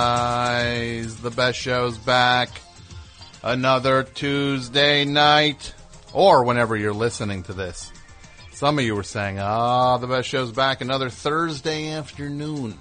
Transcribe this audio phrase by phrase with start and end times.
[0.00, 1.16] guys.
[1.16, 2.48] The best show's back.
[3.42, 5.74] Another Tuesday night,
[6.14, 7.92] or whenever you're listening to this.
[8.52, 12.78] Some of you were saying, ah, the best show's back another Thursday afternoon.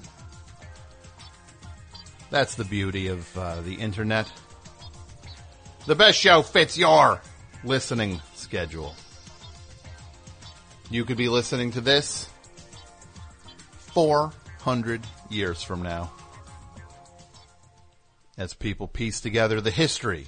[2.29, 4.31] That's the beauty of uh, the internet.
[5.87, 7.21] The best show fits your
[7.65, 8.95] listening schedule.
[10.89, 12.29] You could be listening to this
[13.93, 16.11] 400 years from now
[18.39, 20.25] as people piece together the history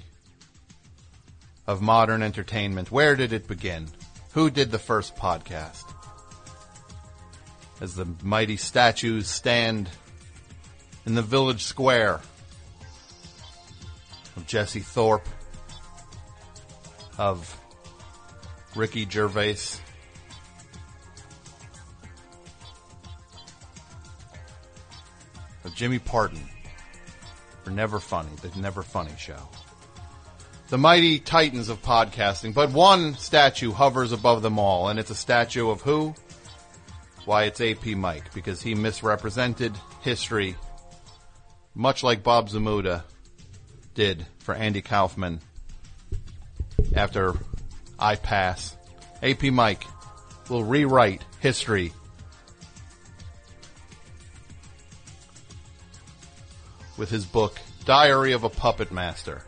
[1.66, 2.92] of modern entertainment.
[2.92, 3.88] Where did it begin?
[4.34, 5.84] Who did the first podcast?
[7.80, 9.88] As the mighty statues stand
[11.06, 12.20] in the village square
[14.36, 15.22] of Jesse Thorn,
[17.16, 17.58] of
[18.76, 19.56] Ricky Gervais,
[25.64, 26.36] of Jimmy Pardo
[27.62, 29.48] for Never Funny, the Never Funny show.
[30.68, 35.14] The mighty titans of podcasting, but one statue hovers above them all, and it's a
[35.14, 36.14] statue of who?
[37.24, 40.56] Why, it's AP Mike, because he misrepresented history,
[41.74, 43.04] much like Bob Zmuda
[43.94, 45.40] did for Andy Kaufman
[46.96, 47.34] after
[47.98, 48.76] I pass.
[49.22, 49.84] AP Mike
[50.48, 51.92] will rewrite history
[56.96, 59.42] with his book, Diary of a Puppet Master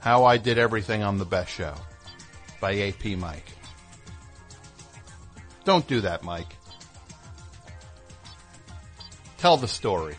[0.00, 1.74] How I Did Everything on the Best Show
[2.60, 3.46] by AP Mike.
[5.64, 6.54] Don't do that, Mike.
[9.38, 10.16] Tell the story.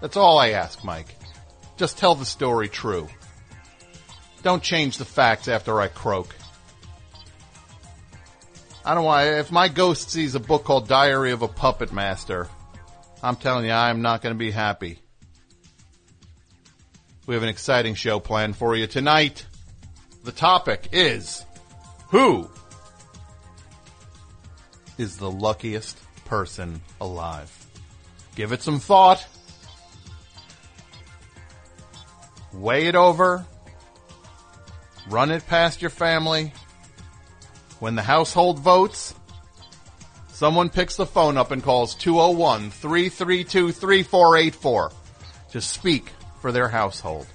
[0.00, 1.16] That's all I ask, Mike.
[1.76, 3.08] Just tell the story true.
[4.42, 6.34] Don't change the facts after I croak.
[8.84, 12.48] I don't want, if my ghost sees a book called Diary of a Puppet Master,
[13.22, 14.98] I'm telling you, I'm not going to be happy.
[17.28, 19.44] We have an exciting show planned for you tonight.
[20.24, 21.44] The topic is
[22.08, 22.48] Who
[24.96, 27.52] is the luckiest person alive?
[28.34, 29.26] Give it some thought.
[32.54, 33.44] Weigh it over.
[35.10, 36.54] Run it past your family.
[37.78, 39.14] When the household votes,
[40.28, 44.92] someone picks the phone up and calls 201 332 3484
[45.50, 46.10] to speak
[46.48, 47.26] for their household.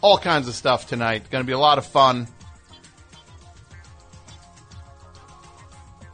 [0.00, 1.28] All kinds of stuff tonight.
[1.28, 2.28] Going to be a lot of fun.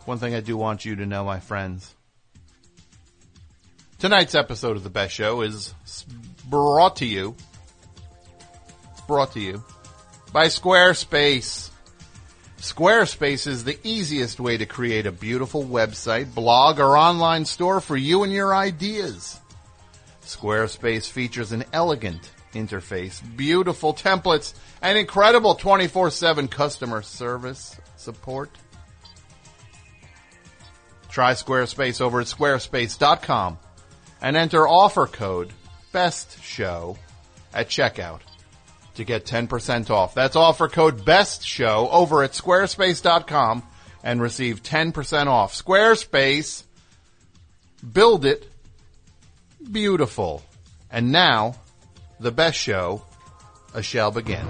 [0.05, 1.95] One thing I do want you to know, my friends.
[4.01, 5.73] Tonight's episode of The Best Show is
[6.51, 7.37] brought to you.
[9.07, 9.63] Brought to you
[10.33, 11.71] by Squarespace.
[12.59, 17.97] Squarespace is the easiest way to create a beautiful website, blog, or online store for
[17.97, 19.39] you and your ideas.
[20.23, 28.51] Squarespace features an elegant interface, beautiful templates, and incredible 24-7 customer service support.
[31.09, 33.59] Try Squarespace over at squarespace.com
[34.21, 35.53] and enter offer code
[35.93, 36.97] BESTSHOW
[37.53, 38.21] at checkout
[38.95, 40.15] to get 10% off.
[40.15, 43.63] That's offer code BESTSHOW over at squarespace.com
[44.03, 45.55] and receive 10% off.
[45.55, 46.65] Squarespace,
[47.93, 48.52] build it
[49.71, 50.43] beautiful.
[50.91, 51.55] And now,
[52.21, 53.03] the best show
[53.81, 54.47] shall begin.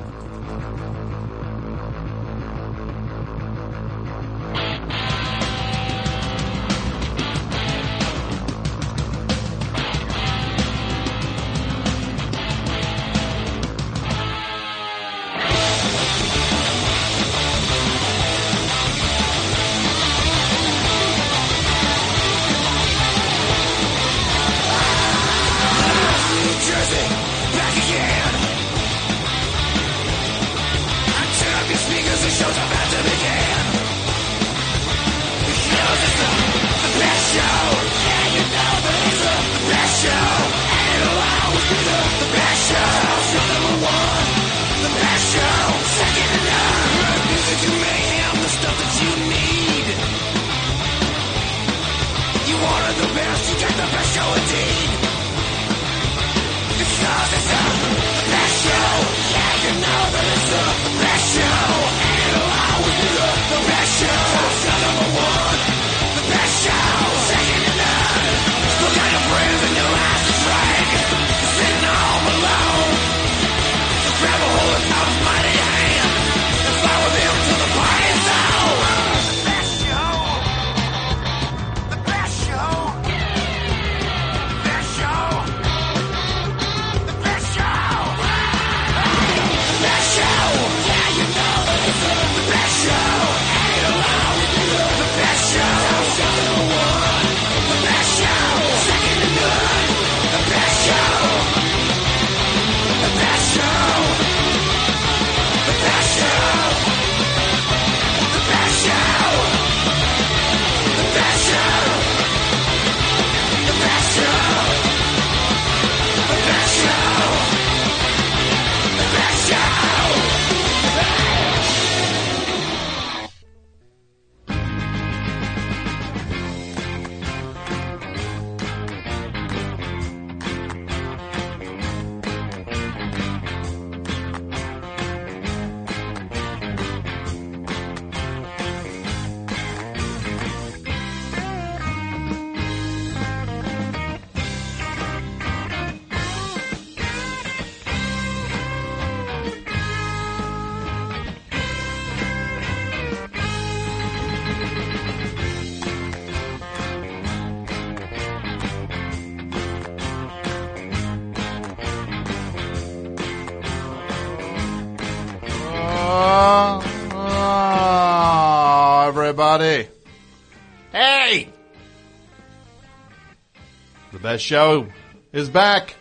[174.32, 174.86] The show
[175.34, 175.94] is back.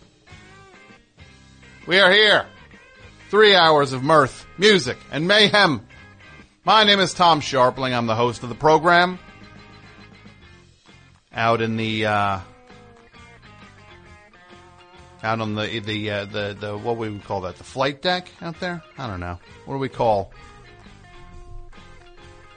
[1.86, 2.46] We are here.
[3.28, 5.86] Three hours of mirth, music, and mayhem.
[6.64, 7.92] My name is Tom Scharpling.
[7.92, 9.18] I'm the host of the program.
[11.34, 12.40] Out in the, uh,
[15.22, 17.56] out on the, the, uh, the, the, what we would call that?
[17.56, 18.82] The flight deck out there?
[18.96, 19.38] I don't know.
[19.66, 20.32] What do we call?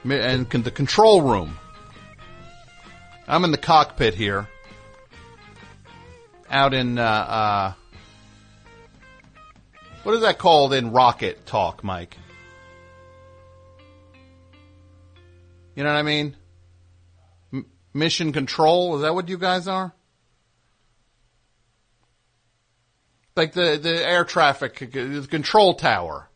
[0.04, 1.58] And the control room.
[3.28, 4.48] I'm in the cockpit here.
[6.48, 7.72] Out in, uh, uh,
[10.04, 12.16] what is that called in rocket talk, Mike?
[15.74, 16.36] You know what I mean?
[17.52, 19.92] M- mission control, is that what you guys are?
[23.36, 26.28] Like the, the air traffic c- control tower.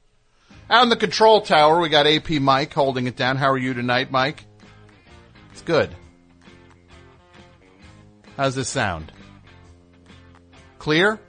[0.68, 3.36] Out in the control tower, we got AP Mike holding it down.
[3.36, 4.44] How are you tonight, Mike?
[5.52, 5.90] It's good.
[8.36, 9.12] How's this sound?
[10.80, 11.20] Clear?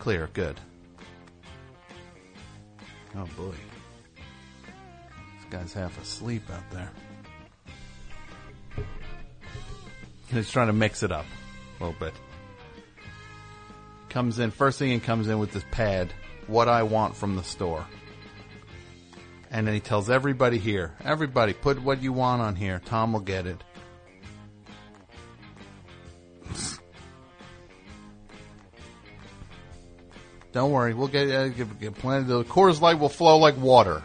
[0.00, 0.60] Clear, good.
[3.14, 3.54] Oh boy.
[4.16, 6.90] This guy's half asleep out there.
[10.26, 11.24] He's trying to mix it up
[11.78, 12.12] a little bit.
[14.08, 16.12] Comes in, first thing he comes in with this pad,
[16.48, 17.86] what I want from the store.
[19.52, 22.82] And then he tells everybody here, everybody, put what you want on here.
[22.84, 23.62] Tom will get it.
[30.52, 32.26] Don't worry, we'll get, uh, get, get plenty.
[32.26, 34.02] The Coors Light will flow like water.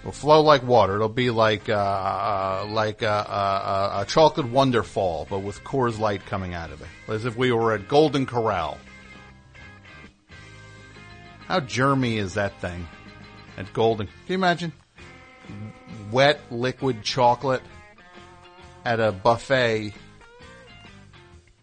[0.00, 0.96] It'll flow like water.
[0.96, 6.26] It'll be like uh, uh, like a, a, a chocolate wonderfall, but with Coors Light
[6.26, 8.76] coming out of it, as if we were at Golden Corral.
[11.48, 12.86] How germy is that thing
[13.56, 14.06] at Golden?
[14.06, 14.72] Can you imagine
[16.10, 17.62] wet liquid chocolate
[18.84, 19.94] at a buffet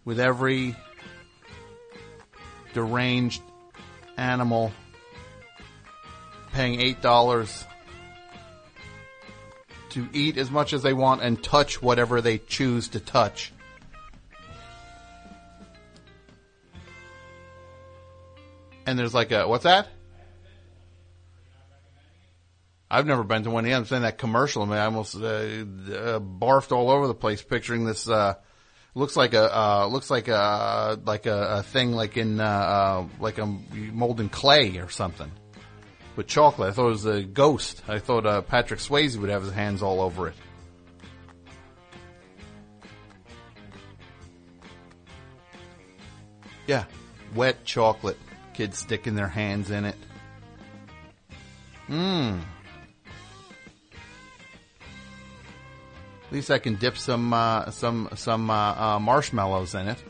[0.04, 0.76] with every
[2.74, 3.42] deranged
[4.18, 4.72] animal
[6.54, 7.66] paying eight dollars
[9.90, 13.52] to eat as much as they want and touch whatever they choose to touch.
[18.86, 19.88] And there's like a what's that?
[22.90, 23.78] I've never been to one yet.
[23.78, 24.64] I'm saying that commercial.
[24.64, 28.10] I mean, I almost uh, uh, barfed all over the place picturing this.
[28.10, 28.34] Uh,
[28.94, 33.08] looks like a uh, looks like a like a, a thing like in uh, uh,
[33.20, 35.32] like a molding clay or something
[36.16, 36.70] with chocolate.
[36.70, 37.82] I thought it was a ghost.
[37.88, 40.36] I thought uh, Patrick Swayze would have his hands all over it.
[46.68, 46.86] Yeah,
[47.36, 48.18] wet chocolate.
[48.54, 49.96] Kids sticking their hands in it.
[51.90, 52.40] Mmm.
[56.32, 60.02] At least I can dip some uh, some some uh, uh, marshmallows in it.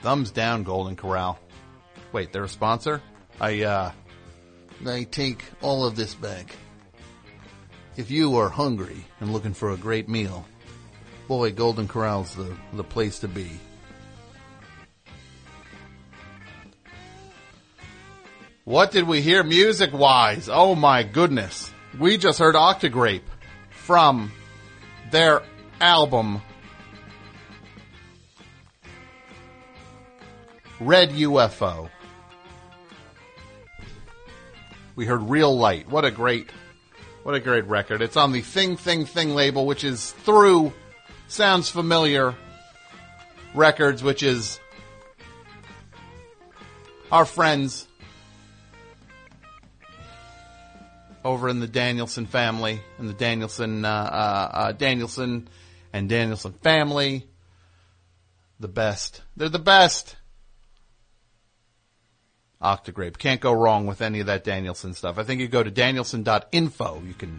[0.00, 1.38] Thumbs down, Golden Corral.
[2.12, 3.02] Wait, they're a sponsor?
[3.38, 3.92] I uh,
[4.86, 6.56] I take all of this back.
[7.98, 10.46] If you are hungry and looking for a great meal,
[11.26, 13.50] boy, Golden Corral's the the place to be.
[18.68, 20.50] What did we hear music wise?
[20.52, 21.72] Oh my goodness.
[21.98, 23.22] We just heard Octagrape
[23.70, 24.30] from
[25.10, 25.42] their
[25.80, 26.42] album
[30.78, 31.88] Red UFO.
[34.96, 35.90] We heard Real Light.
[35.90, 36.50] What a great
[37.22, 38.02] what a great record.
[38.02, 40.74] It's on the Thing Thing Thing label which is through
[41.26, 42.34] Sounds Familyre
[43.54, 44.60] records which is
[47.10, 47.87] our friends
[51.28, 55.46] over in the Danielson family and the Danielson uh, uh, uh, Danielson
[55.92, 57.28] and Danielson family.
[58.58, 59.20] The best.
[59.36, 60.16] They're the best.
[62.62, 63.18] Octagrape.
[63.18, 65.18] Can't go wrong with any of that Danielson stuff.
[65.18, 67.02] I think you go to danielson.info.
[67.06, 67.38] You can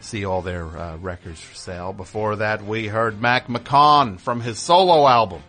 [0.00, 1.92] see all their uh, records for sale.
[1.94, 5.42] Before that, we heard Mac McCaughan from his solo album,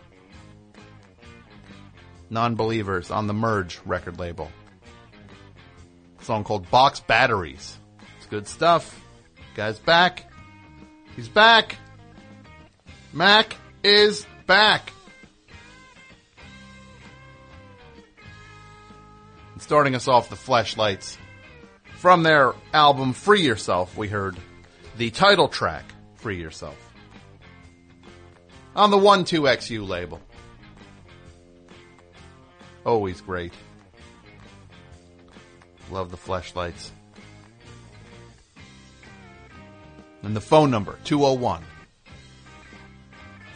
[2.30, 4.50] Non-Believers, on the Merge record label
[6.26, 7.78] song called Box Batteries.
[8.18, 9.00] It's good stuff.
[9.56, 10.30] Guy's back.
[11.16, 11.78] He's back.
[13.14, 14.92] Mac is back.
[19.54, 21.18] And starting us off, the flashlights.
[21.98, 24.36] From their album Free Yourself, we heard
[24.98, 26.78] the title track, Free Yourself.
[28.76, 30.20] On the 1-2XU label.
[32.86, 33.54] Always great.
[35.92, 36.92] Love the flashlights.
[40.24, 41.62] And the phone number, 201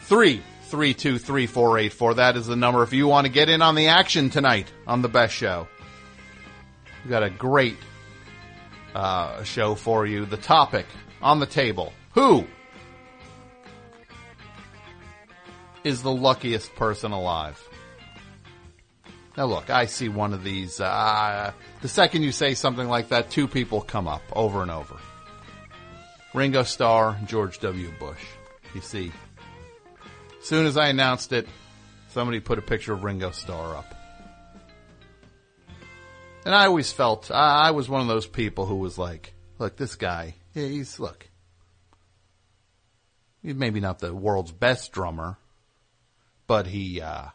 [0.02, 2.14] 332 3484.
[2.14, 5.02] That is the number if you want to get in on the action tonight on
[5.02, 5.66] the best show.
[7.02, 7.76] We've got a great
[8.94, 10.26] uh, show for you.
[10.26, 10.86] The topic
[11.22, 11.92] on the table.
[12.14, 12.46] Who
[15.84, 17.60] is the luckiest person alive?
[19.40, 23.30] Now look, I see one of these, uh, the second you say something like that,
[23.30, 24.98] two people come up over and over.
[26.34, 27.90] Ringo Starr, George W.
[27.98, 28.22] Bush.
[28.74, 29.10] You see,
[30.38, 31.48] as soon as I announced it,
[32.10, 33.94] somebody put a picture of Ringo Starr up.
[36.44, 39.74] And I always felt, I, I was one of those people who was like, look,
[39.74, 41.26] this guy, he's, look,
[43.42, 45.38] he's maybe not the world's best drummer,
[46.46, 47.28] but he, uh,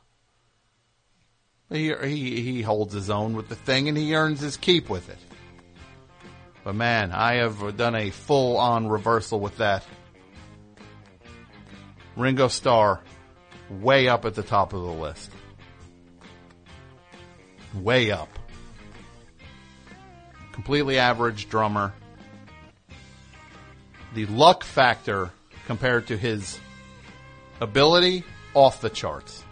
[1.69, 5.09] he, he, he holds his own with the thing and he earns his keep with
[5.09, 5.17] it.
[6.63, 9.85] But man, I have done a full on reversal with that.
[12.15, 13.01] Ringo Starr,
[13.69, 15.31] way up at the top of the list.
[17.73, 18.29] Way up.
[20.53, 21.93] Completely average drummer.
[24.13, 25.31] The luck factor
[25.65, 26.57] compared to his
[27.61, 29.44] ability, off the charts.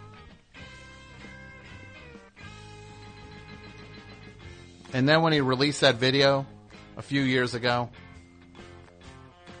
[4.94, 6.46] And then when he released that video
[6.96, 7.90] a few years ago,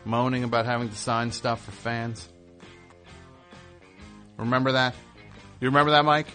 [0.04, 2.28] moaning about having to sign stuff for fans.
[4.36, 4.94] Remember that?
[5.60, 6.28] You remember that, Mike?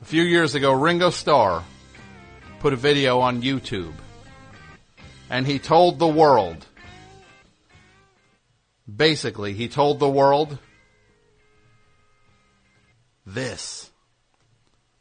[0.00, 1.64] A few years ago, Ringo Starr
[2.60, 3.94] put a video on YouTube
[5.28, 6.64] and he told the world,
[8.88, 10.56] basically, he told the world
[13.26, 13.90] this.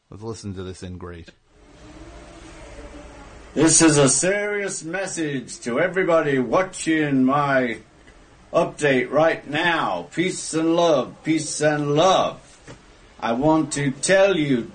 [0.10, 1.30] Let's listen to this in great.
[3.53, 7.77] This is a serious message to everybody watching my
[8.51, 10.07] update right now.
[10.12, 12.41] Peace and love, peace and love.
[13.19, 14.72] I want to tell you,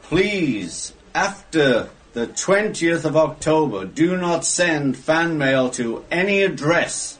[0.00, 7.18] please, after the 20th of October, do not send fan mail to any address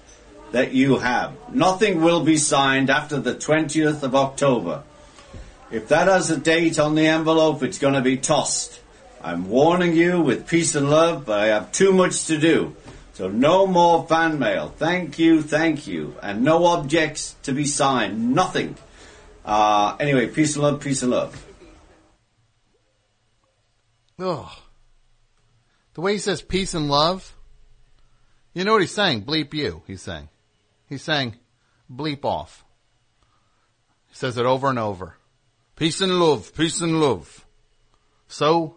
[0.52, 1.34] that you have.
[1.52, 4.82] Nothing will be signed after the 20th of October.
[5.70, 8.80] If that has a date on the envelope, it's going to be tossed.
[9.20, 12.76] I'm warning you with peace and love, but I have too much to do.
[13.14, 14.68] So no more fan mail.
[14.76, 16.14] Thank you, thank you.
[16.22, 18.34] And no objects to be signed.
[18.34, 18.76] Nothing.
[19.44, 21.46] Uh, anyway, peace and love, peace and love.
[24.18, 24.50] Ugh.
[25.94, 27.34] The way he says peace and love,
[28.52, 29.24] you know what he's saying?
[29.24, 30.28] Bleep you, he's saying.
[30.88, 31.36] He's saying
[31.90, 32.64] bleep off.
[34.08, 35.16] He says it over and over.
[35.74, 37.46] Peace and love, peace and love.
[38.28, 38.75] So,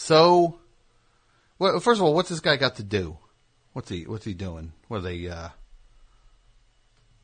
[0.00, 0.58] so,
[1.58, 3.18] well, first of all, what's this guy got to do?
[3.74, 4.72] What's he, what's he doing?
[4.88, 5.50] What are they, uh,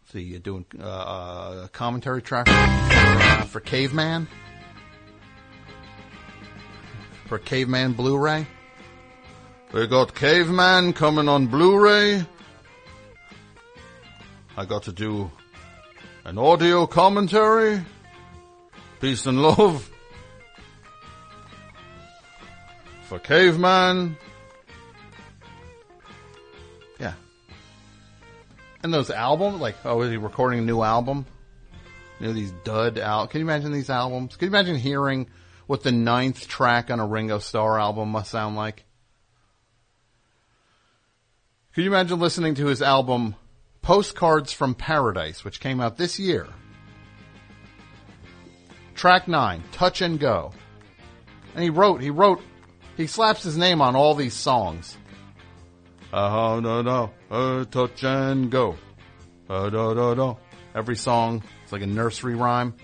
[0.07, 4.29] is he doing, uh, uh, commentary track for, uh, for Caveman?
[7.29, 8.47] For Caveman Blu-ray?
[9.73, 12.27] We got Caveman coming on Blu-ray.
[14.57, 15.31] I got to do
[16.27, 17.83] an audio commentary.
[19.01, 19.91] Peace and love.
[23.09, 24.17] For Caveman.
[26.99, 27.15] Yeah.
[28.83, 31.25] And those albums, like, oh, is he recording a new album?
[32.19, 34.37] You know, these dud al- Can you imagine these albums?
[34.37, 35.29] Can you imagine hearing
[35.67, 38.85] what the ninth track on a Ringo Starr album must sound like?
[41.75, 43.37] Can you imagine listening to his album
[43.83, 46.49] Postcards from Paradise, which came out this year?
[48.95, 50.53] Track 9, Touch and Go.
[51.55, 52.41] And he wrote, he wrote,
[52.97, 54.97] he slaps his name on all these songs.
[56.13, 58.77] Uh, no, no, uh, touch and go.
[59.49, 60.35] Uh, da, da, da.
[60.75, 62.75] Every song, it's like a nursery rhyme.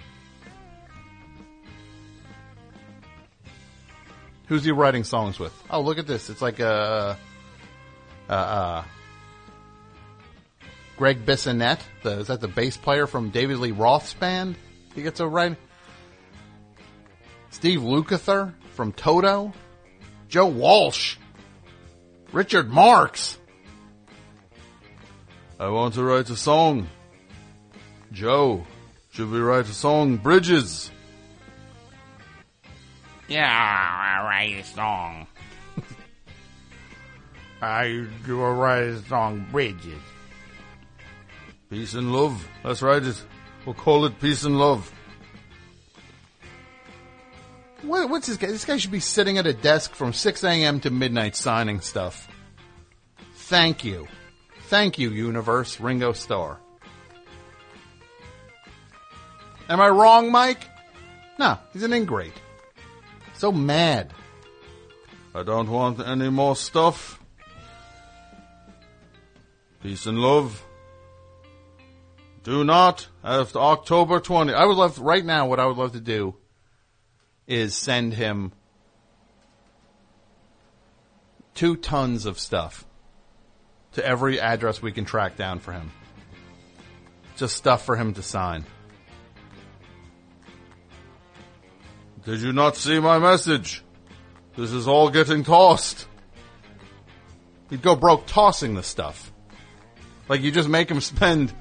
[4.47, 5.53] Who's he writing songs with?
[5.71, 6.29] Oh, look at this.
[6.29, 7.17] It's like a,
[8.29, 8.85] uh, uh,
[10.97, 11.81] Greg Bissonette.
[12.03, 14.57] The, is that the bass player from David Lee Roth's band?
[14.95, 15.57] He gets a write.
[17.51, 19.53] Steve Lukather from Toto.
[20.33, 21.19] Joe Walsh.
[22.33, 23.37] Richard Marx.
[25.61, 26.89] I want to write a song.
[28.13, 28.65] Joe,
[29.11, 30.17] should we write a song?
[30.17, 30.91] Bridges.
[33.29, 35.27] Yeah, I write a song.
[37.61, 40.01] I do a write a song, Bridges.
[41.69, 42.49] Peace and love.
[42.65, 43.23] Let's write it.
[43.67, 44.91] We'll call it peace and love.
[47.83, 48.47] What, what's this guy?
[48.47, 50.81] This guy should be sitting at a desk from 6 a.m.
[50.81, 52.29] to midnight signing stuff.
[53.35, 54.07] Thank you.
[54.69, 56.59] Thank you, universe, Ringo Starr.
[59.69, 60.69] Am I wrong, Mike?
[61.39, 62.41] No, he's an ingrate.
[63.35, 64.13] So mad.
[65.35, 67.21] I don't want any more stuff.
[69.83, 70.65] Peace and love.
[72.45, 74.53] Do not after October 20.
[74.53, 75.47] I would love right now.
[75.47, 76.37] What I would love to do
[77.47, 78.53] is send him
[81.55, 82.85] two tons of stuff
[83.93, 85.91] to every address we can track down for him.
[87.37, 88.65] Just stuff for him to sign.
[92.25, 93.83] Did you not see my message?
[94.57, 96.07] This is all getting tossed.
[97.71, 99.33] He'd go broke tossing the stuff.
[100.29, 101.53] Like you just make him spend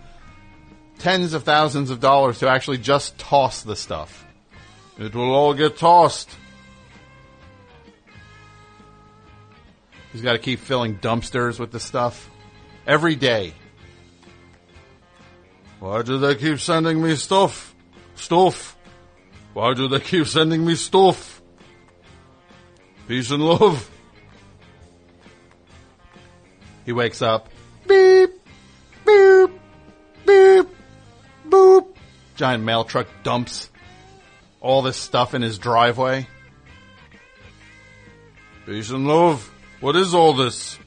[1.00, 4.26] tens of thousands of dollars to actually just toss the stuff.
[5.02, 6.30] It will all get tossed.
[10.12, 12.30] He's got to keep filling dumpsters with the stuff
[12.86, 13.56] every day.
[15.80, 17.74] Why do they keep sending me stuff?
[18.14, 18.78] Stuff.
[19.54, 21.42] Why do they keep sending me stuff?
[23.08, 23.90] Peace and love.
[26.86, 27.50] He wakes up.
[27.88, 28.30] Beep.
[29.04, 29.52] Boop.
[30.28, 30.68] Beep.
[31.50, 31.96] Boop.
[32.36, 33.72] Giant mail truck dumps
[34.62, 36.28] all this stuff in his driveway.
[38.66, 39.52] Peace and love.
[39.80, 40.78] What is all this?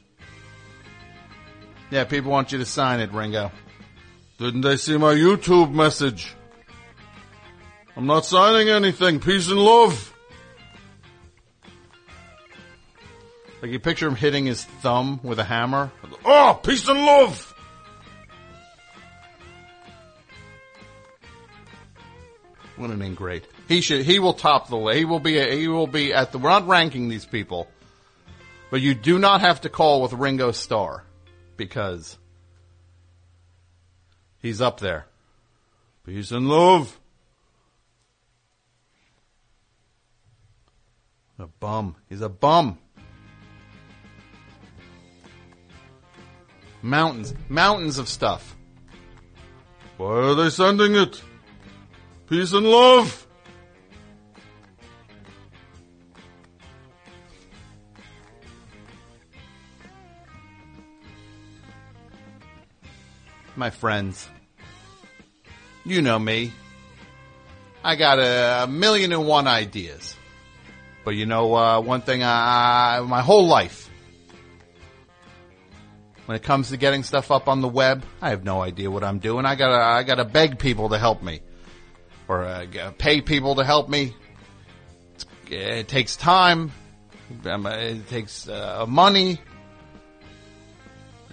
[1.91, 3.51] Yeah, people want you to sign it, Ringo.
[4.39, 6.33] Didn't they see my YouTube message?
[7.95, 9.19] I'm not signing anything.
[9.19, 10.13] Peace and love.
[13.61, 15.91] Like you picture him hitting his thumb with a hammer.
[16.23, 17.53] Oh, peace and love.
[22.75, 23.45] What an ingrate.
[23.67, 24.05] He should.
[24.05, 24.77] He will top the.
[24.87, 25.39] He will be.
[25.39, 26.37] He will be at the.
[26.37, 27.67] We're not ranking these people,
[28.69, 31.03] but you do not have to call with Ringo Starr
[31.57, 32.17] because
[34.39, 35.07] he's up there.
[36.05, 36.99] Peace and love.
[41.39, 41.95] A bum.
[42.07, 42.77] He's a bum.
[46.81, 47.33] Mountains.
[47.49, 48.55] Mountains of stuff.
[49.97, 51.21] Why are they sending it?
[52.29, 53.24] Peace and love.
[63.55, 64.27] My friends,
[65.85, 66.51] you know me.
[67.83, 70.15] I got a million and one ideas.
[71.05, 73.89] But you know, uh, one thing, I, my whole life,
[76.25, 79.03] when it comes to getting stuff up on the web, I have no idea what
[79.03, 79.45] I'm doing.
[79.45, 81.41] I gotta, I gotta beg people to help me,
[82.27, 82.65] or uh,
[82.97, 84.15] pay people to help me.
[85.49, 86.71] It takes time.
[87.45, 89.39] Um, It takes uh, money.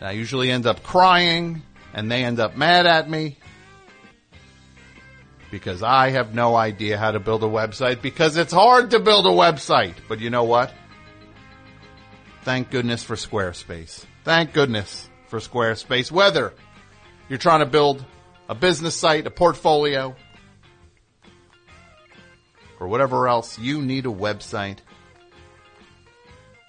[0.00, 1.62] I usually end up crying,
[1.94, 3.36] and they end up mad at me
[5.50, 9.26] because I have no idea how to build a website because it's hard to build
[9.26, 9.94] a website.
[10.08, 10.72] But you know what?
[12.42, 14.04] Thank goodness for Squarespace.
[14.24, 16.10] Thank goodness for Squarespace.
[16.10, 16.54] Whether
[17.28, 18.04] you're trying to build
[18.48, 20.16] a business site, a portfolio,
[22.80, 24.78] or whatever else, you need a website.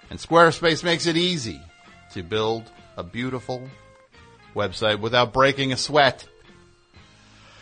[0.10, 1.60] And Squarespace makes it easy
[2.12, 3.68] to build a beautiful
[4.54, 6.28] website without breaking a sweat.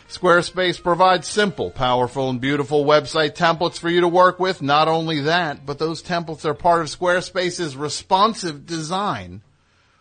[0.07, 4.61] Squarespace provides simple, powerful, and beautiful website templates for you to work with.
[4.61, 9.41] Not only that, but those templates are part of Squarespace's responsive design,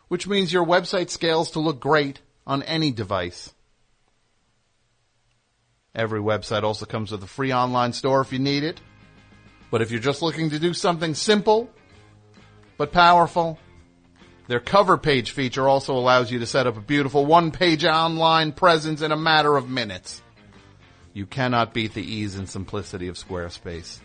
[0.09, 3.55] which means your website scales to look great on any device.
[5.95, 8.81] Every website also comes with a free online store if you need it.
[9.71, 11.71] But if you're just looking to do something simple,
[12.77, 13.59] but powerful,
[14.51, 18.51] their cover page feature also allows you to set up a beautiful one page online
[18.51, 20.23] presence in a matter of minutes.
[21.13, 24.01] You cannot beat the ease and simplicity of Squarespace.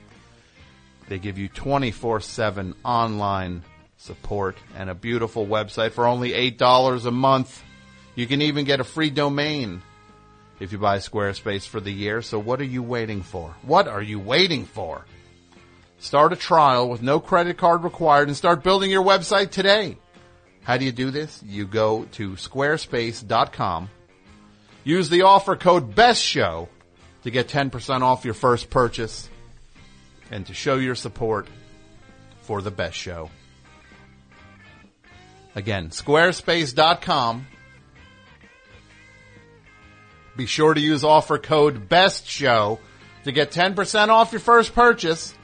[1.09, 3.63] They give you 24-7 online
[3.97, 7.63] support and a beautiful website for only $8 a month.
[8.13, 9.81] You can even get a free domain
[10.59, 12.21] if you buy Squarespace for the year.
[12.21, 13.55] So what are you waiting for?
[13.63, 15.05] What are you waiting for?
[15.97, 19.97] Start a trial with no credit card required and start building your website today.
[20.65, 21.43] How do you do this?
[21.43, 23.89] You go to squarespace.com.
[24.83, 26.67] Use the offer code BESTSHOW
[27.23, 29.29] to get 10% off your first purchase
[30.31, 31.47] and to show your support
[32.41, 33.29] for the best show.
[35.53, 37.47] Again, squarespace.com.
[40.35, 42.79] Be sure to use offer code BESTSHOW
[43.23, 45.35] to get 10% off your first purchase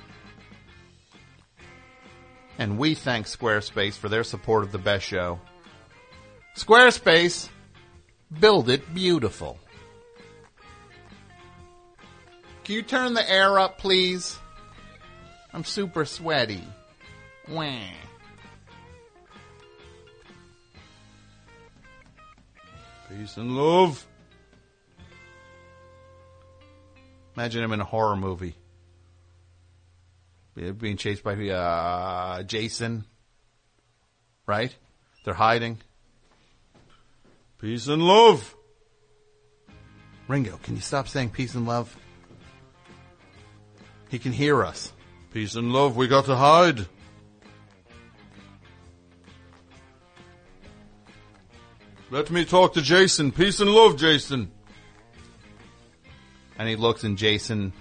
[2.57, 5.39] And we thank Squarespace for their support of the best show.
[6.55, 7.49] Squarespace,
[8.39, 9.57] build it beautiful.
[12.63, 14.37] Can you turn the air up, please?
[15.53, 16.63] I'm super sweaty.
[17.49, 17.79] Wah.
[23.09, 24.07] Peace and love.
[27.35, 28.55] Imagine him in a horror movie.
[30.55, 33.05] Be- Being chased by uh, Jason.
[34.45, 34.75] Right?
[35.23, 35.77] They're hiding.
[37.59, 38.55] Peace and love.
[40.27, 41.95] Ringo, can you stop saying peace and love?
[44.09, 44.91] He can hear us.
[45.31, 46.85] Peace and love, we got to hide.
[52.09, 53.31] Let me talk to Jason.
[53.31, 54.51] Peace and love, Jason.
[56.59, 57.71] And he looks and Jason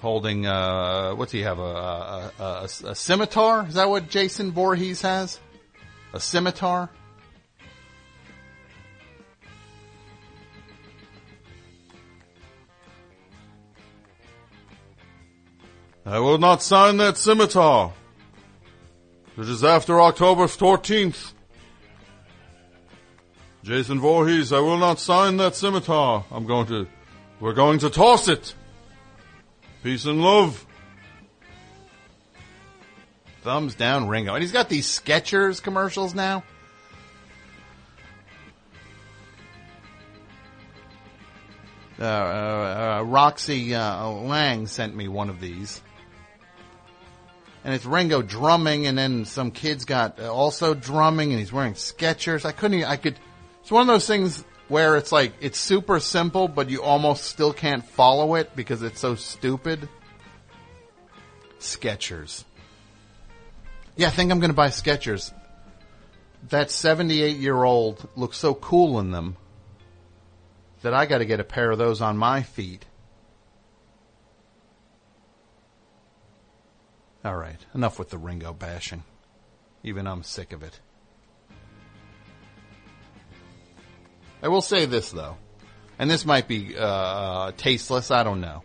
[0.00, 1.58] holding, uh, what's he have?
[1.58, 3.66] A, a, a, a, scimitar?
[3.68, 5.38] Is that what Jason Voorhees has?
[6.12, 6.90] A scimitar?
[16.04, 17.92] I will not sign that scimitar.
[19.36, 21.34] It is after October 14th.
[23.62, 26.24] Jason Voorhees, I will not sign that scimitar.
[26.30, 26.88] I'm going to,
[27.38, 28.54] we're going to toss it.
[29.82, 30.66] Peace and love.
[33.42, 34.34] Thumbs down Ringo.
[34.34, 36.44] And he's got these Skechers commercials now.
[41.98, 45.82] Uh, uh, uh, Roxy uh, Lang sent me one of these.
[47.64, 52.46] And it's Ringo drumming, and then some kids got also drumming, and he's wearing Skechers.
[52.46, 52.78] I couldn't.
[52.78, 53.18] Even, I could.
[53.60, 57.52] It's one of those things where it's like it's super simple, but you almost still
[57.52, 59.88] can't follow it because it's so stupid.
[61.58, 62.44] Skechers.
[63.96, 65.32] Yeah, I think I'm going to buy Skechers.
[66.48, 69.36] That 78 year old looks so cool in them
[70.82, 72.86] that I got to get a pair of those on my feet.
[77.24, 79.02] All right, enough with the Ringo bashing.
[79.82, 80.78] Even I'm sick of it.
[84.42, 85.36] I will say this though,
[85.98, 88.10] and this might be uh, tasteless.
[88.10, 88.62] I don't know.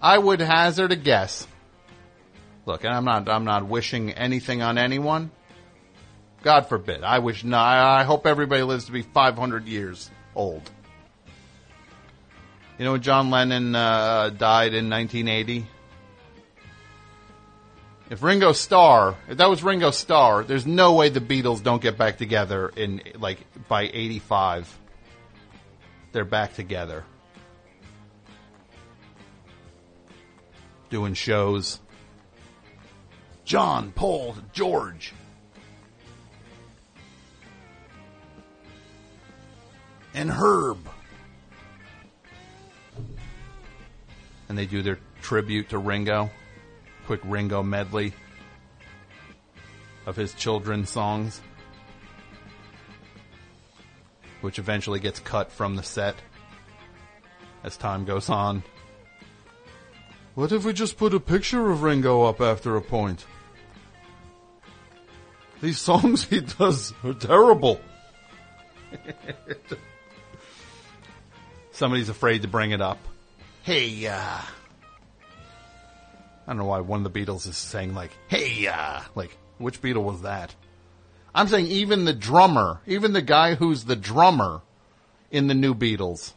[0.00, 1.46] I would hazard a guess.
[2.66, 3.28] Look, and I'm not.
[3.28, 5.30] I'm not wishing anything on anyone.
[6.42, 7.02] God forbid.
[7.02, 7.44] I wish.
[7.44, 10.70] No, I I hope everybody lives to be 500 years old.
[12.78, 15.66] You know, John Lennon uh, died in 1980.
[18.10, 21.96] If Ringo Starr, if that was Ringo Starr, there's no way the Beatles don't get
[21.96, 24.76] back together in like by 85.
[26.10, 27.04] They're back together.
[30.90, 31.78] Doing shows.
[33.44, 35.14] John, Paul, George.
[40.14, 40.78] And Herb.
[44.48, 46.28] And they do their tribute to Ringo
[47.10, 48.12] quick Ringo medley
[50.06, 51.40] of his children's songs,
[54.42, 56.14] which eventually gets cut from the set
[57.64, 58.62] as time goes on.
[60.36, 63.26] What if we just put a picture of Ringo up after a point?
[65.60, 67.80] These songs he does are terrible.
[71.72, 72.98] Somebody's afraid to bring it up.
[73.64, 74.59] Hey, uh, I
[76.50, 80.02] don't know why one of the Beatles is saying like, "Hey, uh," like which Beatle
[80.02, 80.54] was that?
[81.32, 84.62] I'm saying even the drummer, even the guy who's the drummer
[85.30, 86.32] in the new Beatles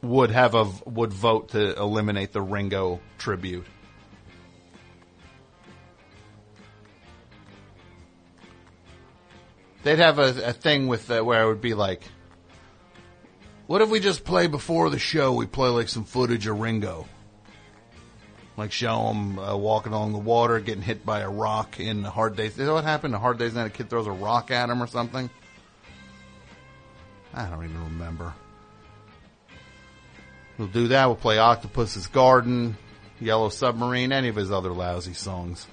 [0.00, 3.66] would have a would vote to eliminate the Ringo tribute.
[9.82, 12.02] They'd have a, a thing with uh, where it would be like,
[13.66, 15.32] what if we just play before the show?
[15.32, 17.06] We play like some footage of Ringo,
[18.56, 22.10] like show him uh, walking along the water, getting hit by a rock in the
[22.10, 22.52] Hard Days.
[22.52, 23.14] Is that what happened?
[23.14, 25.30] The Hard Days, and a kid throws a rock at him or something.
[27.32, 28.34] I don't even remember.
[30.58, 31.06] We'll do that.
[31.06, 32.76] We'll play Octopus's Garden,
[33.20, 35.66] Yellow Submarine, any of his other lousy songs.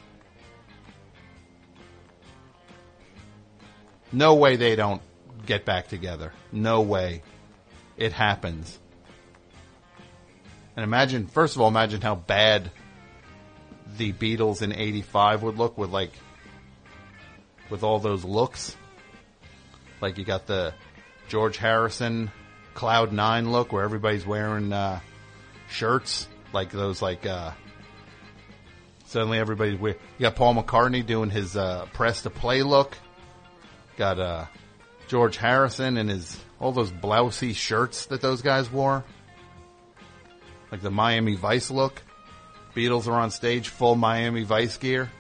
[4.12, 5.02] No way they don't
[5.46, 6.34] get back together.
[6.52, 7.22] No way
[8.02, 8.80] it happens.
[10.76, 12.72] And imagine, first of all, imagine how bad
[13.98, 16.12] the Beatles in 85 would look with like,
[17.70, 18.76] with all those looks.
[20.02, 20.74] Like you got the
[21.28, 22.32] George Harrison
[22.74, 25.00] Cloud Nine look where everybody's wearing, uh,
[25.72, 27.52] shirts like those like uh
[29.06, 29.98] suddenly everybody's weird.
[30.18, 32.98] You got Paul McCartney doing his uh press to play look.
[33.98, 34.46] Got uh
[35.08, 39.04] George Harrison and his all those blousy shirts that those guys wore.
[40.72, 42.04] Like the Miami Vice look.
[42.76, 45.12] Beatles are on stage full Miami Vice gear.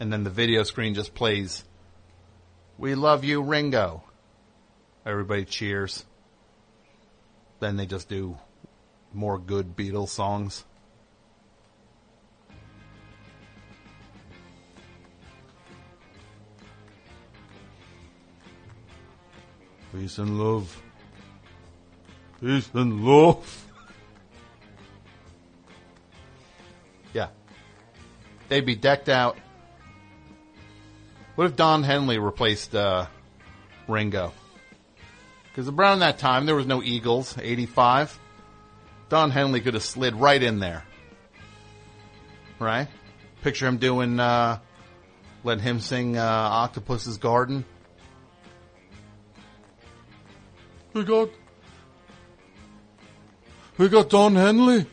[0.00, 1.62] And then the video screen just plays,
[2.78, 4.02] We love you, Ringo.
[5.06, 6.04] Everybody cheers.
[7.60, 8.38] Then they just do
[9.12, 10.64] more good Beatles songs.
[19.94, 20.82] Peace and love.
[22.40, 23.66] Peace and love.
[27.12, 27.28] yeah.
[28.48, 29.38] They'd be decked out.
[31.36, 33.06] What if Don Henley replaced uh,
[33.86, 34.32] Ringo?
[35.44, 38.18] Because around that time there was no Eagles, 85.
[39.10, 40.82] Don Henley could have slid right in there.
[42.58, 42.88] Right?
[43.42, 44.58] Picture him doing, uh,
[45.44, 47.64] let him sing uh, Octopus's Garden.
[50.94, 51.28] We got,
[53.78, 54.86] we got Don Henley.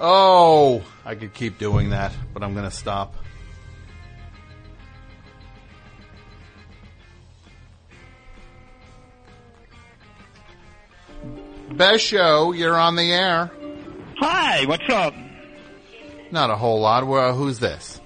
[0.00, 3.21] Oh, I could keep doing that, but I'm going to stop.
[11.76, 13.50] Best show, you're on the air.
[14.18, 15.14] Hi, what's up?
[16.30, 17.06] Not a whole lot.
[17.06, 18.00] Well, who's this?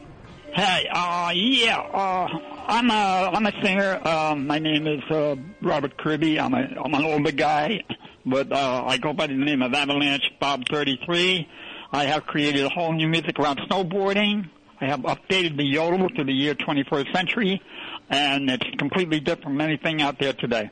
[0.55, 2.29] Hey, uh, yeah, uh,
[2.67, 4.01] I'm a, I'm a singer.
[4.07, 6.39] Um, my name is, uh, Robert Kirby.
[6.41, 7.83] I'm a, I'm an older guy,
[8.25, 11.47] but, uh, I go by the name of Avalanche Bob 33.
[11.93, 14.49] I have created a whole new music around snowboarding.
[14.81, 17.61] I have updated the yodel to the year 21st century,
[18.11, 20.71] and it's completely different from anything out there today.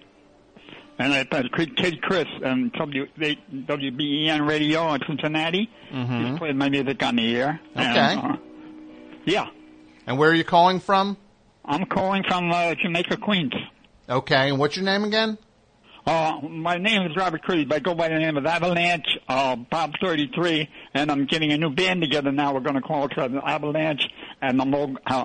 [0.98, 5.68] And I played Kid Chris on w, WBEN Radio in Cincinnati.
[5.90, 7.61] He's played my music on the air.
[7.74, 8.28] And, Okay.
[8.28, 8.37] uh,
[9.24, 9.46] yeah.
[10.07, 11.16] And where are you calling from?
[11.64, 13.54] I'm calling from uh, Jamaica, Queens.
[14.09, 15.38] Okay, and what's your name again?
[16.07, 17.68] Uh, my name is Robert Creed.
[17.70, 21.57] But I go by the name of Avalanche, uh, Bob 33, and I'm getting a
[21.57, 22.52] new band together now.
[22.52, 24.07] We're going to call it uh, Avalanche
[24.42, 25.24] and the Mog- uh,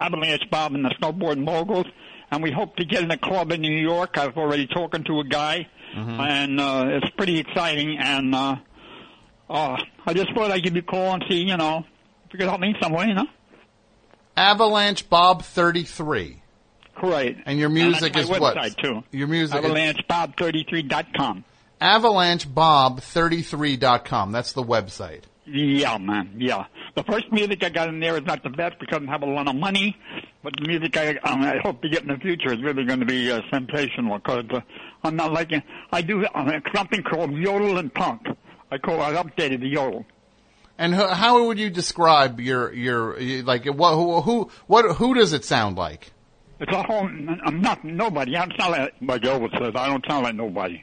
[0.00, 1.86] Avalanche Bob and the Snowboard Moguls.
[2.30, 4.18] And we hope to get in a club in New York.
[4.18, 7.98] I've already talking to a guy, and uh, it's pretty exciting.
[7.98, 8.56] And uh,
[9.48, 11.84] uh, I just thought I'd give you a call and see, you know,
[12.26, 13.26] if you could help me in some way, you know.
[14.36, 16.42] Avalanche Bob 33.
[16.96, 17.40] Correct.
[17.46, 18.56] And your music that's is my what?
[18.56, 19.04] website, too.
[19.12, 21.44] Your music is AvalancheBob33.com.
[21.80, 24.32] AvalancheBob33.com.
[24.32, 25.22] That's the website.
[25.46, 26.34] Yeah, man.
[26.38, 26.64] Yeah.
[26.96, 29.22] The first music I got in there is not the best because I don't have
[29.22, 29.96] a lot of money,
[30.42, 33.00] but the music I um, I hope to get in the future is really going
[33.00, 34.60] to be uh, sensational because uh,
[35.04, 35.62] I'm not liking.
[35.92, 38.22] I do uh, something called yodel and punk.
[38.72, 40.04] I call I updated the yodel.
[40.78, 45.44] And how would you describe your your like what who, who what who does it
[45.44, 46.12] sound like?
[46.58, 47.08] It's a whole.
[47.08, 48.36] I'm not nobody.
[48.36, 49.72] I don't sound like like Elvis says.
[49.76, 50.82] I don't sound like nobody.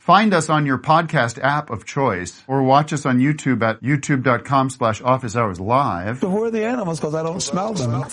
[0.00, 4.70] Find us on your podcast app of choice or watch us on YouTube at youtube.com
[4.70, 6.20] slash office hours live.
[6.20, 6.98] Who are the animals?
[6.98, 8.06] Because I don't smell them.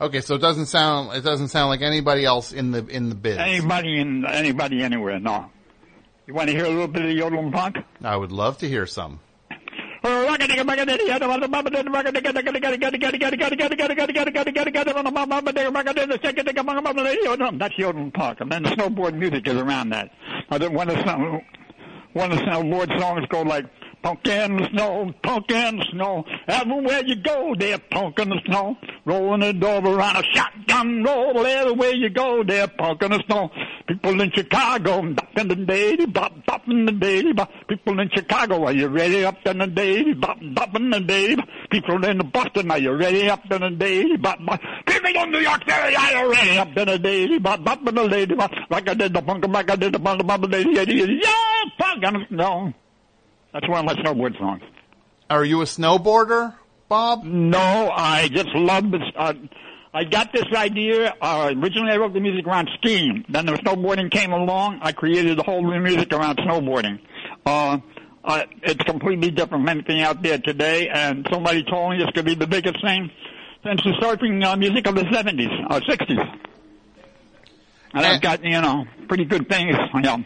[0.00, 3.14] Okay, so it doesn't sound it doesn't sound like anybody else in the in the
[3.14, 3.38] biz.
[3.38, 5.20] Anybody in anybody anywhere?
[5.20, 5.48] No.
[6.26, 7.76] You want to hear a little bit of yodel and punk?
[8.02, 9.20] I would love to hear some.
[17.58, 20.10] That's Yodel Park, and then the snowboard music is around that.
[20.50, 21.40] I think one of the
[22.12, 23.66] one of the snowboard songs go like
[24.02, 28.40] punk in the snow, punk in the snow, everywhere you go, there punk in the
[28.46, 33.22] snow, rolling the door around a shotgun roll, everywhere you go, there punk in the
[33.26, 33.50] snow,
[33.86, 37.48] People in Chicago, bop in the day, bop, bop in the day, bop.
[37.68, 41.36] People in Chicago, are you ready up in the day, bop, bop in the day,
[41.36, 41.48] bop.
[41.70, 44.60] People in Boston, are you ready up in the day, bop, bop.
[44.86, 47.94] People in New York City, are you ready up in the day, bop, bop in
[47.94, 48.50] the day, bop.
[48.70, 52.02] Like I did the punk, like I did the punk, bop, the day, yeah, punk,
[52.02, 52.72] and no.
[53.56, 54.60] That's one of my snowboard songs.
[55.30, 56.54] Are you a snowboarder,
[56.90, 57.24] Bob?
[57.24, 59.00] No, I just love this.
[59.16, 59.32] Uh,
[59.94, 61.14] I got this idea.
[61.22, 63.24] Uh, originally, I wrote the music around skiing.
[63.30, 64.80] Then the snowboarding came along.
[64.82, 67.00] I created the whole new music around snowboarding.
[67.46, 67.78] Uh,
[68.22, 70.90] uh, it's completely different from anything out there today.
[70.90, 73.10] And somebody told me this could be the biggest thing
[73.64, 76.38] since the surfing uh, music of the 70s, uh, 60s.
[77.94, 79.74] And I've got, you know, pretty good things.
[79.94, 80.24] You know.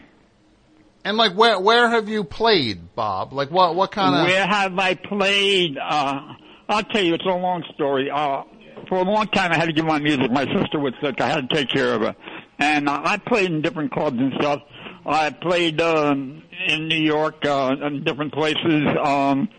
[1.03, 3.33] And like, where where have you played, Bob?
[3.33, 4.25] Like, what what kind of?
[4.27, 5.77] Where have I played?
[5.77, 6.33] Uh,
[6.69, 8.09] I'll tell you, it's a long story.
[8.09, 8.43] Uh,
[8.87, 10.31] for a long time, I had to give my music.
[10.31, 11.19] My sister was sick.
[11.19, 12.15] I had to take care of her,
[12.59, 14.61] and uh, I played in different clubs and stuff.
[15.05, 18.83] I played um, in New York, uh, in different places.
[19.03, 19.49] Um,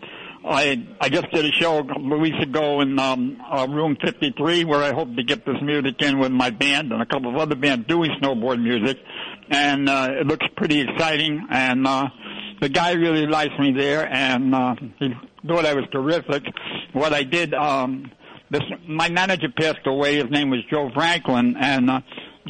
[0.45, 3.97] I I just did a show a couple of weeks ago in um, uh, Room
[4.03, 7.29] 53 where I hope to get this music in with my band and a couple
[7.29, 8.97] of other bands doing snowboard music,
[9.53, 11.45] and uh, it looks pretty exciting.
[11.49, 12.09] And uh,
[12.59, 15.13] the guy really likes me there, and uh, he
[15.47, 16.43] thought I was terrific.
[16.93, 18.11] What I did, um,
[18.49, 20.15] this my manager passed away.
[20.15, 22.01] His name was Joe Franklin, and uh,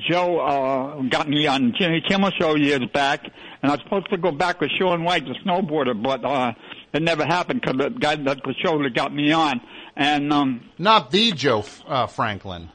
[0.09, 3.23] Joe uh, got me on Jimmy Kimmel show years back,
[3.61, 6.53] and I was supposed to go back with Shaun White, the snowboarder, but uh,
[6.93, 9.61] it never happened because the guy that the show that got me on,
[9.95, 12.69] and um, Not the Joe uh, Franklin,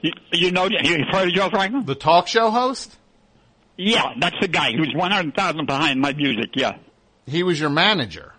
[0.00, 1.84] you, you know, you heard of Joe Franklin?
[1.86, 2.96] the talk show host.
[3.78, 4.70] Yeah, that's the guy.
[4.72, 6.50] He was one hundred thousand behind my music.
[6.54, 6.78] Yeah.
[7.26, 8.32] He was your manager.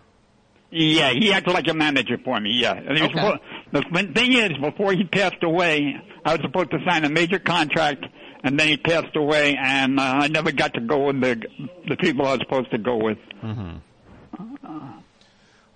[0.70, 2.50] Yeah, he acted like a manager for me.
[2.60, 3.14] Yeah, and he Okay.
[3.14, 3.40] supposed-
[3.72, 8.04] the thing is, before he passed away, I was supposed to sign a major contract,
[8.44, 11.42] and then he passed away, and uh, I never got to go with the
[11.88, 13.18] the people I was supposed to go with.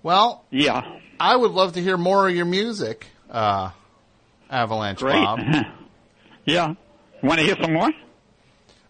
[0.03, 0.81] Well, Yeah,
[1.19, 3.71] I would love to hear more of your music, uh,
[4.49, 5.13] Avalanche great.
[5.13, 5.39] Bob.
[6.45, 6.73] yeah,
[7.23, 7.89] want to hear some more?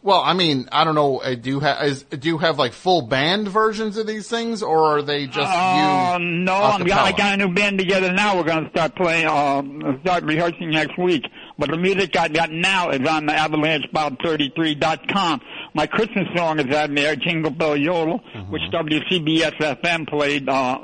[0.06, 1.18] Well, I mean, I don't know.
[1.18, 4.62] Uh, do you have is, do you have like full band versions of these things,
[4.62, 6.26] or are they just Uh, you?
[6.46, 8.38] no, I'm, I got a new band together now.
[8.38, 11.24] We're going to start playing, um, start rehearsing next week.
[11.58, 15.42] But the music I got now is on the AvalancheBob33.com.
[15.74, 18.52] My Christmas song is on there, Jingle Bell Yodel, Mm-hmm.
[18.52, 20.78] which WCBS FM played uh,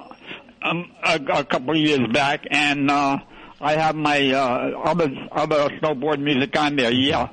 [0.63, 3.17] um, a, a couple of years back, and uh,
[3.59, 6.91] I have my uh, other other snowboard music on there.
[6.91, 7.29] Yeah.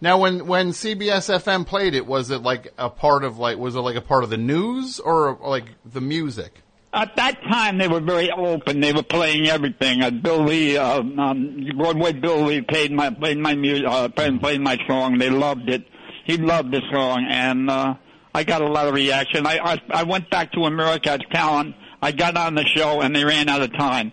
[0.00, 3.74] Now, when when CBS FM played it, was it like a part of like was
[3.74, 6.62] it like a part of the news or like the music?
[6.92, 8.80] At that time, they were very open.
[8.80, 10.02] They were playing everything.
[10.02, 14.60] Uh, Bill Lee, uh, um, Broadway Bill Lee played my played my music, uh, played,
[14.60, 15.18] my song.
[15.18, 15.84] They loved it.
[16.24, 17.94] He loved the song, and uh,
[18.34, 19.46] I got a lot of reaction.
[19.46, 21.74] I, I I went back to America as talent.
[22.00, 24.12] I got on the show, and they ran out of time.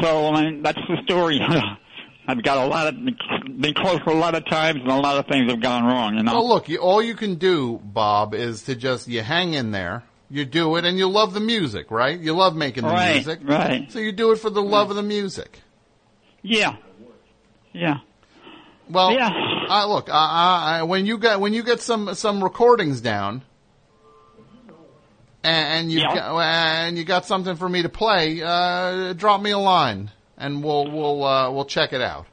[0.00, 1.40] So I mean, that's the story.
[2.30, 2.94] I've got a lot of
[3.60, 6.14] been close a lot of times, and a lot of things have gone wrong.
[6.14, 6.34] You know.
[6.34, 10.04] Well, look, you, all you can do, Bob, is to just you hang in there,
[10.28, 12.20] you do it, and you love the music, right?
[12.20, 13.90] You love making the Right, music, right.
[13.90, 15.60] So you do it for the love of the music.
[16.42, 16.76] Yeah.
[17.72, 17.98] Yeah.
[18.90, 19.30] Well, Yeah.
[19.70, 23.42] I, look, I, I, when you get when you get some some recordings down,
[25.42, 26.38] and, and you Yeah.
[26.86, 30.90] and you got something for me to play, uh, drop me a line, and we'll
[30.90, 32.24] we'll uh, we'll check it out.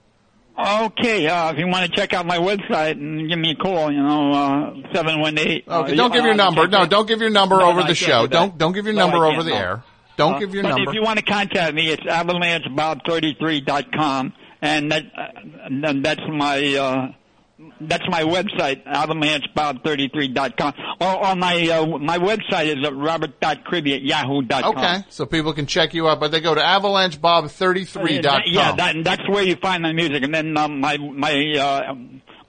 [0.57, 3.91] Okay, uh, if you want to check out my website and give me a call,
[3.91, 5.63] you know, uh, 718.
[5.67, 6.65] Okay, uh, don't give uh, your number.
[6.67, 8.21] No, don't give your number No, over no, the show.
[8.25, 9.83] Do don't don't give your No, number over the air.
[10.15, 10.91] Don't Uh, give your but number.
[10.91, 14.31] if you want to contact me, it's avalancheBob33.com,
[14.61, 15.27] and that, uh,
[15.65, 17.11] and that's my, uh,
[17.79, 20.73] that's my website, avalancheBob33.com.
[20.99, 24.77] Or, or my, uh, my website is at robert.cribby at yahoo.com.
[24.77, 28.41] Okay, so people can check you out, but they go to avalanchebob33.com.
[28.47, 30.23] Yeah, that, that's where you find my music.
[30.23, 31.95] And then um, my my uh,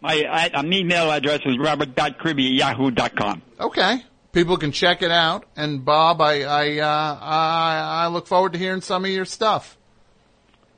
[0.00, 3.42] my uh, email address is robert.cribby at yahoo.com.
[3.60, 4.02] Okay.
[4.32, 5.44] People can check it out.
[5.56, 9.78] And Bob, I, I, uh, I, I look forward to hearing some of your stuff.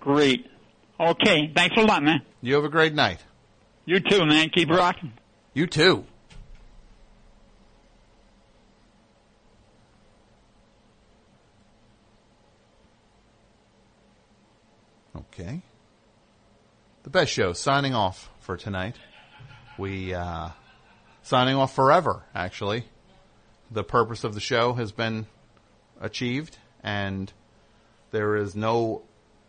[0.01, 0.47] Great.
[1.01, 2.23] Okay, thanks a lot, man.
[2.41, 3.19] You have a great night.
[3.89, 4.51] You too, man.
[4.51, 5.15] Keep rocking.
[5.55, 6.05] You too.
[15.17, 15.63] Okay.
[17.05, 18.97] The best show signing off for tonight.
[19.79, 20.51] We, uh,
[21.23, 22.85] signing off forever, actually.
[23.71, 25.27] The purpose of the show has been
[25.99, 27.33] achieved and
[28.11, 29.01] there is no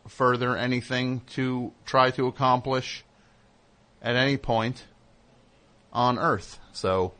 [0.07, 3.03] further anything to try to accomplish
[4.01, 4.83] at any point
[5.91, 6.59] on Earth.
[6.73, 7.13] So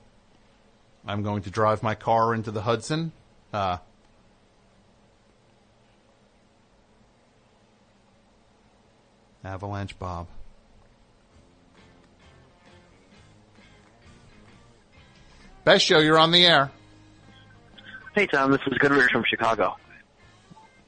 [1.06, 3.12] I'm going to drive my car into the Hudson.
[3.54, 3.78] Uh,
[9.44, 10.28] Avalanche Bob.
[15.64, 16.72] Best show, you're on the air.
[18.16, 19.76] Hey, Tom, this is Goodrich from Chicago.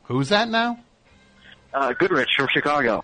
[0.04, 0.80] Who's that now?
[1.74, 3.04] Uh, Goodrich from Chicago.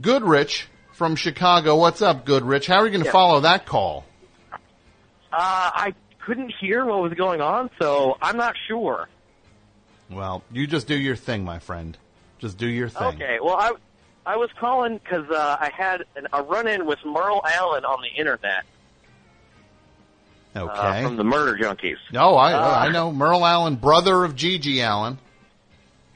[0.00, 1.76] Goodrich from Chicago.
[1.76, 2.66] What's up, Goodrich?
[2.66, 3.12] How are you going to Yeah.
[3.12, 4.04] follow that call?
[4.52, 4.56] Uh,
[5.32, 9.08] I couldn't hear what was going on, so I'm not sure.
[10.10, 11.98] Well, you just do your thing, my friend.
[12.38, 13.14] Just do your thing.
[13.14, 13.72] Okay, well, I
[14.26, 18.08] I was calling because uh, I had an, a run-in with Merle Allin on the
[18.18, 18.64] internet
[20.56, 20.72] Okay.
[20.72, 21.96] uh, from the Murder Junkies.
[22.12, 25.18] no, I uh, I know Merle Allin, brother of Gigi Allin.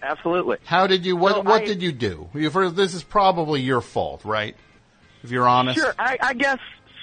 [0.03, 0.59] Absolutely.
[0.65, 1.17] How did you?
[1.17, 2.29] What So What I- did you do?
[2.35, 4.55] You, this is probably your fault, right?
[5.23, 5.79] If you're honest.
[5.79, 6.59] Sure, I, I guess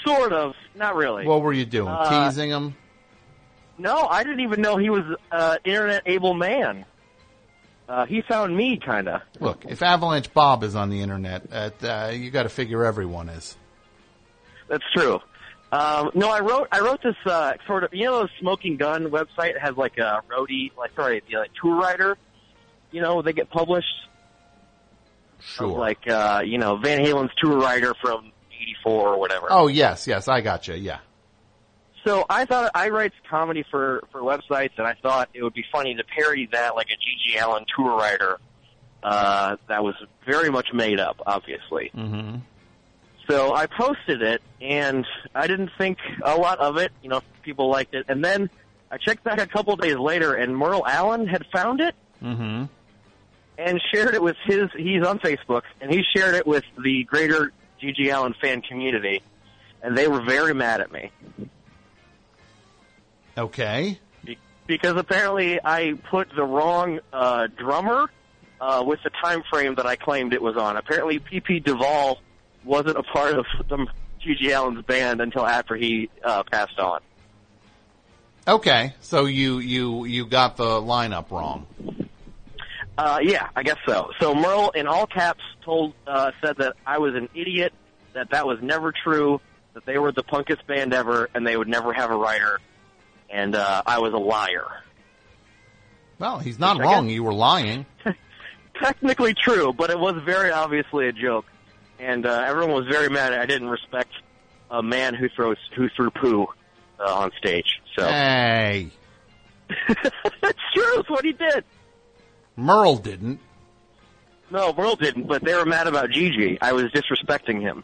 [0.06, 0.54] sort of.
[0.76, 1.26] Not really.
[1.26, 1.90] What were you doing?
[1.90, 2.76] Uh, Teasing him?
[3.78, 6.86] no, I didn't even know he was an internet-able man.
[7.88, 9.22] Uh, he found me, kind of.
[9.40, 13.30] Look, if Avalanche Bob is on the internet, at, uh, you got to figure everyone
[13.30, 13.56] is.
[14.68, 15.20] That's true.
[15.72, 19.08] Um, no, I wrote I wrote this uh, sort of you know the Smoking Gun
[19.08, 22.18] website It has like a roadie like sorry the like, tour rider.
[22.92, 23.88] You know they get published
[25.46, 25.68] Sure.
[25.68, 29.48] like uh, you know Van Halen's tour rider from '84 or whatever.
[29.50, 30.76] oh yes, yes, I got you.
[30.76, 31.00] Yeah.
[32.06, 35.66] So I thought I write comedy for for websites, and I thought it would be
[35.72, 37.38] funny to parody that like a G.G.
[37.38, 38.40] Allin tour rider.
[39.04, 39.94] Uh, that was
[40.26, 41.92] very much made up, obviously.
[41.96, 42.38] Mm-hmm.
[43.30, 46.92] So I posted it, and I didn't think a lot of it.
[47.04, 48.50] You know, people liked it, and then
[48.90, 51.94] I checked back a couple days later, and Merle Allin had found it
[52.24, 52.66] Mm-hmm.
[53.58, 54.70] And shared it with his.
[54.76, 58.10] He's on Facebook, and he shared it with the greater G.G.
[58.10, 59.22] Allin fan community,
[59.82, 61.12] and they were very mad at me
[63.38, 64.00] Okay.
[64.24, 64.38] be-
[64.68, 68.10] because apparently I put the wrong uh, drummer
[68.62, 70.78] uh, with the time frame that I claimed it was on.
[70.78, 71.60] Apparently, P.P.
[71.60, 72.20] Duvall
[72.64, 73.88] wasn't a part of the
[74.22, 74.52] G.G.
[74.52, 77.02] Allin's band until after he uh, passed on.
[78.48, 78.94] Okay.
[79.02, 81.66] So you you you got the lineup wrong.
[82.98, 84.12] Uh, yeah, I guess so.
[84.20, 87.74] So Merle, in all caps, told uh, said that I was an idiot,
[88.14, 89.42] that that was never true,
[89.74, 92.60] that they were the punkest band ever, and they would never have a writer,
[93.30, 94.68] and uh, I was a liar.
[96.20, 97.10] Well, he's not Which wrong.
[97.10, 97.86] You were lying.
[98.82, 101.46] Technically true, but it was very obviously a joke,
[102.00, 103.34] and uh, everyone was very mad.
[103.34, 104.12] I didn't respect
[104.72, 106.48] a man who throws who threw poo
[107.00, 107.82] uh, on stage.
[107.98, 108.90] So Hey,
[109.70, 111.00] it's true.
[111.00, 111.64] It's what he did.
[112.56, 113.40] Merle didn't.
[114.52, 116.58] No, Merle didn't, but they were mad about Gigi.
[116.62, 117.84] I was disrespecting him.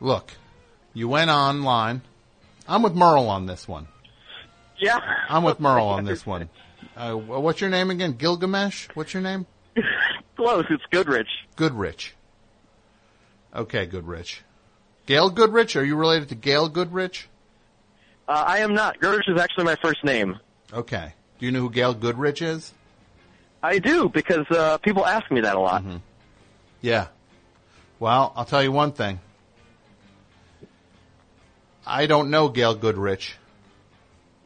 [0.00, 0.32] Look,
[0.94, 2.02] you went online.
[2.68, 3.88] I'm with Merle on this one.
[4.78, 4.98] Yeah,
[5.28, 6.48] I'm with Merle on this one.
[6.96, 8.12] Uh, what's your name again?
[8.12, 8.88] Gilgamesh?
[8.94, 9.46] What's your name?
[10.36, 10.64] Close.
[10.70, 11.28] It's Goodrich.
[11.56, 12.14] Goodrich.
[13.54, 14.42] Okay, Goodrich.
[15.06, 15.76] Gail Goodrich?
[15.76, 17.28] Are you related to Gail Goodrich?
[18.28, 18.98] Uh, I am not.
[19.00, 20.38] Goodrich is actually my first name.
[20.72, 21.12] Okay.
[21.42, 22.72] Do you know who Gail Goodrich is?
[23.64, 25.82] I do because uh, people ask me that a lot.
[26.80, 27.08] Yeah.
[27.98, 29.18] Well, I'll tell you one thing.
[31.84, 33.34] I don't know Gail Goodrich.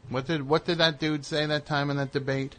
[0.08, 2.56] What did what did that dude say that time in that debate?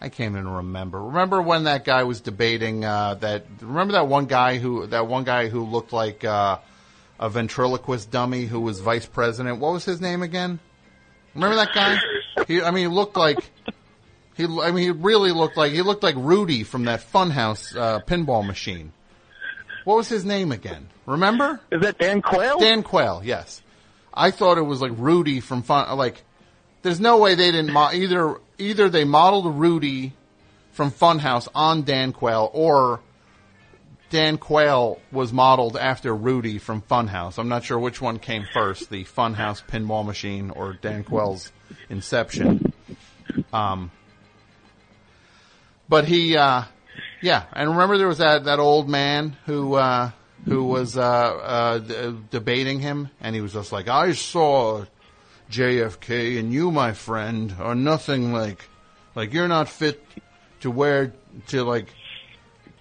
[0.00, 1.00] I can't even remember.
[1.00, 3.46] Remember when that guy was debating uh, that?
[3.60, 6.58] Remember that one guy who that one guy who looked like uh,
[7.20, 9.60] a ventriloquist dummy who was vice president.
[9.60, 10.58] What was his name again?
[11.36, 11.98] Remember that guy?
[12.52, 13.50] He, I mean, he looked like
[14.36, 14.44] he.
[14.44, 18.46] I mean, he really looked like he looked like Rudy from that Funhouse uh, pinball
[18.46, 18.92] machine.
[19.84, 20.88] What was his name again?
[21.06, 21.60] Remember?
[21.70, 22.58] Is that Dan Quayle?
[22.58, 23.62] Dan Quayle, yes.
[24.14, 25.96] I thought it was like Rudy from Fun.
[25.96, 26.22] Like,
[26.82, 28.38] there's no way they didn't mo- either.
[28.58, 30.12] Either they modeled Rudy
[30.72, 33.00] from Funhouse on Dan Quayle, or
[34.10, 37.38] Dan Quayle was modeled after Rudy from Funhouse.
[37.38, 41.50] I'm not sure which one came first, the Funhouse pinball machine or Dan Quayle's
[41.88, 42.72] Inception.
[43.52, 43.90] Um,
[45.88, 46.64] but he, uh,
[47.20, 50.10] yeah, and remember there was that that old man who uh,
[50.44, 54.84] who was uh, uh, d- debating him, and he was just like, "I saw
[55.50, 58.68] JFK, and you, my friend, are nothing like
[59.14, 60.04] like you're not fit
[60.60, 61.12] to wear
[61.48, 61.88] to like."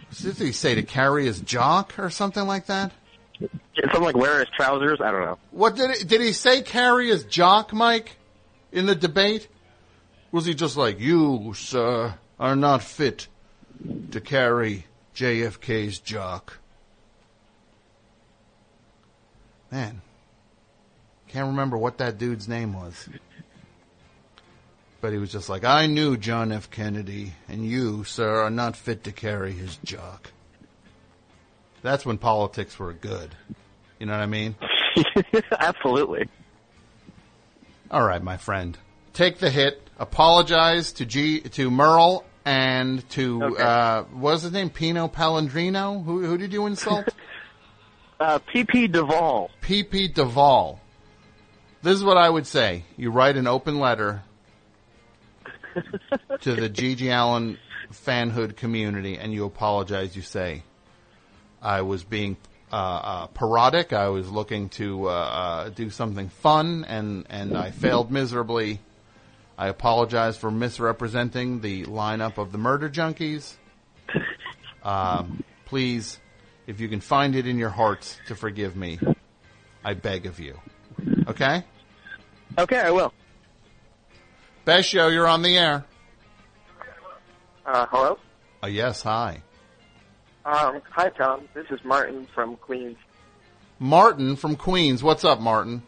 [0.09, 2.91] What did he say to carry his jock or something like that?
[3.39, 4.99] Something like wear his trousers.
[5.01, 5.37] I don't know.
[5.51, 6.61] What did it, did he say?
[6.61, 8.17] Carry his jock, Mike,
[8.71, 9.47] in the debate?
[10.31, 13.27] Was he just like you, sir, are not fit
[14.11, 16.61] to carry JFK's jock?
[19.71, 20.01] man,
[21.27, 23.09] can't remember what that dude's name was.
[24.99, 26.69] But he was just like, I knew John F.
[26.69, 30.31] Kennedy, and you, sir, are not fit to carry his jock.
[31.81, 33.33] That's when politics were good.
[33.97, 34.55] You know what I mean?
[35.59, 36.27] Absolutely.
[37.91, 38.77] All right, my friend.
[39.13, 39.85] Take the hit.
[39.99, 43.61] Apologize to G to Merle and to Okay.
[43.63, 44.69] uh what was his name?
[44.69, 45.99] Pino Palladino?
[46.01, 47.07] Who who did you insult?
[48.19, 49.49] Uh, PP Duvall.
[49.63, 50.79] PP Duvall.
[51.81, 52.83] This is what I would say.
[52.95, 54.21] You write an open letter
[56.41, 57.57] to the Gigi Allin
[57.91, 60.15] fanhood community and you apologize.
[60.15, 60.61] You say,
[61.63, 62.37] I was being
[62.71, 63.93] uh, uh, parodic.
[63.93, 68.79] I was looking to uh, uh, do something fun and, and I failed miserably.
[69.57, 73.53] I apologize for misrepresenting the lineup of the murder junkies.
[74.83, 76.19] Um, please,
[76.65, 78.97] if you can find it in your hearts to forgive me,
[79.83, 80.59] I beg of you.
[81.27, 81.63] Okay?
[82.57, 83.13] Okay, I will.
[84.65, 85.85] Best show, you're on the air.
[87.63, 88.17] Uh, hello?
[88.63, 89.43] Uh, yes, hi.
[90.45, 91.47] Um, hi, Tom.
[91.53, 92.97] This is Martin from Queens.
[93.79, 95.03] Martin from Queens.
[95.03, 95.83] What's up, Martin?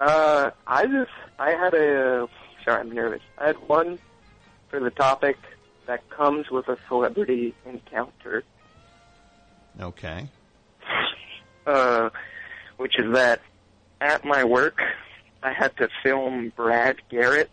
[0.00, 2.26] Uh, I just, I had a,
[2.64, 3.20] sorry, I'm nervous.
[3.38, 3.98] I had one
[4.68, 5.36] for the topic
[5.86, 8.44] that comes with a celebrity encounter,
[9.80, 10.28] Okay.
[11.66, 12.10] uh,
[12.78, 13.40] which is that
[14.00, 14.80] at my work,
[15.42, 17.50] I had to film Brad Garrett,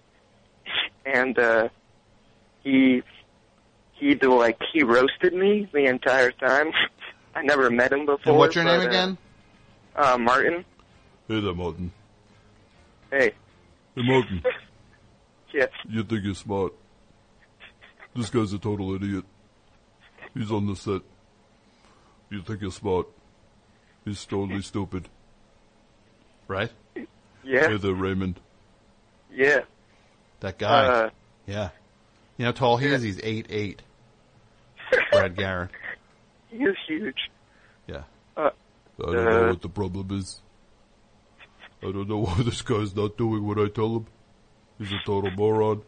[1.06, 1.70] and, uh,
[2.64, 3.04] he,
[4.00, 6.72] he, like, he roasted me the entire time.
[7.36, 8.22] I never met him before.
[8.26, 9.18] And what's your name but, uh, again?
[9.96, 10.66] Uh, Martin.
[11.28, 11.92] Hey there, Martin.
[13.12, 13.34] Hey.
[13.96, 14.44] Hey, Martin.
[15.52, 15.70] Yes.
[15.88, 16.74] You think you're smart.
[18.16, 19.26] This guy's a total idiot.
[20.36, 21.02] He's on the set.
[22.30, 23.08] You think you're smart.
[24.06, 25.10] He's totally stupid.
[26.48, 26.72] Right?
[27.44, 27.68] Yeah.
[27.68, 28.40] Hey there, Raymond.
[29.34, 29.62] Yeah.
[30.42, 30.86] That guy.
[30.86, 31.10] Uh,
[31.48, 31.70] yeah.
[32.38, 33.02] You know how tall he is?
[33.02, 33.82] He's eight eight.
[35.12, 35.72] Brad Garrett.
[36.50, 37.30] he is huge.
[37.88, 38.04] Yeah.
[38.38, 38.50] Uh,
[39.02, 40.42] I don't know Uh, what the problem is.
[41.82, 44.06] I don't know why this guy's not doing what I tell him.
[44.78, 45.82] He's a total moron.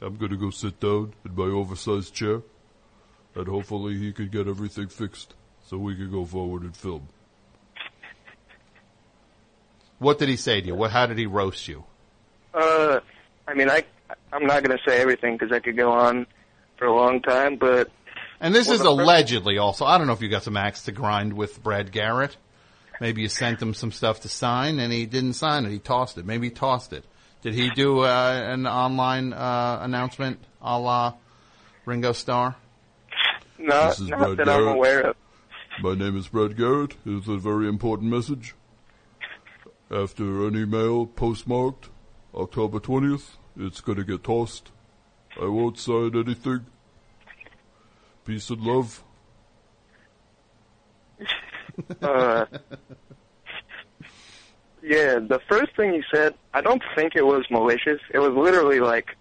[0.00, 2.42] I'm gonna go sit down in my oversized chair,
[3.34, 5.34] and hopefully he can get everything fixed
[5.64, 7.08] so we can go forward and film.
[9.98, 10.74] What did he say to you?
[10.74, 10.90] What?
[10.90, 11.84] How did he roast you?
[12.54, 13.00] uh,
[13.48, 13.84] I mean, I,
[14.32, 16.26] I'm not going to say everything because I could go on
[16.76, 17.90] for a long time, but
[18.40, 19.84] And this is the first- allegedly also.
[19.84, 22.36] I don't know if you got some axe to grind with Brad Garrett.
[23.00, 25.70] Maybe you sent him some stuff to sign and he didn't sign it.
[25.70, 26.24] He tossed it.
[26.26, 27.04] Maybe he tossed it.
[27.42, 31.14] Did he do uh, an online uh, announcement a la
[31.84, 32.56] Ringo Starr?
[33.58, 35.16] not, This is not Brad that I'm aware of.
[35.82, 36.96] My name is Brad Garrett.
[37.04, 38.54] It's a very important message.
[39.90, 41.90] After an email postmarked
[42.34, 44.70] October 20th, it's gonna get tossed.
[45.40, 46.66] I won't sign anything.
[48.24, 49.02] Peace and love.
[52.00, 52.46] Uh,
[54.82, 58.00] yeah, the first thing he said, I don't think it was malicious.
[58.12, 59.16] It was literally like,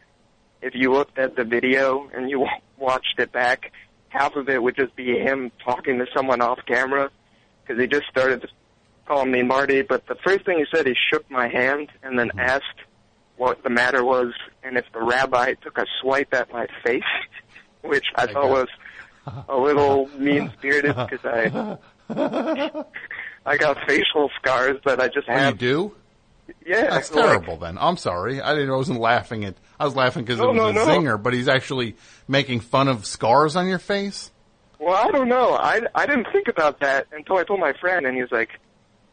[0.61, 2.47] if you looked at the video and you
[2.77, 3.71] watched it back,
[4.09, 7.11] half of it would just be him talking to someone off camera,
[7.61, 8.49] because he just started
[9.05, 9.81] calling me Marty.
[9.81, 12.79] But the first thing he said, he shook my hand and then asked
[13.37, 14.33] what the matter was,
[14.63, 17.03] and if the rabbi took a swipe at my face,
[17.81, 18.67] which I thought was
[19.49, 21.77] a little mean spirited because I
[23.45, 25.57] I got facial scars that I just Oh, you have.
[25.57, 25.95] do?
[26.65, 27.77] Yeah, That's like- terrible then.
[27.79, 28.39] I'm sorry.
[28.41, 30.73] I didn't I wasn't laughing at I was laughing because No, it was no, a
[30.73, 30.85] no.
[30.85, 31.95] zinger, but he's actually
[32.27, 34.31] making fun of scars on your face?
[34.79, 35.53] Well, I don't know.
[35.55, 38.49] I I didn't think about that until I told my friend, and he was like,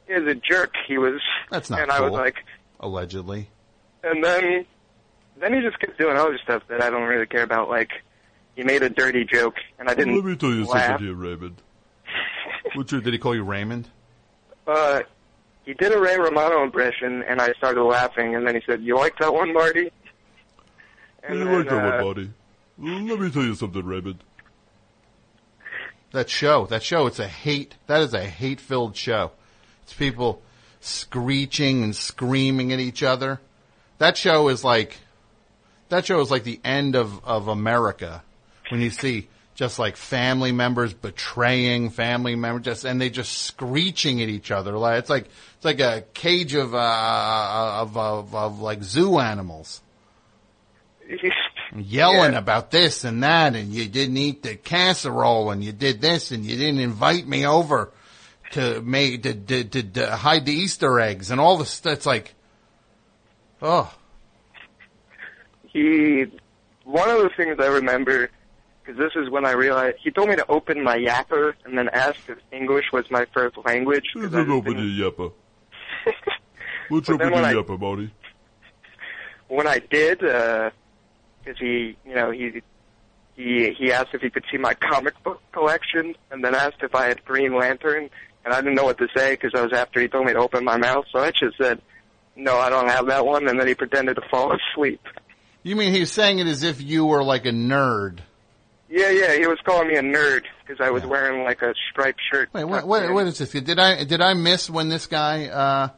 [0.06, 1.20] "He was a jerk." He was.
[1.50, 2.18] That's not And I was cool.
[2.18, 2.36] like,
[2.80, 3.48] Allegedly.
[4.02, 4.66] And then
[5.40, 7.68] then he just kept doing other stuff that I don't really care about.
[7.68, 7.90] Like
[8.54, 10.86] he made a dirty joke, and I didn't Let me tell you laugh.
[10.86, 11.56] something here, Raymond.
[12.74, 13.88] What's your, did he call you Raymond?
[14.66, 15.00] Uh,
[15.64, 18.34] he did a Ray Romano impression, and I started laughing.
[18.34, 19.90] And then he said, "You like that one, Marty?"
[21.22, 22.30] And you then, like that uh, one, buddy.
[22.78, 24.22] Let me tell you something, Raymond.
[26.12, 29.32] That show, that show, it's a hate, that is a hate filled show.
[29.82, 30.42] It's people
[30.80, 33.40] screeching and screaming at each other.
[34.02, 34.98] That show is like,
[35.88, 38.24] that show is like the end of, of America
[38.68, 44.20] when you see just like family members betraying family members just, and they just screeching
[44.20, 44.72] at each other.
[44.72, 49.80] Like, it's like, it's like a cage of, uh, of, of, of like zoo animals.
[51.76, 52.38] yelling Yeah.
[52.38, 56.44] about this and that, and you didn't eat the casserole, and you did this, and
[56.44, 57.90] you didn't invite me over
[58.50, 61.80] to make to, to, to, to hide the Easter eggs and all this.
[61.86, 62.34] It's like,
[63.62, 63.92] oh,
[65.68, 66.26] He,
[66.84, 68.28] one of the things I remember,
[68.82, 71.88] because this is when I realized, he told me to open my yapper and then
[71.90, 74.04] asked if English was my first language.
[74.16, 75.32] I Let's open your yapper.
[76.90, 78.10] Let's open your I- yapper, Marty.
[79.48, 80.70] when I did, uh,
[81.44, 82.62] because he, you know, he
[83.34, 86.94] he he asked if he could see my comic book collection, and then asked if
[86.94, 88.10] I had Green Lantern,
[88.44, 90.38] and I didn't know what to say because I was after he told me to
[90.38, 91.80] open my mouth, so I just said,
[92.36, 95.00] "No, I don't have that one," and then he pretended to fall asleep.
[95.62, 98.18] you mean he's saying it as if you were like a nerd?
[98.88, 102.20] Yeah, yeah, he was calling me a nerd because I was wearing like a striped
[102.30, 102.50] shirt.
[102.52, 103.50] Wait, what, what, what is this?
[103.50, 105.46] Did I did I miss when this guy?
[105.46, 105.88] Uh,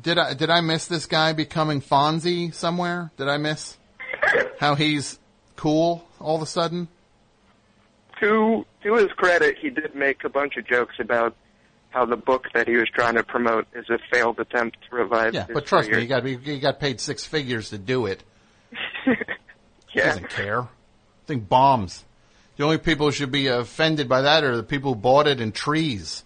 [0.00, 3.10] did I did I miss this guy becoming Fonzie somewhere?
[3.16, 3.76] Did I miss
[4.58, 5.18] how he's
[5.56, 6.88] cool all of a sudden?
[8.20, 11.34] To to his credit, he did make a bunch of jokes about
[11.90, 15.34] how the book that he was trying to promote is a failed attempt to revive.
[15.34, 16.02] Yeah, but trust me, career.
[16.02, 18.22] you got you got paid six figures to do it.
[19.92, 20.62] He doesn't care.
[20.62, 20.66] I
[21.26, 22.04] think bombs.
[22.56, 25.40] The only people who should be offended by that are the people who bought it
[25.40, 26.22] in trees,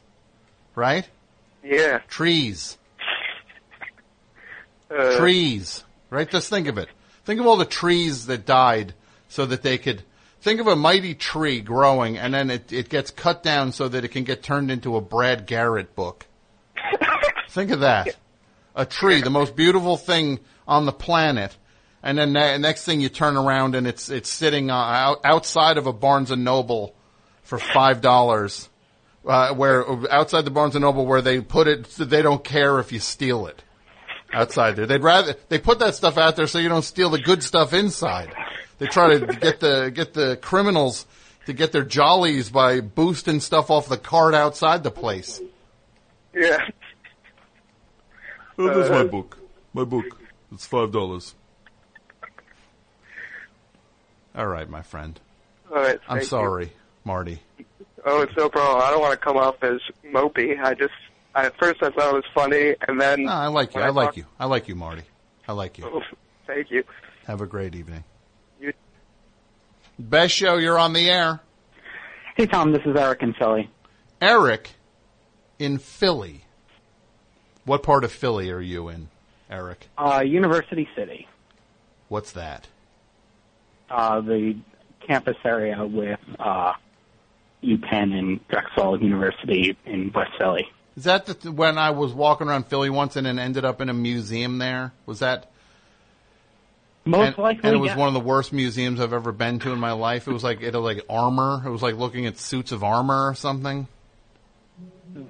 [0.74, 1.08] right?
[1.62, 1.98] Yeah.
[2.08, 2.76] Trees,
[4.90, 6.28] Uh, trees, right?
[6.28, 6.88] Just think of it.
[7.24, 8.92] Think of all the trees that died
[9.28, 10.02] so that they could.
[10.44, 14.04] Think of a mighty tree growing, and then it, it gets cut down so that
[14.04, 16.26] it can get turned into a Brad Garrett book.
[17.48, 18.14] think of that.
[18.76, 21.56] A tree, the most beautiful thing on the planet,
[22.02, 25.78] and then ne- next thing you turn around and it's it's sitting uh, out, outside
[25.78, 26.94] of a Barnes and Noble
[27.42, 28.68] for five dollars,
[29.26, 32.78] uh, where outside the Barnes and Noble where they put it, so they don't care
[32.80, 33.62] if you steal it
[34.30, 34.84] outside there.
[34.84, 37.72] They'd rather they put that stuff out there so you don't steal the good stuff
[37.72, 38.30] inside.
[38.78, 41.06] They try to get the get the criminals
[41.46, 45.40] to get their jollies by boosting stuff off the cart outside the place.
[46.34, 46.58] Yeah.
[48.58, 49.38] Oh, there's my Uh, book.
[49.72, 50.04] My book.
[50.52, 51.34] It's five dollars.
[54.36, 55.20] All right, my friend.
[55.70, 55.98] All right.
[56.08, 56.26] I'm thank you.
[56.28, 56.72] sorry,
[57.04, 57.40] Marty.
[58.04, 58.82] Oh, it's no problem.
[58.82, 60.60] I don't want to come off as mopey.
[60.62, 60.92] I just,
[61.34, 63.24] I, at first I thought it was funny, and then.
[63.24, 63.80] No, I like you.
[63.80, 64.26] when I like talk- you.
[64.38, 65.02] I like you, Marty.
[65.46, 65.84] I like you.
[65.86, 66.02] Oh,
[66.46, 66.82] thank you.
[67.26, 68.04] Have a great evening.
[69.98, 70.56] Best show.
[70.56, 71.40] You're on the air.
[72.36, 73.70] Hey Tom, this is Eric in Philly.
[74.20, 74.70] Eric
[75.58, 76.44] in Philly.
[77.64, 79.08] What part of Philly are you in,
[79.48, 79.88] Eric?
[79.96, 81.28] Uh, University City,
[82.08, 82.66] What's that?
[83.90, 84.56] uh, the
[85.06, 86.72] campus area with uh,
[87.62, 90.66] UPenn and Drexel University in West Philly.
[90.96, 93.88] Is that the, when I was walking around Philly once and then ended up in
[93.88, 94.92] a museum there?
[95.06, 95.50] Was that?
[97.06, 97.98] Most and, likely, and it was yes.
[97.98, 100.26] one of the worst museums I've ever been to in my life.
[100.26, 101.62] It was like it had like armor.
[101.64, 103.86] It was like looking at suits of armor or something.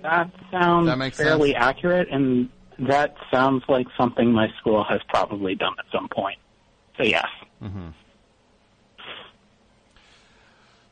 [0.03, 1.65] That sounds That makes fairly sense.
[1.65, 2.49] accurate, and
[2.79, 6.39] that sounds like something my school has probably done at some point.
[6.97, 7.27] So yes.
[7.61, 7.89] hmm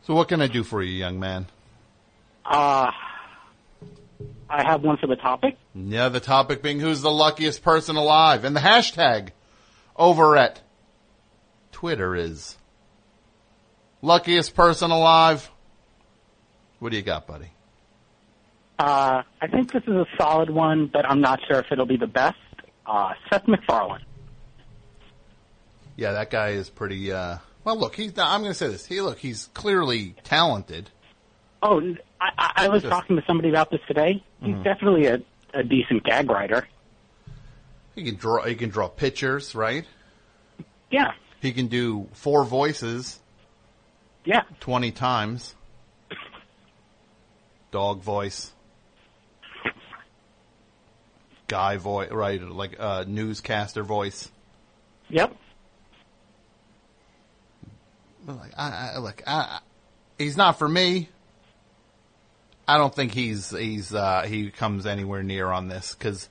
[0.04, 1.46] So what can I do for you, young man?
[2.44, 2.90] Uh,
[4.50, 5.56] I have one for the topic.
[5.76, 9.28] Yeah, the topic being who's the luckiest person alive, and the hashtag
[9.96, 10.60] over at
[11.82, 12.56] Twitter is
[14.02, 15.50] luckiest person alive.
[16.78, 17.50] What do you got, buddy?
[18.78, 21.96] Uh, I think this is a solid one, but I'm not sure if it'll be
[21.96, 22.36] the best.
[22.86, 24.04] Uh, Seth MacFarlane.
[25.96, 27.10] Yeah, that guy is pretty.
[27.10, 28.16] Uh, well, look, he's.
[28.16, 28.86] I'm going to say this.
[28.86, 30.88] He look, he's clearly talented.
[31.64, 31.80] Oh,
[32.20, 34.22] I, I was Just- talking to somebody about this today.
[34.40, 34.62] He's Mhm.
[34.62, 35.20] definitely a,
[35.52, 36.68] a decent gag writer.
[37.96, 38.44] He can draw.
[38.44, 39.84] He can draw pictures, right?
[40.92, 41.10] Yeah.
[41.42, 43.18] He can do four voices.
[44.24, 44.42] Yeah.
[44.60, 45.56] Twenty times.
[47.72, 48.52] Dog voice.
[51.48, 52.40] Guy voice, right?
[52.40, 54.30] Like uh, newscaster voice.
[55.10, 55.36] Yep.
[58.26, 59.60] Like, I, I look, I, I-
[60.18, 61.08] he's not for me.
[62.68, 66.28] I don't think he's he's uh, he comes anywhere near on this because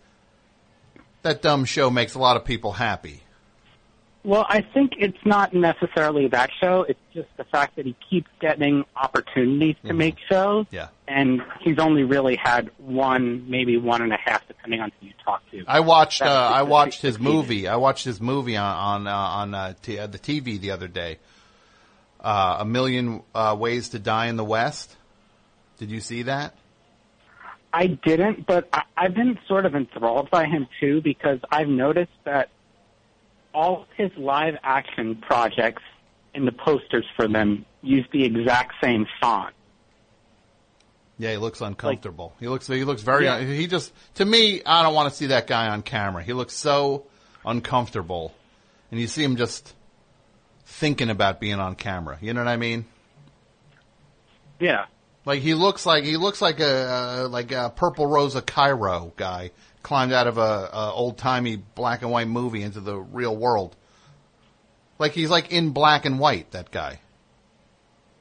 [1.24, 3.22] that dumb show makes a lot of people happy.
[4.24, 6.84] Well, I think it's not necessarily that show.
[6.88, 11.80] It's just the fact that he keeps getting opportunities to make shows, Yeah, and he's
[11.80, 15.64] only really had one, maybe one and a half, depending on who you talk to.
[15.68, 17.68] I watched uh, I watched his movie.
[17.68, 20.88] I watched his movie on on uh, on uh, t- uh, the TV the other
[20.88, 21.18] day.
[22.20, 24.96] Uh, a million uh, ways to die in the West.
[25.80, 26.54] Did you see that?
[27.74, 32.12] I didn't, but I, I've been sort of enthralled by him too because I've noticed
[32.26, 32.50] that
[33.54, 35.84] all his live action projects
[36.34, 39.54] and the posters for them use the exact same font.
[41.18, 42.34] Yeah, he looks uncomfortable.
[42.40, 45.46] he looks he looks very he just to me I don't want to see that
[45.46, 46.24] guy on camera.
[46.24, 47.06] He looks so
[47.46, 48.34] uncomfortable.
[48.90, 49.74] And you see him just
[50.66, 52.18] thinking about being on camera.
[52.22, 52.86] You know what I mean?
[54.60, 54.86] Yeah.
[55.26, 59.14] Like he looks like he looks like a uh, like a Purple Rose of Cairo
[59.16, 59.52] guy
[59.84, 60.42] climbed out of a,
[60.74, 63.76] a old timey black and white movie into the real world.
[65.00, 66.52] Like he's like in black and white.
[66.52, 67.00] That guy.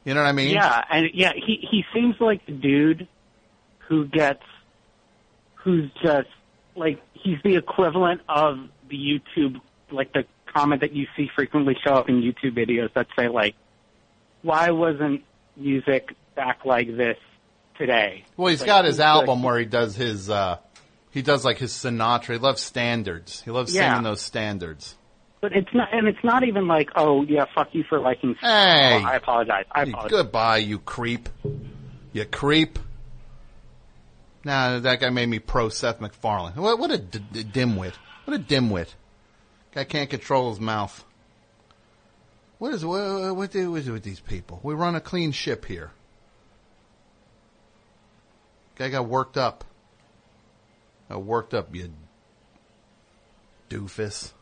[0.05, 0.55] You know what I mean?
[0.55, 3.07] Yeah, and yeah, he he seems like the dude
[3.89, 4.43] who gets
[5.57, 6.29] who's just
[6.75, 8.59] like he's the equivalent of
[8.89, 13.07] the YouTube like the comment that you see frequently show up in YouTube videos that
[13.17, 13.55] say like
[14.43, 15.23] why wasn't
[15.57, 17.19] music back like this
[17.77, 18.25] today?
[18.39, 20.57] Well, he's Like, got his album like- where he does his, uh,
[21.11, 22.33] he does like his Sinatra.
[22.35, 23.43] He loves standards.
[23.43, 23.91] He loves Yeah.
[23.91, 24.97] singing those standards.
[25.41, 28.35] But it's not, and it's not even like, oh yeah, fuck you for liking.
[28.41, 29.01] Hey.
[29.03, 29.65] Oh, I apologize.
[29.73, 30.11] I apologize.
[30.11, 31.29] Goodbye, you creep.
[32.13, 32.79] You creep.
[34.45, 36.55] Nah, that guy made me pro Seth MacFarlane.
[36.55, 37.95] What, what a d- d- dimwit.
[38.25, 38.89] What a dimwit.
[39.75, 41.05] Guy can't control his mouth.
[42.59, 44.61] What is what, what do we do with these people?
[44.63, 45.91] We run a clean ship here.
[48.77, 49.65] Guy got worked up.
[51.11, 51.93] Got worked up, you
[53.69, 54.33] doofus.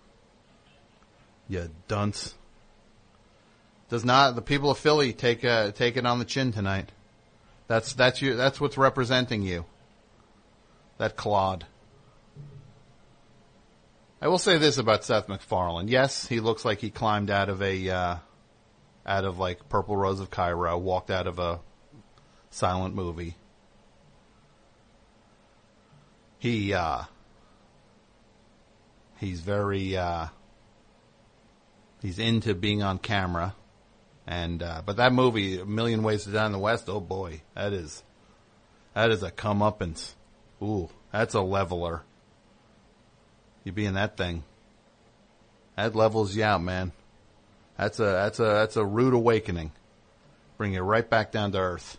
[1.49, 2.35] You dunce.
[3.89, 6.93] Does not the people of Philly take uh, take it on the chin tonight?
[7.69, 8.37] That's that's you.
[8.37, 9.65] That's what's representing you.
[10.99, 11.65] That clod.
[14.21, 15.89] I will say this about Seth MacFarlane.
[15.89, 18.17] Yes, he looks like he climbed out of a uh,
[19.07, 21.61] out of like Purple Rose of Cairo, walked out of a
[22.51, 23.37] silent movie.
[26.39, 27.03] He uh
[29.19, 30.27] he's very uh
[32.01, 33.55] he's into being on camera.
[34.27, 37.43] And uh but that movie, A Million Ways to Die in the West, oh boy,
[37.55, 38.03] that is
[38.95, 40.15] that is a comeuppance.
[40.63, 42.03] Ooh, that's a leveler.
[43.65, 44.45] You be in that thing.
[45.77, 46.93] That levels you out, man.
[47.77, 49.73] That's a that's a that's a rude awakening.
[50.57, 51.99] Bring you right back down to earth.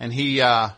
[0.00, 0.70] And he uh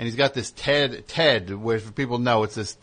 [0.00, 2.74] and he's got this Ted Ted, which people know it's this.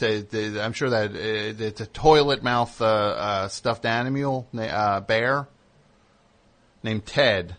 [0.56, 5.48] I'm sure that uh, it's a toilet mouth uh, uh, stuffed animal uh, bear
[6.84, 7.56] named Ted,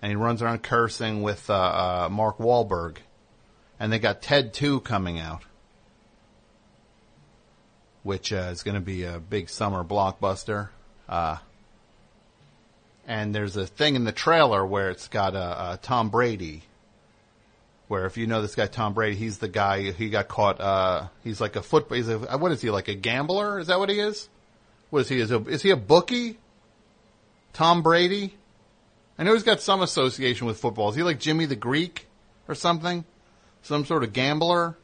[0.00, 2.96] and he runs around cursing with uh, uh, Mark Wahlberg,
[3.78, 5.42] and they got Ted Two coming out,
[8.02, 10.70] which is going to be a big summer blockbuster.
[13.06, 16.62] And there's a thing in the trailer where it's got uh, Tom Brady
[17.88, 20.60] where if you know this guy Tom Brady, he's the guy he got caught.
[20.60, 21.96] Uh, he's like a football.
[21.96, 23.58] He's a what is he like a gambler?
[23.58, 24.28] Is that what he is?
[24.90, 25.20] What is he?
[25.20, 26.38] Is, a, is he a bookie?
[27.52, 28.34] Tom Brady.
[29.18, 30.90] I know he's got some association with football.
[30.90, 32.06] Is he like Jimmy the Greek
[32.48, 33.04] or something?
[33.62, 34.76] Some sort of gambler.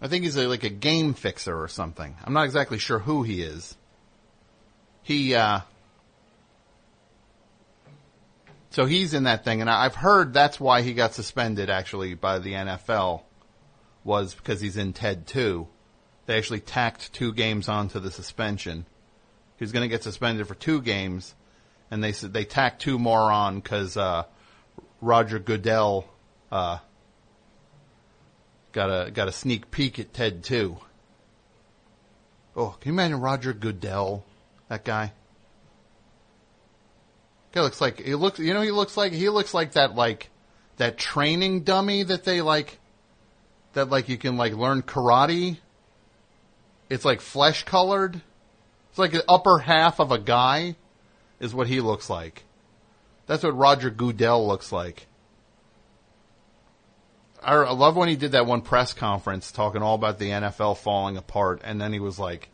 [0.00, 2.16] I think he's a, like a game fixer or something.
[2.24, 3.76] I'm not exactly sure who he is.
[5.02, 5.60] He uh,
[8.76, 12.40] so he's in that thing, and I've heard that's why he got suspended actually by
[12.40, 13.22] the NFL
[14.04, 15.66] was because he's in TED two.
[16.26, 18.84] They actually tacked two games onto the suspension.
[19.56, 21.34] He was going to get suspended for two games,
[21.90, 24.24] and they said they tacked two more on because uh,
[25.00, 26.04] Roger Goodell
[26.52, 26.76] uh,
[28.72, 30.76] got a got a sneak peek at TED two.
[32.54, 34.22] Oh, can you imagine Roger Goodell,
[34.68, 35.12] that guy?
[37.56, 38.38] Guy looks like he looks.
[38.38, 40.28] You know, he looks like he looks like that like
[40.76, 42.78] that training dummy that they like.
[43.72, 45.56] That like you can like learn karate.
[46.90, 48.20] It's like flesh colored.
[48.90, 50.76] It's like the upper half of a guy,
[51.40, 52.44] is what he looks like.
[53.26, 55.06] That's what Roger Goodell looks like.
[57.42, 61.16] I love when he did that one press conference talking all about the NFL falling
[61.16, 62.50] apart, and then he was like,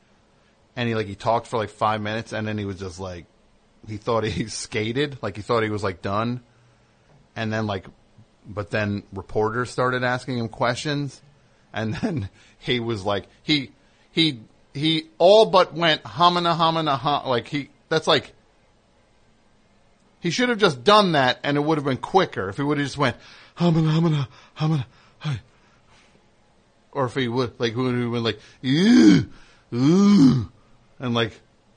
[0.77, 3.27] and he like he talked for like five minutes, and then he was just like,
[3.89, 6.41] he thought he skated, like he thought he was like done,
[7.37, 7.87] and then like,
[8.47, 11.21] but then reporters started asking him questions,
[11.73, 12.29] and then
[12.59, 13.73] he was like, he
[14.11, 14.41] he
[14.75, 18.35] he all but went humana humana hum, like he that's like.
[20.21, 22.79] He should have just done that, and it would have been quicker if he would
[22.79, 23.17] have just went
[23.59, 24.87] humana humana humana.
[25.19, 25.41] Hi.
[26.93, 29.29] Or if he would like would have been like ooh
[29.75, 30.53] ooh,
[31.01, 31.33] and like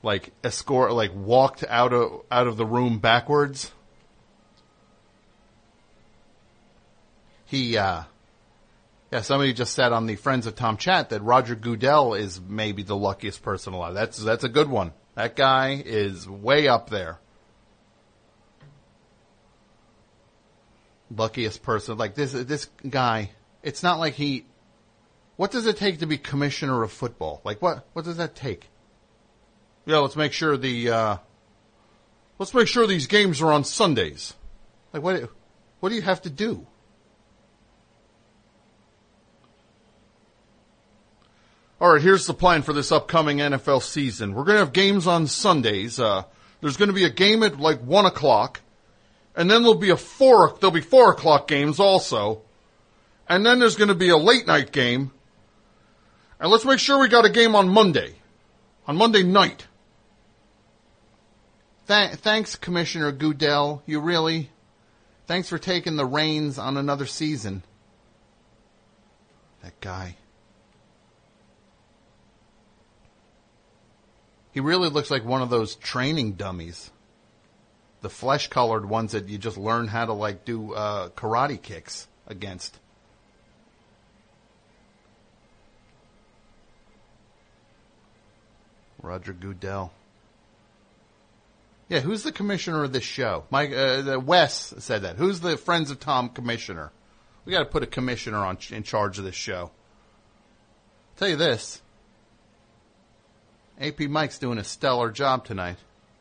[0.06, 3.72] like escort like walked out of out of the room backwards.
[7.44, 8.04] He uh
[9.12, 12.84] yeah, somebody just said on the Friends of Tom chat that Roger Goodell is maybe
[12.84, 13.94] the luckiest person alive.
[13.94, 14.92] That's that's a good one.
[15.16, 17.18] That guy is way up there.
[21.10, 21.96] Luckiest person.
[21.96, 23.30] Like this, this guy,
[23.62, 24.44] it's not like he,
[25.36, 27.40] what does it take to be commissioner of football?
[27.44, 28.68] Like what, what does that take?
[29.86, 31.16] Yeah, let's make sure the, uh,
[32.38, 34.34] let's make sure these games are on Sundays.
[34.92, 35.30] Like what,
[35.80, 36.66] what do you have to do?
[41.78, 44.34] All right, here's the plan for this upcoming NFL season.
[44.34, 46.00] We're going to have games on Sundays.
[46.00, 46.22] Uh,
[46.60, 48.62] there's going to be a game at like one o'clock,
[49.36, 50.56] and then there'll be a four.
[50.58, 52.40] There'll be four o'clock games also,
[53.28, 55.12] and then there's going to be a late night game.
[56.40, 58.14] And let's make sure we got a game on Monday,
[58.86, 59.66] on Monday night.
[61.86, 63.82] Th- thanks, Commissioner Goodell.
[63.86, 64.50] You really,
[65.26, 67.62] thanks for taking the reins on another season.
[69.62, 70.16] That guy.
[74.52, 76.90] He really looks like one of those training dummies.
[78.00, 82.08] The flesh colored ones that you just learn how to like do uh, karate kicks
[82.26, 82.78] against.
[89.02, 89.92] Roger Goodell.
[91.88, 93.44] Yeah, who's the commissioner of this show?
[93.50, 95.16] Mike, uh, Wes said that.
[95.16, 96.90] Who's the Friends of Tom commissioner?
[97.44, 99.70] We got to put a commissioner on in charge of this show.
[99.70, 101.80] I'll tell you this.
[103.80, 105.76] AP Mike's doing a stellar job tonight.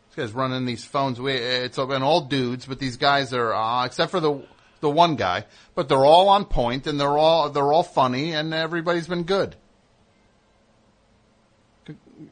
[0.09, 1.19] This guy's running these phones.
[1.19, 4.45] We, it's been all dudes, but these guys are, uh, except for the
[4.85, 8.53] the one guy, but they're all on point and they're all they're all funny and
[8.53, 9.55] everybody's been good.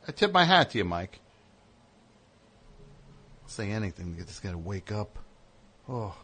[0.08, 1.20] I tip my hat to you, Mike.
[3.54, 5.20] Say anything to get this guy to wake up.
[5.88, 6.16] Oh,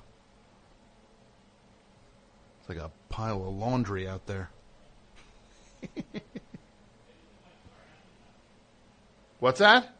[2.60, 4.50] it's like a pile of laundry out there.
[9.40, 9.96] What's that?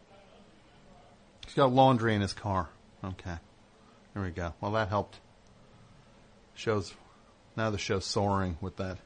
[1.46, 2.68] He's got laundry in his car.
[3.04, 3.38] Okay.
[4.16, 4.56] There we go.
[4.60, 5.20] Well, that helped.
[6.56, 6.92] Shows,
[7.56, 8.98] now the show's soaring with that.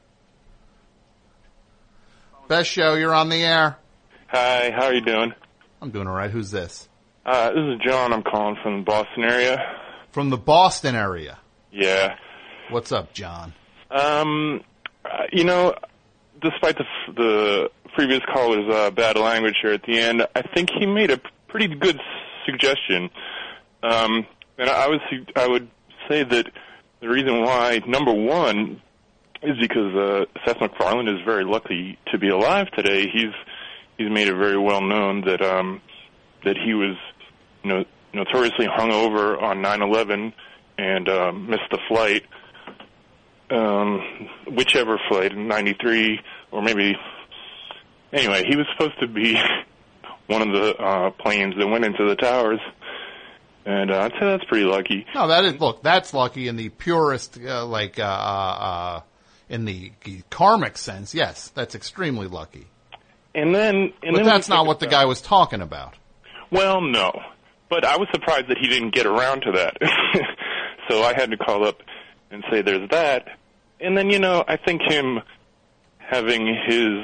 [2.48, 3.76] Best show, you're on the air.
[4.28, 5.34] Hi, how are you doing?
[5.82, 6.32] I'm doing alright.
[6.32, 6.88] Who's this?
[7.26, 8.12] Uh, this is John.
[8.12, 9.58] I'm calling from the Boston area.
[10.12, 11.40] From the Boston area.
[11.72, 12.16] Yeah.
[12.70, 13.54] What's up, John?
[13.90, 14.62] Um,
[15.06, 15.76] uh, you know,
[16.42, 20.70] despite the f- the previous caller's uh, bad language here at the end, I think
[20.78, 22.00] he made a pretty good
[22.46, 23.10] suggestion.
[23.84, 24.26] Um,
[24.58, 25.70] and I would su- I would
[26.10, 26.48] say that
[27.00, 28.82] the reason why number one
[29.42, 33.08] is because uh, Seth MacFarlane is very lucky to be alive today.
[33.08, 33.34] He's
[33.98, 35.82] he's made it very well known that um,
[36.44, 36.96] that he was
[37.64, 40.34] you know, notoriously hungover on 9/11
[40.78, 42.24] and uh, missed the flight
[43.54, 46.20] um, whichever flight, in '93
[46.52, 46.96] or maybe.
[48.12, 49.36] Anyway, he was supposed to be
[50.28, 52.60] one of the uh, planes that went into the towers,
[53.66, 55.06] and uh, I'd say that's pretty lucky.
[55.16, 55.84] No, that is look.
[55.84, 59.02] That's lucky in the purest, uh, like, uh, uh,
[59.50, 59.92] in the
[60.30, 61.14] karmic sense.
[61.14, 62.68] Yes, that's extremely lucky.
[63.36, 65.96] And then, and but then that's not what the guy was talking about.
[66.52, 67.20] Well, no,
[67.74, 69.78] but I was surprised that he didn't get around to that.
[70.90, 71.82] so I had to call up
[72.30, 73.28] and say there's that.
[73.82, 75.22] And then, you know, I think him
[75.98, 77.00] having his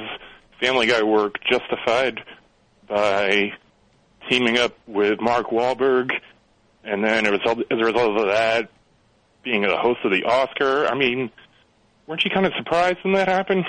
[0.60, 2.20] Family Guy work justified
[2.88, 3.50] by
[4.30, 6.12] teaming up with Mark Wahlberg,
[6.84, 8.70] and then as a result, as a result of that,
[9.42, 10.86] being a host of the Oscar.
[10.86, 11.30] I mean,
[12.06, 13.64] weren't you kind of surprised when that happened?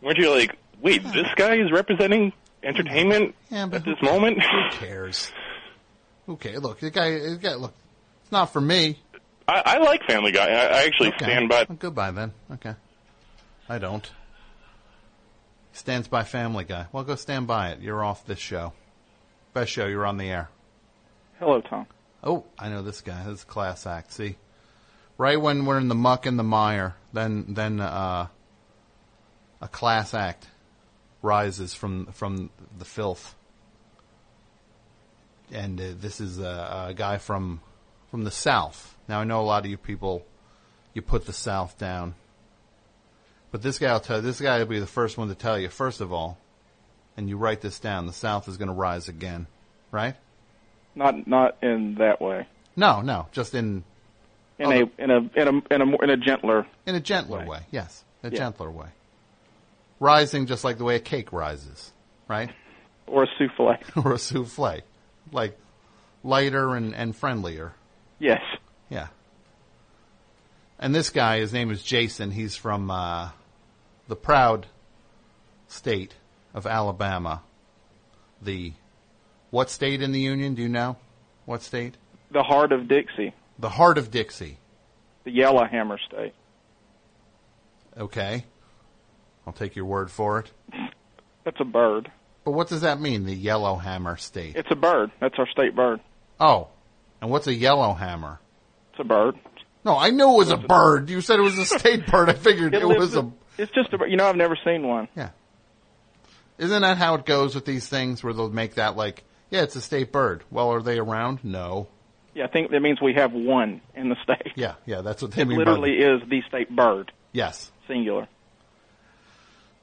[0.00, 2.32] Weren't you like, wait, this guy is representing
[2.62, 4.38] entertainment Yeah, at this moment?
[4.42, 5.30] Who cares?
[6.26, 6.60] Who cares?
[6.62, 7.54] Look, the guy, the guy.
[7.54, 7.74] Look,
[8.22, 8.98] it's not for me.
[9.48, 10.46] I, I like Family Guy.
[10.48, 11.24] I, I actually Okay.
[11.24, 11.66] stand by.
[11.68, 12.32] Well, goodbye then.
[12.52, 12.74] Okay.
[13.68, 14.08] I don't.
[15.72, 16.86] Stands by Family Guy.
[16.92, 17.80] Well, go stand by it.
[17.80, 18.72] You're off this show.
[19.54, 19.86] Best show.
[19.86, 20.48] You're on the air.
[21.38, 21.86] Hello, Tom.
[22.22, 23.24] Oh, I know this guy.
[23.24, 24.12] This is class act.
[24.12, 24.36] See,
[25.18, 28.28] right when we're in the muck and the mire, then then uh,
[29.60, 30.46] a class act
[31.20, 33.34] rises from from the filth.
[35.52, 37.60] And uh, this is a, a guy from
[38.10, 38.96] from the south.
[39.08, 40.24] Now I know a lot of you people,
[40.94, 42.14] you put the south down,
[43.50, 44.22] but this guy will tell.
[44.22, 45.68] This guy will be the first one to tell you.
[45.68, 46.38] First of all,
[47.16, 48.06] and you write this down.
[48.06, 49.46] The south is going to rise again,
[49.90, 50.14] right?
[50.94, 52.46] Not not in that way.
[52.76, 53.84] No, no, just in
[54.58, 56.66] In Oh, a in a in a in a more in a gentler.
[56.86, 57.60] in a gentler way.
[57.70, 58.38] Yes, a Yeah.
[58.38, 58.88] gentler way.
[60.00, 61.92] Rising just like the way a cake rises,
[62.28, 62.50] right?
[63.06, 63.76] Or a souffle.
[64.04, 64.80] or a souffle,
[65.32, 65.58] like
[66.22, 67.72] lighter and, and friendlier.
[68.18, 68.42] Yes.
[68.88, 69.08] Yeah.
[70.78, 72.30] And this guy, his name is Jason.
[72.30, 73.30] He's from uh,
[74.08, 74.66] the proud
[75.68, 76.14] state
[76.54, 77.42] of Alabama,
[78.40, 78.72] the
[79.50, 80.54] What state in the union?
[80.54, 80.96] Do you know?
[81.46, 81.94] What state?
[82.30, 84.58] The heart of Dixie, The heart of Dixie.
[85.24, 86.34] the Yellowhammer State.
[87.96, 88.44] Okay.
[89.46, 90.50] I'll take your word for it.
[91.44, 92.10] That's a bird.
[92.44, 94.56] But what does that mean, the Yellowhammer State?
[94.56, 95.10] It's a bird.
[95.20, 96.00] That's our state bird.
[96.40, 96.68] Oh.
[97.20, 98.40] And what's a yellowhammer?
[98.90, 99.36] It's a bird.
[99.84, 101.08] No, I knew it was a bird.
[101.08, 102.28] You said it was a state bird.
[102.28, 103.30] I figured it, lives was a.
[103.58, 103.98] It's just a.
[104.08, 105.06] You know, I've never seen one.
[105.16, 105.30] Yeah.
[106.58, 109.76] Isn't that how it goes with these things where they'll make that like, yeah, it's
[109.76, 110.42] a state bird.
[110.50, 111.44] Well, are they around?
[111.44, 111.88] No.
[112.34, 114.52] Yeah, I think that means we have one in the state.
[114.56, 115.58] Yeah, yeah, that's what they It mean.
[115.58, 117.70] literally is the state bird, Yes.
[117.86, 118.26] singular.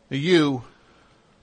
[0.10, 0.64] You,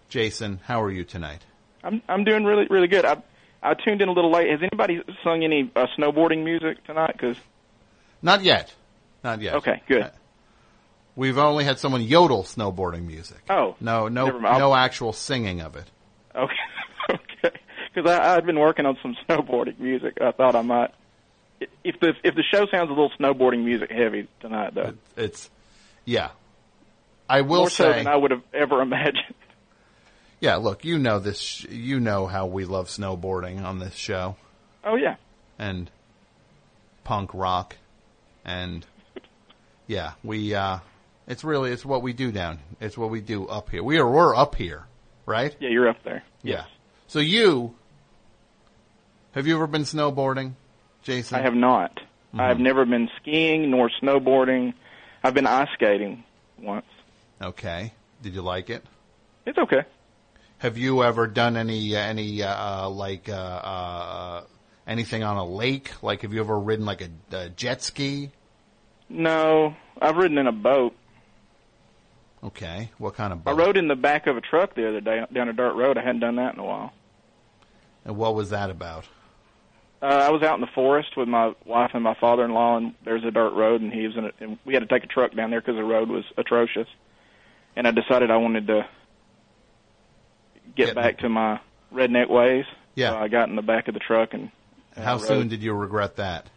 [0.08, 1.42] Jason, how are you tonight?
[1.82, 3.04] I'm I'm doing really really good.
[3.04, 3.22] I
[3.62, 4.50] I tuned in a little late.
[4.50, 7.12] Has anybody sung any uh, snowboarding music tonight?
[7.12, 7.36] Because
[8.22, 8.72] Not yet.
[9.24, 9.54] Not yet.
[9.56, 10.10] okay, good.
[11.16, 13.38] We've only had someone yodel snowboarding music.
[13.48, 15.90] Oh, No, no, no actual singing of it.
[16.34, 16.52] okay,
[17.10, 17.56] okay.
[17.94, 20.18] Because I I've been working on some snowboarding music.
[20.20, 20.90] I thought I might.
[21.82, 25.48] If the if the show sounds a little snowboarding music heavy tonight, though, It's,
[26.04, 26.30] yeah.
[27.28, 29.34] I will more so say, than I would have ever imagined.
[30.46, 30.56] Yeah.
[30.56, 31.40] Look, you know this.
[31.40, 34.36] sh- You know how we love snowboarding on this show,
[34.84, 35.16] Oh yeah,
[35.58, 35.90] and
[37.04, 37.76] punk rock,
[38.44, 38.84] and
[39.86, 40.54] yeah, we.
[40.54, 40.78] uh
[41.28, 42.58] It's really it's what we do down.
[42.80, 43.82] It's what we do up here.
[43.82, 44.84] We are we're up here,
[45.26, 45.54] right?
[45.60, 46.22] yeah, you're up there.
[46.42, 46.64] Yeah.
[47.08, 47.74] So you
[49.32, 50.52] have you ever been snowboarding,
[51.02, 51.38] Jason?
[51.38, 51.96] I have not.
[51.96, 52.40] Mm-hmm.
[52.40, 54.74] I have never been skiing nor snowboarding.
[55.24, 56.24] I've been ice skating
[56.60, 56.86] once.
[57.42, 57.92] Okay.
[58.22, 58.84] Did you like it?
[59.44, 59.82] It's okay.
[60.58, 64.44] Have you ever done any uh, any uh, uh, like uh, uh,
[64.86, 65.90] anything on a lake?
[66.02, 68.30] Like, have you ever ridden like a, a jet ski?
[69.08, 70.94] No, I've ridden in a boat.
[72.42, 72.90] Okay.
[72.98, 73.50] What kind of boat?
[73.50, 75.98] I rode in the back of a truck the other day down a dirt road.
[75.98, 76.92] I hadn't done that in a while.
[78.04, 79.04] And what was that about?
[80.00, 83.24] Uh, I was out in the forest with my wife and my father-in-law, and there's
[83.24, 84.34] a dirt road, and he was in it.
[84.40, 86.86] And we had to take a truck down there because the road was atrocious.
[87.74, 88.86] And I decided I wanted to
[90.74, 91.60] get back to my
[91.92, 92.64] redneck ways.
[92.94, 93.10] Yeah.
[93.10, 94.50] So I got in the back of the truck and.
[94.94, 96.48] and How soon did you regret that?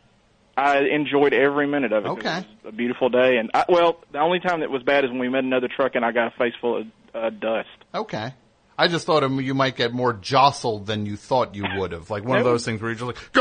[0.58, 2.10] I enjoyed every minute of it.
[2.10, 2.40] Okay.
[2.40, 5.10] It was a beautiful day, and I, well, the only time that was bad is
[5.10, 7.70] when we met another truck and I got a face full of uh, dust.
[7.94, 8.34] Okay.
[8.78, 12.10] I just thought you might get more jostled than you thought you would have.
[12.10, 13.18] Like one of those things where you're just like,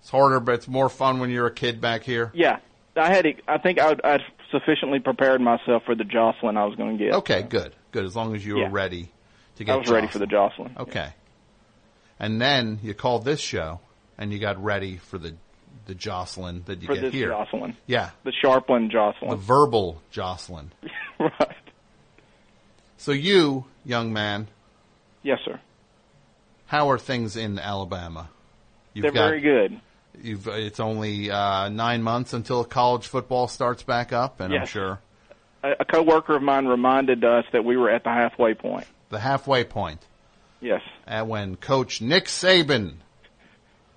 [0.00, 2.30] it's harder, but it's more fun when you're a kid back here.
[2.34, 2.60] Yeah,
[2.96, 3.26] I had.
[3.46, 7.14] I think I'd, I'd sufficiently prepared myself for the jostling I was going to get.
[7.16, 8.04] Okay, good, good.
[8.04, 8.64] As long as you Yeah.
[8.64, 9.10] were ready
[9.56, 9.72] to get.
[9.72, 10.74] I was ready for the jostling.
[10.78, 11.10] Okay.
[12.18, 13.80] And then you called this show,
[14.18, 15.34] and you got ready for the
[15.86, 17.28] the Jocelyn that you for get here.
[17.30, 17.76] jostling.
[17.86, 19.30] Yeah, The Scharpling jostling.
[19.30, 20.70] the verbal Jocelyn.
[21.18, 21.56] right.
[22.98, 24.46] So you, young man,
[25.24, 25.58] Yes, sir.
[26.66, 28.28] how are things in Alabama?
[28.94, 29.80] You've They're got- very good.
[30.22, 35.00] You've, it's only uh, nine months until college football starts back up, and I'm sure
[35.62, 38.86] A, a coworker of mine reminded us that we were at the halfway point.
[39.10, 40.00] the halfway point
[40.60, 40.82] Yes.
[41.06, 42.94] at when Coach Nick Saban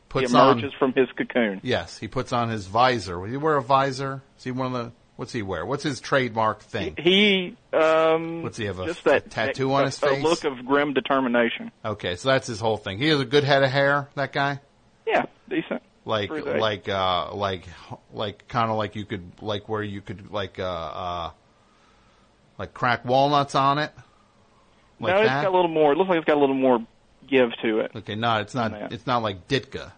[0.10, 1.60] puts he on emerges from his cocoon.
[1.64, 3.20] yes, he puts on his visor.
[3.20, 4.22] Will he wear a visor?
[4.38, 5.66] Is he one of the what's he wear?
[5.66, 6.96] What's his trademark thing?
[6.98, 10.24] He um What's he have a, just that a tattoo that- on his a face?
[10.24, 11.72] look of grim determination.
[11.84, 12.98] okay, so that's his whole thing.
[12.98, 14.10] He has a good head of hair.
[14.16, 14.60] That guy,
[15.06, 15.82] Yeah, decent.
[16.06, 16.60] like For his age.
[16.62, 17.64] like uh like
[18.14, 21.32] like kind of like you could like where you could like uh uh
[22.58, 23.92] like crack walnuts on it.
[25.00, 25.42] Like no, it's that?
[25.44, 25.92] got a little more.
[25.92, 26.80] It looks like it's got a little more
[27.28, 27.92] give to it.
[27.96, 28.94] Okay, no, it's not.
[28.94, 29.92] It's not like Ditka.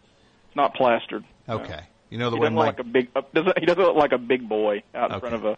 [0.48, 1.24] It's not plastered.
[1.48, 3.10] Okay, you know the he look like a big.
[3.34, 5.30] Doesn't, he doesn't look like a big boy out in Okay.
[5.30, 5.58] front of a.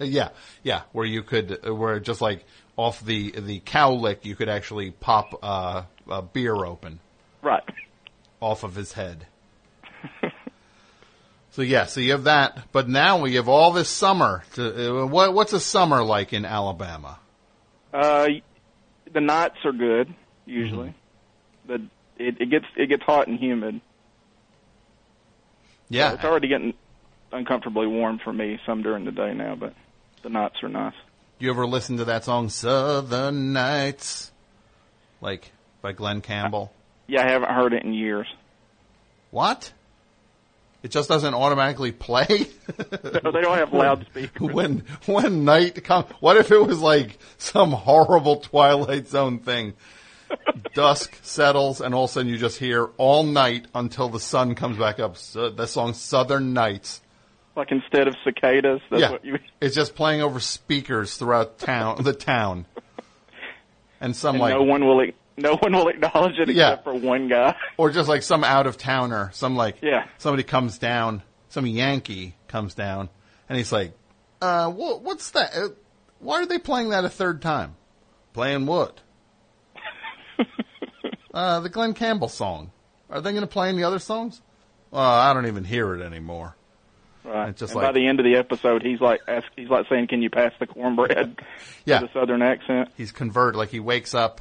[0.04, 0.30] yeah,
[0.62, 2.44] yeah, where you could, where just like
[2.76, 7.00] off the the cow lick, you could actually pop uh, a beer open
[7.42, 7.62] Right.
[8.40, 9.26] off of his head.
[11.52, 14.42] So yeah, so you have that, but now we have all this summer.
[14.54, 17.18] To, uh, what what's a summer like in Alabama?
[17.92, 18.28] Uh,
[19.12, 20.14] the nights are good
[20.46, 20.94] usually.
[21.68, 21.72] Mm-hmm.
[21.72, 23.82] The it, it gets it gets hot and humid.
[25.90, 26.72] Yeah, It's already getting
[27.32, 29.74] uncomfortably warm for me some during the day now, but
[30.22, 30.94] the nights are nice.
[31.38, 34.32] you ever listen to that song "Southern Nights,"
[35.20, 36.72] like by Glen Campbell?
[37.06, 38.26] Yeah, I haven't heard it in years.
[39.30, 39.70] What?
[40.82, 42.26] It just doesn't automatically play.
[43.22, 44.40] No, they don't have loudspeakers.
[44.52, 46.06] when when night comes.
[46.20, 49.74] What if it was like some horrible Twilight Zone thing?
[50.74, 54.54] Dusk settles, and all of a sudden you just hear all night until the sun
[54.54, 55.16] comes back up.
[55.16, 57.02] So, the song "Southern Nights."
[57.54, 59.38] Like instead of cicadas, that's yeah, what you.
[59.60, 62.02] it's just playing over speakers throughout town.
[62.02, 62.66] the town,
[64.00, 65.10] and some and like no one will
[65.42, 66.70] no one will acknowledge it Yeah.
[66.70, 67.54] except for one guy.
[67.76, 70.06] or just like some out of towner, some like Yeah.
[70.18, 73.08] somebody comes down, some Yankee comes down,
[73.48, 73.92] and he's like,
[74.40, 75.50] uh, wha what's that?
[75.54, 75.68] Uh,
[76.20, 77.76] why are they playing that a third time?
[78.32, 79.00] Playing what?
[81.34, 82.70] uh, the Glen Campbell song.
[83.10, 84.40] Are they going to play any other songs?
[84.90, 86.56] Well, I don't even hear it anymore.
[87.24, 87.50] Right.
[87.50, 89.86] It's just and like- by the end of the episode, he's like ask, he's like
[89.88, 91.38] saying, "Can you pass the cornbread?"
[91.84, 92.02] Yeah.
[92.02, 94.40] with a southern accent, He's converted, like he wakes up.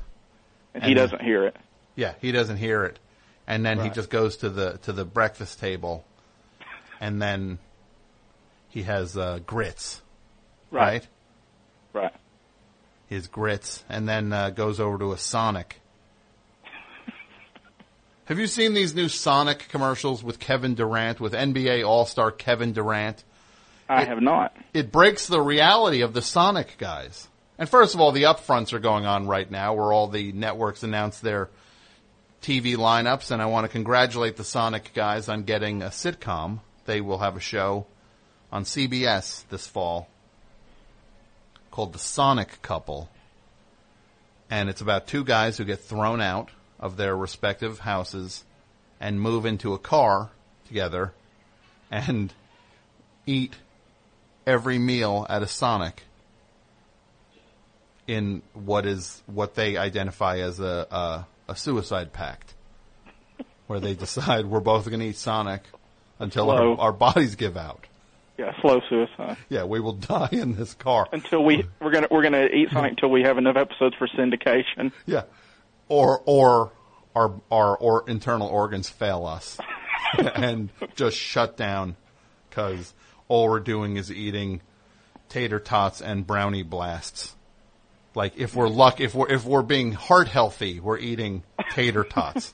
[0.74, 1.56] And he doesn't hear it.
[1.96, 3.00] Yeah, he doesn't hear it,
[3.48, 6.06] and then he just goes to the to the breakfast table,
[7.00, 7.60] and then
[8.70, 10.02] he has uh, grits,
[10.72, 11.06] Right.
[11.94, 12.14] Right.
[13.08, 15.82] His grits, and then uh, goes over to a Sonic.
[18.26, 22.72] Have you seen these new Sonic commercials with Kevin Durant, with NBA All Star Kevin
[22.72, 23.26] Durant?
[23.90, 24.56] I have not.
[24.74, 27.28] It breaks the reality of the Sonic guys.
[27.62, 30.82] And first of all, the upfronts are going on right now, where all the networks
[30.82, 31.48] announce their
[32.42, 36.62] TV lineups, and I want to congratulate the Sonic guys on getting a sitcom.
[36.88, 37.86] They will have a show
[38.52, 40.10] on CBS this fall
[41.70, 43.12] called The Sonic Couple.
[44.50, 46.50] And it's about two guys who get thrown out
[46.80, 48.44] of their respective houses
[49.00, 50.32] and move into a car
[50.68, 51.14] together
[51.92, 52.34] and
[53.28, 53.54] eat
[54.48, 56.06] every meal at a Sonic
[58.12, 62.54] in what is what they identify as a a, a suicide pact,
[63.68, 65.64] where they decide we're both going to eat Sonic
[66.20, 67.88] until our, our bodies give out.
[68.38, 69.38] Yeah, slow suicide.
[69.48, 71.08] Yeah, we will die in this car.
[71.14, 74.92] Until we we're gonna we're gonna eat something until we have enough episodes for syndication.
[75.06, 75.24] Yeah,
[75.88, 76.74] or or
[77.16, 79.58] our our or internal organs fail us
[80.36, 81.96] and just shut down
[82.50, 82.94] because
[83.30, 84.62] all we're doing is eating
[85.30, 87.36] tater tots and brownie blasts.
[88.14, 92.54] Like if we're luck, if we're if we're being heart healthy, we're eating tater tots.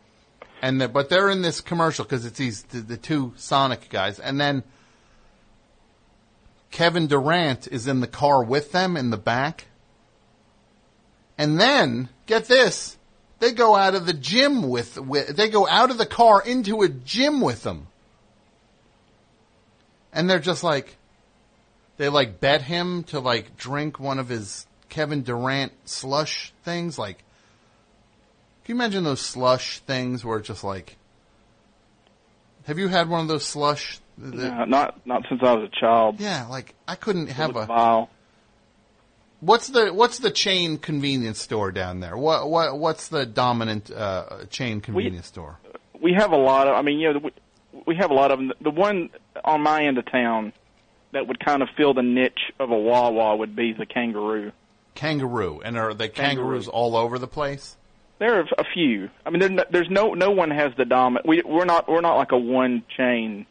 [0.62, 4.18] and the, but they're in this commercial because it's these the, the two Sonic guys,
[4.18, 4.64] and then
[6.70, 9.66] Kevin Durant is in the car with them in the back.
[11.36, 12.96] And then, get this,
[13.38, 16.82] they go out of the gym with, with they go out of the car into
[16.82, 17.86] a gym with them.
[20.12, 20.96] And they're just like,
[21.96, 26.98] they like bet him to like drink one of his Kevin Durant slush things.
[26.98, 27.18] Like,
[28.64, 30.96] can you imagine those slush things where it's just like,
[32.66, 34.00] have you had one of those slush?
[34.16, 36.20] No, not not since I was a child.
[36.20, 37.66] Yeah, like I couldn't have a.
[37.66, 38.10] Vile.
[39.40, 42.16] What's the what's the chain convenience store down there?
[42.16, 45.58] What what what's the dominant uh, chain convenience store?
[46.00, 46.74] We have a lot of.
[46.74, 47.30] I mean, you know, we,
[47.86, 48.52] we have a lot of them.
[48.60, 49.10] The one
[49.44, 50.52] on my end of town
[51.12, 54.52] that would kind of fill the niche of a Wawa would be the Kangaroo.
[54.98, 56.44] Kangaroo, and are they Kangaroo.
[56.44, 57.76] kangaroos all over the place?
[58.18, 59.10] There are a few.
[59.24, 61.24] I mean, no- there's no no one has the dominant.
[61.24, 63.46] We we're not we're not like a one chain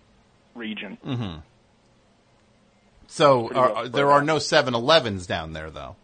[0.56, 0.98] region.
[1.06, 1.40] Mm-hmm.
[3.08, 5.96] So are, well there are no 7-Elevens down there, though.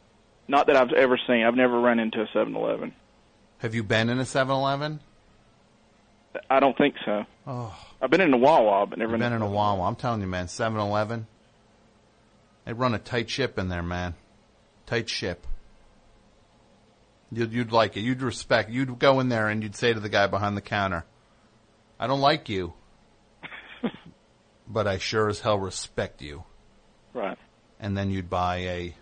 [0.48, 1.44] Not that I've ever seen.
[1.44, 2.94] I've never run into a 7-Eleven.
[3.58, 5.02] Have you been in a 7-Eleven?
[6.50, 7.26] I don't think so.
[7.46, 9.86] Oh, I've been in a Wawa, but never been in a Wawa.
[9.86, 11.28] I'm telling you, man, 7-Eleven.
[12.64, 14.16] They run a tight ship in there, man.
[14.86, 15.46] Tight ship.
[17.32, 18.02] You'd, you'd like it.
[18.02, 18.70] You'd respect.
[18.70, 21.04] You'd go in there and you'd say to the guy behind the counter,
[22.00, 22.74] "I don't like you,
[24.68, 26.44] but I sure as hell respect you."
[27.14, 27.38] Right.
[27.80, 28.96] And then you'd buy a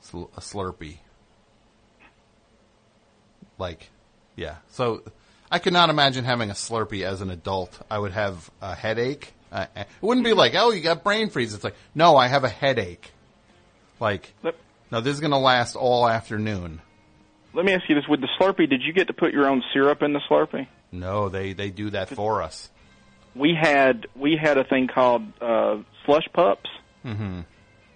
[0.00, 0.98] sl- a Slurpee.
[3.58, 3.90] Like,
[4.36, 4.56] yeah.
[4.70, 5.02] So
[5.50, 7.76] I could not imagine having a Slurpee as an adult.
[7.90, 9.32] I would have a headache.
[9.50, 11.54] Uh, it wouldn't be like, oh, you got brain freeze.
[11.54, 13.12] It's like, no, I have a headache.
[14.00, 14.32] Like,
[14.90, 16.80] no, this is going to last all afternoon.
[17.54, 19.62] Let me ask you this: With the Slurpee, did you get to put your own
[19.72, 20.66] syrup in the Slurpee?
[20.92, 22.70] No, they they do that for us.
[23.34, 26.70] We had we had a thing called uh, slush pups,
[27.04, 27.40] Mm-hmm.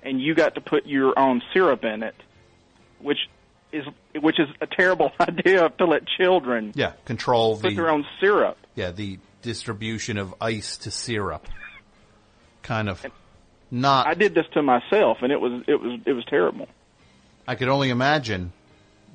[0.03, 2.15] and you got to put your own syrup in it,
[3.01, 3.19] which
[3.73, 3.85] is
[4.21, 8.59] which is a terrible idea to let children Yeah, control put the their own syrup.
[8.75, 11.47] yeah the distribution of ice to syrup.
[12.63, 13.05] Kind of
[13.73, 14.07] not.
[14.07, 16.69] I did this to myself, and it was it was it was terrible.
[17.49, 18.53] I could only imagine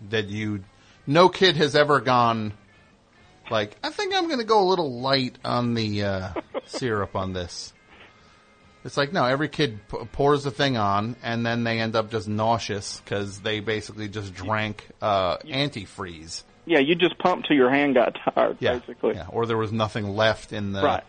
[0.09, 0.63] that you.
[1.09, 2.51] No kid has ever gone
[3.49, 6.29] like, I think I'm going to go a little light on the uh,
[6.65, 7.71] syrup on this.
[8.83, 12.11] It's like no, every kid p- pours the thing on, and then they end up
[12.11, 16.43] just nauseous because they basically just drank uh, antifreeze.
[16.65, 19.15] Yeah, you just pumped till your hand got tired, Yeah, basically.
[19.15, 21.03] yeah, or there was nothing left in the Right.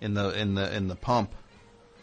[0.00, 1.32] in the in the in the pump.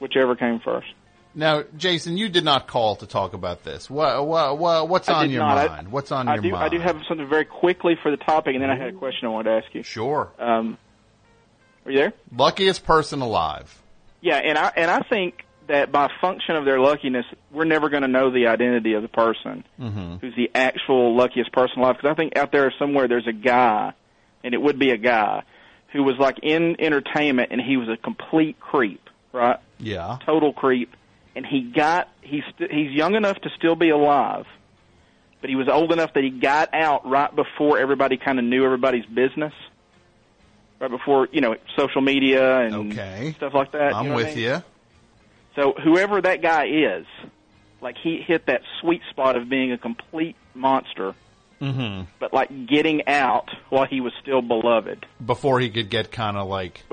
[0.02, 0.88] Whichever came first.
[1.34, 3.90] Now, Jason, you did not call to talk about this.
[3.90, 5.58] What, what, what what's on your not.
[5.58, 5.92] I- mind?
[5.92, 6.52] what's on I your do.
[6.52, 6.64] mind?
[6.66, 9.28] I do have something very quickly for the topic, and then I had a question
[9.28, 9.84] I wanted to ask you.
[9.84, 10.30] Sure.
[10.38, 10.78] Um,
[11.86, 12.14] are you there?
[12.36, 13.82] Luckiest person alive.
[14.20, 18.02] Yeah, and I and I think that by function of their luckiness, we're never going
[18.02, 20.16] to know the identity of the person Mm-hmm.
[20.18, 21.96] who's the actual luckiest person alive.
[21.96, 23.94] Because I think out there somewhere there's a guy,
[24.44, 25.44] and it would be a guy
[25.94, 29.60] who was like in entertainment, and he was a complete creep, right?
[29.80, 30.18] Yeah.
[30.26, 30.94] Total creep,
[31.36, 34.46] and he got he's st- he's young enough to still be alive,
[35.42, 38.64] but he was old enough that he got out right before everybody kind of knew
[38.66, 39.54] everybody's business.
[40.80, 43.34] Right before you know social media and Okay.
[43.38, 43.94] stuff like that.
[43.96, 44.46] I'm you know what I with mean?
[44.46, 44.64] you.
[45.56, 47.06] So whoever that guy is,
[47.82, 51.14] like he hit that sweet spot of being a complete monster,
[51.62, 52.06] Mm-hmm.
[52.20, 56.48] but like getting out while he was still beloved, Before he could get kind of
[56.48, 56.84] like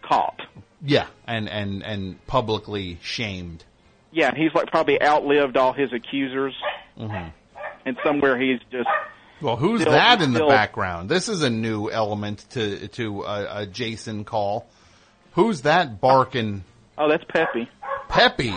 [0.00, 0.40] caught.
[0.82, 3.64] Yeah, and and and publicly shamed.
[4.12, 6.54] Yeah, he's like probably outlived all his accusers,
[6.98, 7.28] Mm-hmm.
[7.84, 8.88] and somewhere he's just
[9.42, 11.08] Well, who's Still- that in the background?
[11.08, 14.66] This is a new element to to a, a Jason call.
[15.32, 16.64] Who's that barking?
[16.96, 17.68] oh, that's Peppy.
[18.08, 18.54] Peppy.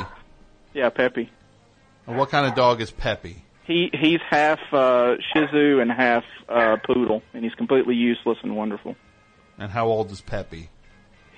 [0.73, 1.29] Yeah, Peppy.
[2.05, 3.43] What kind of dog is Peppy?
[3.65, 8.55] He he's half uh, Shih Tzu and half uh, poodle, and he's completely useless and
[8.55, 8.95] wonderful.
[9.57, 10.69] And how old is Peppy?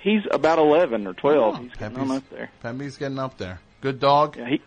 [0.02, 1.54] He's about eleven or twelve.
[1.56, 2.50] Oh, he's getting up there.
[2.60, 3.60] Peppy's getting up there.
[3.80, 4.36] Good dog.
[4.36, 4.62] Yeah, he.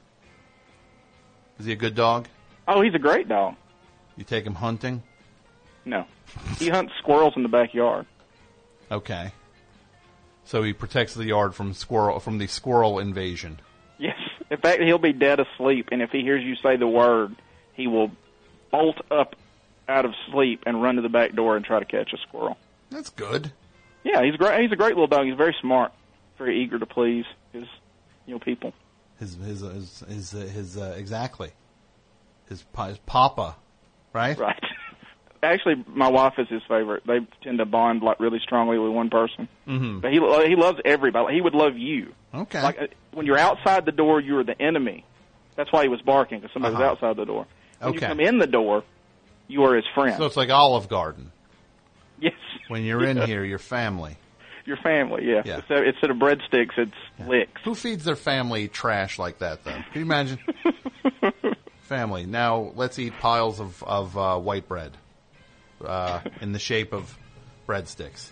[1.60, 2.28] Is he a good dog?
[2.68, 3.56] Oh, he's a great dog.
[4.16, 5.04] You take him hunting?
[5.84, 6.06] No,
[6.58, 8.06] he hunts squirrels in the backyard.
[8.90, 9.34] Okay.
[10.46, 13.60] So he protects the yard from squirrel from the squirrel invasion.
[13.98, 14.18] Yes.
[14.50, 17.36] In fact, he'll be dead asleep, and if he hears you say the word,
[17.74, 18.12] he will
[18.72, 19.36] bolt up
[19.90, 22.58] out of sleep and run to the back door and try to catch a squirrel.
[22.90, 23.52] That's good.
[24.06, 24.62] Yeah, he's great.
[24.62, 25.26] He's a great little dog.
[25.26, 25.92] He's very smart,
[26.38, 27.66] very eager to please his,
[28.26, 28.72] you know, people.
[29.20, 31.52] His his his his, uh, his uh, exactly.
[32.48, 33.56] His, his papa,
[34.14, 34.38] right?
[34.38, 34.64] Right.
[35.44, 37.04] Actually, my wife is his favorite.
[37.06, 39.48] They tend to bond like really strongly with one person.
[39.68, 40.00] Mm-hmm.
[40.00, 40.20] But he
[40.50, 41.36] he loves everybody.
[41.36, 42.14] He would love you.
[42.34, 42.62] Okay.
[42.62, 45.04] Like uh, when you're outside the door, you are the enemy.
[45.56, 46.84] That's why he was barking because somebody Uh-huh.
[46.84, 47.48] was outside the door.
[47.80, 48.08] When you Okay.
[48.08, 48.84] come in the door,
[49.48, 50.16] you are his friend.
[50.18, 51.32] So it's like Olive Garden.
[52.68, 53.26] When you're in Yeah.
[53.26, 54.18] here, your family.
[54.66, 55.26] your family.
[55.28, 55.44] Yeah.
[55.46, 55.58] Yeah.
[55.58, 56.92] Instead, instead of breadsticks, it's
[57.28, 57.62] licks.
[57.64, 59.72] Who feeds their family trash like that, though?
[59.74, 60.40] Can you imagine?
[61.82, 62.26] family.
[62.26, 64.92] Now let's eat piles of of uh, white bread
[65.86, 67.18] uh, in the shape of
[67.68, 68.32] breadsticks.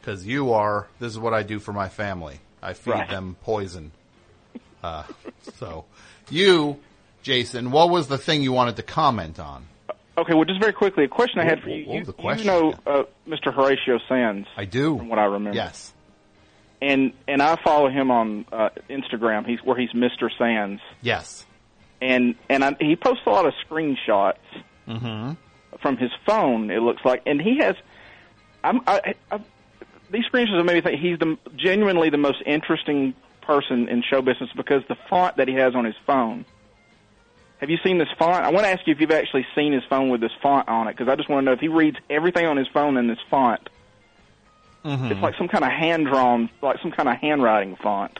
[0.00, 0.86] Because you are.
[0.98, 2.40] This is what I do for my family.
[2.62, 3.10] I feed Right.
[3.10, 3.92] them poison.
[4.82, 5.02] Uh,
[5.58, 5.86] so,
[6.30, 6.78] you,
[7.22, 9.66] Jason, what was the thing you wanted to comment on?
[10.16, 11.92] Okay, well, just very quickly, a question I had for you.
[11.92, 13.52] you, the you question know uh, Mr.
[13.52, 14.96] Horatio Sanz, I do.
[14.98, 15.56] from what I remember.
[15.56, 15.92] Yes.
[16.80, 19.46] And and I follow him on uh, Instagram.
[19.46, 20.28] He's where he's Mr.
[20.38, 21.46] Sanz, Yes.
[22.00, 24.36] and and I, he posts a lot of screenshots
[24.86, 25.32] Mm-hmm.
[25.80, 26.70] from his phone.
[26.70, 27.74] It looks like, and he has.
[28.62, 29.40] I'm, I, I,
[30.10, 34.20] these screenshots have made me think he's the genuinely the most interesting person in show
[34.22, 36.44] business because the font that he has on his phone.
[37.64, 38.44] Have you seen this font?
[38.44, 40.86] I want to ask you if you've actually seen his phone with this font on
[40.86, 43.08] it because I just want to know if he reads everything on his phone in
[43.08, 43.70] this font.
[44.84, 45.06] Mm-hmm.
[45.12, 48.18] It's like some kind of hand drawn, like some kind of handwriting font.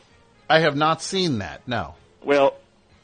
[0.48, 1.60] I have not seen that.
[1.68, 1.94] No.
[2.22, 2.56] Well,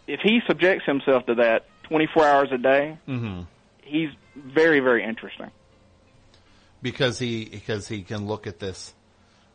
[0.06, 3.42] if he subjects himself to that 24 hours a day, Mm-hmm.
[3.82, 5.50] he's very, very interesting.
[6.80, 8.94] because he because he can look at this.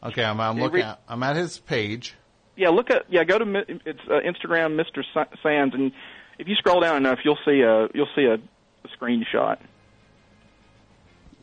[0.03, 0.81] Okay, I'm, I'm looking.
[0.81, 2.13] At, I'm at his page.
[2.55, 3.23] Yeah, look at yeah.
[3.23, 5.01] Go to it's uh, Instagram, Mr.
[5.41, 5.91] Sanz, and
[6.39, 9.57] if you scroll down enough, you'll see a you'll see a, a screenshot.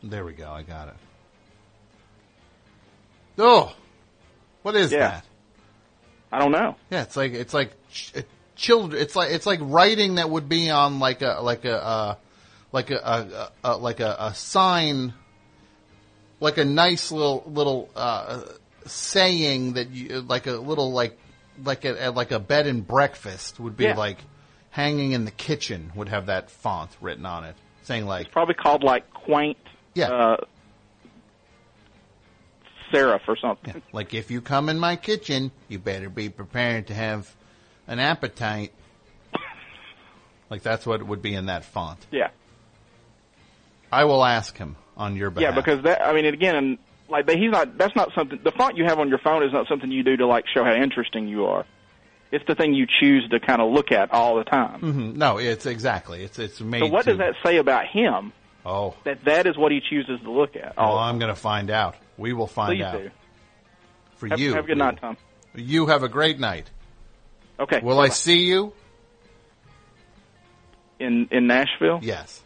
[0.02, 0.51] There we go.
[0.51, 0.94] I got it.
[3.39, 3.74] Oh,
[4.62, 4.98] what is Yeah.
[5.09, 5.24] that?
[6.31, 6.77] I don't know.
[6.90, 8.14] Yeah, it's like it's like ch-
[8.56, 9.01] children.
[9.01, 12.14] It's like it's like writing that would be on like a like a uh,
[12.73, 12.97] like a,
[13.64, 15.12] a, a like a, a sign,
[16.40, 18.40] like a nice little little uh,
[18.86, 21.19] saying that you like a little like
[21.62, 23.97] like a like a bed and breakfast would be Yeah.
[23.97, 24.19] like
[24.72, 28.82] hanging in the kitchen would have that font written on it saying like Probably called
[28.82, 29.58] like quaint.
[29.94, 30.10] Yeah.
[30.10, 30.36] Uh,
[32.92, 33.82] serif or something.
[33.92, 37.34] Like if you come in my kitchen, you better be prepared to have
[37.86, 38.72] an appetite.
[40.50, 42.06] Like that's what would be in that font.
[42.10, 42.28] Yeah.
[43.90, 45.54] I will ask him on your behalf.
[45.54, 46.76] Yeah, because that I mean, again,
[47.08, 47.78] like he's not.
[47.78, 48.38] That's not something.
[48.44, 50.62] The font you have on your phone is not something you do to like show
[50.62, 51.64] how interesting you are.
[52.32, 54.80] It's the thing you choose to kind of look at all the time.
[54.80, 55.16] Mhm.
[55.16, 56.80] no, it's exactly it's it's made.
[56.80, 58.32] So what to, does that say about him?
[58.64, 60.78] Oh, That that is what he chooses to look at.
[60.78, 61.96] all I'm going to find out.
[62.16, 63.10] We will find Please out do.
[64.16, 64.54] for Have, you.
[64.54, 64.98] have a good night.
[65.00, 65.16] Tom.
[65.54, 66.70] You have a great night.
[67.60, 67.80] Okay.
[67.82, 68.72] Will I see you?
[71.00, 71.98] In in Nashville?
[72.02, 72.40] Yes.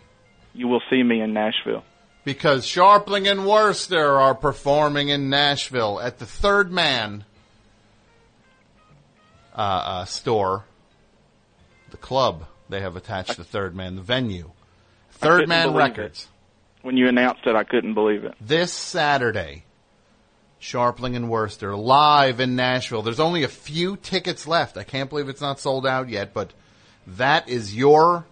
[0.54, 1.84] You will see me in Nashville.
[2.24, 7.24] Because Scharpling and Wurster are performing in Nashville at the Third Man
[9.56, 10.64] uh, uh, store,
[11.90, 14.50] the club they have attached to Third Man, the venue.
[15.10, 16.28] Third Man Records.
[16.82, 18.34] When you announced it, I couldn't believe it.
[18.40, 19.64] This Saturday,
[20.60, 23.02] Scharpling and Wurster live in Nashville.
[23.02, 24.76] There's only a few tickets left.
[24.76, 26.52] I can't believe it's not sold out yet, but
[27.06, 28.26] that is your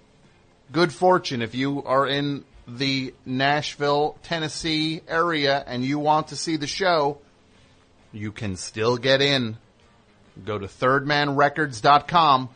[0.73, 6.57] good fortune if you are in the Nashville, Tennessee area and you want to see
[6.57, 7.19] the show.
[8.13, 9.59] You can still get in.
[10.45, 12.49] Go to thirdmanrecords.com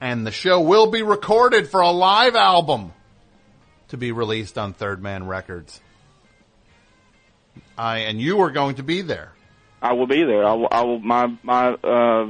[0.00, 2.92] and the show will be recorded for a live album
[3.88, 5.80] to be released on Third Man Records.
[7.78, 9.32] I and you are going to be there.
[9.82, 10.44] I will be there.
[10.46, 10.68] I will.
[10.70, 12.26] I will my my uh,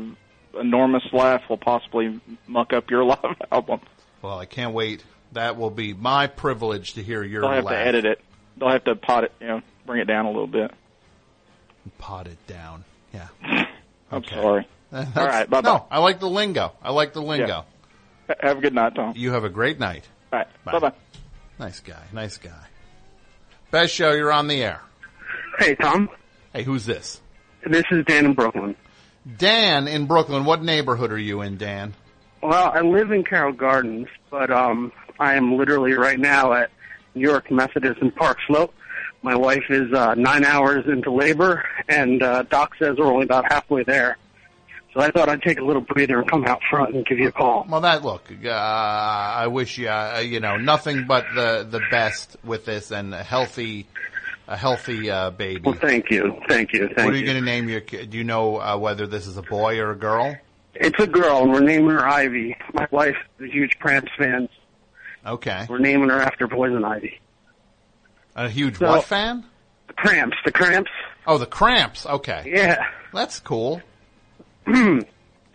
[0.60, 3.80] enormous laugh will possibly muck up your live album.
[4.22, 5.04] Well, I can't wait.
[5.32, 7.74] That will be my privilege to hear your They'll have laugh.
[7.74, 8.20] to edit it.
[8.56, 9.32] They'll have to pot it.
[9.40, 10.72] You know, bring it down a little bit.
[11.98, 12.84] Pot it down.
[13.14, 13.28] Yeah.
[14.10, 14.34] I'm Okay.
[14.36, 14.68] sorry.
[14.92, 15.48] That's- All right.
[15.50, 15.68] Bye bye.
[15.70, 16.72] No, I like the lingo.
[16.82, 17.64] I like the lingo.
[18.40, 19.12] Have a good night, Tom.
[19.16, 20.04] You have a great night.
[20.32, 20.48] All right.
[20.64, 20.72] Bye.
[20.72, 20.92] Bye bye.
[21.58, 22.02] Nice guy.
[22.12, 22.50] Nice guy.
[23.70, 24.12] Best show.
[24.12, 24.80] You're on the air.
[25.58, 26.08] Hey, Tom.
[26.52, 27.20] Hey, who's this?
[27.66, 28.76] This is Dan in Brooklyn.
[29.38, 30.44] Dan in Brooklyn.
[30.44, 31.94] What neighborhood are you in, Dan?
[32.42, 36.70] Well, I live in Carroll Gardens, but um, I am literally right now at
[37.14, 38.72] New York Methodist in Park Slope.
[39.26, 43.50] My wife is uh, nine hours into labor, and uh, Doc says we're only about
[43.50, 44.18] halfway there.
[44.94, 47.26] So I thought I'd take a little breather and come out front and give you
[47.26, 47.66] a call.
[47.68, 48.30] Well, that look.
[48.30, 53.12] Uh, I wish you, uh, you know, nothing but the the best with this and
[53.12, 53.88] a healthy,
[54.46, 55.60] a healthy uh, baby.
[55.64, 57.26] Well, thank you, thank you, thank what are you, you.
[57.26, 58.10] going to name your kid?
[58.10, 60.36] Do you know uh, whether this is a boy or a girl?
[60.76, 62.56] It's a girl, and we're naming her Ivy.
[62.74, 64.48] My wife is a huge Cramps fan.
[65.26, 65.66] Okay.
[65.68, 67.18] We're naming her after Poison Ivy.
[68.36, 69.44] A huge So- what fan?
[69.88, 70.90] The Cramps, the Cramps.
[71.26, 72.06] Oh, the Cramps.
[72.06, 72.42] Okay.
[72.46, 72.84] Yeah.
[73.12, 73.82] That's cool.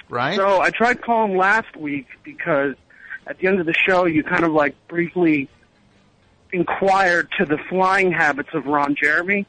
[0.09, 0.35] right?
[0.35, 2.75] So I tried calling last week because
[3.27, 5.47] at the end of the show you kind of like briefly
[6.51, 9.45] inquired to the flying habits of Ron Jeremy.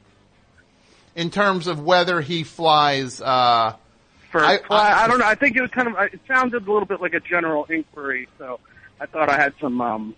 [1.15, 3.75] In terms of whether he flies, uh,
[4.31, 5.27] For I- I, I don't know.
[5.27, 8.29] I think it was kind of it sounded a little bit like a general inquiry.
[8.39, 8.61] So
[9.01, 10.15] I thought I had some um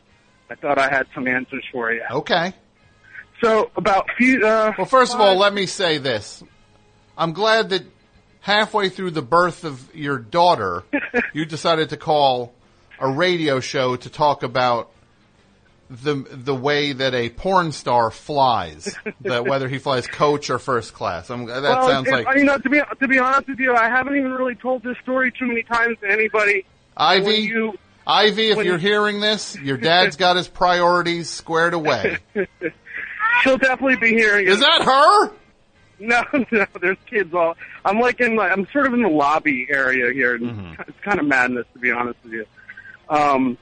[0.50, 2.02] I thought I had some answers for you.
[2.10, 2.52] okay.
[3.43, 4.47] So about few.
[4.47, 6.43] Uh, Well, first of all, let me say this.
[7.16, 7.82] I'm glad that
[8.40, 10.82] halfway through the birth of your daughter,
[11.32, 12.52] you decided to call
[12.98, 14.90] a radio show to talk about
[15.90, 20.94] the the way that a porn star flies, that whether he flies coach or first
[20.94, 21.28] class.
[21.31, 23.74] I'm, that well, sounds it- like you know to be to be honest with you,
[23.74, 26.65] I haven't even really told this story too many times to anybody.
[26.97, 27.40] Ivy.
[27.40, 32.19] You Ivy, if you're you- hearing this, your dad's got his priorities squared away.
[33.44, 34.48] She'll definitely be hearing.
[34.48, 35.32] Is that her?
[36.00, 36.66] No, no.
[36.80, 37.56] There's kids all.
[37.84, 38.36] I'm like in.
[38.36, 40.34] like I'm sort of in the lobby area here.
[40.34, 40.82] And Mm-hmm.
[40.88, 42.46] It's kind of madness to be honest with you.
[43.08, 43.58] Um,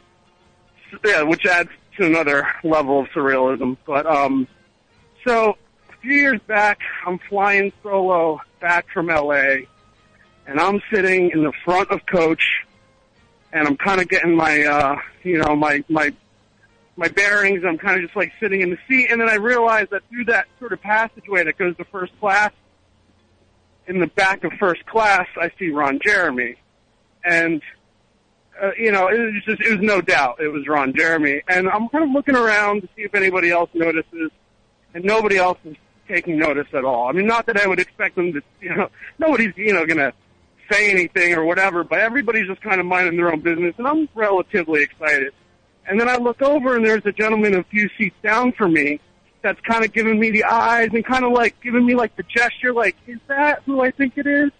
[1.05, 3.77] yeah, which adds to another level of surrealism.
[3.85, 4.47] But um,
[5.27, 5.57] so
[5.91, 9.65] a few years back, I'm flying solo back from LA,
[10.47, 12.43] and I'm sitting in the front of coach,
[13.53, 16.13] and I'm kind of getting my, uh, you know, my my
[16.97, 17.65] my bearings.
[17.67, 20.27] I'm kind of just like sitting in the seat, and then I realize that through
[20.27, 22.53] that sort of passageway that goes to first class,
[23.87, 26.57] in the back of first class, I see Ron Jeremy,
[27.25, 27.63] and
[28.61, 31.69] uh, you know, it was just it was no doubt it was Ron Jeremy, and
[31.69, 34.31] I'm kind of looking around to see if anybody else notices,
[34.95, 35.77] and nobody else is
[36.09, 37.09] taking notice at all.
[37.09, 38.89] I mean, not that I would expect them to, you know,
[39.19, 40.13] nobody's you know gonna
[40.71, 44.09] say anything or whatever, but everybody's just kind of minding their own business, and I'm
[44.15, 45.33] relatively excited.
[45.87, 49.01] And then I look over and there's a gentleman a few seats down from me
[49.43, 52.23] that's kind of giving me the eyes and kind of like giving me like the
[52.23, 54.51] gesture, like, is that who I think it is?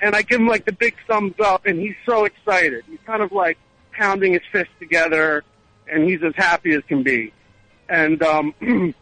[0.00, 2.84] And I give him like the big thumbs up and he's so excited.
[2.88, 3.58] He's kind of like
[3.92, 5.44] pounding his fist together
[5.90, 7.32] and he's as happy as can be.
[7.88, 8.54] And, um,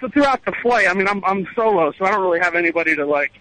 [0.00, 2.96] so throughout the flight, I mean, I'm, I'm solo, so I don't really have anybody
[2.96, 3.32] to like,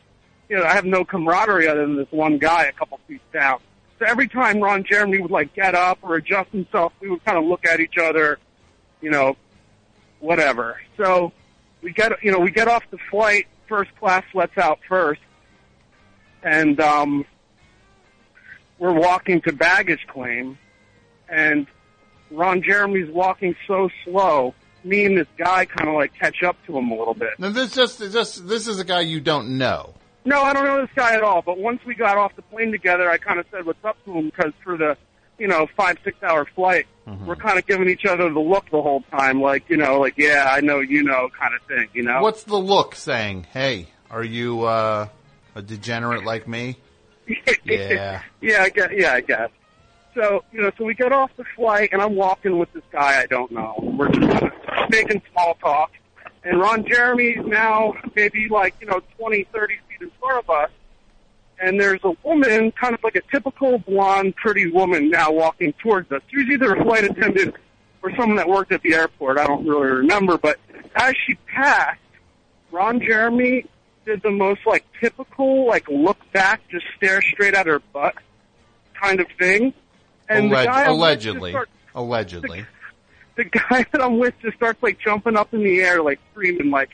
[0.50, 3.60] you know, I have no camaraderie other than this one guy a couple seats down.
[4.04, 7.38] So every time Ron Jeremy would like get up or adjust himself, we would kind
[7.38, 8.38] of look at each other,
[9.02, 9.38] you know,
[10.20, 10.82] whatever.
[10.98, 11.32] So
[11.82, 15.22] we get, you know, we get off the flight, first class lets out first,
[16.44, 17.26] and um,
[18.78, 20.58] we're walking to baggage claim,
[21.30, 21.66] and
[22.30, 24.54] Ron Jeremy's walking so slow.
[24.84, 27.40] Me and this guy kind of like catch up to him a little bit.
[27.40, 29.94] Now this just just this is a guy you don't know.
[30.26, 31.42] No, I don't know this guy at all.
[31.42, 34.12] But once we got off the plane together, I kind of said what's up to
[34.14, 34.96] him because for the,
[35.38, 37.26] you know, five six hour flight, Mm-hmm.
[37.26, 40.14] we're kind of giving each other the look the whole time, like you know, like
[40.18, 41.90] yeah, I know, you know, kind of thing.
[41.92, 42.22] You know.
[42.22, 43.46] What's the look saying?
[43.52, 45.10] Hey, are you uh,
[45.54, 46.78] a degenerate like me?
[47.66, 48.22] Yeah.
[48.42, 48.90] yeah, I guess.
[48.96, 49.50] Yeah, I guess.
[50.16, 53.22] So you know, so we get off the flight, and I'm walking with this guy
[53.22, 53.76] I don't know.
[53.82, 54.46] We're just
[54.90, 55.92] making small talk,
[56.46, 60.70] and Ron Jeremy's now maybe like you know twenty, thirty feet in front of us,
[61.60, 66.12] and there's a woman, kind of like a typical blonde, pretty woman, now walking towards
[66.12, 66.22] us.
[66.30, 67.56] She was either a flight attendant
[68.02, 69.38] or someone that worked at the airport.
[69.38, 70.60] I don't really remember, but
[70.96, 72.00] as she passed,
[72.72, 73.66] Ron Jeremy
[74.06, 78.16] did the most like typical like look back, just stare straight at her butt
[79.02, 79.74] kind of thing.
[80.30, 81.52] And the guy allegedly.
[81.52, 82.66] starts- Allegedly.
[83.36, 86.72] the guy that I'm with just starts like jumping up in the air, like screaming,
[86.72, 86.90] like,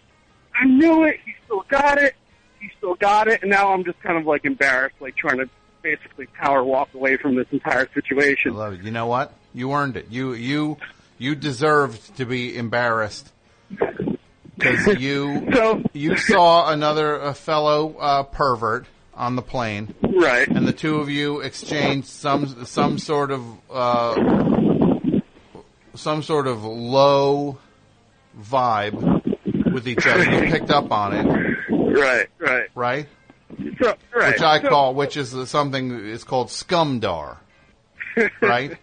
[0.53, 1.19] "I knew it!
[1.25, 2.15] He still got it!
[2.59, 5.49] He still got it!" And now I'm just kind of like embarrassed, like trying to
[5.81, 8.53] basically power walk away from this entire situation.
[8.53, 8.81] I love it.
[8.81, 9.33] You know what?
[9.53, 10.07] You earned it.
[10.09, 10.77] You you
[11.17, 13.31] you deserved to be embarrassed
[14.57, 15.47] because you
[15.93, 20.47] you saw another uh, fellow uh, pervert on the plane, right?
[20.47, 25.19] And the two of you exchanged some some sort of uh,
[25.95, 27.57] some sort of low
[28.39, 30.23] vibe with each other.
[30.23, 31.48] You picked up on it,
[31.93, 33.07] Right, right, right?
[33.81, 34.33] So, right.
[34.33, 37.37] Which I So- call, which is something is called scumdar,
[38.41, 38.77] right?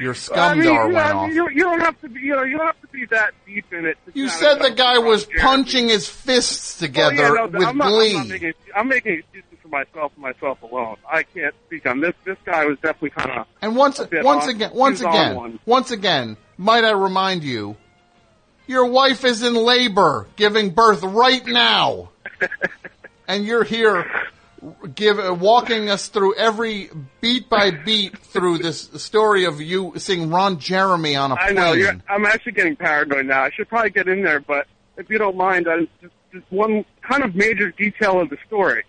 [0.00, 1.30] Your Well, I mean, scumdar you, went off.
[1.32, 3.72] you, you don't have to be, you know, you don't have to be that deep
[3.72, 3.96] in it.
[4.12, 7.88] You said the guy was punching his fists together Oh, yeah, no, with I'm not,
[7.88, 8.10] glee.
[8.16, 10.96] I'm, not making, I'm making excuses for myself and myself alone.
[11.10, 12.12] I can't speak on this.
[12.24, 13.46] This guy was definitely kind of.
[13.62, 15.60] and once, once on- again, once on again, one.
[15.64, 17.76] once again, might I remind you,
[18.66, 22.10] your wife is in labor, giving birth right now,
[23.28, 24.10] and you're here,
[24.94, 30.58] give walking us through every beat by beat through this story of you seeing Ron
[30.58, 31.54] Jeremy on a I plane.
[31.54, 31.72] know.
[31.72, 33.44] You're, I'm actually getting paranoid now.
[33.44, 34.66] I should probably get in there, but
[34.96, 38.84] if you don't mind, I, just, just one kind of major detail of the story.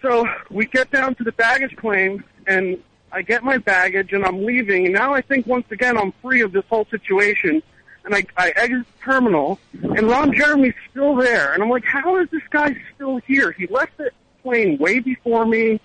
[0.00, 2.78] So we get down to the baggage claim, and
[3.10, 4.84] I get my baggage, and I'm leaving.
[4.84, 7.62] And now I think once again I'm free of this whole situation.
[8.04, 11.54] And I, I exit the terminal, and Ron Jeremy's still there.
[11.54, 13.52] And I'm like, how is this guy still here?
[13.52, 14.10] He left the
[14.42, 15.80] plane way before me.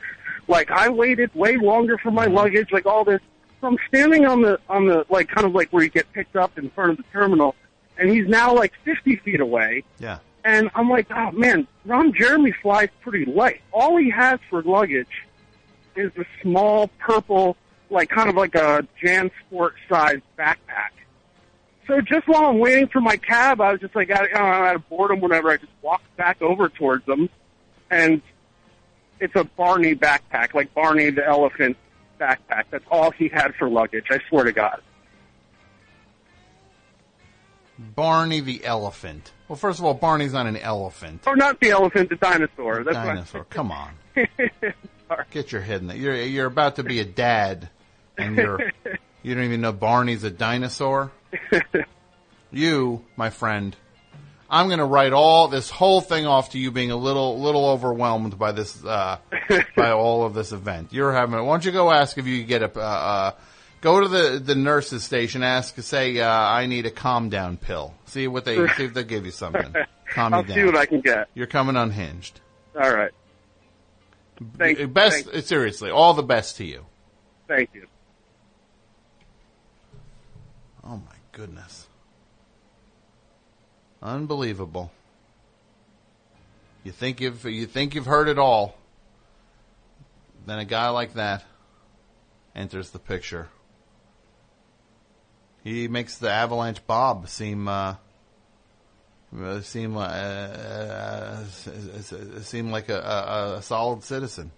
[0.47, 2.71] Like I waited way longer for my luggage.
[2.71, 3.21] Like all this.
[3.61, 6.35] So I'm standing on the on the like kind of like where you get picked
[6.35, 7.55] up in front of the terminal,
[7.97, 9.83] and he's now like 50 feet away.
[9.99, 10.19] Yeah.
[10.43, 13.61] And I'm like, oh man, Ron Jeremy flies pretty light.
[13.71, 15.25] All he has for luggage
[15.95, 17.57] is a small purple,
[17.89, 20.91] like kind of like a Jan Sport sized backpack.
[21.89, 24.87] So just while I'm waiting for my cab, I was just like, out, out of
[24.89, 25.49] boredom, whatever.
[25.49, 27.29] I just walked back over towards them,
[27.89, 28.21] and
[29.19, 31.77] it's a Barney backpack, like Barney the elephant
[32.21, 32.65] backpack.
[32.69, 34.05] That's all he had for luggage.
[34.11, 34.83] I swear to God.
[37.79, 39.31] Barney the elephant.
[39.47, 41.23] Well, first of all, Barney's not an elephant.
[41.25, 42.83] Or not the elephant, the dinosaur.
[42.83, 43.45] That's Dinosaur.
[43.45, 43.93] Come on.
[45.31, 45.97] Get your head in there.
[45.97, 47.67] You're you're about to be a dad,
[48.15, 48.59] and you're
[49.23, 51.11] you don't even know Barney's a dinosaur.
[52.51, 53.75] You, my friend,
[54.49, 57.69] I'm going to write all this whole thing off to you being a little little
[57.69, 59.19] overwhelmed by this uh,
[59.75, 60.91] by all of this event.
[60.91, 61.35] You're having.
[61.45, 63.31] Why don't you go ask if you get a uh, uh,
[63.81, 67.93] go to the the nurse's station, ask say uh, I need a calm down pill.
[68.05, 69.75] See what they see if they give you something.
[70.09, 70.57] Calm I'll you down.
[70.57, 71.29] see what I can get.
[71.35, 72.41] You're coming unhinged.
[72.75, 73.11] All right.
[74.57, 74.87] Thank you.
[74.87, 76.85] Best seriously, all the best to you.
[77.47, 77.85] Thank you.
[80.83, 81.87] Oh my goodness.
[84.01, 84.91] Unbelievable.
[86.83, 88.75] You think you've you think you've heard it all.
[90.45, 91.43] Then a guy like that
[92.55, 93.49] enters the picture.
[95.63, 97.95] He makes the Avalanche Bob seem uh,
[99.37, 102.13] uh, seem uh, uh, s-
[102.47, 104.51] seem like a, a, a solid citizen.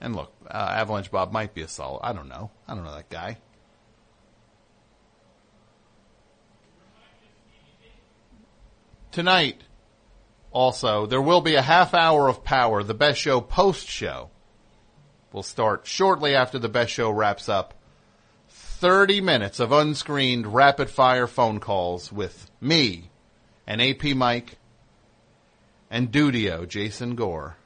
[0.00, 2.00] And look, uh, Avalanche Bob might be a solid.
[2.02, 2.50] I don't know.
[2.68, 3.38] I don't know that guy.
[9.12, 9.62] Tonight,
[10.52, 14.30] also, there will be a half hour of power, the best show post show.
[15.32, 17.74] will start shortly after the best show wraps up.
[18.48, 23.10] 30 minutes of unscreened rapid fire phone calls with me
[23.66, 24.58] and AP Mike
[25.90, 27.58] and Dudio, Jason Gore.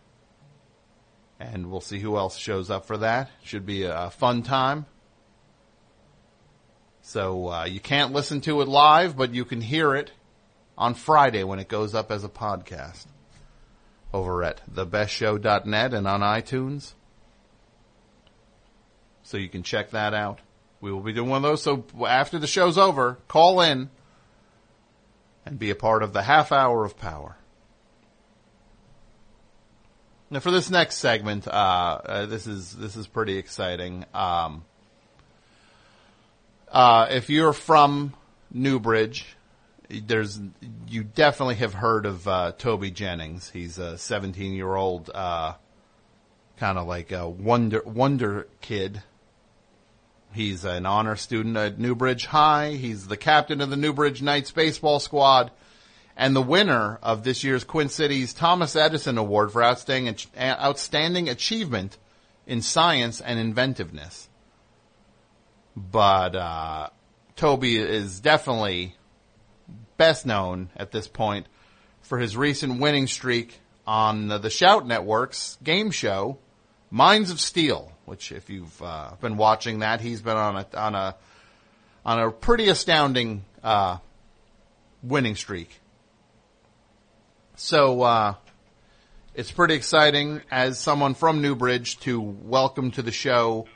[1.39, 3.31] And we'll see who else shows up for that.
[3.45, 4.87] Should be a fun time.
[7.03, 10.11] So uh, you can't listen to it live, but you can hear it
[10.77, 13.07] on Friday when it goes up as a podcast
[14.13, 16.93] over at thebestshow.net and on iTunes.
[19.23, 20.41] So you can check that out.
[20.81, 21.63] We will be doing one of those.
[21.63, 23.91] So after the show's over, call in
[25.45, 27.37] and be a part of the half hour of power.
[30.29, 34.05] Now for this next segment, uh, uh, this is this is pretty exciting.
[34.13, 34.65] Um,
[36.69, 38.13] uh, if you're from
[38.51, 39.36] Newbridge,
[39.89, 40.41] there's
[40.89, 43.51] you definitely have heard of uh, Toby Jennings.
[43.51, 45.55] He's a 17 year old, uh,
[46.57, 49.03] kind of like a wonder wonder kid.
[50.33, 52.73] He's an honor student at Newbridge High.
[52.73, 55.51] He's the captain of the Newbridge Knights baseball squad
[56.17, 61.97] and the winner of this year's Quinn City's Thomas Edison Award for outstanding outstanding achievement
[62.47, 64.29] in science and inventiveness.
[65.77, 66.89] But uh,
[67.37, 68.97] Toby is definitely
[69.97, 71.47] best known at this point
[72.03, 76.39] for his recent winning streak on the Shout Network's game show,
[76.91, 77.93] Minds of Steel.
[78.05, 81.17] Which, if you've uh, been watching that, he's been on a on a
[82.05, 83.99] on a pretty astounding uh,
[85.03, 85.81] winning streak.
[87.57, 88.35] So uh,
[89.35, 93.67] it's pretty exciting as someone from Newbridge to welcome to the show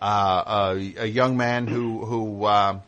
[0.00, 2.80] uh, a, a young man who who uh,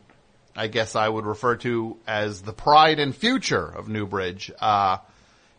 [0.55, 4.51] I guess I would refer to as the pride and future of Newbridge.
[4.59, 4.97] Uh,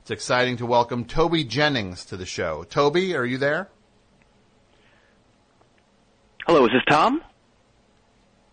[0.02, 2.64] it's exciting to welcome Toby Jennings to the show.
[2.64, 3.68] Toby, are you there?
[6.46, 7.22] Hello, is this Tom?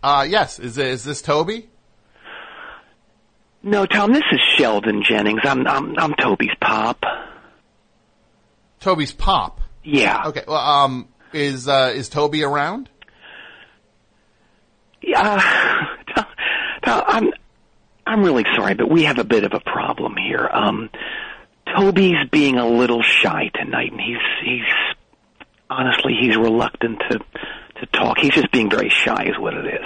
[0.01, 0.57] Uh, yes.
[0.59, 1.69] Is is this Toby?
[3.61, 4.11] No, Tom.
[4.13, 5.41] This is Sheldon Jennings.
[5.43, 7.03] I'm I'm I'm Toby's pop.
[8.79, 9.61] Toby's pop.
[9.83, 10.23] Yeah.
[10.27, 10.43] Okay.
[10.47, 12.89] Well, um, is uh, is Toby around?
[15.03, 15.85] Yeah.
[16.83, 17.31] I'm
[18.05, 20.49] I'm really sorry, but we have a bit of a problem here.
[20.51, 20.89] Um,
[21.67, 24.97] Toby's being a little shy tonight, and he's he's
[25.69, 27.19] honestly he's reluctant to
[27.79, 28.17] to talk.
[28.19, 29.85] He's just being very shy, is what it is.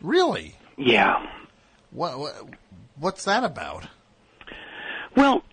[0.00, 0.54] Really?
[0.76, 1.26] Yeah.
[1.90, 2.34] What, what
[2.98, 3.86] what's that about?
[5.16, 5.44] Well,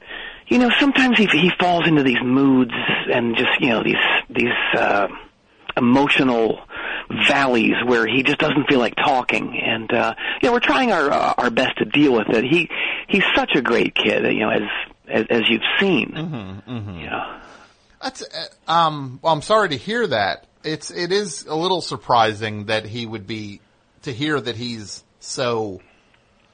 [0.48, 2.74] you know, sometimes he he falls into these moods
[3.14, 3.96] and just you know these
[4.30, 5.08] these uh,
[5.78, 6.60] emotional
[7.28, 11.12] valleys where he just doesn't feel like talking, and uh, you know we're trying our
[11.12, 12.44] uh, our best to deal with it.
[12.44, 12.70] He
[13.08, 14.62] he's such a great kid, you know, as
[15.08, 16.12] as, as you've seen.
[16.12, 17.00] Mm-hmm, mm-hmm.
[17.00, 17.42] Yeah.
[18.02, 19.20] That's uh, um.
[19.22, 20.48] Well, I'm sorry to hear that.
[20.64, 23.62] It's it is a little surprising that he would be
[24.04, 25.82] to hear that he's so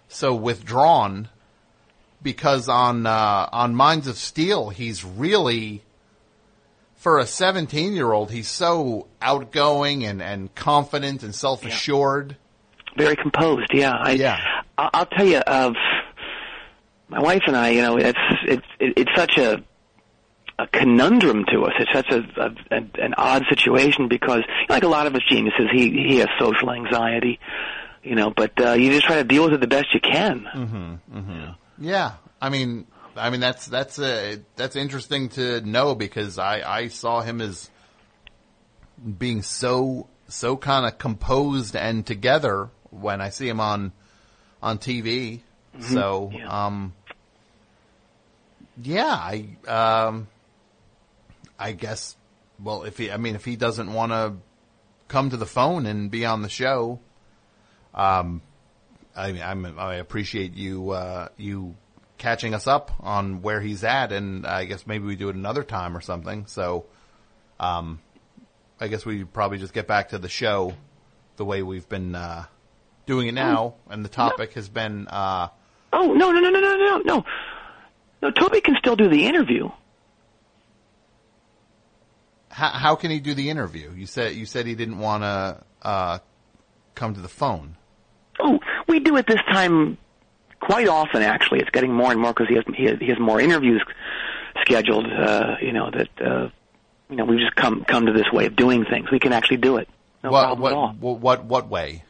[0.10, 1.30] so withdrawn
[2.22, 5.84] because on uh, on Minds of Steel he's really
[6.98, 12.36] for a 17 year old he's so outgoing and and confident and self assured.
[12.98, 13.70] Very composed.
[13.74, 13.94] Yeah.
[13.94, 14.38] I, yeah.
[14.78, 15.38] I- I'll tell you.
[15.38, 15.74] Uh,
[17.10, 19.64] my wife and I, you know, it's it's it's such a
[20.60, 21.74] a conundrum to us.
[21.80, 25.70] It's such a, a, a an odd situation because, like a lot of us geniuses,
[25.72, 27.40] he he has social anxiety,
[28.04, 28.32] you know.
[28.32, 30.48] But uh, you just try to deal with it the best you can.
[30.54, 31.18] Mm-hmm.
[31.18, 31.46] Mm-hmm.
[31.86, 32.14] Yeah.
[32.42, 32.88] I mean,
[33.18, 37.70] I mean that's that's uh, that's interesting to know because I I saw him as
[39.18, 43.92] being so so kind of composed and together when I see him on
[44.62, 45.42] on TV.
[45.76, 45.84] Mhm.
[45.84, 46.94] So um
[48.82, 50.28] yeah, I um
[51.60, 52.16] I guess
[52.64, 54.34] well if he I mean if he doesn't want to
[55.08, 57.00] come to the phone and be on the show
[57.94, 58.42] um
[59.16, 61.76] I I'm, I appreciate you uh you
[62.18, 65.64] catching us up on where he's at, and I guess maybe we do it another
[65.64, 66.46] time or something.
[66.48, 66.86] So,
[67.60, 68.00] um,
[68.80, 70.74] I guess we probably just get back to the show
[71.38, 72.46] the way we've been uh,
[73.06, 73.36] doing it oh.
[73.36, 75.08] now, and the topic has been.
[75.08, 75.50] Uh,
[75.94, 77.26] oh no no no no no no no!
[78.22, 79.70] No, Toby can still do the interview.
[82.50, 83.92] How, how can he do the interview?
[83.96, 86.20] You said you said he didn't want to uh,
[86.96, 87.78] come to the phone.
[88.40, 89.98] Oh, we do it this time
[90.68, 91.22] quite often.
[91.22, 93.82] Actually, it's getting more and more because he has, he has he has more interviews
[94.62, 95.08] scheduled.
[95.12, 96.50] Uh, you know that uh,
[97.10, 99.10] you know we've just come come to this way of doing things.
[99.10, 99.88] We can actually do it.
[100.24, 100.96] No what, problem what, at all.
[101.00, 102.04] what what what way?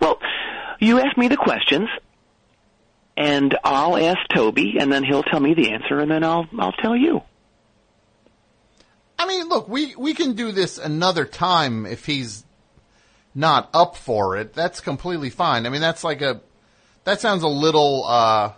[0.00, 0.20] Well,
[0.78, 1.88] you ask me the questions,
[3.16, 6.72] and I'll ask Toby, and then he'll tell me the answer, and then I'll I'll
[6.72, 7.22] tell you.
[9.18, 12.44] I mean, look, we we can do this another time if he's
[13.34, 14.54] not up for it.
[14.54, 15.66] That's completely fine.
[15.66, 16.40] I mean, that's like a
[17.08, 18.52] that sounds a little uh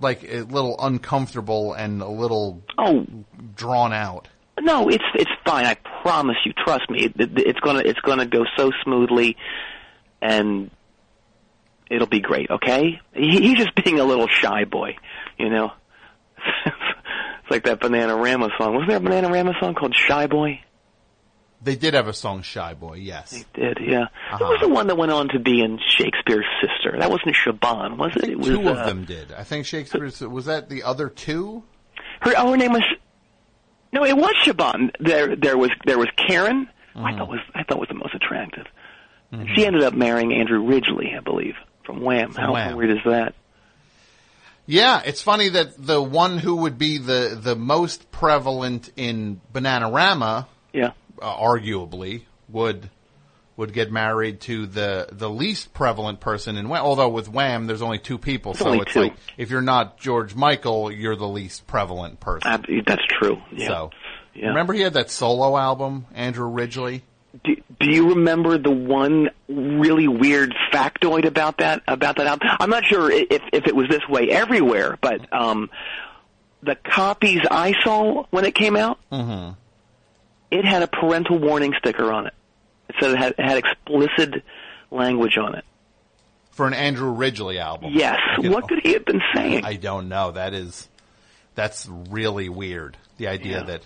[0.00, 3.06] like a little uncomfortable and a little oh
[3.54, 4.28] drawn out.
[4.60, 5.64] No, it's it's fine.
[5.64, 6.52] I promise you.
[6.52, 7.04] Trust me.
[7.04, 9.36] It, it, it's gonna it's gonna go so smoothly,
[10.20, 10.70] and
[11.90, 12.50] it'll be great.
[12.50, 14.96] Okay, he, he's just being a little shy boy,
[15.38, 15.72] you know.
[16.66, 18.74] it's like that Bananarama song.
[18.74, 20.60] Wasn't there a Bananarama song called Shy Boy?
[21.60, 22.94] They did have a song, Shy Boy.
[22.94, 24.02] Yes, They Did yeah.
[24.02, 24.38] Uh-huh.
[24.38, 26.96] Who was the one that went on to be in Shakespeare's Sister?
[26.98, 28.30] That wasn't Siobhan, was it?
[28.30, 29.32] It was two of uh, them did.
[29.32, 31.64] I think Shakespeare's was that the other two.
[32.20, 32.84] Her, oh, her name was.
[33.92, 34.90] No, it was Siobhan.
[35.00, 36.68] There, there was there was Keren.
[36.94, 37.04] Mm-hmm.
[37.04, 38.66] I thought was I thought was the most attractive.
[39.30, 41.54] And she ended up marrying Andrew Ridgeley, I believe,
[41.84, 42.32] from Wham.
[42.32, 42.76] From How Wham.
[42.76, 43.34] weird is that?
[44.64, 50.46] Yeah, it's funny that the one who would be the the most prevalent in Bananarama,
[50.72, 50.92] Yeah.
[51.20, 52.90] Uh, arguably, would
[53.56, 56.82] would get married to the the least prevalent person in Wham.
[56.84, 59.00] Although with Wham, there's only two people, It's so it's two.
[59.02, 62.48] like if you're not George Michael, you're the least prevalent person.
[62.50, 63.38] Ab- that's true.
[63.52, 63.66] Yeah.
[63.66, 63.90] So,
[64.34, 64.48] Yeah.
[64.48, 67.02] remember he had that solo album, Andrew Ridgeley.
[67.44, 72.48] Do, do you remember the one really weird factoid about that about that album?
[72.60, 75.68] I'm not sure if if it was this way everywhere, but um,
[76.62, 79.52] the copies I saw when it came out, Mm-hmm.
[80.50, 82.34] It had a parental warning sticker on it.
[82.88, 84.42] It said it had, it had explicit
[84.90, 85.64] language on it.
[86.52, 87.92] For an Andrew Ridgeley album.
[87.94, 88.18] Yes.
[88.42, 89.64] You What know, could he have been saying?
[89.64, 90.32] I don't know.
[90.32, 90.88] That is,
[91.54, 92.96] that's really weird.
[93.18, 93.64] The idea Yeah.
[93.64, 93.82] that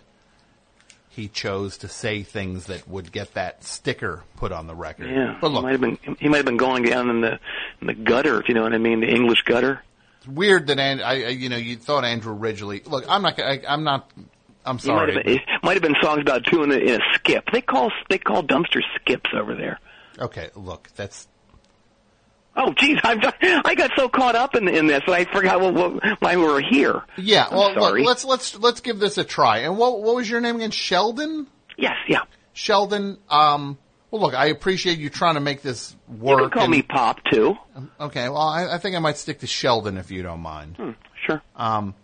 [1.08, 5.10] he chose to say things that would get that sticker put on the record.
[5.10, 7.38] Yeah, But he might have been he might have been going down in the
[7.80, 9.82] in the gutter, if you know what I mean, the English gutter.
[10.18, 12.82] it's weird that and I, you know, you thought Andrew Ridgeley.
[12.86, 13.38] Look, I'm not.
[13.38, 14.10] I, I'm not.
[14.64, 15.14] I'm might sorry.
[15.14, 17.44] have been, it might have been songs about two in a, in a skip.
[17.52, 19.78] They call they call dumpster skips over there.
[20.18, 21.28] Okay, look, that's
[22.54, 23.18] Oh, geez, I'm,
[23.64, 26.42] I got so caught up in in this that I forgot what, what, why we
[26.44, 27.02] were here.
[27.16, 27.46] yeah.
[27.50, 28.04] I'm Well, look, sorry.
[28.04, 29.58] let's let's let's give this a try.
[29.60, 30.70] And what what was your name again?
[30.70, 31.46] Sheldon.
[31.78, 32.20] Yes, yeah.
[32.52, 33.18] Sheldon.
[33.30, 33.78] Um.
[34.10, 36.40] Well, look, I appreciate you trying to make this work.
[36.40, 37.56] You can call and- me Pop too.
[37.98, 40.76] Okay, well, I, I think I might stick to Sheldon if you don't mind.
[40.76, 40.90] Hmm,
[41.26, 41.40] sure.
[41.56, 41.94] Um,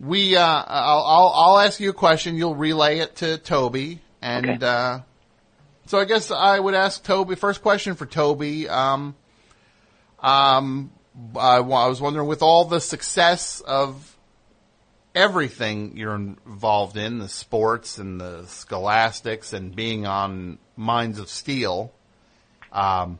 [0.00, 2.34] we, uh, I'll, I'll, I'll ask you a question.
[2.34, 4.66] You'll relay it to Toby, and Okay.
[4.66, 5.00] uh,
[5.86, 7.34] so I guess I would ask Toby.
[7.34, 8.68] First question for Toby.
[8.68, 9.14] Um,
[10.20, 10.90] um,
[11.36, 14.16] I, I was wondering, with all the success of
[15.14, 21.92] everything you're involved in, the sports and the scholastics, and being on Minds of Steel,
[22.72, 23.18] um,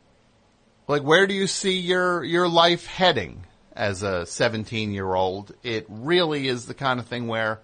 [0.89, 3.45] like where do you see your your life heading
[3.75, 5.55] as a 17 year old?
[5.63, 7.61] It really is the kind of thing where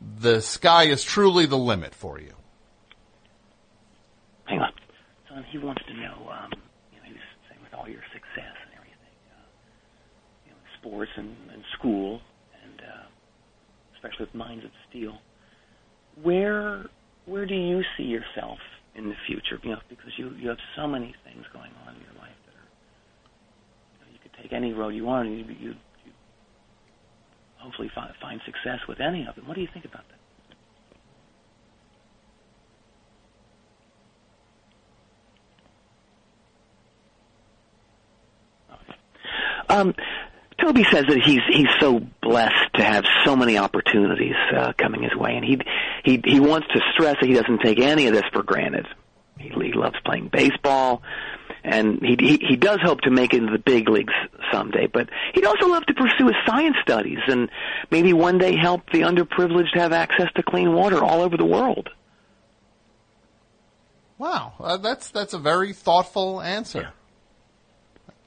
[0.00, 2.34] the sky is truly the limit for you.
[4.44, 4.72] Hang on.
[5.28, 6.50] Son, he wants to know, um,
[6.92, 9.46] you know, he was saying with all your success and everything, uh,
[10.44, 12.20] you know, sports and, and school,
[12.62, 13.06] and uh,
[13.96, 15.18] especially with Minds of Steel,
[16.22, 16.86] where
[17.26, 18.58] where do you see yourself
[18.94, 19.58] in the future?
[19.62, 22.54] You know, because you you have so many things going on in your life that
[22.54, 22.68] are,
[23.92, 26.12] you, know, you could take any road you want, and you you, you
[27.56, 29.46] hopefully find, find success with any of them.
[29.46, 30.14] What do you think about that?
[39.66, 39.94] Um,
[40.60, 45.16] Toby says that he's he's so blessed to have so many opportunities uh, coming his
[45.16, 45.58] way, and he
[46.04, 48.86] he he wants to stress that he doesn't take any of this for granted.
[49.38, 51.02] He, he loves playing baseball,
[51.64, 54.12] and he, he he does hope to make it into the big leagues
[54.52, 54.86] someday.
[54.86, 57.50] But he'd also love to pursue his science studies and
[57.90, 61.88] maybe one day help the underprivileged have access to clean water all over the world.
[64.18, 66.92] Wow, uh, that's that's a very thoughtful answer.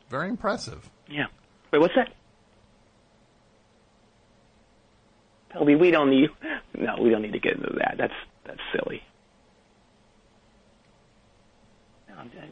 [0.09, 0.89] Very impressive.
[1.07, 1.27] Yeah.
[1.71, 2.13] Wait, what's that?
[5.53, 6.29] Toby, we don't need.
[6.77, 7.95] No, we don't need to get into that.
[7.97, 8.13] That's
[8.45, 9.03] that's silly.
[12.09, 12.49] No, I'm, I,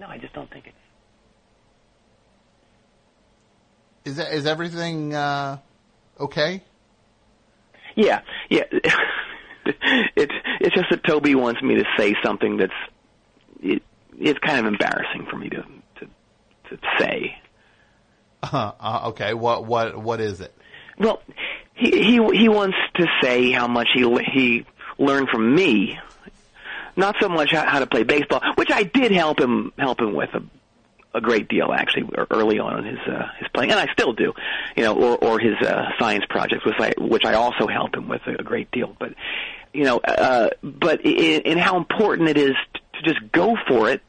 [0.00, 0.76] no, I just don't think it's.
[4.04, 5.58] Is that, is everything uh,
[6.20, 6.62] okay?
[7.96, 8.62] Yeah, yeah.
[9.64, 12.72] it's it's just that Toby wants me to say something that's
[13.62, 13.82] it,
[14.18, 15.62] it's kind of embarrassing for me to
[16.00, 16.06] to
[16.70, 17.36] to say.
[18.42, 20.54] Uh, uh, okay, what what what is it?
[20.98, 21.20] Well,
[21.74, 24.02] he he he wants to say how much he
[24.32, 24.66] he
[24.98, 25.98] learned from me,
[26.96, 30.30] not so much how, to play baseball, which I did help him help him with
[30.34, 30.42] a
[31.16, 34.34] a great deal actually early on in his uh, his playing, and I still do,
[34.76, 38.08] you know, or or his uh, science projects, which I which I also help him
[38.08, 38.94] with a, great deal.
[38.98, 39.14] But
[39.72, 43.88] you know, uh, but in, in how important it is to, to just go for
[43.88, 44.02] it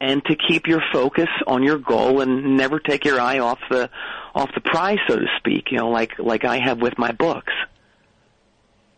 [0.00, 3.90] and to keep your focus on your goal and never take your eye off the
[4.34, 5.70] off the prize, so to speak.
[5.70, 7.52] You know, like like I have with my books.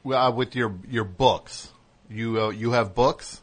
[0.05, 1.70] Well, uh, with your your books,
[2.11, 3.43] you uh, you have books.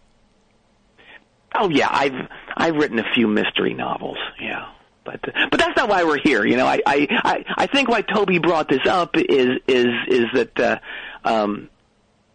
[1.55, 4.17] Oh yeah, I've I've written a few mystery novels.
[4.39, 4.69] Yeah,
[5.05, 6.45] But but that's not why we're here.
[6.45, 10.59] You know, I I I, think why Toby brought this up is is is that
[10.59, 10.79] uh,
[11.23, 11.69] um,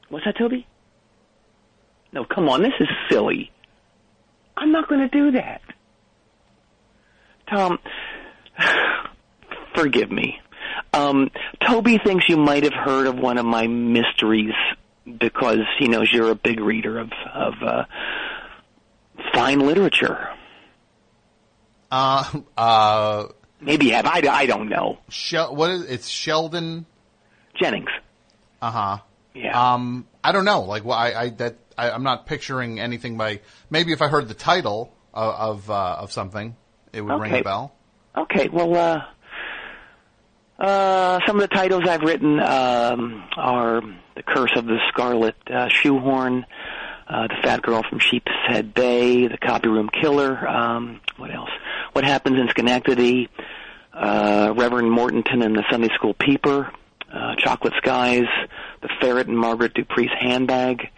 [0.08, 0.66] what's that, Toby?
[2.12, 3.50] No, come on, this is silly.
[4.56, 5.62] I'm not going to do that.
[7.48, 7.78] Tom,
[9.74, 10.38] forgive me.
[10.92, 11.30] Um,
[11.66, 14.52] Toby thinks you might have heard of one of my mysteries
[15.18, 17.84] because he knows you're a big reader of of uh,
[19.34, 20.28] fine literature.
[21.90, 23.24] Uh, uh,
[23.60, 24.06] Maybe you have.
[24.06, 24.98] I, I don't know.
[25.08, 26.84] Shel- what is it's Sheldon
[27.60, 27.90] Jennings.
[28.60, 28.98] Uh huh.
[29.34, 29.74] Yeah.
[29.74, 30.62] Um, I don't know.
[30.62, 33.40] Like, well, I, I that I, I'm not picturing anything by.
[33.70, 36.56] Maybe if I heard the title of of, uh, of something,
[36.92, 37.40] it would ring Okay.
[37.40, 37.74] a bell.
[38.16, 39.04] Okay, well, uh,
[40.58, 43.82] uh, some of the titles I've written um, are
[44.14, 46.44] "The Curse of the Scarlet uh, Shoehorn,"
[47.08, 51.50] uh, "The Fat Girl from Sheepshead Bay," "The Copy Room Killer." Um, what else?
[51.92, 53.28] What happens in Schenectady?
[53.92, 56.70] Uh, Reverend Mortonton and the Sunday School Peeper,
[57.12, 58.24] uh, Chocolate Skies,
[58.80, 60.88] The Ferret and Margaret Dupree's Handbag,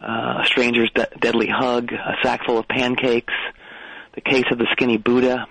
[0.00, 3.34] uh, A Stranger's De- Deadly Hug, A Sack Full of Pancakes,
[4.14, 5.46] The Case of the Skinny Buddha,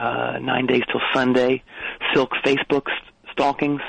[0.00, 1.62] uh, Nine Days Till Sunday,
[2.14, 2.86] Silk Facebook
[3.36, 3.80] Stalkings,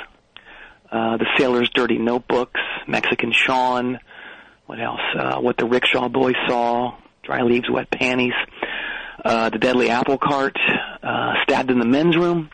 [0.92, 4.00] uh, The Sailor's Dirty Notebooks, Mexican Sean,
[4.66, 5.02] what else?
[5.18, 8.34] Uh, what the Rickshaw Boy Saw, Dry Leaves, Wet Panties,
[9.24, 10.58] uh, The Deadly Apple Cart,
[11.04, 12.50] uh, Stabbed in the Men's Room,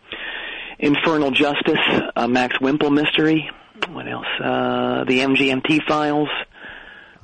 [0.80, 1.80] Infernal Justice,
[2.16, 3.50] uh, Max Wimple Mystery,
[3.90, 4.26] what else?
[4.40, 6.30] Uh, the MGMT Files,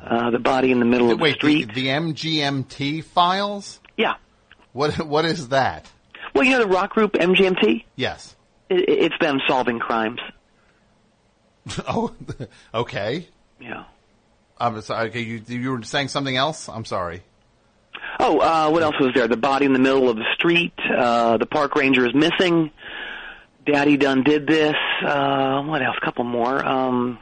[0.05, 1.68] uh, The Body in the Middle of the Street.
[1.69, 3.80] the, the MGMT files?
[3.97, 4.14] Yeah.
[4.72, 5.89] What what is that?
[6.34, 7.85] Well, you know the rock group MGMT?
[7.95, 8.35] Yes.
[8.69, 10.19] It, it's them solving crimes.
[11.88, 12.14] oh,
[12.73, 13.27] okay.
[13.60, 13.85] Yeah.
[14.57, 15.10] I'm sorry.
[15.10, 16.69] Okay, you you were saying something else.
[16.69, 17.23] I'm sorry.
[18.19, 19.27] Oh, uh, what else was there?
[19.27, 20.73] The body in the middle of the street.
[20.77, 22.72] Uh, the park ranger is missing.
[23.65, 24.76] Daddy done did this.
[25.05, 25.95] Uh, what else?
[26.01, 26.64] A couple more.
[26.64, 27.18] Um,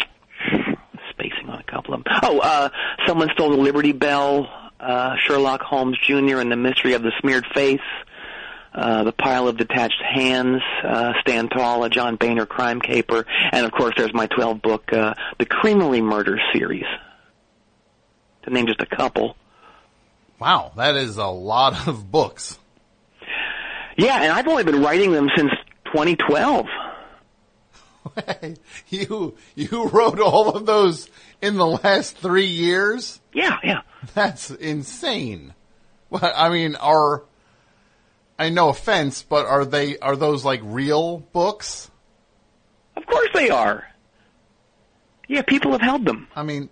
[1.11, 2.13] spacing on a couple of them.
[2.23, 2.69] Oh, uh,
[3.07, 4.49] someone stole the Liberty Bell.
[4.79, 6.39] Uh, Sherlock Holmes Jr.
[6.39, 7.79] and the mystery of the smeared face.
[8.73, 13.65] Uh, the pile of detached hands, uh, Stand Tall, a John Boehner crime caper, and
[13.65, 16.85] of course there's my 12 book, uh, The Creamery Murder series.
[18.43, 19.35] To name just a couple.
[20.39, 22.57] Wow, that is a lot of books.
[23.97, 25.51] Yeah, and I've only been writing them since
[25.85, 26.65] 2012.
[28.89, 31.07] You you wrote all of those
[31.41, 33.21] in the last three years?
[33.31, 33.81] Yeah, yeah.
[34.15, 35.53] That's insane.
[36.09, 37.23] Well, I mean, are
[38.41, 41.91] I no offense, but are they are those like real books?
[42.97, 43.85] Of course they are.
[45.27, 46.27] Yeah, people have held them.
[46.35, 46.69] I mean,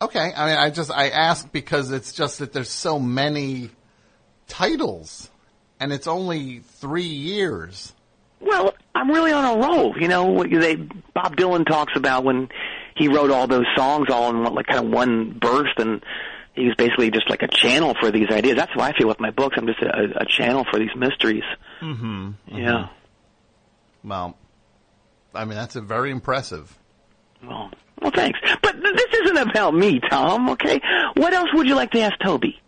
[0.00, 0.32] okay.
[0.36, 3.70] I mean, I just I ask because it's just that there's so many
[4.46, 5.28] titles,
[5.80, 7.92] and it's only three years.
[8.40, 9.98] Well, I'm really on a roll.
[9.98, 12.48] You know, what they Bob Dylan talks about when
[12.94, 16.04] he wrote all those songs all in one, like kind of one burst, and
[16.54, 18.56] he was basically just like a channel for these ideas.
[18.56, 19.56] That's how I feel with my books.
[19.58, 21.44] I'm just a, a channel for these mysteries.
[21.80, 22.30] Mm-hmm.
[22.48, 22.88] Yeah.
[24.04, 24.36] Well,
[25.34, 26.76] I mean, that's a very impressive.
[27.42, 27.70] Well,
[28.00, 28.38] well, thanks.
[28.62, 30.50] But th- this isn't about me, Tom.
[30.50, 30.80] Okay.
[31.14, 32.60] What else would you like to ask Toby?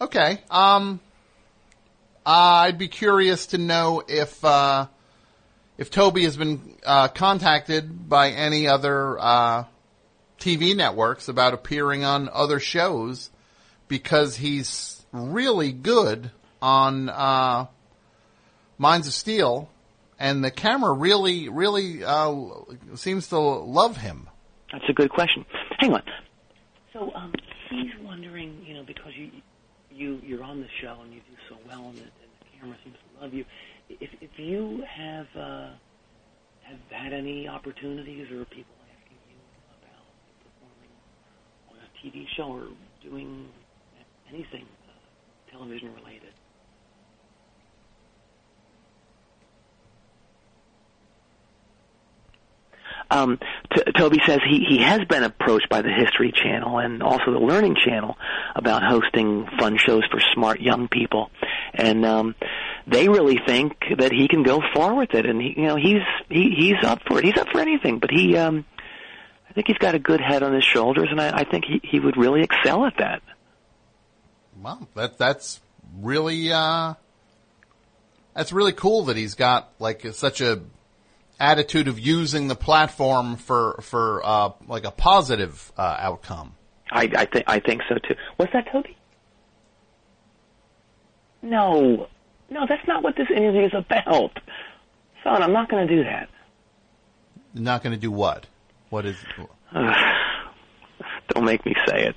[0.00, 0.38] Okay.
[0.50, 1.00] Um,
[2.24, 4.86] I'd be curious to know if uh,
[5.78, 9.64] if Toby has been uh, contacted by any other uh,
[10.44, 13.30] TV networks about appearing on other shows
[13.88, 16.30] because he's really good
[16.60, 17.66] on uh,
[18.78, 19.70] Minds of Steel,
[20.18, 22.34] and the camera really, really uh,
[22.94, 24.28] seems to love him.
[24.72, 25.44] That's a good question.
[25.78, 26.02] Hang on.
[26.92, 27.32] So, um,
[27.70, 29.30] he's wondering, you know, because you
[29.90, 32.76] you you're on the show and you do so well, and the, and the camera
[32.84, 33.44] seems to love you.
[33.88, 35.68] If if you have uh,
[36.62, 39.36] have had any opportunities or people asking you
[39.82, 40.06] about
[40.42, 40.90] performing
[41.70, 42.64] on a TV show or
[43.02, 43.48] doing
[44.28, 46.30] anything uh, television related.
[53.10, 53.38] Um,
[53.74, 57.38] T- Toby says he, he has been approached by the History Channel and also the
[57.38, 58.16] Learning Channel
[58.56, 61.30] about hosting fun shows for smart young people,
[61.74, 62.34] and um,
[62.86, 65.26] they really think that he can go far with it.
[65.26, 67.24] And he, you know, he's he, he's up for it.
[67.24, 67.98] He's up for anything.
[67.98, 68.64] But he, um,
[69.54, 71.80] I think he's got a good head on his shoulders, and I, I think he,
[71.84, 73.22] he would really excel at that.
[74.60, 75.60] Wow, that that's
[76.00, 76.94] really uh,
[78.34, 80.60] that's really cool that he's got like such a
[81.38, 86.56] attitude of using the platform for for uh, like a positive uh, outcome.
[86.90, 88.16] I, I think I think so too.
[88.36, 88.96] What's that, Toby?
[91.42, 92.08] No,
[92.50, 94.36] no, that's not what this interview is about.
[95.22, 96.28] Son, I'm not going to do that.
[97.54, 98.46] Not going to do what?
[98.94, 99.16] What is
[99.74, 102.16] Don't make me say it.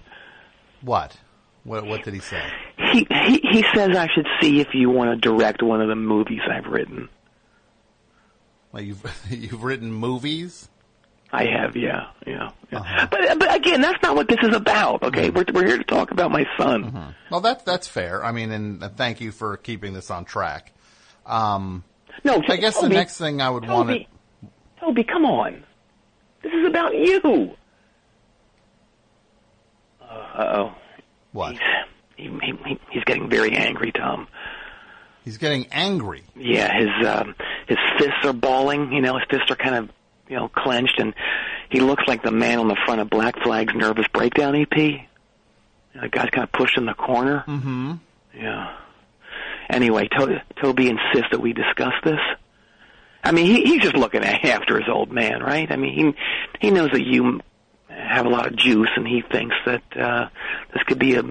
[0.82, 1.18] what?
[1.64, 2.44] What what did he say?
[2.78, 5.96] He he he says I should see if you want to direct one of the
[5.96, 7.10] movies I've written.
[8.72, 10.70] Well, you've you've written movies.
[11.34, 12.52] I have, yeah, yeah.
[12.72, 13.08] yeah.
[13.10, 15.02] But but again, that's not what this is about.
[15.02, 17.16] Okay, we're we're here to talk about my son.
[17.32, 18.24] Well, that's that's fair.
[18.24, 20.74] I mean, and uh, thank you for keeping this on track.
[21.26, 21.84] Um,
[22.24, 23.96] no, I guess the next thing I would want to.
[23.96, 24.08] Toby,
[24.80, 25.64] Toby, come on.
[26.44, 27.52] This is about you.
[30.02, 30.06] Uh
[30.38, 30.76] oh.
[31.34, 31.52] What?
[32.16, 34.28] He's, he, he, he's getting very angry, Tom.
[35.24, 36.24] He's getting angry.
[36.36, 37.36] Yeah, his um,
[37.68, 38.94] his fists are balling.
[38.94, 39.90] You know, his fists are kind of
[40.30, 41.14] you know clenched, and
[41.70, 44.70] he looks like the man on the front of Black Flag's Nervous Breakdown EP.
[44.70, 47.44] The guy's kind of pushed in the corner.
[47.48, 47.94] Mm-hmm.
[48.38, 48.78] Yeah.
[49.70, 52.20] Anyway, to- Toby insists that we discuss this.
[53.28, 55.72] I mean, he, he's just looking after his old man, right?
[55.72, 56.16] I mean,
[56.62, 57.42] he he knows that you
[57.90, 60.30] have a lot of juice, and he thinks that uh,
[60.74, 61.24] this could be a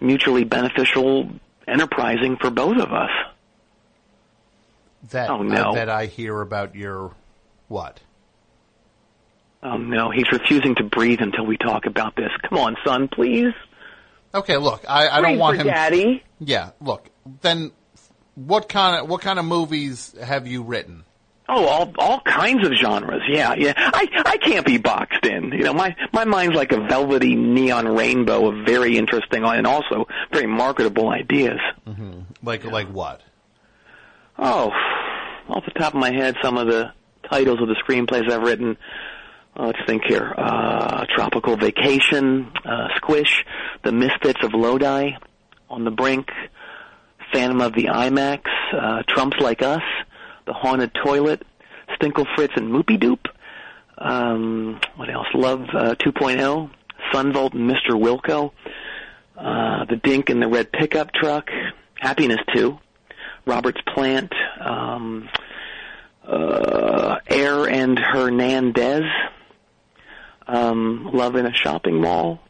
[0.00, 1.28] mutually beneficial
[1.66, 3.10] enterprising for both of us.
[5.10, 5.70] That Oh, no.
[5.70, 7.12] uh, that I hear about your
[7.68, 8.00] what?
[9.62, 12.30] Oh no, he's refusing to breathe until we talk about this.
[12.48, 13.52] Come on, son, please.
[14.34, 15.66] Okay, look, I, I don't want him.
[15.66, 16.22] Daddy.
[16.38, 17.08] Yeah, look.
[17.42, 17.72] Then,
[18.36, 21.04] what kind of what kind of movies have you written?
[21.52, 23.22] Oh, all all kinds of genres.
[23.28, 23.72] Yeah, yeah.
[23.76, 25.50] I I can't be boxed in.
[25.50, 30.06] You know, my my mind's like a velvety neon rainbow of very interesting and also
[30.32, 31.58] very marketable ideas.
[31.88, 32.20] Mm-hmm.
[32.44, 33.22] Like like what?
[34.38, 34.70] Oh,
[35.48, 36.92] off the top of my head, some of the
[37.28, 38.76] titles of the screenplays I've written.
[39.56, 40.32] Uh, let's think here.
[40.38, 43.44] Uh, Tropical Vacation, uh, Squish,
[43.82, 45.16] The Misfits of Lodi,
[45.68, 46.30] On the Brink,
[47.32, 49.82] Phantom of the IMAX, uh, Trumps Like Us,
[50.50, 51.46] The Haunted Toilet,
[51.94, 53.24] Stinkle Fritz and Moopy Doop.
[53.98, 55.28] Um, what else?
[55.32, 56.70] Love uh, 2.0,
[57.12, 57.90] Son Volt and Mr.
[57.90, 58.50] Wilco,
[59.36, 61.50] uh, The Dink and the Red Pickup Truck,
[62.00, 62.76] Happiness 2,
[63.46, 65.28] Robert's Plant, um,
[66.26, 69.04] uh, Air and Hernandez,
[70.48, 72.40] um, Love in a Shopping Mall,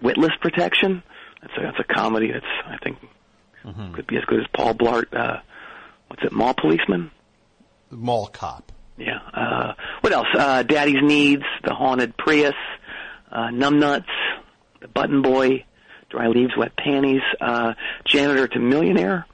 [0.00, 1.02] Witless Protection.
[1.42, 2.96] That's a, that's a comedy that's I think
[3.92, 5.14] could be as good as Paul Blart.
[5.14, 5.40] Uh,
[6.08, 6.32] what's it?
[6.32, 7.10] Mall Policeman.
[7.90, 8.72] Mall Cop.
[8.96, 9.20] Yeah.
[9.32, 10.26] Uh, what else?
[10.34, 12.54] Uh, Daddy's Needs, The Haunted Prius,
[13.30, 14.06] uh, Numbnuts,
[14.80, 15.64] The Button Boy,
[16.10, 17.74] Dry Leaves, Wet Panties, uh,
[18.04, 19.26] Janitor to Millionaire,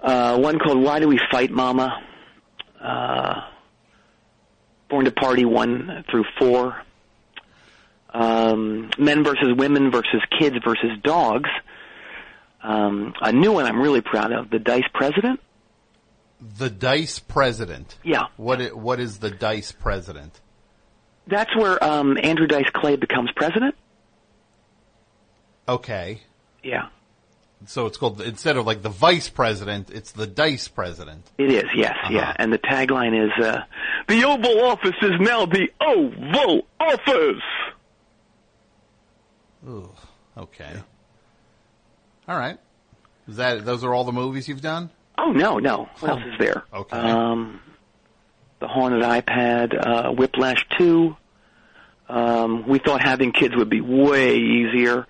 [0.00, 2.02] uh, one called Why Do We Fight Mama,
[2.80, 3.42] uh,
[4.88, 6.82] Born to Party 1 through 4,
[8.14, 11.50] um, Men versus Women versus Kids versus Dogs,
[12.62, 15.40] um, a new one I'm really proud of, The Dice President.
[16.40, 17.96] The Dice President.
[18.04, 18.26] Yeah.
[18.36, 20.40] What i- what is the Dice President?
[21.26, 23.74] That's where um, Andrew Dice Clay becomes president.
[25.68, 26.22] Okay.
[26.62, 26.88] Yeah.
[27.66, 31.26] So it's called instead of like the Vice President, it's the Dice President.
[31.38, 32.32] It is, yes, yeah.
[32.36, 33.62] And the tagline is, uh,
[34.06, 37.42] the Oval Office is now the Oval Office!
[39.68, 39.90] Ooh.
[40.36, 40.72] Okay.
[42.28, 42.58] All right.
[43.26, 44.90] Is that those are all the movies you've done?
[45.18, 45.88] Oh, no, no.
[46.00, 46.64] What else is there?
[46.72, 46.96] Okay.
[46.96, 47.60] Um,
[48.60, 51.16] the Haunted iPad, uh, Whiplash 2.
[52.08, 55.06] Um, we thought having kids would be way easier.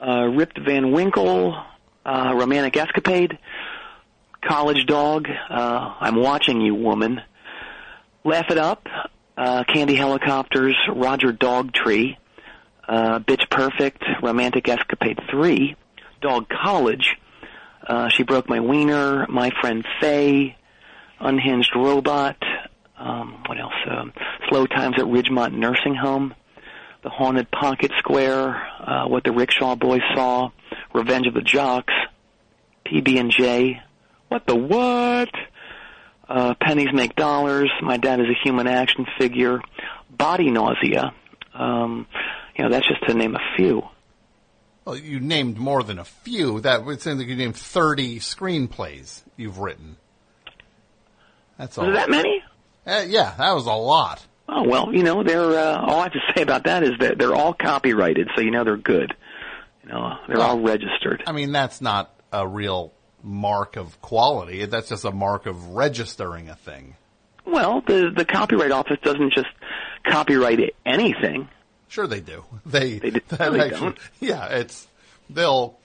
[0.00, 1.56] Uh, Ripped Van Winkle,
[2.04, 3.38] uh, Romantic Escapade,
[4.42, 7.22] College Dog, uh, I'm Watching You Woman,
[8.24, 8.88] Laugh It Up,
[9.36, 12.16] uh, Candy Helicopters, Roger Dogtree,
[12.88, 15.76] uh, Bitch Perfect, Romantic Escapade 3,
[16.20, 17.16] Dog College,
[17.86, 20.56] uh, She Broke My Wiener, My Friend Faye,
[21.20, 22.36] Unhinged Robot,
[22.98, 23.74] um, what else?
[23.90, 24.12] Um,
[24.48, 26.34] Slow Times at Ridgemont Nursing Home,
[27.02, 30.50] The Haunted Pocket Square, uh, What the Rickshaw Boys Saw,
[30.94, 31.92] Revenge of the Jocks,
[32.86, 33.80] PB and J,
[34.28, 35.30] What the What?
[36.26, 39.60] Uh, Pennies Make Dollars, My Dad is a Human Action Figure,
[40.10, 41.12] Body Nausea.
[41.52, 42.06] Um,
[42.56, 43.82] you know, that's just to name a few.
[44.84, 46.60] Well, you named more than a few.
[46.60, 49.96] That would sound like you named thirty screenplays you've written.
[51.58, 51.86] That's all.
[51.86, 52.42] Was that many?
[52.86, 54.24] Uh, yeah, that was a lot.
[54.48, 57.18] Oh well, you know, they're uh, all I have to say about that is that
[57.18, 59.14] they're all copyrighted, so you know they're good.
[59.82, 61.22] You know, they're all registered.
[61.26, 62.92] I mean, that's not a real
[63.22, 64.66] mark of quality.
[64.66, 66.96] That's just a mark of registering a thing.
[67.46, 69.48] Well, the the copyright office doesn't just
[70.06, 71.48] copyright anything.
[71.94, 72.44] Sure, they do.
[72.66, 73.98] They, They, do- no, they actually- don't.
[74.20, 74.88] yeah, it's
[75.30, 75.78] they'll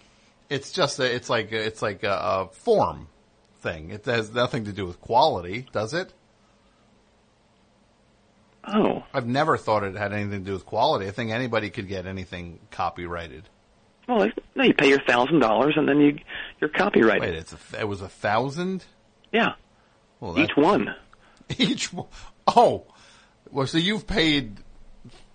[0.50, 3.08] It's just a, it's like it's like a, a form
[3.62, 3.92] thing.
[3.92, 6.12] It has nothing to do with quality, does it?
[8.68, 11.08] Oh, I've never thought it had anything to do with quality.
[11.08, 13.44] I think anybody could get anything copyrighted.
[14.08, 16.18] well, no, you pay your thousand dollars and then you
[16.60, 17.22] you're copyrighted.
[17.22, 18.84] Wait, it's a, it was a thousand.
[19.32, 19.54] Yeah,
[20.20, 20.96] Well, each one.
[21.58, 21.90] Each.
[22.48, 22.86] Oh,
[23.52, 24.58] well, so you've paid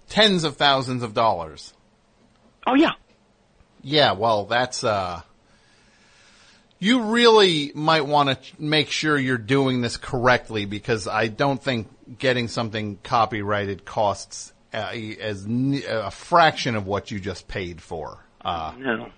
[0.08, 1.72] tens of thousands of dollars.
[2.66, 2.92] Oh yeah.
[3.82, 5.20] Yeah, well, that's uh
[6.78, 11.88] you really might want to make sure you're doing this correctly because I don't think
[12.18, 18.18] getting something copyrighted costs uh, as a fraction of what you just paid for.
[18.44, 19.10] Uh No.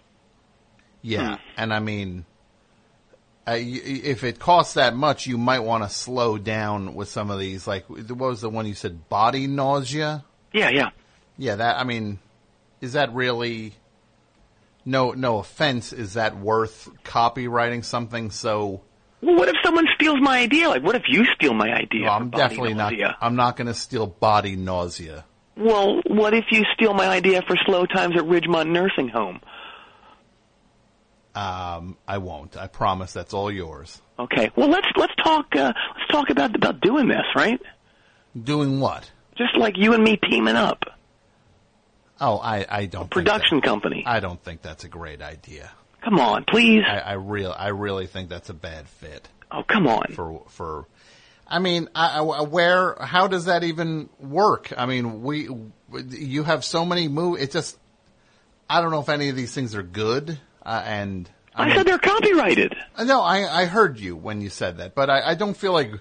[1.03, 2.25] yeah, and I mean
[3.49, 7.31] uh, y- if it costs that much, you might want to slow down with some
[7.31, 7.65] of these.
[7.65, 9.09] Like, what was the one you said?
[9.09, 10.25] Body nausea.
[10.57, 10.91] Yeah, yeah.
[11.37, 12.19] Yeah, that I mean,
[12.81, 13.75] is that really?
[14.87, 15.93] No, no offense.
[15.93, 18.81] Is that worth copywriting something so?
[19.21, 20.69] Well, what if someone steals my idea?
[20.69, 22.05] Like, what if you steal my idea?
[22.05, 23.09] Well, I'm definitely nausea?
[23.09, 23.19] not.
[23.21, 25.25] I'm not going to steal body nausea.
[25.57, 29.41] Well, what if you steal my idea for slow times at Ridgemont Nursing Home?
[31.35, 32.57] Um, I won't.
[32.57, 33.13] I promise.
[33.13, 34.01] That's all yours.
[34.19, 34.51] Okay.
[34.57, 35.55] Well, let's let's talk.
[35.55, 37.61] Uh, let's talk about about doing this, right?
[38.43, 39.11] Doing what?
[39.37, 40.85] Just like you and me teaming up.
[42.21, 43.03] Oh, I, I don't.
[43.03, 44.03] think Production that- company.
[44.07, 45.71] I don't think that's a great idea.
[46.03, 46.83] Come on, please.
[46.87, 49.29] I, I real, I really think that's a bad fit.
[49.51, 50.13] Oh, come on.
[50.13, 50.87] For for,
[51.47, 52.95] I mean, I, I, where?
[53.01, 54.73] How does that even work?
[54.77, 55.49] I mean, we,
[56.09, 57.45] you have so many movies.
[57.45, 57.77] It just,
[58.71, 60.39] I don't know if any of these things are good.
[60.65, 62.75] Uh, and I said they're copyrighted.
[63.05, 65.93] No, I, I heard you when you said that, but I, I don't feel like.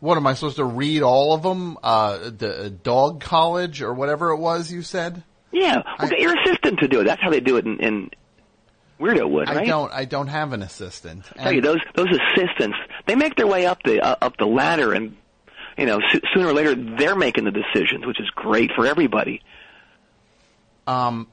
[0.00, 1.78] What am I supposed to read all of them?
[1.82, 5.22] Uh, the Dog College or whatever it was you said.
[5.52, 7.04] Yeah, well, get your assistant to do it.
[7.04, 8.10] That's how they do it in, in
[9.00, 9.58] Weirdo Wood, right?
[9.58, 9.92] I don't.
[9.92, 11.24] I don't have an assistant.
[11.38, 14.46] I tell you, those those assistants, they make their way up the uh, up the
[14.46, 15.16] ladder, and
[15.78, 19.42] you know, so, sooner or later they're making the decisions, which is great for everybody.
[20.86, 21.28] Um,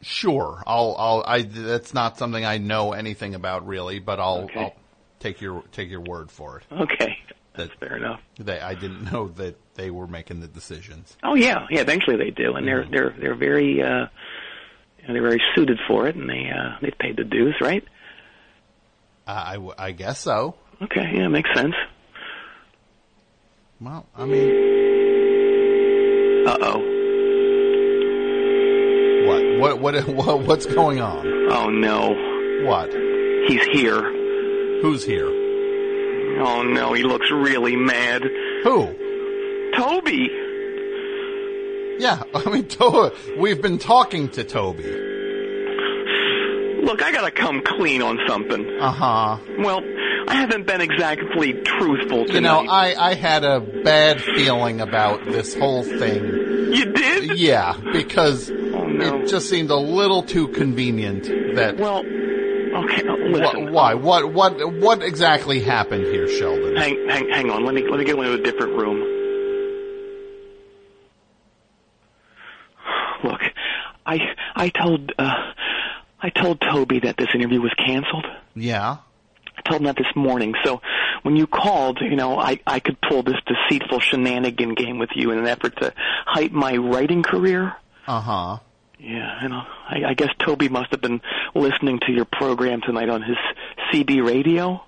[0.00, 0.62] sure.
[0.66, 0.94] I'll.
[0.98, 1.24] I'll.
[1.26, 1.42] I.
[1.42, 4.44] That's not something I know anything about really, but I'll.
[4.44, 4.60] Okay.
[4.60, 4.74] I'll
[5.22, 6.64] take your take your word for it.
[6.72, 7.16] Okay,
[7.54, 8.20] that's fair enough.
[8.38, 8.58] They.
[8.60, 11.16] I didn't know that they were making the decisions.
[11.22, 11.80] Oh yeah, yeah.
[11.80, 14.06] Eventually they do, and they're they're they're very uh,
[15.00, 17.84] you know, they're very suited for it, and they uh, they paid the dues, right?
[19.26, 19.54] I.
[19.54, 20.54] w- I guess so.
[20.80, 21.74] Okay, yeah, makes sense.
[23.80, 24.50] Well, I mean,
[26.46, 26.78] Uh oh.
[29.28, 29.80] what?
[29.80, 29.80] What?
[29.80, 30.08] What?
[30.26, 30.40] What?
[30.46, 31.26] What's going on?
[31.52, 32.14] Oh no.
[32.66, 32.90] What?
[33.48, 34.00] He's here.
[34.82, 35.28] Who's here?
[36.40, 38.22] Oh no, he looks really mad.
[38.64, 38.94] Who?
[39.76, 40.28] Toby.
[41.98, 44.84] Yeah, I mean, to- we've been talking to Toby.
[46.82, 48.68] Look, I gotta come clean on something.
[48.80, 49.38] Uh huh.
[49.58, 49.80] Well,
[50.26, 52.34] I haven't been exactly truthful tonight.
[52.34, 56.24] You know, I, I had a bad feeling about this whole thing.
[56.72, 57.38] You did?
[57.38, 61.76] Yeah, because it just seemed a little too convenient that.
[61.78, 62.02] Well,
[62.84, 63.72] okay, listen.
[63.72, 63.94] why?
[63.94, 64.32] What?
[64.32, 64.72] What?
[64.74, 66.76] What exactly happened here, Sheldon?
[66.76, 67.64] Hang, hang, hang on.
[67.64, 68.98] Let me let me go into a different room.
[73.24, 73.40] Look,
[74.06, 74.18] I
[74.54, 75.52] I told uh,
[76.20, 78.26] I told Toby that this interview was canceled.
[78.54, 78.98] Yeah.
[79.56, 80.54] I told him that this morning.
[80.64, 80.80] So
[81.22, 85.30] when you called, you know, I I could pull this deceitful shenanigan game with you
[85.30, 85.92] in an effort to
[86.26, 87.74] hype my writing career.
[88.06, 88.58] Uh huh.
[89.02, 91.20] Yeah, you know, I, I guess Toby must have been
[91.54, 93.36] listening to your program tonight on his
[93.92, 94.82] CB radio.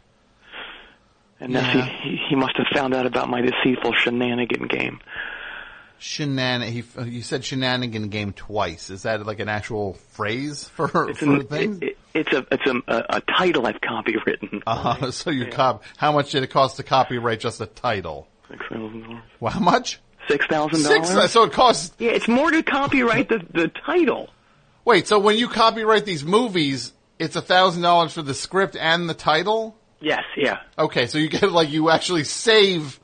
[1.41, 1.85] And Yeah.
[1.85, 5.01] he, he must have found out about my deceitful shenanigan game.
[6.01, 6.63] Shenan.
[6.65, 8.91] He, you said shenanigan game twice.
[8.91, 11.79] Is that like an actual phrase for It's, for an, things?
[11.83, 14.63] it, it, it's a it's a, a, a title I've copywritten.
[14.67, 15.83] Uh, so you cop.
[15.97, 18.29] How much did it cost to copyright just a title?
[18.71, 19.21] Dollars.
[19.41, 20.01] Well, how much?
[20.29, 21.31] Six thousand dollars.
[21.33, 21.95] So it costs.
[21.99, 24.31] Yeah, it's more to copyright the the title.
[24.85, 25.07] Wait.
[25.09, 29.15] So when you copyright these movies, it's a thousand dollars for the script and the
[29.15, 29.77] title.
[30.01, 30.23] Yes.
[30.37, 30.59] Yeah.
[30.79, 33.01] Okay, so you get like you actually save.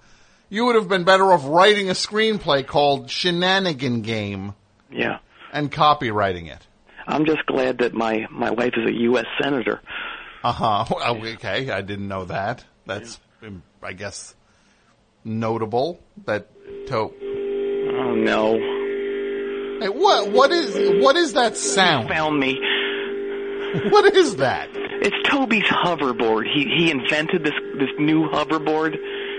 [0.49, 4.55] You would have been better off writing a screenplay called Shenanigan Game
[4.91, 5.19] Yeah.
[5.53, 6.67] and copywriting it.
[7.07, 9.27] I'm just glad that my my wife is a U.S.
[9.41, 9.81] senator.
[10.43, 10.85] Uh huh.
[11.35, 12.65] Okay, I didn't know that.
[12.87, 13.21] That's,
[13.83, 14.35] I guess,
[15.23, 16.01] notable.
[16.25, 16.49] That
[16.89, 16.97] to.
[16.97, 18.59] Oh no.
[19.81, 20.31] Hey, what?
[20.33, 21.03] What is?
[21.03, 22.09] What is that sound?
[22.09, 22.59] Found me.
[23.91, 24.69] What is that?
[24.75, 26.45] It's Toby's hoverboard.
[26.53, 28.97] He he invented this this new hoverboard,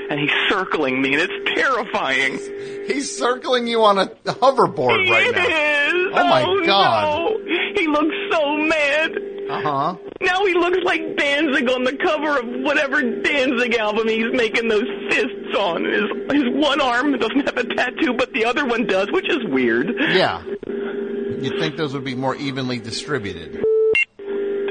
[0.09, 2.39] and he's circling me, and it's terrifying.
[2.87, 6.21] He's circling you on a hoverboard right It now.
[6.21, 7.19] Oh my Oh, god.
[7.19, 7.37] no.
[7.75, 9.11] He looks so mad.
[9.61, 9.95] Huh.
[10.21, 14.87] Now he looks like Danzig on the cover of whatever Danzig album he's making those
[15.09, 15.85] fists on.
[15.85, 19.43] His his one arm doesn't have a tattoo, but the other one does, which is
[19.45, 19.91] weird.
[19.97, 20.43] Yeah.
[20.43, 23.63] You'd think those would be more evenly distributed.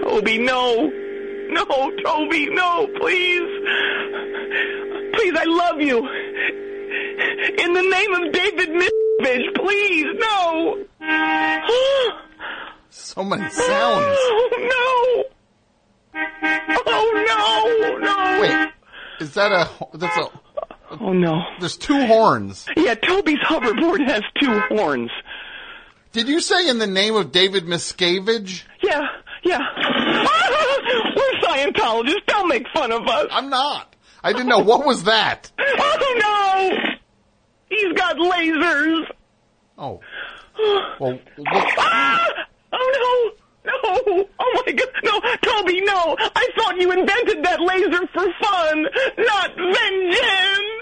[0.03, 0.91] Toby, no.
[1.51, 1.65] No,
[2.05, 3.43] Toby, no, please.
[5.15, 5.99] Please, I love you.
[7.59, 10.85] In the name of David Miscavige, please, no.
[12.91, 14.17] So many sounds.
[14.53, 15.25] Oh,
[16.15, 16.23] no.
[16.87, 18.41] Oh, no, no.
[18.41, 18.69] Wait,
[19.21, 19.69] is that a?
[19.97, 20.29] That's a.
[21.01, 21.41] Oh no.
[21.61, 22.67] There's two horns.
[22.77, 25.11] Yeah, Toby's hoverboard has two horns.
[26.13, 28.65] Did you say in the name of David Miscavige?
[28.83, 29.07] Yeah,
[29.45, 29.61] yeah.
[31.17, 32.27] We're Scientologists.
[32.27, 33.27] Don't make fun of us.
[33.31, 33.95] I'm not.
[34.23, 34.59] I didn't know.
[34.59, 35.51] What was that?
[35.83, 36.77] Oh no!
[37.69, 39.05] He's got lasers.
[39.79, 40.01] Oh.
[40.99, 41.19] Well.
[41.79, 42.27] Ah!
[42.73, 43.35] Oh
[43.65, 43.73] no!
[43.73, 44.29] No!
[44.39, 44.89] Oh my god!
[45.05, 46.17] No, Toby, no!
[46.19, 48.87] I thought you invented that laser for fun,
[49.19, 50.81] not vengeance.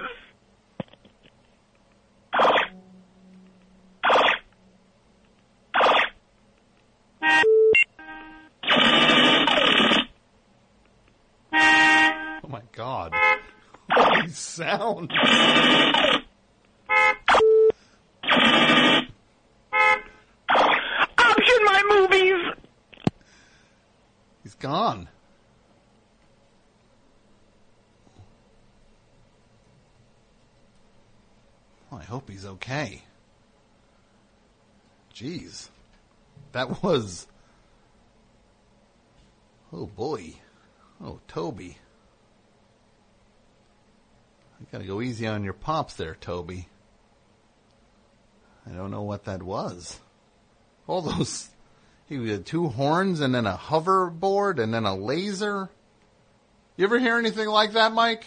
[12.41, 13.13] Oh my god.
[13.95, 15.11] What these sounds?
[21.19, 22.55] Option my movies.
[24.43, 25.09] He's gone.
[31.91, 33.03] Well, I hope he's okay.
[35.15, 35.69] Jeez.
[36.53, 37.27] That was.
[39.73, 40.35] Oh boy.
[41.03, 41.77] Oh, Toby.
[44.61, 46.69] You gotta go easy on your pops there, Toby.
[48.67, 49.99] I don't know what that was.
[50.87, 51.49] All those.
[52.09, 55.69] He had two horns and then a hoverboard and then a laser.
[56.77, 58.25] You ever hear anything like that, Mike?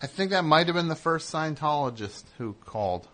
[0.00, 3.08] I think that might have been the first Scientologist who called.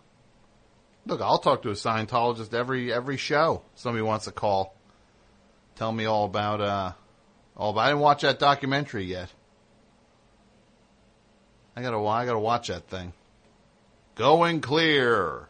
[1.05, 3.63] Look, I'll talk to a Scientologist every every show.
[3.75, 4.75] Somebody wants to call,
[5.75, 6.91] tell me all about uh,
[7.55, 7.81] all about.
[7.81, 9.29] I didn't watch that documentary yet.
[11.75, 13.13] I gotta I gotta watch that thing.
[14.15, 15.47] Going clear.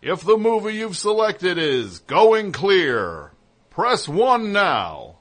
[0.00, 3.32] If the movie you've selected is Going Clear,
[3.70, 5.16] press 1 now.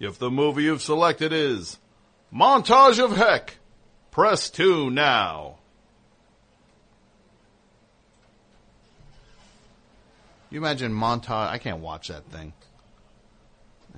[0.00, 1.78] If the movie you've selected is
[2.34, 3.58] Montage of Heck,
[4.10, 5.58] press 2 now.
[10.50, 12.52] You imagine montage, I can't watch that thing.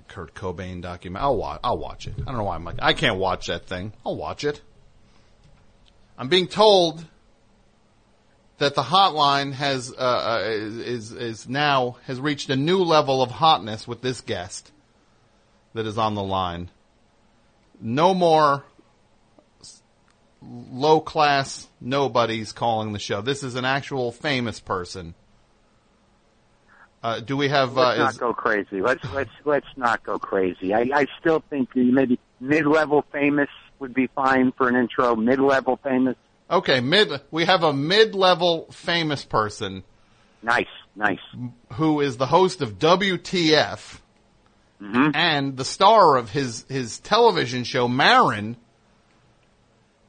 [0.09, 1.22] Kurt Cobain document.
[1.22, 2.14] I'll watch, I'll watch it.
[2.20, 3.93] I don't know why I'm like, I can't watch that thing.
[4.05, 4.60] I'll watch it.
[6.16, 7.05] I'm being told
[8.59, 13.31] that the hotline has uh, uh, is is now has reached a new level of
[13.31, 14.70] hotness with this guest
[15.74, 16.70] that is on the line.
[17.81, 18.64] No more
[20.40, 23.20] low class nobodies calling the show.
[23.22, 25.14] This is an actual famous person.
[27.05, 27.76] Uh, do we have?
[27.76, 28.81] Let's Uh, not is, go crazy.
[28.81, 30.72] Let's let's let's not go crazy.
[30.72, 35.14] I, I still think maybe mid-level famous would be fine for an intro.
[35.14, 36.16] Mid-level famous,
[36.51, 37.10] okay, mid.
[37.31, 39.85] We have a mid level famous person
[40.43, 40.64] nice,
[40.97, 41.18] nice.
[41.74, 44.01] who is the host of WTF
[44.82, 45.10] Mm-hmm.
[45.14, 48.56] and the star of his his television show Maron.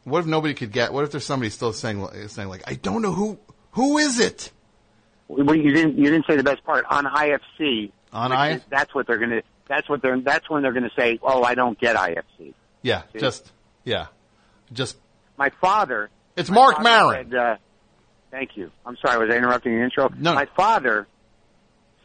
[0.06, 0.92] What if nobody could get?
[0.92, 3.38] What if there's somebody still saying saying like, I don't know who
[3.72, 4.52] who is it
[5.28, 7.92] Well, you didn't you didn't say the best part on IFC.
[8.14, 8.62] on IFC.
[8.70, 9.42] That's what they're gonna.
[9.68, 10.20] That's what they're.
[10.20, 13.20] That's when they're gonna say, "Oh, I don't get IFC." Yeah, See?
[13.20, 13.52] just
[13.84, 14.08] yeah,
[14.72, 14.98] just
[15.38, 16.10] My father.
[16.36, 17.32] It's my Marc Maron.
[17.32, 17.56] Said, uh,
[18.30, 18.72] thank you.
[18.86, 19.18] I'm sorry.
[19.18, 20.10] Was I interrupting the intro?
[20.18, 20.36] No.
[20.36, 21.08] My father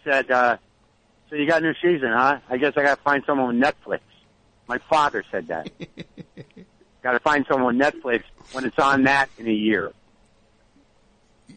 [0.04, 0.56] said, uh,
[1.28, 2.38] "So you got a new season, huh?
[2.48, 4.00] I guess I got to find someone with Netflix."
[4.66, 5.68] My father said that.
[7.02, 8.22] got to find someone with Netflix
[8.52, 9.92] when it's on that in a year.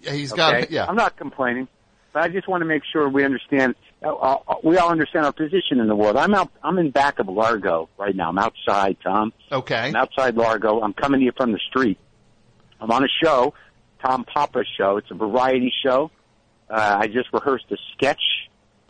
[0.02, 0.38] He's Okay?
[0.62, 0.86] got yeah.
[0.88, 1.68] I'm not complaining,
[2.14, 3.76] but I just want to make sure we understand.
[4.04, 6.18] Uh, uh, we all understand our position in the world.
[6.18, 6.52] I'm out.
[6.64, 8.30] I'm in back of Largo right now.
[8.30, 9.32] I'm outside, Tom.
[9.52, 9.76] Okay.
[9.90, 10.82] I'm outside Largo.
[10.82, 11.98] I'm coming to you from the street.
[12.82, 13.54] I'm on a show,
[14.04, 14.98] Tom Papa's show.
[14.98, 16.12] It's a variety show.
[16.70, 18.22] Uh, I just rehearsed a sketch,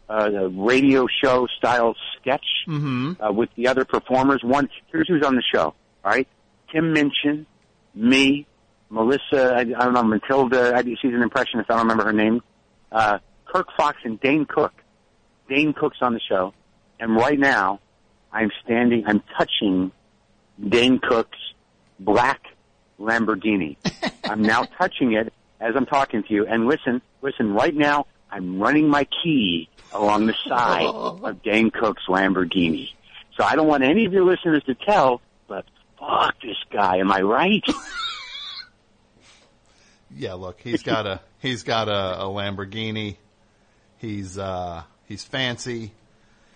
[0.10, 3.22] uh, a radio show style sketch Mm-hmm.
[3.22, 4.40] uh, with the other performers.
[4.42, 5.76] One, here's who's on the show.
[6.06, 6.28] All right,
[6.72, 7.46] Tim Minchin,
[7.94, 8.48] me,
[8.94, 9.56] Melissa.
[9.56, 10.76] I, I don't know Matilda.
[10.76, 11.70] I, she's an impressionist.
[11.70, 12.42] I don't remember her name.
[12.92, 14.74] Uh, Kirk Fox and Dane Cook.
[15.50, 16.54] Dane Cook's on the show,
[17.00, 17.80] and right now,
[18.32, 19.04] I'm standing.
[19.06, 19.92] I'm touching
[20.70, 21.38] Dane Cook's
[22.00, 22.42] black
[23.00, 23.78] Lamborghini.
[24.24, 26.46] I'm now touching it as I'm talking to you.
[26.46, 32.04] And listen, listen, right now, I'm running my key along the side of Dane Cook's
[32.08, 32.90] Lamborghini.
[33.38, 35.66] So I don't want any of your listeners to tell, but
[36.00, 36.98] fuck this guy.
[36.98, 37.64] Am I right?
[40.16, 43.18] Yeah, look, he's got a he's got a, a Lamborghini.
[43.98, 45.94] He's uh he's fancy.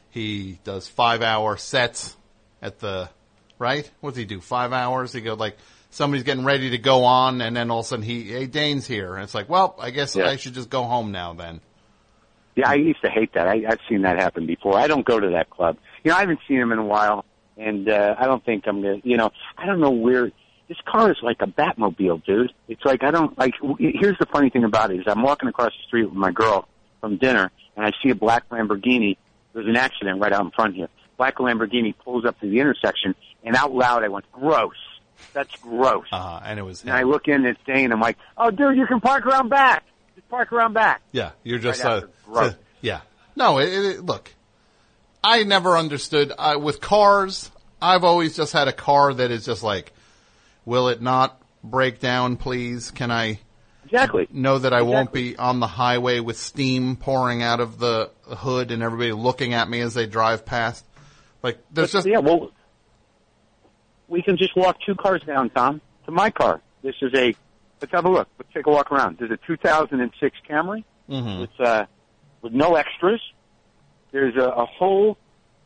[0.10, 2.16] He does five hour sets
[2.62, 3.10] at the
[3.60, 3.90] right.
[4.02, 4.42] What does he do?
[4.42, 5.14] Five hours.
[5.14, 5.58] He go like
[5.90, 8.88] somebody's getting ready to go on, and then all of a sudden he hey Dane's
[8.88, 10.28] here, and it's like, well, I guess Yeah.
[10.28, 11.62] I should just go home now then.
[12.56, 13.48] Yeah, I used to hate that.
[13.48, 14.76] I, I've seen that happen before.
[14.80, 15.78] I don't go to that club.
[16.04, 17.24] You know, I haven't seen him in a while,
[17.56, 18.98] and uh, I don't think I'm gonna.
[19.04, 20.32] You know, I don't know where.
[20.68, 22.52] This car is like a Batmobile, dude.
[22.68, 23.54] It's like I don't like.
[23.80, 26.68] Here's the funny thing about it is I'm walking across the street with my girl
[27.00, 29.18] from dinner, and I see a black Lamborghini.
[29.54, 30.90] There's an accident right out in front here.
[31.18, 34.76] Black Lamborghini pulls up to the intersection, and out loud I went, "Gross."
[35.34, 36.06] That's gross.
[36.12, 37.92] Uh, and it was And I look in, it's Dane.
[37.92, 39.84] I'm like, "Oh, dude, you can park around back.
[40.16, 42.08] Just park around back." Yeah, you're just Right uh.
[42.26, 42.54] Gross.
[42.82, 43.02] yeah.
[43.36, 44.34] No, it, it, look,
[45.24, 47.52] I never understood uh, with cars.
[47.82, 49.94] I've always just had a car that is just like,
[50.68, 52.92] will it not break down, please?
[52.92, 53.40] Can I
[53.86, 58.12] exactly know that I won't be on the highway with steam pouring out of the
[58.26, 60.86] hood and everybody looking at me as they drive past?
[61.42, 62.20] Like, there's But, just yeah.
[62.20, 62.52] Well,
[64.10, 66.62] we can just walk two cars down, Tom, to my car.
[66.84, 67.34] This is a.
[67.80, 68.28] Let's have a look.
[68.38, 69.18] Let's take a walk around.
[69.20, 71.40] There's a 2006 Camry Mhm.
[71.42, 71.86] with uh,
[72.42, 73.22] with no extras.
[74.12, 75.18] There's a, a hole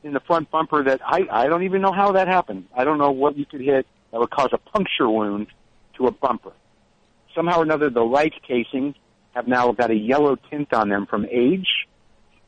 [0.04, 2.68] in the front bumper that I I don't even know how that happened.
[2.76, 5.48] I don't know what you could hit that would cause a puncture wound
[5.98, 6.54] to a bumper.
[7.36, 8.96] Somehow or another, the light casings
[9.34, 11.68] have now got a yellow tint on them from age.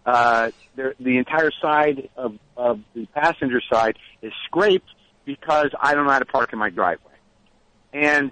[0.06, 4.90] Uh, the entire side of, of the passenger side is scraped
[5.26, 7.14] because I don't know how to park in my driveway.
[7.94, 8.32] And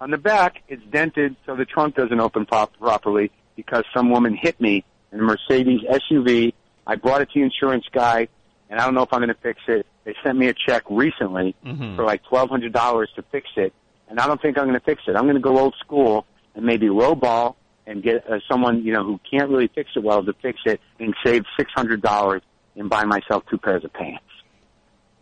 [0.00, 4.36] on the back, it's dented so the trunk doesn't open pop- properly because some woman
[4.36, 6.54] hit me in a Mercedes SUV.
[6.86, 8.26] I brought it to the insurance guy,
[8.72, 9.86] and I don't know if I'm going to fix it.
[10.04, 11.94] They sent me a check recently Mhm.
[11.94, 13.72] for like twelve hundred dollars to fix it,
[14.08, 15.14] and I don't think I'm going to fix it.
[15.14, 16.24] I'm going to go old school
[16.54, 17.54] and maybe lowball
[17.86, 20.80] and get uh, someone you know who can't really fix it well to fix it
[20.98, 22.40] and save six hundred dollars
[22.74, 24.24] and buy myself two pairs of pants.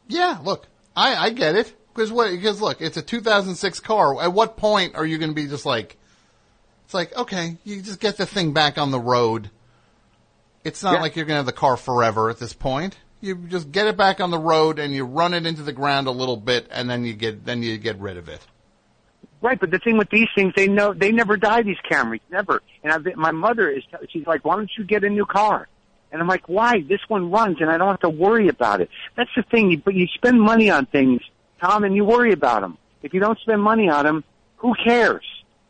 [0.08, 0.66] Yeah, look,
[0.96, 1.74] I, I get it.
[1.92, 2.30] Because what?
[2.30, 4.22] Because look, it's a 2006 car.
[4.22, 5.96] At what point are you going to be just like?
[6.84, 9.50] It's like okay, you just get the thing back on the road.
[10.64, 11.00] It's not Yeah.
[11.00, 12.96] like you're going to have the car forever at this point.
[13.20, 16.06] You just get it back on the road and you run it into the ground
[16.06, 18.40] a little bit, and then you get then you get rid of it.
[19.42, 21.62] Right, but the thing with these things, they know they never die.
[21.62, 22.62] These Camrys never.
[22.82, 25.68] And I've, my mother is, she's like, "Why don't you get a new car?"
[26.12, 26.80] And I'm like, "Why?
[26.82, 29.70] This one runs, and I don't have to worry about it." That's the thing.
[29.70, 31.20] you- But you spend money on things,
[31.60, 32.78] Tom, and you worry about them.
[33.02, 34.24] If you don't spend money on them,
[34.56, 35.24] who cares?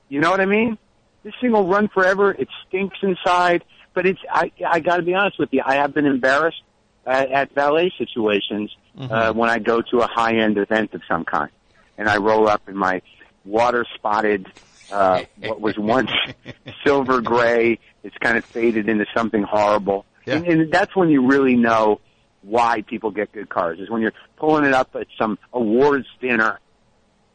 [0.09, 0.79] You know what I mean?
[1.23, 2.33] This thing will run forever.
[2.33, 3.65] It stinks inside,
[3.95, 4.21] but it's.
[4.33, 5.63] I I got to be honest with you.
[5.65, 6.63] I have been embarrassed
[7.07, 11.25] at, at valet situations uh, when I go to a high end event of some
[11.25, 11.51] kind,
[11.97, 13.03] and I roll up in my
[13.45, 14.47] water spotted,
[14.93, 16.11] uh, what was once
[16.85, 17.79] silver gray.
[18.03, 22.01] It's kind of faded into something horrible, and, and that's when you really know
[22.43, 23.79] why people get good cars.
[23.79, 26.59] Is when you're pulling it up at some awards dinner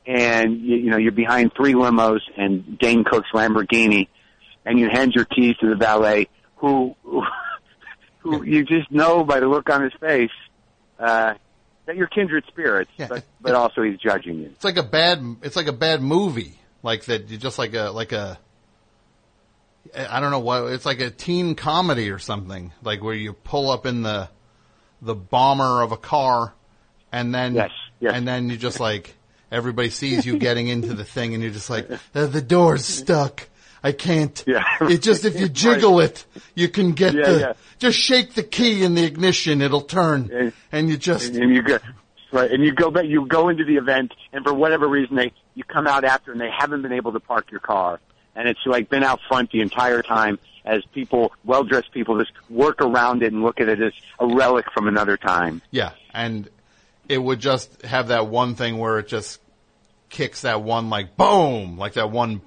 [0.05, 4.07] and you, you know you're behind three limos and Dane Cook's Lamborghini,
[4.65, 6.27] and you hand your keys to the valet,
[6.57, 6.95] who
[8.25, 10.31] who you just know by the look on his face
[10.99, 11.35] uh,
[11.85, 14.47] that you're kindred spirits, but but also he's judging you.
[14.47, 15.37] It's like a bad.
[15.43, 16.59] It's like a bad movie.
[16.81, 17.29] Like that.
[17.29, 18.39] You just like a like a.
[19.95, 20.73] I don't know what.
[20.73, 22.71] It's like a teen comedy or something.
[22.83, 24.29] Like where you pull up in the,
[25.01, 26.53] the bomber of a car,
[27.11, 27.55] and then
[28.01, 29.15] and then you just like
[29.51, 33.47] everybody sees you getting into the thing, and you're just like the, the door's stuck.
[33.85, 34.43] I can't.
[34.47, 34.63] Yeah.
[34.89, 36.25] It just if you jiggle it,
[36.55, 37.39] you can get Yeah, the.
[37.39, 37.53] yeah.
[37.77, 41.33] Just shake the key in the ignition, it'll turn, and you just.
[41.33, 41.77] and, and you go
[42.31, 45.31] right, and you go back, you go into the event, and for whatever reason they
[45.53, 47.99] you come out after, and they haven't been able to park your car,
[48.35, 52.31] and it's like been out front the entire time as people, well dressed people, just
[52.49, 55.61] work around it and look at it as a relic from another time.
[55.69, 56.49] Yeah, and
[57.07, 59.39] it would just have that one thing where it just
[60.09, 62.41] kicks that one like boom, like that one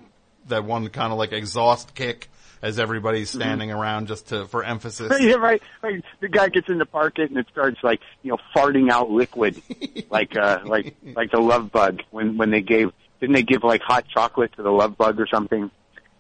[0.49, 2.29] that one kind of like exhaust kick
[2.63, 5.13] as everybody's standing around just to for emphasis.
[5.21, 5.63] yeah, right.
[5.83, 8.91] Like the guy gets in the park it, and it starts like you know farting
[8.91, 9.61] out liquid,
[10.11, 13.83] like uh like like the love bug when when they gave didn't they give like
[13.83, 15.71] hot chocolate to the love bug or something,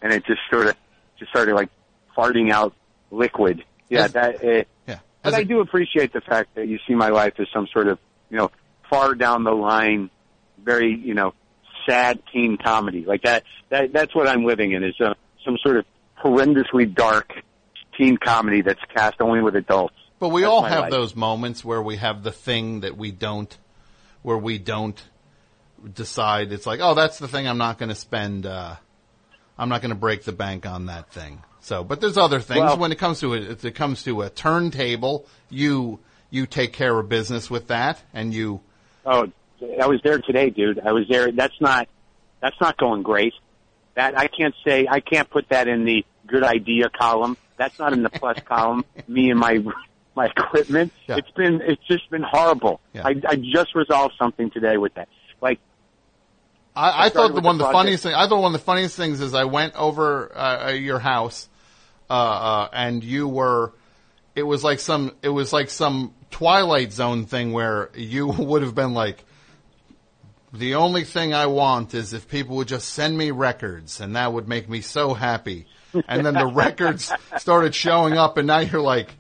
[0.02, 0.76] and it just sort of
[1.18, 1.70] just started like
[2.16, 2.74] farting out
[3.10, 3.64] liquid.
[3.88, 4.44] Yeah, As- that.
[4.44, 7.66] Uh, yeah, but I do appreciate the fact that you see my life as some
[7.72, 7.98] sort of
[8.30, 8.50] you know
[8.88, 10.10] far down the line,
[10.62, 11.34] very you know
[11.89, 13.05] sad teen comedy.
[13.05, 15.85] Like that, that that's what I'm living in is uh, some sort of
[16.23, 17.32] horrendously dark
[17.97, 19.94] teen comedy that's cast only with adults.
[20.19, 20.90] But we That's all have life.
[20.90, 23.56] those moments where we have the thing that we don't,
[24.23, 25.01] where we don't
[25.94, 26.52] decide.
[26.52, 27.47] It's like, oh, that's the thing.
[27.47, 28.44] I'm not going to spend.
[28.47, 28.77] uh
[29.56, 31.43] I'm not going to break the bank on that thing.
[31.60, 32.60] So, but there's other things.
[32.60, 36.01] Well- when it comes to it, it comes to a turntable, you
[36.31, 38.60] you take care of business with that, and you.
[39.06, 39.32] Oh,
[39.80, 40.80] I was there today, dude.
[40.80, 41.32] I was there.
[41.32, 41.89] That's not
[42.40, 43.35] that's not going great.
[43.94, 44.86] That I can't say.
[44.89, 47.36] I can't put that in the good idea column.
[47.56, 48.85] That's not in the plus column.
[49.06, 49.62] Me and my
[50.14, 50.93] my equipment.
[51.09, 52.80] It's been it's just been horrible.
[52.94, 55.09] I I just resolved something today with that.
[55.40, 55.60] Like
[56.78, 58.14] I, I thought the one of the the funniest thing.
[58.14, 61.48] I thought one of the funniest things is I went over uh, uh, your house,
[62.09, 63.72] uh, uh, and you were.
[64.36, 65.12] It was like some.
[65.22, 69.24] It was like some Twilight Zone thing where you would have been like.
[70.53, 74.33] The only thing I want is if people would just send me records, and that
[74.33, 75.66] would make me so happy.
[76.07, 79.15] And then the records started showing up, and now you're like,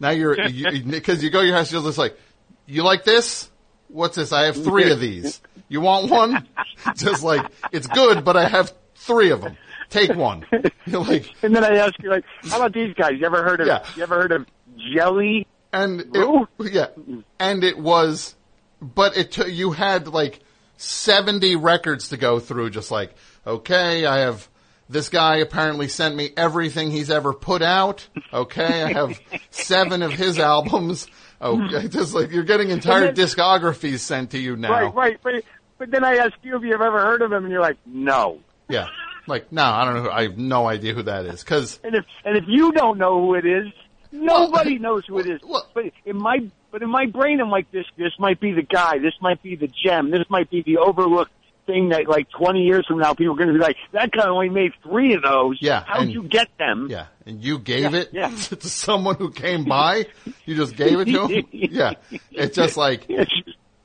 [0.00, 2.18] now you're because you, go to your house, you're just like,
[2.66, 3.50] you like this?
[3.88, 4.32] What's this?
[4.32, 5.40] I have three of these.
[5.68, 6.48] You want one?
[6.96, 9.56] Just like it's good, but I have three of them.
[9.90, 10.46] Take one.
[10.86, 13.12] You're like, and then I ask you like, how about these guys?
[13.18, 13.84] You ever heard of Yeah.
[13.96, 14.46] you ever heard of
[14.76, 15.46] jelly?
[15.72, 17.20] and it, yeah, mm-hmm.
[17.38, 18.34] and it was,
[18.80, 20.40] but it took you had like
[20.82, 22.70] seventy records to go through.
[22.70, 23.14] Just like,
[23.46, 24.48] okay, I have
[24.88, 28.06] this guy apparently sent me everything he's ever put out.
[28.32, 29.18] Okay, I have
[29.50, 31.06] seven of his albums.
[31.40, 31.88] Okay, hmm.
[31.88, 34.70] just like you're getting entire then- discographies sent to you now.
[34.70, 35.18] Right, right.
[35.22, 35.44] But
[35.78, 38.38] but then I ask you if you've ever heard of him, and you're like, no.
[38.68, 38.86] Yeah,
[39.26, 40.02] like no, I don't know.
[40.02, 42.98] Who, I have no idea who that is because And if and if you don't
[42.98, 43.66] know who it is,
[44.12, 45.40] nobody knows who it is.
[45.74, 46.38] But in my
[46.70, 47.86] but in my brain, I'm like this.
[47.96, 48.98] This might be the guy.
[48.98, 50.10] This might be the gem.
[50.10, 51.32] This might be the overlooked
[51.66, 54.26] thing that like 20 years from now, people are going to be like, that guy
[54.26, 55.58] only made three of those.
[55.60, 56.88] Yeah, How'd and- you get them?
[56.90, 58.28] Yeah, and you gave Yeah, it yeah.
[58.34, 60.06] to someone who came by.
[60.44, 61.46] You just gave it to him.
[61.52, 61.92] Yeah,
[62.30, 63.06] it's just like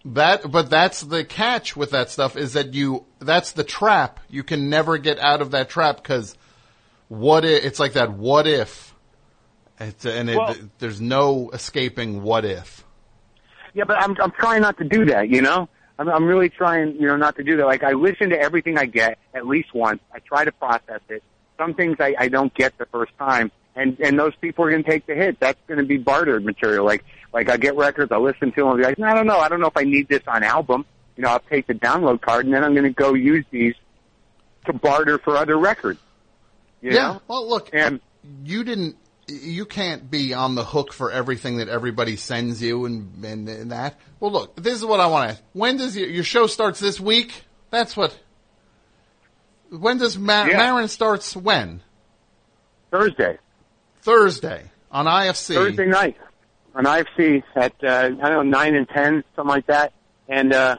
[0.06, 0.50] that.
[0.50, 3.06] But that's the catch with that stuff is that you.
[3.20, 4.20] That's the trap.
[4.30, 6.36] You can never get out of that trap because
[7.10, 8.12] what if it's like that?
[8.12, 8.96] What if?
[9.80, 12.84] It's, and it, Well- there's no escaping what if.
[13.74, 15.30] Yeah, but I'm I'm trying not to do that.
[15.30, 17.66] You know, I'm I'm really trying, you know, not to do that.
[17.66, 20.00] Like I listen to everything I get at least once.
[20.12, 21.22] I try to process it.
[21.60, 24.84] Some things I I don't get the first time, and and those people are going
[24.84, 25.40] to take the hit.
[25.40, 26.86] That's going to be bartered material.
[26.86, 29.28] Like like I get records, I listen to them, I'll be like, no, I don't
[29.28, 30.86] know, I don't know if I need this on album.
[31.16, 33.76] You know, I'll take the download card, and then I'm going to go use these
[34.66, 36.00] to barter for other records.
[36.82, 37.14] You yeah.
[37.14, 37.22] know?
[37.28, 38.00] Well, look, and
[38.44, 38.96] you didn't.
[39.28, 43.72] You can't be on the hook for everything that everybody sends you and, and, and
[43.72, 44.00] that.
[44.20, 45.44] Well, look, this is what I want to ask.
[45.54, 47.44] When does your, your show starts this week?
[47.70, 48.18] That's what.
[49.70, 50.58] When does Ma- Yeah.
[50.58, 51.82] Maron starts when?
[52.90, 53.38] Thursday.
[54.02, 55.56] Thursday on IFC.
[55.56, 56.16] Thursday night
[56.74, 59.92] on IFC at uh, I don't know nine and ten, something like that.
[60.30, 60.78] And uh,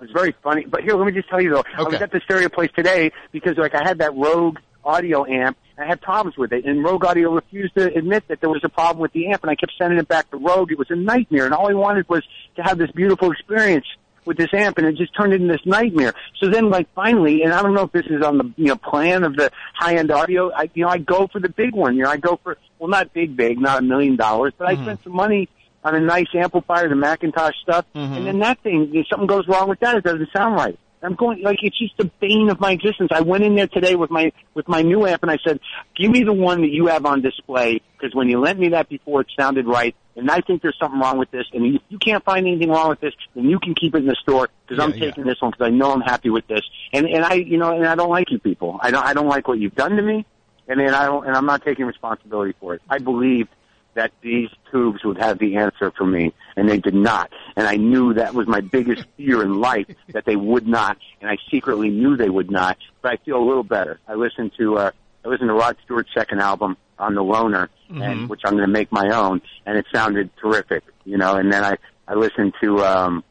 [0.00, 0.64] it was very funny.
[0.64, 1.70] But here, let me just tell you though, okay.
[1.76, 5.56] I was at the stereo place today because like I had that Rogue audio amp.
[5.76, 8.62] and I had problems with it, and Rogue Audio refused to admit that there was
[8.64, 10.72] a problem with the amp, and I kept sending it back to Rogue.
[10.72, 12.22] It was a nightmare, and all I wanted was
[12.56, 13.86] to have this beautiful experience
[14.24, 16.14] with this amp, and it just turned into this nightmare.
[16.40, 18.76] So then, like, finally, and I don't know if this is on the you know
[18.76, 20.52] plan of the high end audio.
[20.52, 21.96] I you know I go for the big one.
[21.96, 24.74] You know, I go for well, not big, big, not a million dollars, but I
[24.74, 24.84] mm-hmm.
[24.84, 25.48] spent some money
[25.84, 28.14] on a nice amplifier, the McIntosh stuff, mm-hmm.
[28.14, 30.78] and then that thing, if something goes wrong with that, it doesn't sound right.
[31.02, 33.10] I'm going like it's just the bane of my existence.
[33.12, 35.60] I went in there today with my with my new amp and I said,
[35.96, 38.88] "Give me the one that you have on display because when you lent me that
[38.88, 41.46] before, it sounded right, and I think there's something wrong with this.
[41.52, 44.06] And if you can't find anything wrong with this, then you can keep it in
[44.06, 46.62] the store because I'm Yeah, taking this one because I know I'm happy with this.
[46.92, 48.78] And and I you know and I don't like you people.
[48.80, 50.24] I don't I don't like what you've done to me,
[50.68, 52.82] and then I don't and I'm not taking responsibility for it.
[52.88, 53.50] I believed
[53.94, 57.30] that these tubes would have the answer for me, and they did not.
[57.56, 61.30] And I knew that was my biggest fear in life, that they would not, and
[61.30, 64.00] I secretly knew they would not, but I feel a little better.
[64.08, 64.90] I listened to, uh,
[65.24, 68.28] I listened to Rod Stewart's second album on The Loaner, and, Mhm.
[68.28, 71.62] which I'm going to make my own, and it sounded terrific, you know, and then
[71.64, 71.76] I,
[72.08, 73.24] I listened to, um,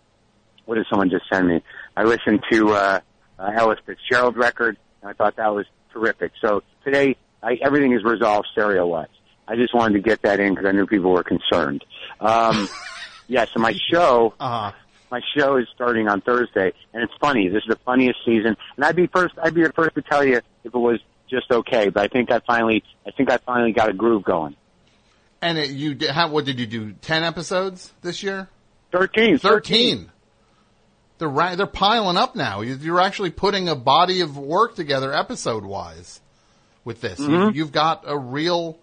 [0.66, 1.64] what did someone just send me?
[1.98, 3.00] I listened to, uh,
[3.40, 6.34] uh Ella Fitzgerald record, and I thought that was terrific.
[6.40, 9.08] So today, I, everything is resolved stereo-wise.
[9.48, 11.84] I just wanted to get that in because I knew people were concerned.
[12.20, 12.70] Um,
[13.28, 14.72] yeah, so my show, uh-huh.
[15.12, 17.48] my show is starting on Thursday, and it's funny.
[17.50, 19.34] This is the funniest season, and I'd be first.
[19.42, 21.00] I'd be the first to tell you if it was
[21.30, 24.56] just okay, but I think I finally, I think I finally got a groove going.
[25.42, 26.92] And it, you did, how, what did you do?
[27.02, 28.48] Ten episodes this year?
[28.92, 29.38] Thirteen.
[29.40, 30.12] Thirteen.
[31.18, 32.62] they're ra- they're piling up now.
[32.62, 36.20] You- You're actually putting a body of work together, episode wise,
[36.84, 37.20] with this.
[37.20, 37.56] You, Mhm.
[37.56, 38.78] you've got a real,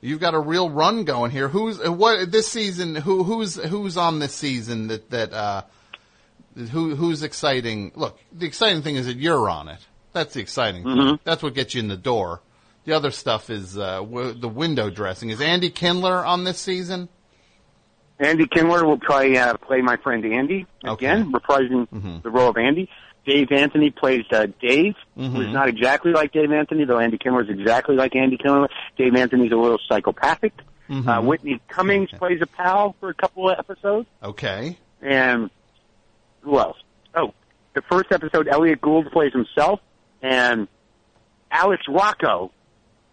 [0.00, 1.48] you've got a real run going here.
[1.48, 2.94] Who's uh, what this season?
[2.96, 5.62] Who who's who's on this season that that uh,
[6.56, 7.92] who who's exciting?
[7.94, 9.80] Look, the exciting thing is that you're on it.
[10.12, 10.96] That's the exciting thing.
[10.96, 11.18] Mhm.
[11.24, 12.40] That's what gets you in the door.
[12.84, 15.30] The other stuff is uh, w- the window dressing.
[15.30, 17.08] Is Andy Kindler on this season?
[18.18, 22.18] Andy Kindler will play uh, play my friend Andy again, reprising Mm-hmm.
[22.22, 22.88] the role of Andy.
[23.26, 25.36] Dave Anthony plays uh, Dave, Mm-hmm.
[25.36, 28.68] who's not exactly like Dave Anthony, though Andy Kindler is exactly like Andy Kindler.
[28.96, 30.52] Dave Anthony's a little psychopathic.
[30.88, 31.08] Mm-hmm.
[31.08, 34.08] Uh, Whitney Cummings plays a pal for a couple of episodes.
[34.22, 34.78] Okay.
[35.02, 35.50] And
[36.40, 36.78] who else?
[37.14, 37.32] Oh,
[37.74, 39.80] the first episode, Elliott Gould plays himself,
[40.22, 40.66] and
[41.50, 42.50] Alex Rocco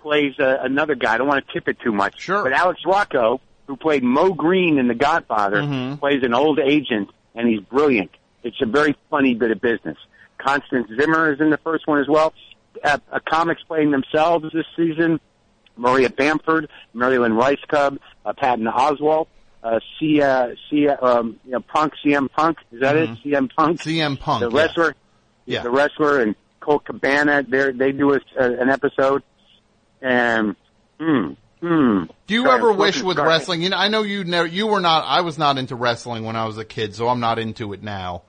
[0.01, 1.15] plays uh, another guy.
[1.15, 2.21] I don't want to tip it too much.
[2.21, 2.43] Sure.
[2.43, 5.95] But Alex Rocco, who played Moe Greene in The Godfather, Mm-hmm.
[5.97, 8.11] plays an old agent, and he's brilliant.
[8.43, 9.97] It's a very funny bit of business.
[10.37, 12.33] Constance Zimmer is in the first one as well.
[12.83, 15.19] Uh, uh, comics playing themselves this season.
[15.75, 19.27] Maria Bamford, Mary Lynn Rajskub, uh, Patton Oswalt,
[19.63, 23.09] uh, Cia, Cia, um, you know, Punk, CM Punk, is that it?
[23.23, 23.79] CM Punk?
[23.81, 24.39] CM Punk.
[24.41, 24.95] The wrestler,
[25.45, 25.61] Yeah.
[25.63, 27.43] the wrestler, and Colt Cabana.
[27.43, 29.21] They they do a, uh, an episode,
[30.01, 30.55] and
[30.99, 32.03] hmm, hmm.
[32.27, 33.27] Do you Sorry, ever wish with cigar.
[33.27, 33.61] wrestling?
[33.61, 34.47] You know, I know you never.
[34.47, 35.03] You were not.
[35.05, 37.83] I was not into wrestling when I was a kid, so I'm not into it
[37.83, 38.23] now.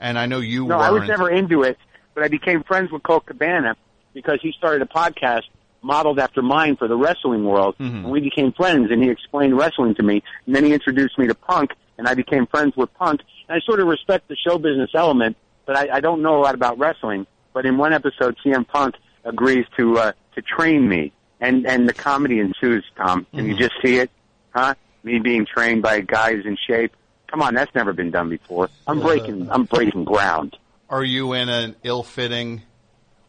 [0.00, 0.78] And I know you No.
[0.78, 1.76] I was never into it,
[2.14, 3.76] but I became friends with Colt Cabana
[4.14, 5.42] because he started a podcast
[5.82, 7.96] modeled after mine for the wrestling world, Mm-hmm.
[8.04, 8.90] and we became friends.
[8.90, 12.14] And he explained wrestling to me, and then he introduced me to Punk, and I
[12.14, 13.20] became friends with Punk.
[13.48, 15.36] And I sort of respect the show business element,
[15.66, 17.26] but I, I don't know a lot about wrestling.
[17.52, 18.94] But in one episode, CM Punk
[19.24, 22.84] agrees to uh, to train me, and and the comedy ensues.
[22.96, 23.58] Tom, can you Mhm.
[23.58, 24.10] just see it?
[24.54, 24.74] Huh?
[25.02, 26.92] Me being trained by guys in shape.
[27.30, 28.68] Come on, that's never been done before.
[28.86, 29.50] I'm breaking.
[29.50, 30.56] I'm breaking ground.
[30.88, 32.62] Are you in an ill-fitting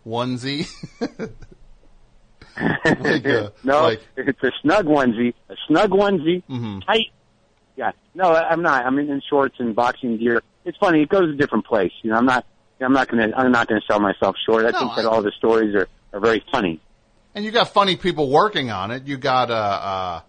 [0.07, 0.67] onesie?
[2.59, 6.79] like a, no, like it's a snug onesie, a snug onesie, Mm-hmm.
[6.79, 7.07] tight.
[7.75, 8.85] Yeah, no, I'm not.
[8.85, 10.41] I'm in, in shorts and boxing gear.
[10.65, 11.01] It's funny.
[11.03, 11.91] It goes a different place.
[12.01, 12.45] You know, I'm not.
[12.79, 13.29] I'm not gonna.
[13.35, 14.65] I'm not gonna sell myself short.
[14.65, 16.81] I No, think that I- all the stories are are very funny.
[17.33, 19.07] and you got funny people working on it.
[19.07, 20.21] You got uh, uh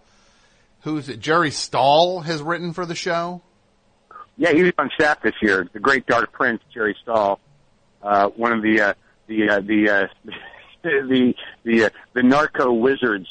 [0.81, 1.19] who's it?
[1.19, 3.41] Jerry Stahl has written for the show.
[4.37, 5.67] Yeah, he was on staff this year.
[5.71, 7.39] The great Dark Prince, Jerry Stahl,
[8.01, 8.93] uh, one of the uh,
[9.27, 10.07] the uh, the uh,
[10.83, 11.33] the
[11.63, 13.27] the uh, the narco wizards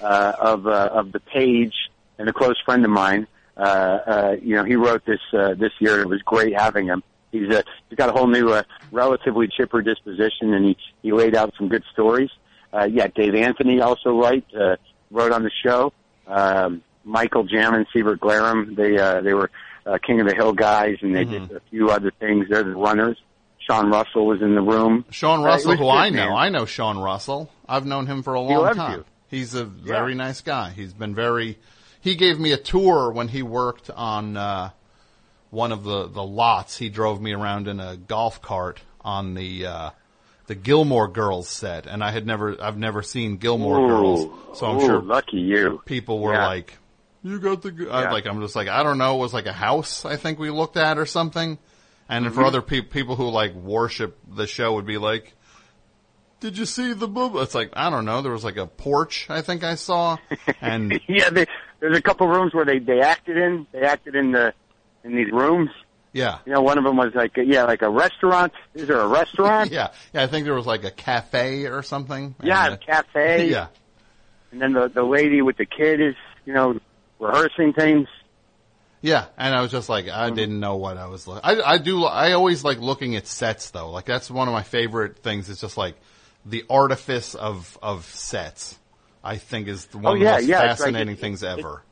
[0.00, 1.74] uh, of uh, of the page,
[2.18, 3.26] and a close friend of mine.
[3.56, 6.00] Uh, uh, you know, he wrote this uh, this year.
[6.00, 7.02] It was great having him.
[7.30, 8.62] He's uh, he's got a whole new, uh,
[8.92, 12.30] relatively chipper disposition, and he he laid out some good stories.
[12.72, 14.76] Uh, yeah, Dave Anthony also write uh,
[15.10, 15.92] wrote on the show.
[16.26, 19.50] Um, Michael Jamin and Sivert Glarum, they uh, they were
[19.86, 22.46] uh, King of the Hill guys, and they did a few other things.
[22.48, 23.16] They're the runners.
[23.58, 25.04] Sean Russell was in the room.
[25.10, 26.32] Sean Uh, Russell, was who good, I know, man.
[26.36, 27.50] I know Sean Russell.
[27.68, 28.92] I've known him for a He long loves time.
[28.98, 29.04] you.
[29.28, 30.70] He's a very nice guy.
[30.70, 31.58] He's been very.
[32.00, 34.70] He gave me a tour when he worked on uh,
[35.50, 36.76] one of the the lots.
[36.76, 39.90] He drove me around in a golf cart on the uh,
[40.46, 43.88] the Gilmore Girls set, and I had never I've never seen Gilmore Ooh.
[43.88, 45.80] Girls, so I'm Ooh, sure lucky you.
[45.86, 46.46] people were Yeah.
[46.46, 46.76] like,
[47.24, 48.12] "You got the." g-" I, Yeah.
[48.12, 49.16] like I'm just like I don't know.
[49.16, 51.58] It was like a house I think we looked at or something,
[52.08, 52.46] and then for mm-hmm.
[52.46, 55.32] other people people who like worship the show would be like,
[56.40, 58.22] "Did you see the boob?" It's like I don't know.
[58.22, 60.18] There was like a porch I think I saw,
[60.60, 61.46] and yeah, they,
[61.80, 63.66] there's a couple rooms where they they acted in.
[63.72, 64.52] They acted in the
[65.02, 65.70] in these rooms.
[66.12, 66.38] yeah.
[66.46, 68.52] You know, one of them was like, a, yeah, like a restaurant.
[68.74, 69.70] Is there a restaurant?
[69.72, 70.22] Yeah, yeah.
[70.22, 72.34] I think there was like a cafe or something.
[72.42, 73.50] Yeah, And, a cafe.
[73.50, 73.66] yeah.
[74.50, 76.14] And then the the lady with the kid is,
[76.46, 76.78] you know,
[77.18, 78.08] rehearsing things.
[79.00, 81.42] Yeah, and I was just like, I didn't know what I was looking.
[81.44, 82.04] I, I do.
[82.04, 83.90] I always like looking at sets though.
[83.90, 85.50] Like that's one of my favorite things.
[85.50, 85.96] It's just like
[86.46, 88.78] the artifice of of sets.
[89.22, 91.82] I think is one Oh, of the most yeah, like- fascinating things ever.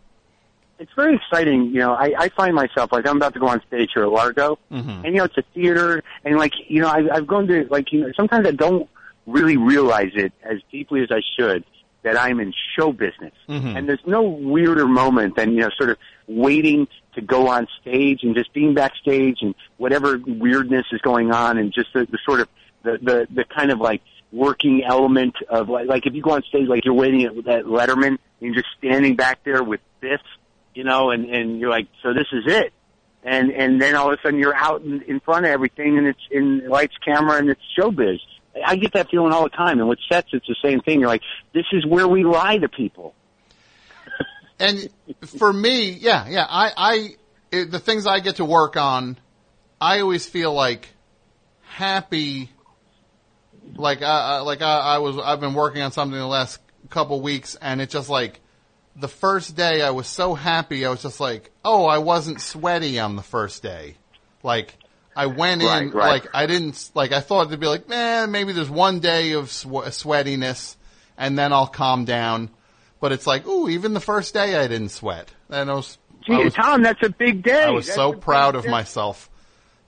[0.78, 1.66] It's very exciting.
[1.66, 4.09] You know, I, I find myself like I'm about to go on stage here at
[4.11, 4.97] Largo, Mhm.
[4.97, 7.93] and you know, it's a theater, and like you know, I, I've gone to like
[7.93, 8.89] you know, sometimes I don't
[9.27, 11.65] really realize it as deeply as I should
[12.03, 13.33] that I'm in show business.
[13.49, 13.77] Mhm.
[13.77, 18.20] And there's no weirder moment than, you know, sort of waiting to go on stage
[18.23, 22.41] and just being backstage and whatever weirdness is going on and just the, the sort
[22.41, 22.49] of
[22.83, 24.03] the, the, the kind of like
[24.33, 27.65] working element of like, like if you go on stage, like you're waiting at, at
[27.66, 30.20] Letterman and you're just standing back there with this,
[30.74, 32.73] you know, and, and you're like, so this is it.
[33.23, 36.09] And, and then all of a sudden you're out in, in front of everything and
[36.09, 38.19] it's in lights, camera, and it's showbiz.
[38.65, 39.79] I get that feeling all the time.
[39.79, 41.01] And with sets, it's the same thing.
[41.01, 41.23] You're like,
[41.55, 43.15] this is where we lie to people.
[44.59, 44.89] and
[45.39, 47.09] for me, yeah, yeah, I, I,
[47.51, 49.19] it, the things I get to work on,
[49.81, 50.89] I always feel like
[51.62, 52.51] happy,
[53.74, 56.61] like I, I like I, I was I've been working on something the last
[56.91, 58.41] couple weeks, and it's just like
[58.97, 60.85] the first day I was so happy.
[60.85, 63.97] I was just like, oh, I wasn't sweaty on the first day.
[64.43, 64.77] Like
[65.14, 66.09] I went in, Right, right.
[66.22, 69.51] like I didn't like I thought it'd be like, man, maybe there's one day of
[69.51, 70.76] swe- sweatiness,
[71.18, 72.51] and then I'll calm down.
[73.01, 76.34] But it's like, ooh, even the first day I didn't sweat, and I was, Gee,
[76.34, 77.64] I was, Tom, that's a big day.
[77.64, 78.70] I was That's so proud of day.
[78.70, 79.28] myself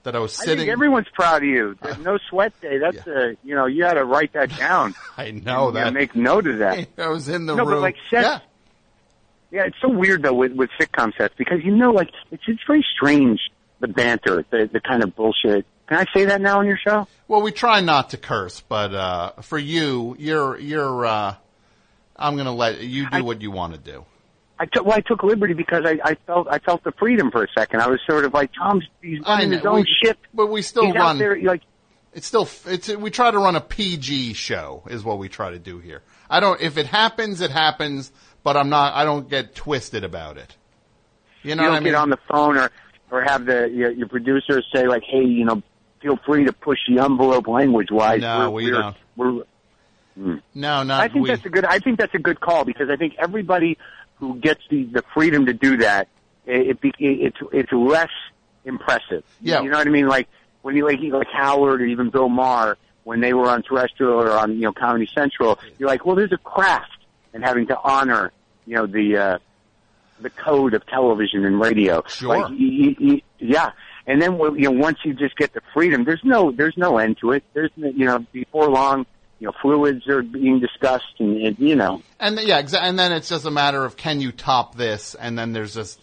[0.03, 0.59] that I was I sitting.
[0.59, 1.75] think everyone's proud of you.
[1.81, 2.77] There's no sweat day.
[2.77, 4.93] That's a you know you got to write that down.
[5.17, 5.93] I know that.
[5.93, 6.87] Make note of that.
[6.99, 7.75] I was in the no, room.
[7.75, 8.25] but like sets.
[8.27, 8.39] yeah.
[9.51, 12.61] Yeah, it's so weird though with with sitcom sets because you know like it's it's
[12.67, 13.39] very strange
[13.79, 15.65] the banter, the the kind of bullshit.
[15.87, 17.07] Can I say that now on your show?
[17.27, 21.05] Well, we try not to curse, but uh, for you, you're you're.
[21.05, 21.35] Uh,
[22.15, 24.05] I'm gonna let you do what you want to do.
[24.57, 27.43] I took well, I took liberty because I, I felt I felt the freedom for
[27.43, 27.81] a second.
[27.81, 30.47] I was sort of like Tom's he's I running know, his own we- ship, but
[30.47, 31.17] we still he's run.
[31.17, 31.61] There, like
[32.13, 35.59] It's still it's we try to run a PG show is what we try to
[35.59, 36.01] do here.
[36.29, 38.11] I don't if it happens, it happens,
[38.43, 38.93] but I'm not.
[38.93, 40.55] I don't get twisted about it.
[41.43, 41.91] You know you don't I mean?
[41.91, 42.71] get on the phone or
[43.11, 45.61] or have the your, your producer say like, hey, you know,
[46.01, 48.21] feel free to push the envelope language wise.
[48.21, 48.95] No, we're, we we're, don't.
[49.15, 49.43] We're,
[50.17, 50.41] mm.
[50.53, 51.29] no, not I think we.
[51.29, 51.65] that's a good.
[51.65, 53.77] I think that's a good call because I think everybody
[54.15, 56.07] who gets the the freedom to do that,
[56.45, 58.11] it, it, it's it's less
[58.63, 59.23] impressive.
[59.41, 59.61] Yeah.
[59.61, 60.07] you know what I mean.
[60.07, 60.27] Like
[60.61, 64.31] when you like like Howard or even Bill Maher when they were on terrestrial or
[64.31, 66.91] on you know Comedy Central, you're like, well, there's a craft
[67.33, 68.31] in having to honor
[68.65, 69.37] you know the uh,
[70.19, 72.03] the code of television and radio.
[72.07, 72.37] Sure.
[72.39, 73.71] Like, you, you, yeah.
[74.07, 77.17] And then you know once you just get the freedom, there's no there's no end
[77.21, 77.43] to it.
[77.53, 79.05] There's you know before long,
[79.39, 83.11] you know fluids are being discussed and, and you know And yeah, exa- and then
[83.11, 85.99] it's just a matter of can you top this, and then there's just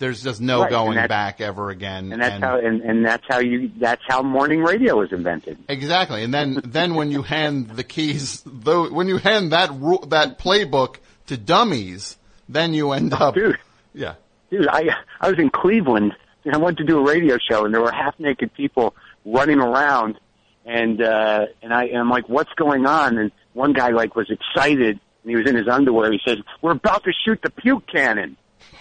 [0.00, 2.12] there's just no Right, going back ever again.
[2.12, 5.56] and that's how and, and that's how you that's how morning radio was invented.
[5.68, 10.04] Exactly, and then then when you hand the keys, though, when you hand that ru-
[10.08, 10.96] that playbook
[11.28, 12.16] to dummies,
[12.48, 13.58] then you end up, dude.
[13.92, 14.14] Yeah,
[14.50, 14.90] Dude, I
[15.20, 16.12] I was in Cleveland
[16.44, 18.94] and I went to do a radio show and there were half naked people
[19.24, 20.18] running around
[20.64, 23.18] and uh and I and I'm like, What's going on?
[23.18, 26.12] And one guy like was excited and he was in his underwear.
[26.12, 28.36] He said, We're about to shoot the puke cannon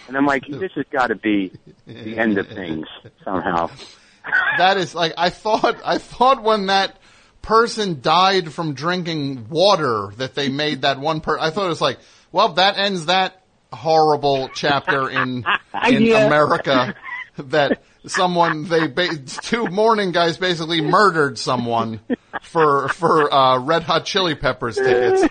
[0.08, 1.52] and I'm like, This has gotta be
[1.88, 2.86] the end of things
[3.24, 3.70] somehow.
[4.58, 5.82] that is like I thought.
[5.84, 6.98] I thought when that
[7.42, 11.38] person died from drinking water that they made that one per.
[11.40, 12.00] I thought it was like,
[12.32, 13.43] well, that ends that
[13.74, 15.46] horrible chapter in
[15.90, 16.26] in Yeah.
[16.28, 16.96] America
[17.38, 22.00] that someone they ba- two morning guys basically murdered someone
[22.42, 25.24] for for uh, Red Hot Chili Peppers tickets,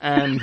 [0.00, 0.40] and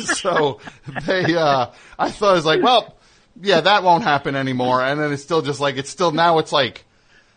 [0.00, 0.60] so
[1.06, 1.34] they.
[1.34, 2.96] Uh, I thought it was like, well,
[3.40, 6.52] yeah, that won't happen anymore, and then it's still just like it's still now it's
[6.52, 6.84] like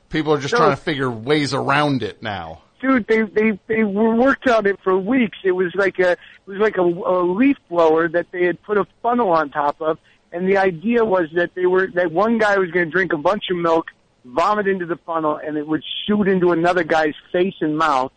[0.09, 0.59] people are just No.
[0.59, 2.61] trying to figure ways around it now.
[2.79, 5.37] Dude, they they they were worked on it for weeks.
[5.43, 8.77] It was like a it was like a, a leaf blower that they had put
[8.77, 9.97] a funnel on top of,
[10.31, 13.17] and the idea was that they were that one guy was going to drink a
[13.17, 13.87] bunch of milk,
[14.25, 18.11] vomit into the funnel, and it would shoot into another guy's face and mouth,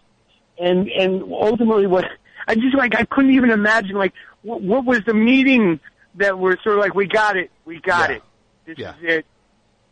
[0.59, 2.05] and and ultimately what
[2.47, 4.13] I just like I couldn't even imagine like
[4.43, 5.81] what, what was the meeting
[6.17, 8.17] that were sort of like we got it, we got Yeah.
[8.17, 8.23] it,
[8.67, 8.91] this Yeah.
[8.97, 9.27] is it.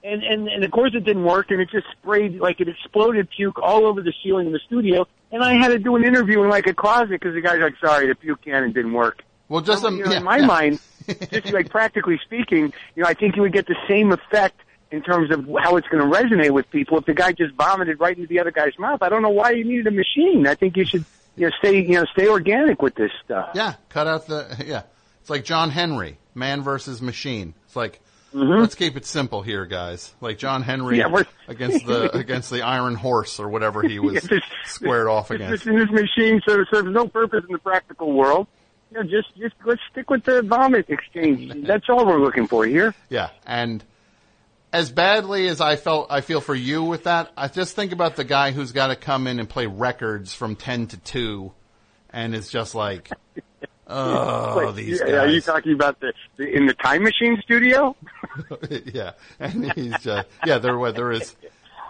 [0.02, 3.28] And, and and of course it didn't work, and it just sprayed like it exploded
[3.30, 5.06] puke all over the ceiling of the studio.
[5.30, 7.74] And I had to do an interview in like a closet because the guy's like,
[7.84, 10.46] "Sorry, the puke cannon didn't work." Well, just um, you know, yeah, in my yeah.
[10.46, 10.80] mind,
[11.30, 14.60] just like practically speaking, you know, I think you would get the same effect
[14.90, 18.00] in terms of how it's going to resonate with people if the guy just vomited
[18.00, 19.02] right into the other guy's mouth.
[19.02, 20.46] I don't know why you needed a machine.
[20.46, 21.04] I think you should,
[21.36, 23.50] you know, stay, you know, stay organic with this stuff.
[23.54, 24.82] Yeah, cut out the yeah.
[25.20, 27.54] It's like John Henry, man versus machine.
[27.66, 28.00] It's like
[28.32, 30.14] let's keep it simple here, guys.
[30.20, 31.16] Like John Henry Mm-hmm.
[31.16, 35.64] Yeah, against the against the Iron Horse or whatever he was Yeah, squared off against.
[35.64, 38.46] this, machine serves, serves no purpose in the practical world.
[38.90, 41.64] You know, just just let's stick with the vomit exchange.
[41.66, 42.94] That's all we're looking for here.
[43.08, 43.84] Yeah, and
[44.72, 47.30] as badly as I felt, I feel for you with that.
[47.36, 50.56] I just think about the guy who's got to come in and play records from
[50.56, 51.52] ten to two,
[52.10, 53.10] and is just like,
[53.90, 57.96] oh, Wait, these yeah, Are you talking about the, the in the time machine studio?
[58.92, 60.58] yeah, and he's just yeah.
[60.58, 61.34] There, there is.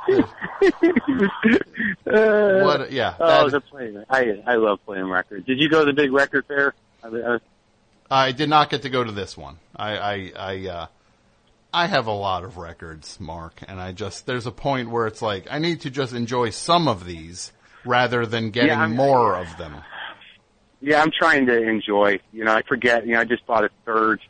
[0.08, 0.22] Uh,
[2.64, 4.02] What- yeah, Oh, the playing.
[4.08, 5.46] I I love playing records.
[5.46, 6.74] Did you go to the big record fair?
[7.02, 7.38] I, I,
[8.10, 9.58] I did not get to go to this one.
[9.76, 10.86] I I I, uh,
[11.72, 15.22] I have a lot of records, Marc, and I just there's a point where it's
[15.22, 17.52] like I need to just enjoy some of these
[17.84, 19.82] rather than getting I'm- more of them.
[20.80, 22.20] Yeah, I'm trying to enjoy.
[22.32, 23.06] You know, I forget.
[23.06, 24.20] You know, I just bought a third,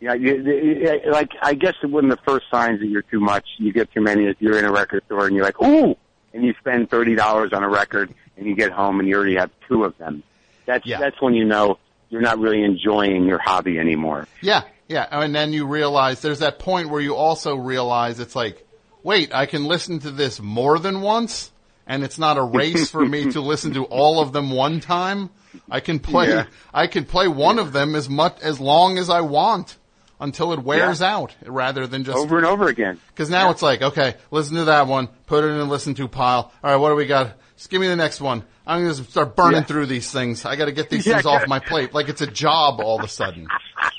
[0.00, 3.46] Yeah, you, you, like I guess one of the first signs that you're too much,
[3.58, 4.26] you get too many.
[4.26, 5.96] Is you're in a record store and you're like, ooh,
[6.32, 9.36] and you spend thirty dollars on a record, and you get home and you already
[9.36, 10.22] have two of them.
[10.66, 11.78] That's that's when you know
[12.10, 14.28] you're not really enjoying your hobby anymore.
[14.40, 15.06] Yeah, yeah.
[15.10, 18.66] And then you realize there's that point where you also realize it's like,
[19.02, 21.50] wait, I can listen to this more than once,
[21.88, 25.30] and it's not a race for me to listen to all of them one time.
[25.70, 26.44] I can play, Yeah.
[26.72, 29.76] I can play one of them as much, as long as I want
[30.20, 31.16] until it wears Yeah.
[31.16, 33.00] out rather than just over and over again.
[33.16, 36.06] Cause now it's like, okay, listen to that one, put it in a listen to
[36.06, 36.52] pile.
[36.62, 37.32] All right, what do we got?
[37.56, 38.44] Just give me the next one.
[38.66, 39.66] I'm going to start burning Yeah.
[39.66, 40.44] through these things.
[40.44, 41.94] I got to get these Yeah, things off my plate.
[41.94, 43.48] Like it's a job all of a sudden.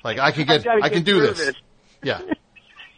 [0.04, 1.40] Like I can get, gotta I can get do this.
[1.40, 1.56] this.
[2.04, 2.22] Yeah.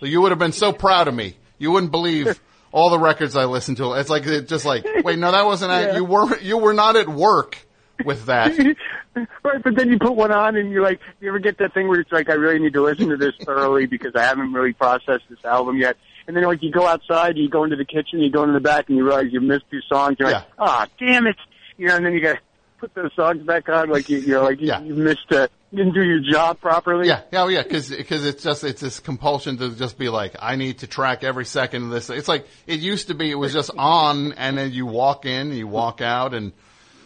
[0.01, 1.38] So you would have been so proud of me.
[1.57, 2.40] You wouldn't believe
[2.72, 3.93] all the records I listened to.
[3.93, 5.95] It's like, it just like, wait, no, that wasn't, at, Yeah.
[5.98, 7.58] you were, you were not at work
[8.06, 8.58] with that.
[9.43, 11.88] right, but then you put one on and you're like, you ever get that thing
[11.88, 14.74] where it's like, I really need to listen to this thoroughly because I haven't really
[14.74, 15.98] processed this album yet.
[16.27, 18.59] And then like you go outside, you go into the kitchen, you go into the
[18.61, 20.17] back, and you realize you missed two songs.
[20.19, 21.35] You're like, ah, damn it,
[21.77, 21.95] you know.
[21.98, 22.40] And then you got to
[22.80, 25.93] put those songs back on, like you, you're like you, you missed, uh, you didn't
[25.93, 27.08] do your job properly.
[27.08, 30.35] Yeah, yeah, oh, yeah, because because it's just it's this compulsion to just be like,
[30.40, 32.09] I need to track every second of this.
[32.09, 33.32] It's like it used to be.
[33.32, 36.51] It was just on, and then you walk in, you walk out, and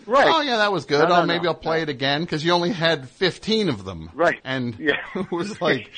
[0.08, 0.28] Right.
[0.28, 1.00] oh yeah, that was good.
[1.00, 3.86] No, no, oh, maybe no, I'll play it again because you only had fifteen of
[3.86, 4.10] them.
[4.14, 4.40] Right.
[4.44, 4.98] And yeah.
[5.16, 5.90] it was like,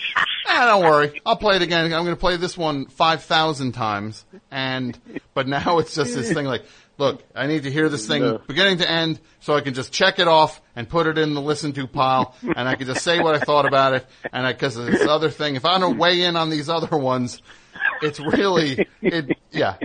[0.48, 1.86] ah, don't worry, I'll play it again.
[1.86, 4.98] I'm going to play this one five thousand times, and
[5.34, 6.64] but now it's just this thing like.
[7.00, 8.38] Look, I need to hear this thing No.
[8.48, 11.42] beginning to end so I can just check it off and put it in the
[11.42, 14.54] listen to pile and I can just say what I thought about it and I,
[14.54, 17.42] cause of this other thing, if I don't weigh in on these other ones,
[18.02, 19.76] it's really, it, yeah.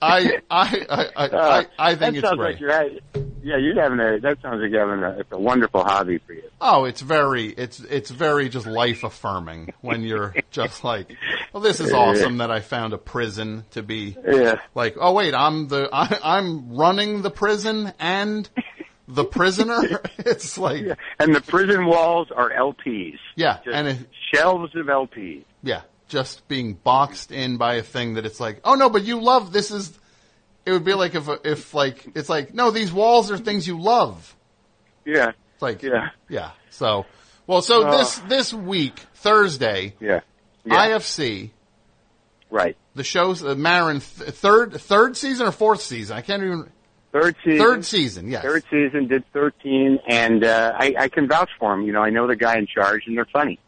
[0.00, 2.38] I, I, I, I, I, I think Uh, it's great.
[2.38, 2.70] like you're
[3.42, 4.20] yeah, you're having a.
[4.20, 5.20] That sounds like you're having a.
[5.20, 6.42] It's a wonderful hobby for you.
[6.60, 11.16] Oh, it's very, it's, it's very just life affirming when you're just like,
[11.52, 14.56] well, this is awesome that I found a prison to be Yeah.
[14.74, 18.48] like, oh wait, I'm the, I, I'm running the prison and
[19.06, 19.80] the prisoner.
[20.18, 20.84] it's like,
[21.18, 23.18] And the prison walls are LPs.
[23.36, 23.98] yeah, Just and it,
[24.34, 25.44] shelves of LPs.
[25.62, 29.20] yeah, just being boxed in by a thing that it's like, oh no, but you
[29.20, 29.98] love, this is,
[30.66, 33.80] it would be like if, if like, it's like, no, these walls are things you
[33.80, 34.34] love.
[35.06, 35.30] Yeah.
[35.54, 36.10] It's like, Yeah.
[36.28, 36.50] yeah.
[36.70, 37.06] So,
[37.46, 37.96] well, so Oh.
[37.98, 40.20] this, this week, Thursday, Yeah.
[40.70, 40.88] Yeah.
[40.96, 41.50] IFC,
[42.50, 42.76] Right.
[42.94, 46.16] the show's, uh, Maron, th- third, third season or fourth season?
[46.16, 46.70] I can't even,
[47.10, 47.58] Third season.
[47.58, 48.42] Third season, yes.
[48.42, 51.86] Third season did 13, and uh, I, I can vouch for them.
[51.86, 53.58] You know, I know the guy in charge, and they're funny.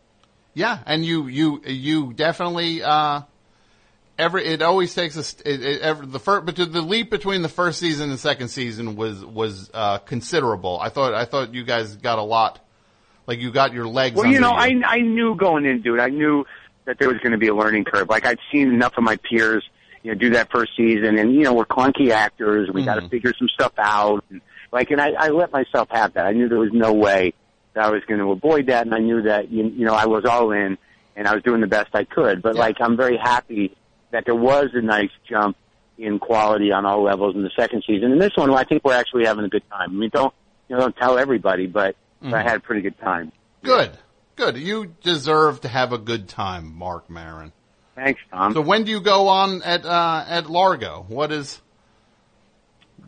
[0.52, 3.22] Yeah, and you you you definitely uh
[4.18, 7.48] every it always takes a it, it, every, the first but the leap between the
[7.48, 10.78] first season and second season was was uh considerable.
[10.80, 12.58] I thought I thought you guys got a lot
[13.28, 16.08] like you got your legs Well, you know, I I knew going into it, I
[16.08, 16.44] knew
[16.84, 18.08] that there was going to be a learning curve.
[18.08, 19.64] Like I'd seen enough of my peers,
[20.02, 22.70] you know, do that first season, and you know, we're clunky actors.
[22.72, 24.24] We got to figure some stuff out.
[24.30, 24.40] And,
[24.72, 26.26] like, and I, I let myself have that.
[26.26, 27.34] I knew there was no way
[27.74, 30.06] that I was going to avoid that, and I knew that you, you know I
[30.06, 30.78] was all in,
[31.16, 32.42] and I was doing the best I could.
[32.42, 33.76] But like, I'm very happy
[34.10, 35.56] that there was a nice jump
[35.98, 38.10] in quality on all levels in the second season.
[38.12, 39.90] And this one, I think we're actually having a good time.
[39.90, 40.32] I mean, don't
[40.68, 42.44] you know, don't tell everybody, but, but I Mhm.
[42.44, 43.32] had a pretty good time.
[43.62, 43.90] Good.
[44.40, 44.56] Good.
[44.56, 47.52] You deserve to have a good time, Marc Maron.
[47.94, 48.54] Thanks, Tom.
[48.54, 51.04] So when do you go on at uh at Largo?
[51.08, 51.60] What is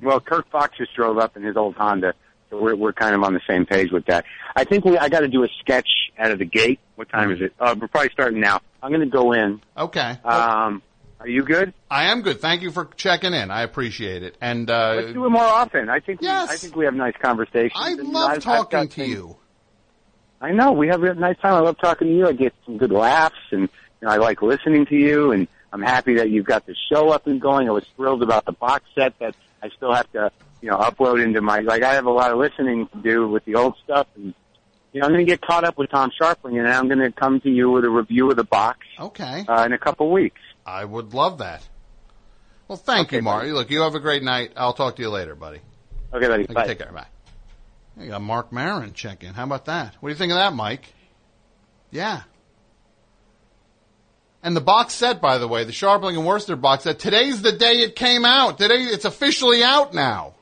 [0.03, 2.13] Well, Kirk Fox just drove up in his old Honda,
[2.51, 4.27] so we're we're kind of on the same page with that.
[4.55, 5.89] I think we I got to do a sketch
[6.19, 6.81] out of the gate.
[6.97, 7.55] What time is it?
[7.59, 8.61] Uh, we're probably starting now.
[8.83, 9.63] I'm going to go in.
[9.75, 10.19] Okay.
[10.25, 10.83] Um,
[11.19, 11.73] are you good?
[11.91, 12.43] I am good.
[12.43, 13.51] Thank you for checking in.
[13.51, 14.37] I appreciate it.
[14.43, 15.89] And uh Let's do it more often.
[15.89, 16.49] I think Yes.
[16.51, 17.73] we, I think we have nice conversations.
[17.75, 19.37] I And, you know, love I've- I've talking to things- you.
[20.43, 21.55] I know we have a nice time.
[21.55, 22.27] I love talking to you.
[22.27, 23.69] I get some good laughs, and you
[24.03, 25.31] know, I like listening to you.
[25.31, 27.69] And I'm happy that you've got the show up and going.
[27.69, 31.23] I was thrilled about the box set that I still have to, you know, upload
[31.23, 31.61] into my.
[31.61, 34.35] Like I have a lot of listening to do with the old stuff, and
[34.93, 37.13] you know, I'm going to get caught up with Tom Scharpling, and I'm going to
[37.13, 39.45] come to you with a review of the box Okay.
[39.49, 40.41] uh, in a couple weeks.
[40.67, 41.67] I would love that.
[42.69, 43.47] Well, thank you, Marc.
[43.47, 44.53] Look, you have a great night.
[44.57, 45.61] I'll talk to you later, buddy.
[46.13, 46.45] Okay, buddy.
[46.45, 46.67] Okay, Bye.
[46.67, 46.93] Take care.
[46.93, 47.07] Bye.
[47.99, 49.35] You got Marc Maron check in.
[49.35, 49.95] How about that?
[50.01, 50.93] What do you think of that, Mike?
[51.91, 52.23] Yeah.
[54.43, 57.53] And the box set, by the way, the Scharpling and Wurster box set, today's the
[57.53, 58.59] day it came out.
[58.59, 60.35] Today, it's officially out now.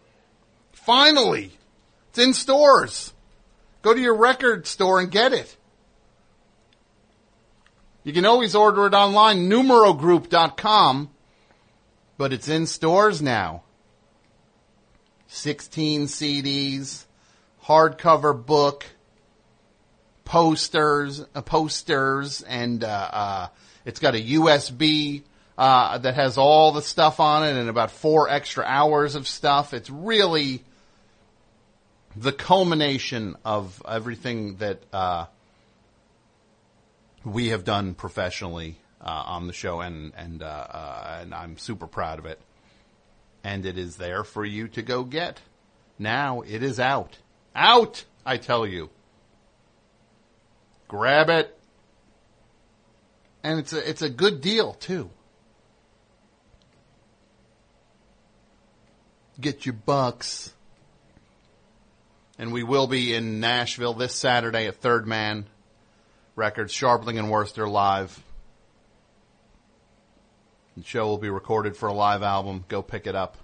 [0.73, 1.53] Finally.
[2.11, 3.13] It's in stores.
[3.83, 5.57] Go to your record store and get it.
[8.03, 11.11] You can always order it online, numerogroup.com,
[12.17, 13.63] but it's in stores now.
[15.29, 17.05] 16 CDs,
[17.71, 18.85] hardcover book,
[20.25, 23.49] posters, uh, posters, and uh, uh,
[23.85, 25.23] it's got a USB
[25.57, 29.73] uh, that has all the stuff on it and about four extra hours of stuff.
[29.73, 30.65] It's really
[32.17, 34.83] the culmination of everything that
[37.25, 41.87] we have done professionally uh, on the show, and and uh, uh, and I'm super
[41.87, 42.41] proud of it.
[43.45, 45.41] And it is there for you to go get.
[46.01, 47.19] Now it is out,
[47.55, 48.05] out.
[48.25, 48.91] I tell you,
[50.89, 51.57] grab it,
[53.43, 55.11] and it's a it's a good deal too.
[59.41, 60.53] Get your bucks.
[62.39, 65.47] And we will be in Nashville this Saturday at Third Man
[66.37, 68.23] Records, Scharpling and Wurster live.
[70.77, 72.65] The show will be recorded for a live album.
[72.69, 73.37] Go pick it up.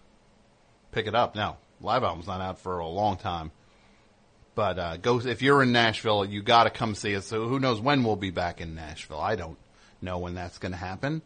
[0.92, 1.58] Pick it up now.
[1.82, 3.50] Live album's not out for a long time.
[4.56, 7.26] But uh, go if you're in Nashville, you got to come see us.
[7.26, 9.20] So who knows when we'll be back in Nashville?
[9.20, 9.58] I don't
[10.00, 11.20] know when that's going to happen,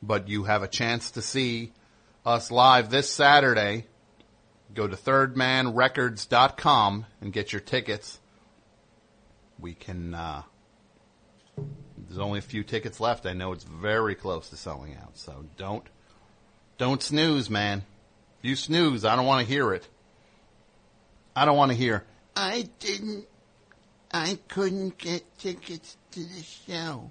[0.00, 1.72] but you have a chance to see
[2.24, 3.86] us live this Saturday.
[4.74, 8.20] Go to thirdmanrecords.com and get your tickets.
[9.58, 10.14] We can.
[10.14, 10.42] Uh,
[12.06, 13.26] there's only a few tickets left.
[13.26, 15.82] I know it's very close to selling out, so don't
[16.76, 17.82] don't snooze, man.
[18.38, 19.88] If you snooze, I don't want to hear it.
[21.34, 22.04] I don't want to hear.
[22.38, 23.26] I didn't.
[24.12, 27.10] I couldn't get tickets to the show.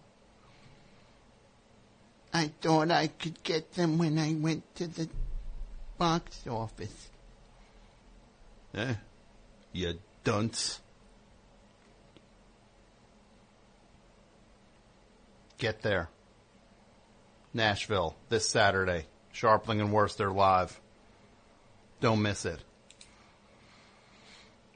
[2.34, 5.10] I thought I could get them when I went to the
[5.98, 7.10] box office.
[8.74, 8.94] Eh,
[9.74, 10.80] you dunce.
[15.58, 16.08] Get there.
[17.54, 19.08] Nashville this Saturday.
[19.34, 20.80] Scharpling and Wurster live.
[22.00, 22.64] Don't miss it.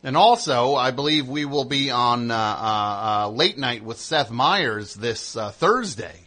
[0.03, 4.31] And also, I believe we will be on uh, uh, uh, late night with Seth
[4.31, 6.21] Meyers this uh, Thursday.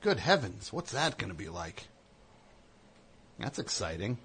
[0.00, 1.88] Good heavens, what's that going to be like?
[3.38, 4.18] That's exciting.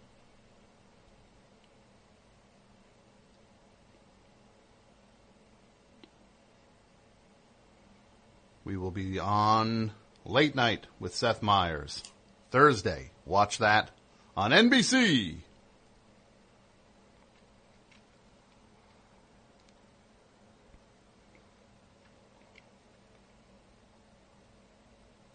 [8.64, 9.94] We will be on
[10.26, 12.04] late night with Seth Meyers
[12.52, 13.10] Thursday.
[13.26, 13.90] Watch that
[14.38, 15.38] on NBC.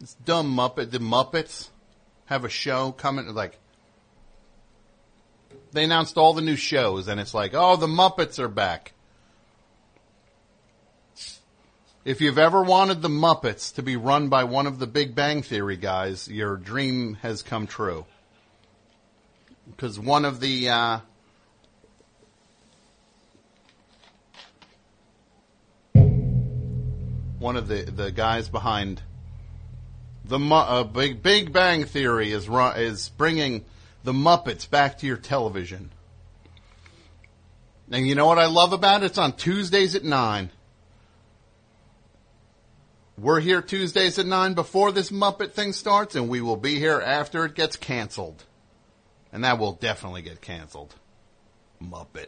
[0.05, 1.70] This dumb Muppet, the Muppets
[2.26, 3.58] have a show coming, like,
[5.73, 8.92] they announced all the new shows and it's like, oh, the Muppets are back.
[12.05, 15.41] If you've ever wanted the Muppets to be run by one of the Big Bang
[15.41, 18.05] Theory guys, your dream has come true.
[19.70, 20.99] Because one of the, uh,
[27.39, 29.00] one of the, the guys behind
[30.25, 33.65] the uh, Big Big Bang Theory is is bringing
[34.03, 35.91] the Muppets back to your television.
[37.91, 39.07] And you know what I love about it?
[39.07, 40.51] It's on Tuesdays at nine.
[43.17, 47.01] We're here Tuesdays at 9 before this Muppet thing starts, and we will be here
[47.01, 48.43] after it gets canceled.
[49.33, 50.94] And that will definitely get canceled.
[51.81, 52.27] Muppet.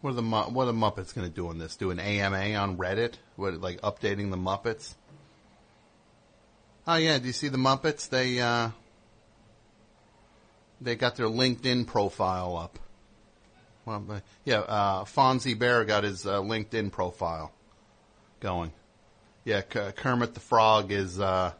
[0.00, 1.76] What are the what are the Muppets going to do on this?
[1.76, 3.14] Do an AMA on Reddit?
[3.36, 4.94] What like updating the Muppets?
[6.90, 8.08] Oh yeah, do you see the Muppets?
[8.08, 8.70] They uh
[10.80, 12.78] they got their LinkedIn profile up.
[13.84, 17.52] Well, yeah, uh, Fozzie Bear got his uh, LinkedIn profile
[18.40, 18.72] going.
[19.44, 21.52] Yeah, K- Kermit the Frog is uh,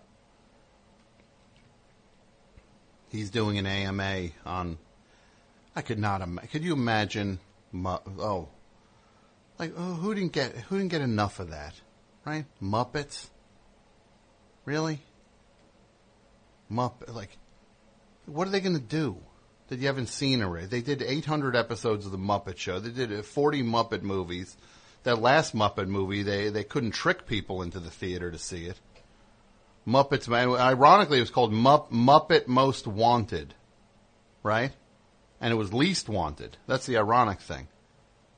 [3.11, 4.79] he's doing an AMA on.
[5.77, 6.23] I could not.
[6.23, 7.39] Im- could you imagine?
[7.71, 8.49] Mu- oh,
[9.59, 11.75] like oh, who didn't get who didn't get enough of that,
[12.25, 12.47] right?
[12.63, 13.29] Muppets.
[14.65, 15.01] Really?
[16.71, 17.37] Muppet like,
[18.27, 19.17] what are they going to do?
[19.69, 20.67] That you haven't seen already?
[20.67, 22.79] They did 800 episodes of the Muppet Show.
[22.81, 24.57] They did uh, 40 Muppet movies
[25.03, 28.79] that last Muppet movie, they, they couldn't trick people into the theater to see it.
[29.87, 33.55] Muppets, ironically, it was called Mupp, Muppet Most Wanted,
[34.43, 34.73] right?
[35.41, 36.57] And it was least wanted.
[36.67, 37.69] That's the ironic thing.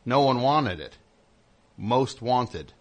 [0.05, 0.97] No one wanted it.
[1.77, 2.73] Most wanted.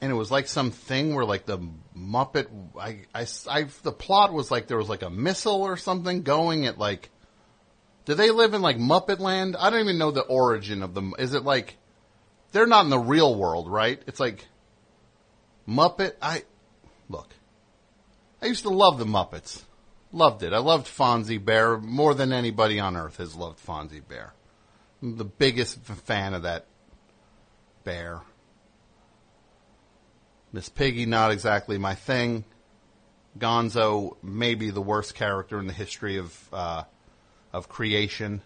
[0.00, 1.58] And it was like some thing where like the
[1.96, 2.46] Muppet,
[2.78, 6.66] I, I, I, the plot was like there was like a missile or something going
[6.66, 7.10] at like,
[8.06, 9.56] do they live in like Muppet Land?
[9.58, 11.14] I don't even know the origin of them.
[11.18, 11.76] Is it like
[12.52, 14.00] they're not in the real world, right?
[14.06, 14.46] It's like
[15.68, 16.14] Muppet.
[16.22, 16.44] I
[17.08, 17.28] look.
[18.42, 19.62] I used to love the Muppets.
[20.12, 20.52] Loved it.
[20.52, 24.32] I loved Fozzie Bear more than anybody on earth has loved Fozzie Bear.
[25.02, 26.66] I'm the biggest fan of that
[27.84, 28.20] bear.
[30.52, 32.44] Miss Piggy, not exactly my thing.
[33.38, 36.82] Gonzo, maybe the worst character in the history of uh,
[37.52, 38.42] of creation.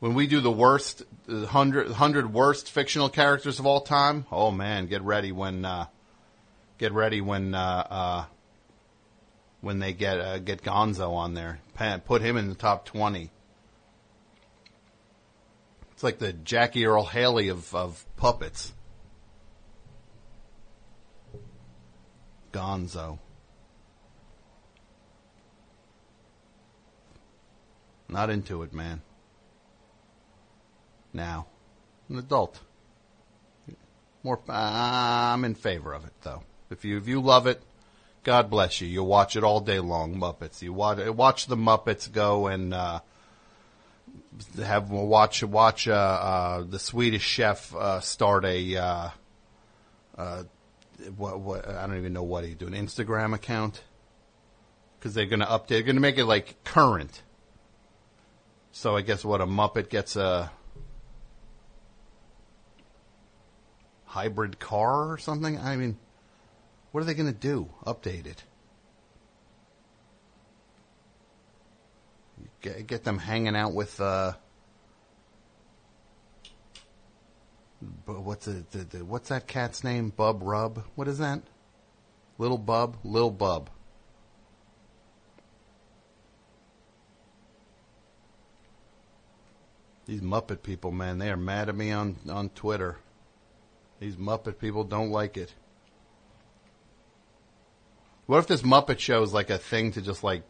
[0.00, 4.86] When we do the worst, hundred, hundred worst fictional characters of all time, oh man,
[4.86, 5.86] get ready when, uh,
[6.78, 8.24] get ready when, uh, uh,
[9.60, 11.60] when they get, uh, get Gonzo on there.
[12.04, 13.30] Put him in the top 20.
[15.92, 18.72] It's like the Jackie Earle Haley of, of puppets.
[22.52, 23.18] Gonzo.
[28.08, 29.00] Not into it, man.
[31.14, 31.46] Now,
[32.08, 32.60] an adult.
[34.22, 36.42] More, I'm in favor of it though.
[36.70, 37.60] If you if you love it,
[38.22, 38.86] God bless you.
[38.86, 40.62] You watch it all day long, Muppets.
[40.62, 43.00] You watch watch the Muppets go and uh,
[44.56, 49.08] have watch watch uh, uh, the Swedish Chef uh, start a uh,
[50.16, 50.42] uh,
[51.16, 53.82] what what I don't even know what he do an Instagram account
[54.98, 55.66] because they're going to update.
[55.68, 57.22] They're going to make it like current.
[58.70, 60.50] So I guess what a Muppet gets a
[64.04, 65.58] hybrid car or something.
[65.58, 65.98] I mean,
[66.92, 67.68] what are they going to do?
[67.84, 68.44] Update it?
[72.60, 74.34] Get, get them hanging out with uh,
[76.44, 77.71] bu-
[78.06, 80.10] what's the, the, the what's that cat's name?
[80.10, 80.84] Bub Rub.
[80.94, 81.42] What is that?
[82.38, 82.96] Little Bub.
[83.04, 83.70] Lil Bub.
[90.06, 92.98] These Muppet people, man, they are mad at me on, on Twitter.
[94.00, 95.54] These Muppet people don't like it.
[98.26, 100.42] What if this Muppet show is like a thing to just like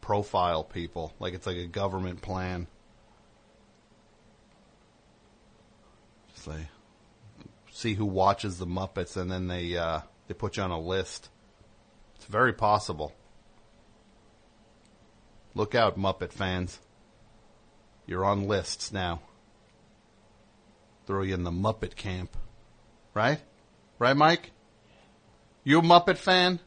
[0.00, 1.14] profile people?
[1.20, 2.66] Like it's like a government plan?
[6.46, 6.68] Like
[7.70, 11.28] see who watches the Muppets and then they uh, they put you on a list.
[12.16, 13.12] It's very possible.
[15.54, 16.78] Look out, Muppet fans.
[18.06, 19.20] You're on lists now.
[21.06, 22.36] Throw you in the Muppet camp.
[23.14, 23.40] Right?
[23.98, 24.52] Right, Mike?
[25.64, 26.60] You a Muppet fan?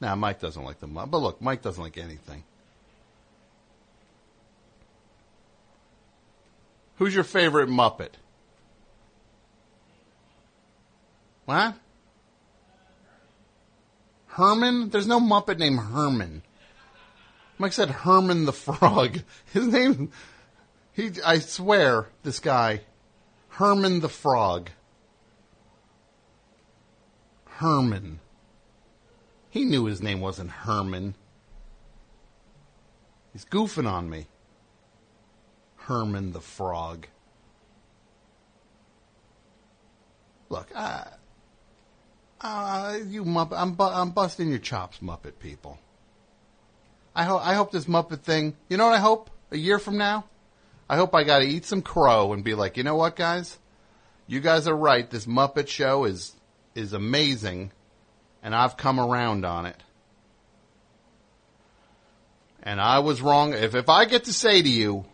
[0.00, 1.10] Nah, Mike doesn't like the Muppet.
[1.10, 2.44] But look, Mike doesn't like anything.
[6.96, 8.12] Who's your favorite Muppet?
[11.50, 11.74] What?
[14.28, 14.90] Herman?
[14.90, 16.42] There's no Muppet named Herman.
[17.58, 19.22] Mike said Herman the Frog.
[19.52, 20.12] His name,
[20.92, 22.82] he, I swear, this guy,
[23.48, 24.70] Herman the Frog.
[27.46, 28.20] Herman.
[29.48, 31.16] He knew his name wasn't Herman.
[33.32, 34.28] He's goofing on me.
[35.78, 37.08] Herman the Frog.
[40.48, 41.06] Look, uh,
[42.40, 45.78] uh, you Muppet, I'm, bu- I'm busting your chops, Muppet people.
[47.14, 49.30] I hope, I hope this Muppet thing, you know what I hope?
[49.50, 50.24] A year from now?
[50.88, 53.58] I hope I gotta eat some crow and be like, you know what guys?
[54.26, 56.34] You guys are right, this Muppet show is,
[56.74, 57.72] is amazing,
[58.42, 59.82] and I've come around on it.
[62.62, 63.54] And I was wrong.
[63.54, 65.06] If, if I get to say to you,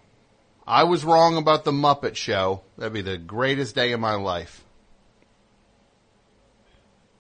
[0.67, 4.66] I was wrong about the Muppet Show, that'd be the greatest day of my life.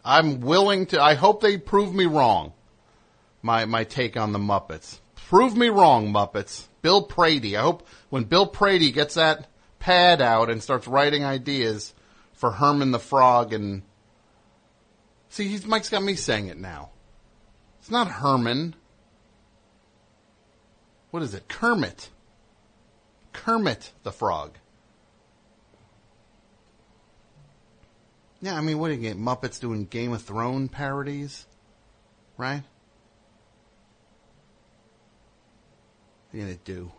[0.06, 2.52] I'm willing to, I hope they prove me wrong.
[3.42, 5.00] My, my take on the Muppets.
[5.28, 6.68] Prove me wrong, Muppets.
[6.80, 7.56] Bill Prady.
[7.56, 9.48] I hope when Bill Prady gets that
[9.80, 11.92] pad out and starts writing ideas
[12.34, 13.82] for Herman the Frog and,
[15.28, 16.90] see, he's, Mike's got me saying it now.
[17.80, 18.76] It's not Herman.
[21.10, 21.48] What is it?
[21.48, 22.10] Kermit.
[23.32, 24.58] Kermit the Frog.
[28.40, 29.18] Yeah, I mean, what are you get?
[29.18, 31.46] Muppets doing Game of Thrones parodies?
[32.36, 32.62] Right?
[36.30, 36.92] What are you gonna do?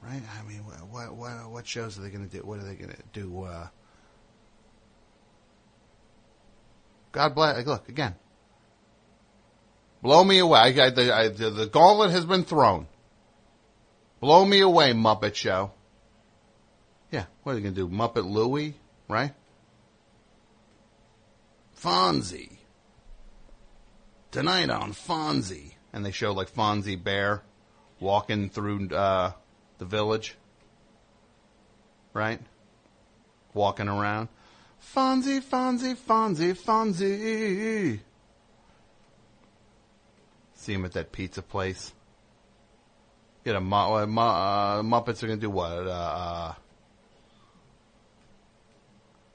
[0.00, 0.22] Right?
[0.38, 2.38] I mean, what, what, what, shows are they gonna do?
[2.38, 3.42] What are they gonna do?
[3.42, 3.66] Uh,
[7.10, 8.14] God bless, look, again.
[10.02, 10.58] Blow me away.
[10.60, 12.86] I, I, I, the, the gauntlet has been thrown.
[14.20, 15.72] Blow me away, Muppet Show.
[17.10, 17.88] Yeah, what are they going to do?
[17.88, 18.74] Muppet Louie,
[19.08, 19.32] right?
[21.80, 22.58] Fozzie.
[24.30, 25.72] Tonight on Fozzie.
[25.92, 27.42] And they show like Fozzie Bear
[27.98, 29.32] walking through uh,
[29.78, 30.36] the village,
[32.12, 32.40] right?
[33.54, 34.28] Walking around.
[34.94, 38.00] Fozzie, Fozzie, Fozzie, Fozzie.
[40.54, 41.92] See him at that pizza place.
[43.46, 45.70] A Mu- uh, uh, Muppets are gonna do what?
[45.72, 46.54] Uh, uh,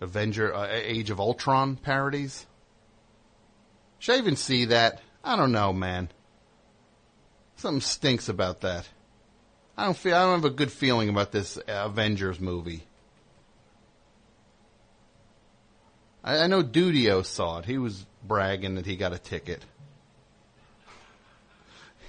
[0.03, 2.45] Avenger, uh, Age of Ultron parodies.
[3.99, 5.01] Should I even see that?
[5.23, 6.09] I don't know, man.
[7.55, 8.87] Something stinks about that.
[9.77, 10.15] I don't feel.
[10.15, 12.83] I don't have a good feeling about this Avengers movie.
[16.23, 17.65] I, I know Dudio saw it.
[17.65, 19.63] He was bragging that he got a ticket.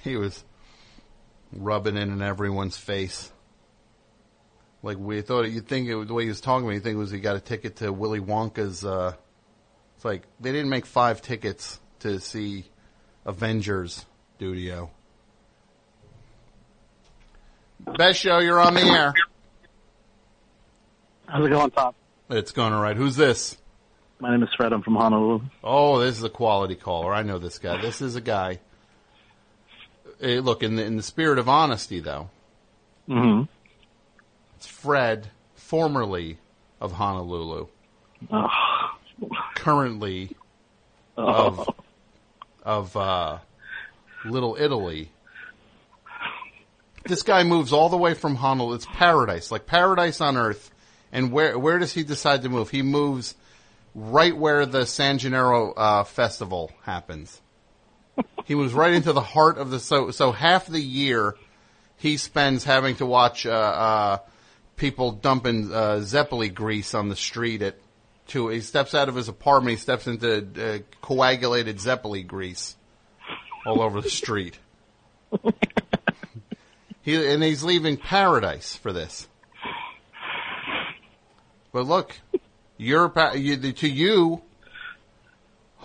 [0.03, 0.43] He was
[1.53, 3.31] rubbing it in everyone's face.
[4.85, 6.69] Like we thought, you'd think it the way he was talking.
[6.69, 8.85] You think it was he got a ticket to Willy Wonka's.
[8.85, 9.13] Uh,
[9.95, 12.65] it's like they didn't make five tickets to see
[13.25, 14.05] Avengers.
[14.39, 14.89] Dudio.
[17.97, 19.13] Best show, you're on the air.
[21.25, 21.95] How's it going, Tom?
[22.29, 22.95] It's going all right.
[22.95, 23.57] Who's this?
[24.19, 24.71] My name is Fred.
[24.71, 25.41] I'm from Honolulu.
[25.63, 27.11] Oh, this is a quality caller.
[27.11, 27.81] I know this guy.
[27.81, 28.59] This is a guy.
[30.19, 32.29] Hey, look, in the in the spirit of honesty, though,
[33.09, 33.54] Mm-hmm.
[34.65, 36.37] It's Fred, formerly
[36.81, 37.67] of Honolulu,
[38.31, 38.47] Oh.
[39.55, 40.35] currently
[41.15, 41.69] of
[42.63, 43.37] of uh,
[44.25, 45.11] Little Italy.
[47.05, 48.75] This guy moves all the way from Honolulu.
[48.75, 50.71] It's paradise, like paradise on earth.
[51.11, 52.71] And where where does he decide to move?
[52.71, 53.35] He moves
[53.93, 57.39] right where the San Gennaro uh, festival happens.
[58.45, 61.35] He moves right into the heart of the so so half the year
[61.97, 64.17] he spends having to watch uh, uh,
[64.75, 67.75] people dumping uh, Zeppeli grease on the street at
[68.27, 68.49] two.
[68.49, 69.77] He steps out of his apartment.
[69.77, 72.75] He steps into uh, coagulated Zeppeli grease
[73.65, 74.57] all over the street.
[77.01, 79.27] he and he's leaving paradise for this.
[81.71, 82.15] But look,
[82.77, 84.41] you're you, to you.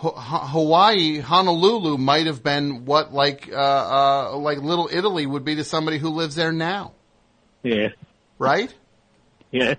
[0.03, 5.63] Hawaii, Honolulu might have been what like uh, uh, like Little Italy would be to
[5.63, 6.93] somebody who lives there now,
[7.61, 7.89] Yeah.
[8.39, 8.73] right?
[9.51, 9.75] Yeah.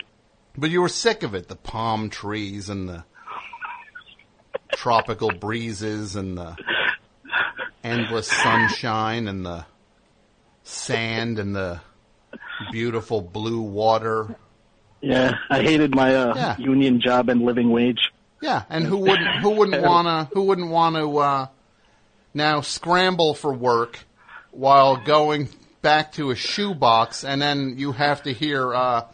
[0.57, 3.05] But you were sick of it, the palm trees and the
[4.75, 6.57] tropical breezes and the
[7.85, 9.65] endless sunshine and the
[10.63, 11.81] sand and the
[12.71, 14.37] beautiful blue water.
[15.01, 15.33] Yeah.
[15.51, 16.57] I hated my uh, Yeah.
[16.59, 18.13] union job and living wage.
[18.41, 21.47] Yeah, and who wouldn't who wouldn't wanna who wouldn't want to uh,
[22.35, 24.01] now scramble for work
[24.51, 25.49] while going
[25.81, 29.05] back to a shoebox, and then you have to hear uh,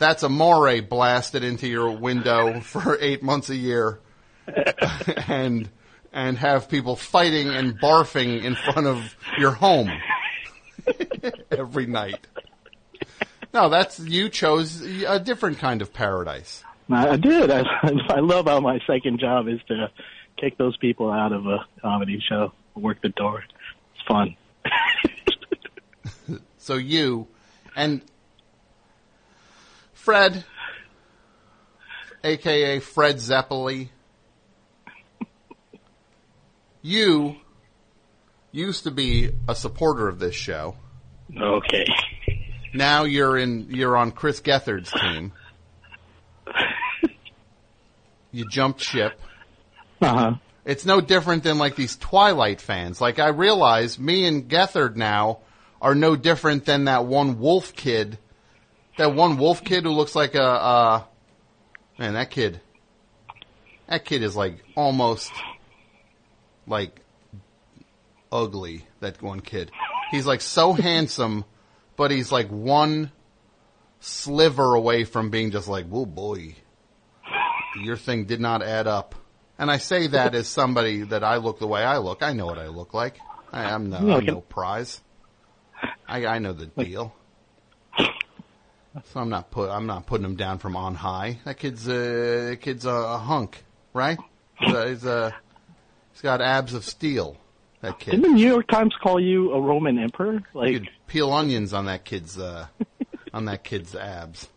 [0.00, 4.00] That's Amore blasted into your window for eight months a year,
[5.28, 5.68] and
[6.10, 9.90] and have people fighting and barfing in front of your home
[11.50, 12.26] every night.
[13.52, 16.64] No, that's you chose a different kind of paradise.
[16.90, 17.50] I, I did.
[17.50, 17.62] I,
[18.08, 19.90] I love how my second job is to
[20.38, 23.44] kick those people out of a comedy show, work the door.
[23.94, 24.34] It's fun.
[26.56, 27.26] So you
[27.74, 28.02] and
[30.10, 30.44] Fred,
[32.24, 33.90] aka Fred Zeppeli,
[36.82, 37.36] you
[38.50, 40.74] used to be a supporter of this show.
[41.40, 41.86] Okay.
[42.74, 43.68] Now you're in.
[43.70, 45.30] You're on Chris Gethard's team.
[48.32, 49.12] You jumped ship.
[50.02, 50.34] Uh huh.
[50.64, 53.00] It's no different than like these Twilight fans.
[53.00, 55.38] Like I realize me and Gethard now
[55.80, 58.18] are no different than that one wolf kid.
[58.98, 61.02] That one wolf kid who looks like a, uh,
[61.98, 62.60] man, that kid,
[63.88, 65.32] that kid is like almost
[66.66, 67.00] like
[68.30, 68.86] ugly.
[69.00, 69.70] That one kid.
[70.10, 71.44] He's like so handsome,
[71.96, 73.12] but he's like one
[74.00, 76.54] sliver away from being just like, oh boy,
[77.82, 79.14] your thing did not add up.
[79.58, 82.22] And I say that as somebody that I look the way I look.
[82.22, 83.18] I know what I look like.
[83.52, 85.00] I, I'm no, I'm no prize.
[86.08, 87.14] I, I know the deal.
[89.12, 89.70] So I'm not put.
[89.70, 91.38] I'm not putting him down from on high.
[91.44, 93.62] That kid's a that kid's a, a hunk,
[93.94, 94.18] right?
[94.58, 95.34] He's a, he's a
[96.12, 97.36] he's got abs of steel.
[97.82, 98.10] That kid.
[98.10, 100.42] Didn't the New York Times call you a Roman emperor?
[100.52, 102.66] Like, You could peel onions on that kid's uh,
[103.32, 104.48] on that kid's abs.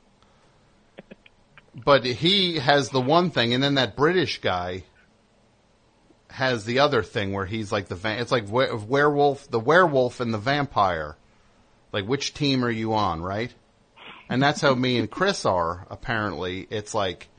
[1.76, 4.84] But he has the one thing, and then that British guy
[6.30, 10.34] has the other thing where he's like the va- it's like werewolf, the werewolf and
[10.34, 11.16] the vampire.
[11.92, 13.53] Like which team are you on, right?
[14.34, 15.86] And that's how me and Chris are.
[15.92, 17.30] Apparently, it's like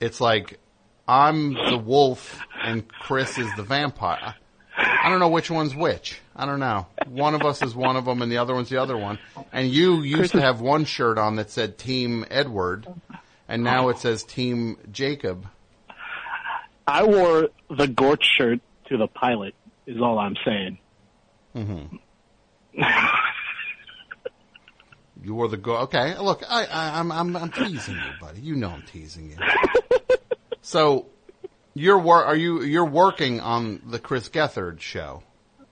[0.00, 0.58] it's like
[1.06, 4.36] I'm the wolf and Chris is the vampire.
[4.74, 6.18] I don't know which one's which.
[6.34, 6.86] I don't know.
[7.08, 9.18] One of us is one of them, and the other one's the other one.
[9.52, 12.86] And you used to have one shirt on that said Team Edward,
[13.46, 15.46] and now it says Team Jacob.
[16.86, 19.54] I wore the Gorch shirt to the pilot.
[19.86, 20.78] Is all I'm saying.
[21.54, 21.96] Mm-hmm.
[25.22, 25.76] You wore the go.
[25.78, 28.40] Okay, look, I, I, I'm, I'm, I'm teasing you, buddy.
[28.40, 29.36] You know I'm teasing you.
[30.62, 31.06] so,
[31.74, 35.22] you're wor- are you you're working on the Chris Gethard show?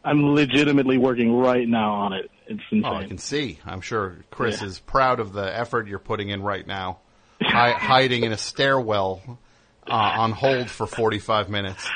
[0.04, 2.30] I'm legitimately working right now on it.
[2.46, 2.84] It's insane.
[2.86, 3.58] Oh, I can see.
[3.66, 4.68] I'm sure Chris Yeah.
[4.68, 6.98] is proud of the effort you're putting in right now,
[7.42, 9.38] hi- hiding in a stairwell
[9.86, 11.88] uh, on hold for 45 minutes.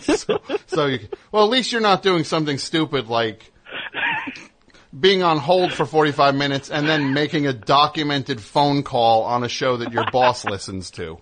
[0.00, 1.00] so, so you,
[1.30, 3.52] well, at least you're not doing something stupid like
[4.98, 9.48] being on hold for 45 minutes and then making a documented phone call on a
[9.48, 11.18] show that your boss listens to.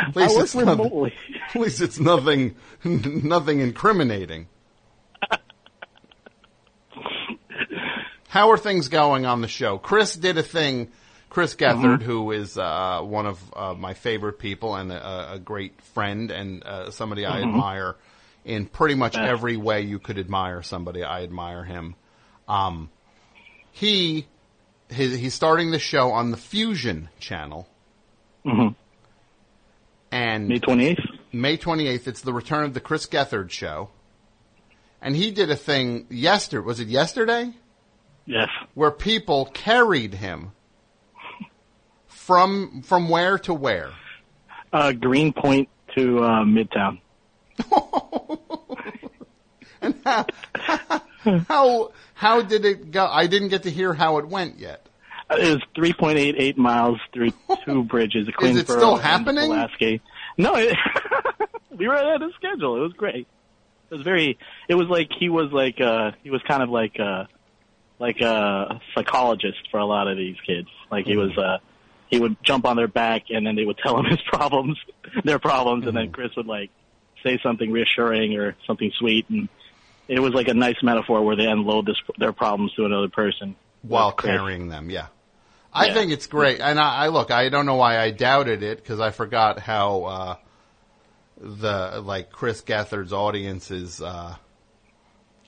[0.00, 1.14] At least it's nothing, remotely.
[1.54, 4.48] at least it's nothing, nothing incriminating.
[8.28, 9.78] How are things going on the show?
[9.78, 10.88] Chris did a thing.
[11.28, 12.02] Chris Gethard, Mhm.
[12.02, 16.62] who is uh, one of uh, my favorite people and a, a great friend and
[16.64, 17.48] uh, somebody I Mhm.
[17.48, 17.96] admire
[18.44, 21.02] in pretty much every way you could admire somebody.
[21.04, 21.94] I admire him.
[22.48, 22.90] Um,
[23.72, 24.26] he
[24.88, 27.66] his, he's starting the show on the Fusion channel,
[28.44, 28.74] Mhm.
[30.10, 31.00] and May 28th.
[31.32, 32.06] May 28th.
[32.06, 33.88] It's the return of the Chris Gethard show,
[35.00, 36.64] and he did a thing yesterday.
[36.64, 37.52] Was it yesterday?
[38.26, 38.48] Yes.
[38.74, 40.52] Where people carried him
[42.06, 43.90] from from where to where?
[44.72, 47.00] Uh, Greenpoint to uh, Midtown.
[49.84, 50.24] And how
[51.48, 53.06] how how did it go?
[53.06, 54.86] I didn't get to hear how it went yet.
[55.30, 57.30] It was 3.88 miles through
[57.64, 58.28] two bridges.
[58.42, 59.46] Is it still happening?
[59.46, 60.02] Pulaski.
[60.36, 60.76] No, it,
[61.76, 62.76] we were ahead of schedule.
[62.76, 63.26] It was great.
[63.90, 64.38] It was very.
[64.68, 67.24] It was like he was like uh he was kind of like uh
[67.98, 70.68] like a psychologist for a lot of these kids.
[70.90, 71.58] Like he was uh
[72.08, 74.78] he would jump on their back and then they would tell him his problems,
[75.24, 76.70] their problems, and then Chris would like
[77.22, 79.48] say something reassuring or something sweet, and
[80.12, 83.56] it was like a nice metaphor where they unload this, their problems to another person
[83.80, 84.90] while carrying them.
[84.90, 85.06] Yeah.
[85.72, 85.94] I Yeah.
[85.94, 86.60] think it's great.
[86.60, 90.04] And I, I look, I don't know why I doubted it because I forgot how,
[90.04, 90.36] uh,
[91.40, 94.36] the, like, Chris Gethard's audience is, uh,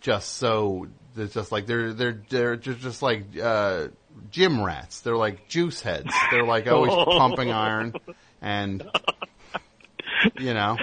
[0.00, 3.88] just so, they're just like, they're, they're, they're just, just like, uh,
[4.30, 5.00] gym rats.
[5.00, 6.10] They're like juice heads.
[6.30, 7.94] They're like always pumping iron
[8.40, 8.82] and,
[10.38, 10.78] you know.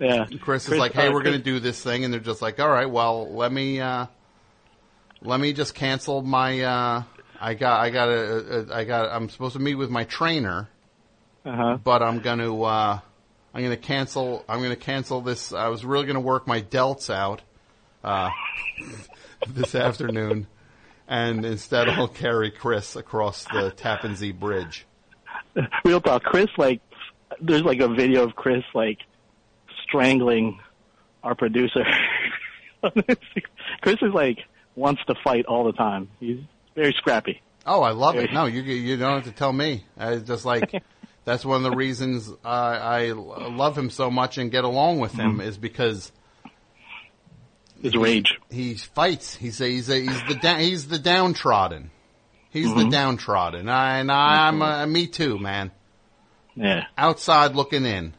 [0.00, 0.26] Yeah.
[0.40, 2.04] Chris is like, hey, we're going to do this thing.
[2.04, 4.06] And they're just like, all right, well, let me, uh,
[5.22, 7.02] let me just cancel my, uh,
[7.40, 10.68] I got, I got a, a, I got, I'm supposed to meet with my trainer,
[11.44, 11.78] Uh-huh.
[11.82, 12.98] but I'm going to, uh,
[13.54, 15.52] I'm going to cancel, I'm going to cancel this.
[15.52, 17.42] I was really going to work my delts out,
[18.02, 18.30] uh,
[19.48, 20.46] this afternoon.
[21.06, 24.86] And instead I'll carry Chris across the Tappan Zee Bridge.
[25.84, 26.48] Real talk, Chris.
[26.56, 26.80] Like,
[27.40, 28.98] there's like a video of Chris like
[29.94, 30.58] strangling
[31.22, 31.84] our producer.
[33.80, 34.38] Chris is like
[34.76, 36.08] wants to fight all the time.
[36.20, 36.40] He's
[36.74, 37.40] very scrappy.
[37.66, 38.32] Oh, I love it.
[38.32, 39.84] No, you you don't have to tell me.
[39.96, 40.82] I just like
[41.24, 45.12] that's one of the reasons I, I love him so much and get along with
[45.12, 46.12] him is because
[47.80, 48.38] his rage.
[48.50, 49.34] He fights.
[49.36, 51.90] He's a, he's a, he's the da- he's the downtrodden.
[52.50, 52.90] He's the Mhm.
[52.92, 53.68] downtrodden.
[53.68, 55.70] I, and I'm uh, me too, man.
[56.54, 56.84] Yeah.
[56.96, 58.14] Outside looking in,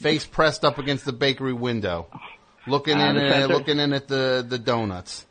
[0.00, 2.06] face pressed up against the bakery window,
[2.66, 5.26] looking Uh, in at, looking in at the the donuts.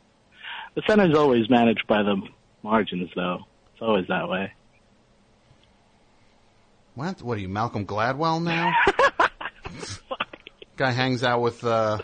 [0.74, 2.20] The center's always managed by the
[2.62, 3.40] margins, though.
[3.74, 4.52] It's always that way.
[6.94, 7.22] What?
[7.22, 8.72] What are you, Malcolm Gladwell now?
[10.76, 11.98] Guy hangs out with, uh,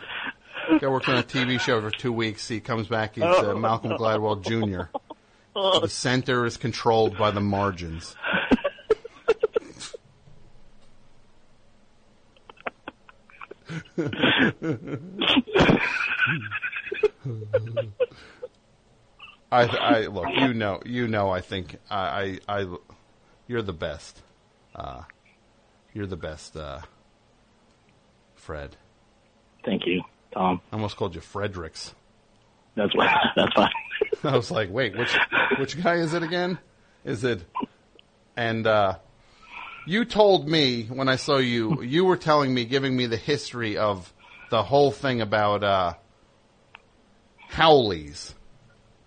[0.78, 2.47] guy works on a TV show for two weeks.
[2.47, 4.91] He comes back, he's uh, Malcolm Gladwell Jr.
[5.81, 8.15] The center is controlled by the margins.
[19.51, 21.31] I, I look, you know, you know.
[21.31, 22.77] I think I, I, I
[23.47, 24.23] you're the best.
[24.75, 25.03] Uh,
[25.95, 26.81] you're the best, uh,
[28.35, 28.77] Fred.
[29.65, 30.61] Thank you, Tom.
[30.71, 31.95] I almost called you Fredericks.
[32.75, 33.09] That's what.
[33.37, 33.71] That's fine.
[34.25, 35.17] I was like, wait, which
[35.59, 36.59] which guy is it again?
[37.05, 37.45] Is it?
[38.37, 38.99] And uh,
[39.89, 43.78] you told me when I saw you, you were telling me, giving me the history
[43.78, 44.12] of
[44.50, 45.94] the whole thing about uh,
[47.50, 48.34] Howleys.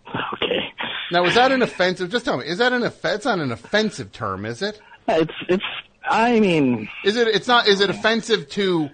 [0.08, 0.74] Okay.
[1.11, 2.10] Now, is that an offensive?
[2.10, 4.80] Just tell me, is that an off- It's not an offensive term, is it?
[5.08, 5.64] It's it's.
[6.03, 7.27] I mean, is it?
[7.27, 7.68] It's not.
[7.68, 8.90] Is it offensive to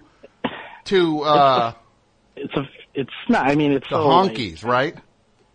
[0.86, 1.72] to uh,
[2.36, 2.68] it's a.
[2.94, 3.46] It's not.
[3.46, 4.96] I mean, it's the so, like- right?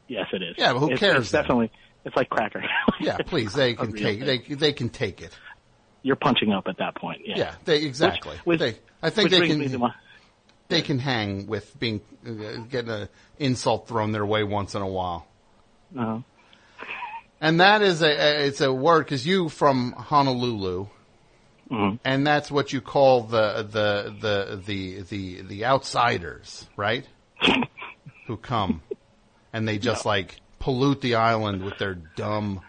[0.08, 0.56] yes, it is.
[0.58, 1.72] Yeah, but who It's- cares It's definitely.
[2.06, 2.64] It's like cracker.
[3.00, 4.26] Yeah, please, they can take thing.
[4.26, 5.38] they they can take it.
[6.04, 7.22] You're punching up at that point.
[7.26, 8.38] Yeah, Yeah, they exactly.
[8.44, 9.94] Which- they, I think they can my-
[10.70, 14.88] they can hang with being uh, getting an insult thrown their way once in a
[14.88, 15.28] while.
[15.98, 16.20] Uh-huh.
[17.42, 20.88] And that is a, a it's a word because you from Honolulu,
[21.72, 21.96] Mm-hmm.
[22.04, 27.08] and that's what you call the the the the the the outsiders, right?
[28.28, 28.82] Who come
[29.54, 32.62] and they just like pollute the island with their dumb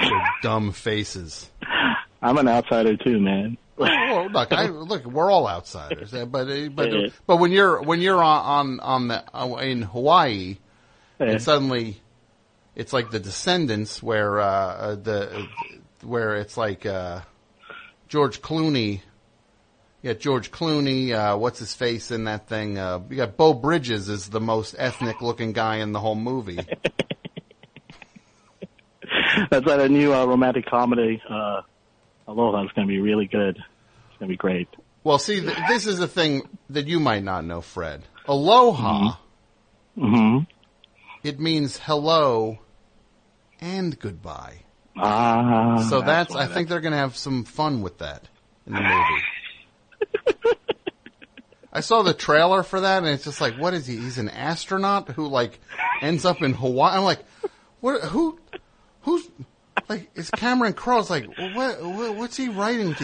[0.00, 1.50] their dumb faces.
[2.24, 3.58] I'm an outsider too, man.
[3.76, 7.08] well, look, I, look, we're all outsiders, uh, but uh, but Yeah.
[7.26, 10.56] but when you're when you're on on, on the uh, in Hawaii,
[11.20, 11.26] Yeah.
[11.26, 12.00] and suddenly
[12.74, 15.46] it's like the Descendants, where uh, uh, the
[16.02, 17.20] where it's like uh,
[18.08, 19.02] George Clooney.
[20.02, 21.12] You got George Clooney.
[21.12, 22.78] Uh, what's his face in that thing?
[22.78, 26.58] Uh, you got Beau Bridges is the most ethnic looking guy in the whole movie.
[29.50, 31.20] That's like a new uh, romantic comedy.
[32.26, 33.56] Aloha is going to be really good.
[33.56, 34.68] It's going to be great.
[35.02, 38.02] Well, see, th- this is a thing that you might not know, Fred.
[38.26, 39.16] Aloha.
[39.98, 40.38] hmm
[41.22, 42.58] It means hello
[43.60, 44.60] and goodbye.
[44.96, 48.28] Ah, so that's, why I think they're going to have some fun with that
[48.66, 50.54] in the movie.
[51.72, 53.96] I saw the trailer for that and it's just like, what is he?
[53.96, 55.58] He's an astronaut who like
[56.00, 56.96] ends up in Hawaii.
[56.96, 57.18] I'm like,
[57.80, 58.38] what, who,
[59.02, 59.28] who's,
[59.88, 62.94] like, it's Cameron Crowe's like, what, what, what's he writing?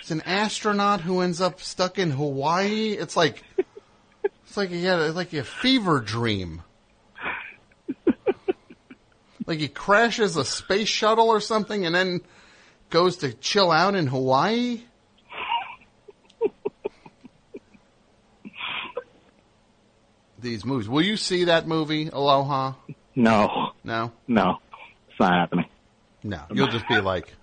[0.00, 2.92] It's an astronaut who ends up stuck in Hawaii.
[2.92, 3.42] It's like,
[4.24, 6.62] it's like he had a, like a fever dream.
[9.46, 12.20] Like he crashes a space shuttle or something and then
[12.90, 14.82] goes to chill out in Hawaii?
[20.40, 20.88] These movies.
[20.88, 22.74] Will you see that movie, Aloha?
[23.16, 24.12] No, No?
[24.28, 24.58] no,
[25.08, 25.66] it's not happening.
[26.22, 26.40] No.
[26.52, 27.34] You'll just be like,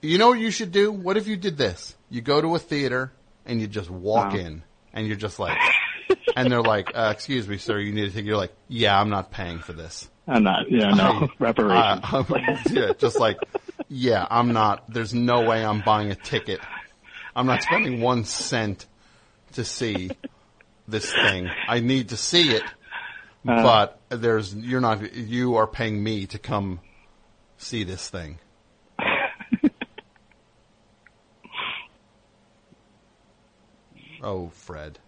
[0.00, 0.90] you know what you should do?
[0.92, 1.94] What if you did this?
[2.10, 3.12] You go to a theater
[3.46, 4.38] and you just walk Uh-huh.
[4.38, 4.62] in
[4.92, 5.58] and you're just like,
[6.36, 9.08] and they're like, uh, excuse me, sir, you need to take, you're like, yeah, I'm
[9.10, 10.08] not paying for this.
[10.28, 10.70] I'm not.
[10.70, 12.04] Yeah, no reparations.
[12.12, 13.38] Uh, yeah, just like,
[13.88, 14.84] yeah, I'm not.
[14.88, 16.60] There's no way I'm buying a ticket.
[17.34, 18.86] I'm not spending one cent
[19.54, 20.10] to see
[20.86, 21.48] this thing.
[21.68, 22.62] I need to see it,
[23.48, 23.62] Uh.
[23.62, 25.12] but there's you're not.
[25.14, 26.78] You are paying me to come
[27.62, 28.38] see this thing.
[34.22, 34.98] oh, Fred.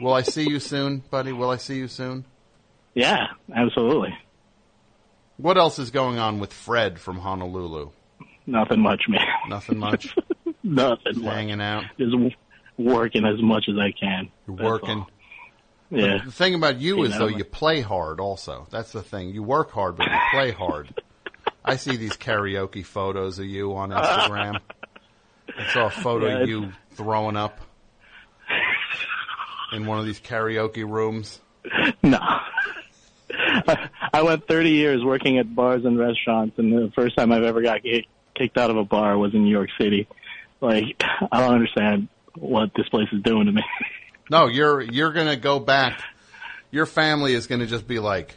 [0.00, 1.32] Will I see you soon, buddy?
[1.32, 2.24] Will I see you soon?
[2.94, 4.16] yeah, absolutely.
[5.38, 7.90] What else is going on with Fred from Honolulu?
[8.46, 9.20] Nothing much, man.
[9.48, 10.14] Nothing much.
[10.62, 11.34] Nothing Just much.
[11.34, 11.84] hanging out.
[11.98, 12.14] Just
[12.78, 14.30] working as much as I can.
[14.46, 14.98] You're working.
[15.00, 15.10] all.
[15.90, 16.18] Yeah.
[16.24, 18.66] The thing about you Hey, is man, though I'm you play hard also.
[18.70, 19.28] That's the thing.
[19.30, 20.94] You work hard but you play hard.
[21.66, 24.60] I see these karaoke photos of you on Instagram.
[25.58, 27.60] I saw a photo Yeah, of you throwing up
[29.72, 31.40] in one of these karaoke rooms.
[32.02, 32.18] No.
[34.12, 37.62] I went 30 years working at bars and restaurants, and the first time I've ever
[37.62, 37.80] got
[38.34, 40.06] kicked out of a bar was in New York City.
[40.60, 43.62] Like, I don't understand what this place is doing to me.
[44.30, 46.00] No, you're you're gonna go back.
[46.70, 48.36] Your family is gonna just be like,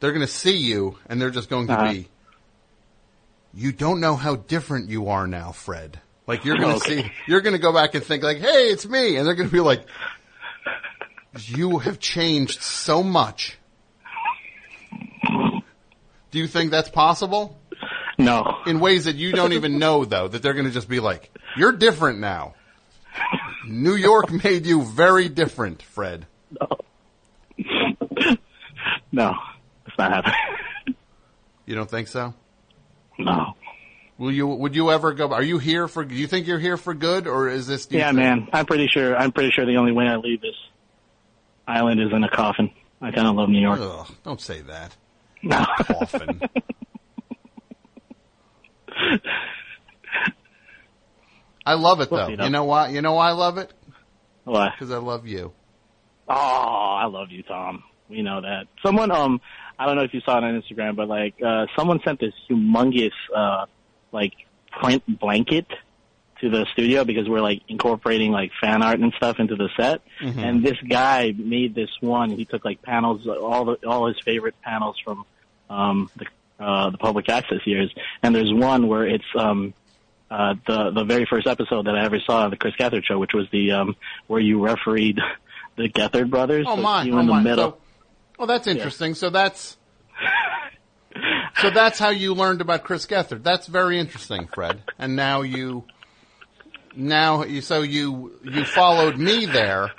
[0.00, 1.92] they're gonna see you and they're just going to Uh-huh.
[1.92, 2.08] be.
[3.58, 5.98] You don't know how different you are now, Fred.
[6.26, 7.02] Like you're gonna Okay.
[7.04, 9.60] see, you're gonna go back and think like, hey, it's me, and they're gonna be
[9.60, 9.82] like,
[11.38, 13.56] you have changed so much.
[16.30, 17.58] Do you think that's possible?
[18.18, 18.58] No.
[18.66, 21.72] In ways that you don't even know, though, that they're gonna just be like, you're
[21.72, 22.54] different now.
[23.66, 26.26] New York made you very different, Fred.
[26.60, 26.68] No,
[29.12, 29.34] No.
[29.86, 30.94] it's not happening.
[31.64, 32.34] You don't think so?
[33.18, 33.54] No.
[34.18, 34.46] Will you?
[34.46, 35.30] Would you ever go?
[35.32, 36.04] Are you here for?
[36.04, 37.86] Do you think you're here for good, or is this?
[37.90, 38.48] Yeah, think- man.
[38.52, 39.16] I'm pretty sure.
[39.16, 40.54] I'm pretty sure the only way I leave this
[41.66, 42.70] island is in a coffin.
[43.00, 43.78] I kind of love New York.
[43.80, 44.96] Ugh, don't say that.
[45.42, 45.64] No.
[45.80, 46.40] Coffin.
[51.64, 52.16] I love it though.
[52.16, 52.44] Well, you know.
[52.44, 52.88] You know why?
[52.88, 53.72] You know why I love it?
[54.44, 54.70] Why?
[54.70, 55.52] Because I love you.
[56.28, 57.82] Oh, I love you, Tom.
[58.08, 58.66] We know that.
[58.84, 59.40] Someone, um,
[59.78, 62.32] I don't know if you saw it on Instagram, but like, uh, someone sent this
[62.48, 63.66] humongous, uh,
[64.12, 64.32] like
[64.70, 65.66] print blanket
[66.40, 70.02] to the studio because we're like incorporating like fan art and stuff into the set.
[70.20, 70.36] Mhm.
[70.36, 72.30] And this guy made this one.
[72.30, 75.24] He took like panels, all the, all his favorite panels from,
[75.70, 76.26] um, the,
[76.62, 77.90] uh, the public access years.
[78.22, 79.74] And there's one where it's, um,
[80.30, 83.16] uh, the the very first episode that I ever saw on the Chris Gethard show,
[83.16, 83.94] which was the um,
[84.26, 85.20] where you refereed
[85.76, 86.66] the Gethard brothers.
[86.68, 87.04] Oh so my!
[87.04, 87.42] you Oh in the my!
[87.42, 87.70] middle.
[87.70, 87.78] So,
[88.38, 89.14] oh, that's interesting.
[89.14, 89.76] So that's
[91.60, 93.42] So that's how you learned about Chris Gethard.
[93.42, 94.82] That's very interesting, Fred.
[94.98, 95.84] And now you,
[96.94, 99.90] now you, so you, you followed me there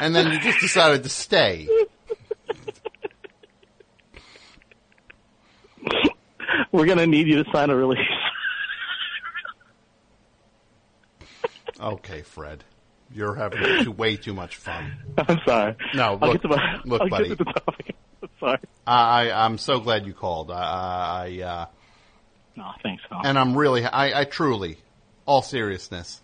[0.00, 1.68] and then you just decided to stay.
[6.72, 8.00] We're gonna need you to sign a release.
[11.80, 12.64] Okay, Fred.
[13.14, 14.92] You're having too, way too much fun.
[15.16, 15.76] I'm sorry.
[15.94, 17.28] No, look, get to my, look, I'll buddy.
[17.28, 17.96] Get to the topic.
[18.22, 18.58] I'm sorry.
[18.86, 20.50] I, I, I'm so glad you called.
[20.50, 20.56] I,
[21.38, 21.66] I, uh,
[22.56, 23.04] No, thanks.
[23.10, 24.78] And I'm really, I, I truly,
[25.26, 26.20] all seriousness,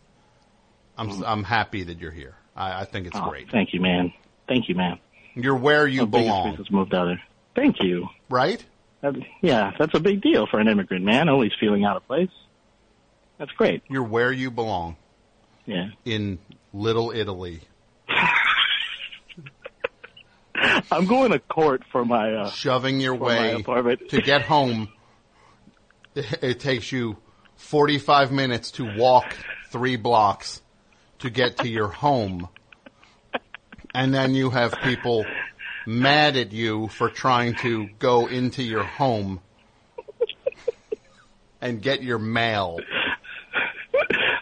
[0.98, 2.34] I'm, I'm happy that you're here.
[2.56, 3.50] I, I think it's Oh, great.
[3.52, 4.12] Thank you, man.
[4.48, 4.98] Thank you, man.
[5.34, 6.58] You're where you My belong.
[6.72, 7.22] moved out there.
[7.54, 8.08] Thank you.
[8.28, 8.64] Right?
[9.02, 11.28] That, yeah, that's a big deal for an immigrant man.
[11.28, 12.28] Always feeling out of place.
[13.38, 13.82] That's great.
[13.88, 14.96] You're where you belong.
[15.66, 15.90] Yeah.
[16.04, 16.38] In
[16.72, 17.60] Little Italy.
[20.90, 23.62] I'm going to court for my uh, Shoving your way
[24.08, 24.88] to get home.
[26.14, 27.16] It, it takes you
[27.56, 29.36] 45 minutes to walk
[29.70, 30.60] three blocks
[31.20, 32.48] to get to your home.
[33.94, 35.24] And then you have people
[35.86, 39.40] mad at you for trying to go into your home
[41.60, 42.78] and get your mail.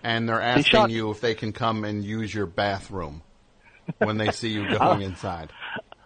[0.09, 3.23] And they're asking shot- you if they can come and use your bathroom
[3.99, 5.53] when they see you going inside.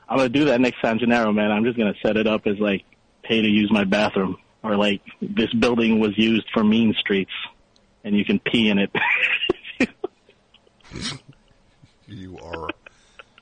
[0.09, 1.53] I'm gonna do that next time, Gennaro, man.
[1.53, 2.85] I'm just gonna set it up as like
[3.23, 7.31] pay to use my bathroom, or like this building was used for mean streets,
[8.03, 8.91] and you can pee in it.
[12.07, 12.69] You are.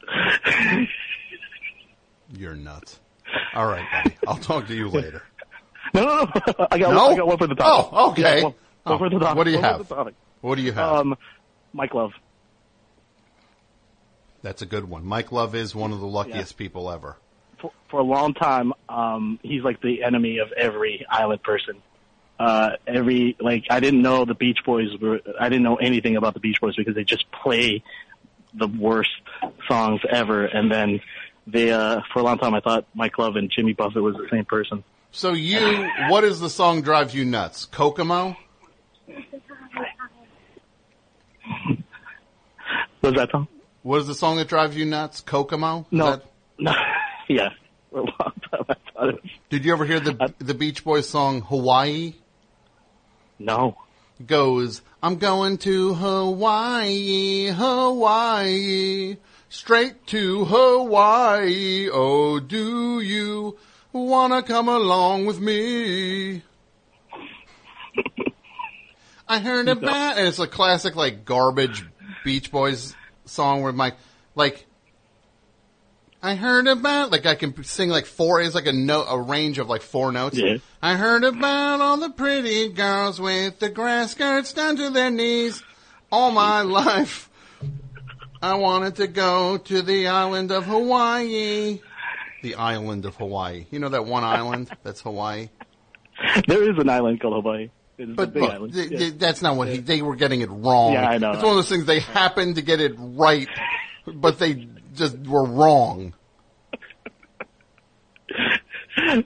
[2.36, 3.00] You're nuts.
[3.54, 4.16] All right, buddy.
[4.28, 5.22] I'll talk to you later.
[5.92, 6.66] no, no, no.
[6.70, 7.08] I got No?
[7.08, 7.90] I got one for the topic.
[7.92, 8.22] Oh, okay.
[8.38, 8.54] Yeah, one, one
[8.86, 9.36] Oh, for the oh, topic.
[9.36, 10.14] what do you one for have?
[10.40, 10.92] What do you have?
[10.92, 11.16] Um,
[11.72, 12.12] Mike Love.
[14.42, 15.04] That's a good one.
[15.04, 17.16] Mike Love is one of the luckiest people ever.
[17.60, 21.82] for, for a long time, um, he's like the enemy of every island person.
[22.38, 25.20] Uh, every like, I didn't know the Beach Boys were.
[25.38, 27.82] I didn't know anything about the Beach Boys because they just play
[28.54, 29.10] the worst
[29.68, 30.46] songs ever.
[30.46, 31.00] And then
[31.46, 34.26] they, uh, for a long time, I thought Mike Love and Jimmy Buffett was the
[34.30, 34.84] same person.
[35.12, 37.66] So you, what is the song drives you nuts?
[37.66, 38.36] Kokomo?
[43.02, 43.48] Was that song?
[43.82, 45.20] What is the song that drives you nuts?
[45.22, 45.86] Kokomo?
[45.90, 46.24] No, that-
[46.58, 46.72] no,
[47.28, 47.48] yeah.
[47.90, 49.30] For a long time, I thought it was.
[49.48, 52.14] Did you ever hear the uh, the Beach Boys song Hawaii?
[53.38, 53.76] No.
[54.26, 59.16] Goes, I'm going to Hawaii, Hawaii,
[59.48, 61.88] straight to Hawaii.
[61.90, 63.56] Oh, do you
[63.94, 66.42] wanna come along with me?
[69.30, 71.84] I heard about, and it's a classic like garbage
[72.24, 73.94] Beach Boys song where Mike,
[74.34, 74.66] like,
[76.20, 79.60] I heard about, like I can sing like four, it's like a note, a range
[79.60, 80.36] of like four notes.
[80.36, 80.56] Yeah.
[80.82, 85.62] I heard about all the pretty girls with the grass skirts down to their knees
[86.10, 87.30] all my life.
[88.42, 91.78] I wanted to go to the island of Hawaii.
[92.42, 93.66] The island of Hawaii.
[93.70, 94.72] You know that one island?
[94.82, 95.50] That's Hawaii.
[96.48, 97.70] There is an island called Hawaii.
[98.06, 98.72] But big look, island.
[98.74, 98.98] th- Yeah.
[98.98, 100.92] th- that's not what he, they were getting it wrong.
[100.94, 101.32] Yeah, I know.
[101.32, 103.48] It's one of those things they happened to get it right,
[104.06, 106.14] but they just were wrong.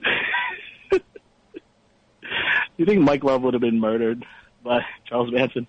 [2.77, 4.25] You think Mike Love would have been murdered
[4.63, 5.67] by Charles Manson?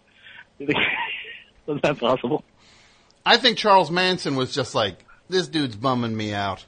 [0.59, 0.79] You think
[1.67, 2.45] was that possible?
[3.25, 6.65] I think Charles Manson was just like, this dude's bumming me out.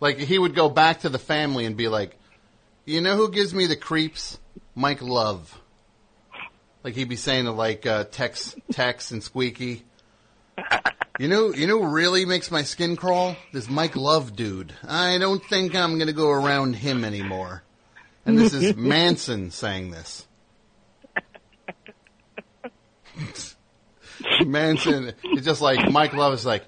[0.00, 2.16] Like he would go back to the family and be like,
[2.84, 4.38] you know who gives me the creeps?
[4.76, 5.58] Mike Love.
[6.84, 9.82] Like he'd be saying to like uh, Tex, Tex and Squeaky.
[11.18, 13.36] You know, you know, really makes my skin crawl.
[13.52, 14.72] This Mike Love dude.
[14.86, 17.62] I don't think I'm gonna go around him anymore.
[18.26, 20.26] And this is Manson saying this.
[24.46, 26.64] Manson is just like Mike Love is like,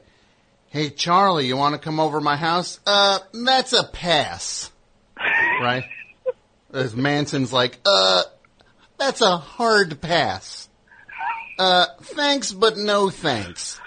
[0.70, 4.73] "Hey Charlie, you want to come over my house?" Uh, that's a pass,
[5.61, 5.85] right?
[6.73, 8.23] As Manson's like, "Uh,
[8.99, 10.69] that's a hard pass."
[11.59, 13.81] Uh, thanks, but no thanks.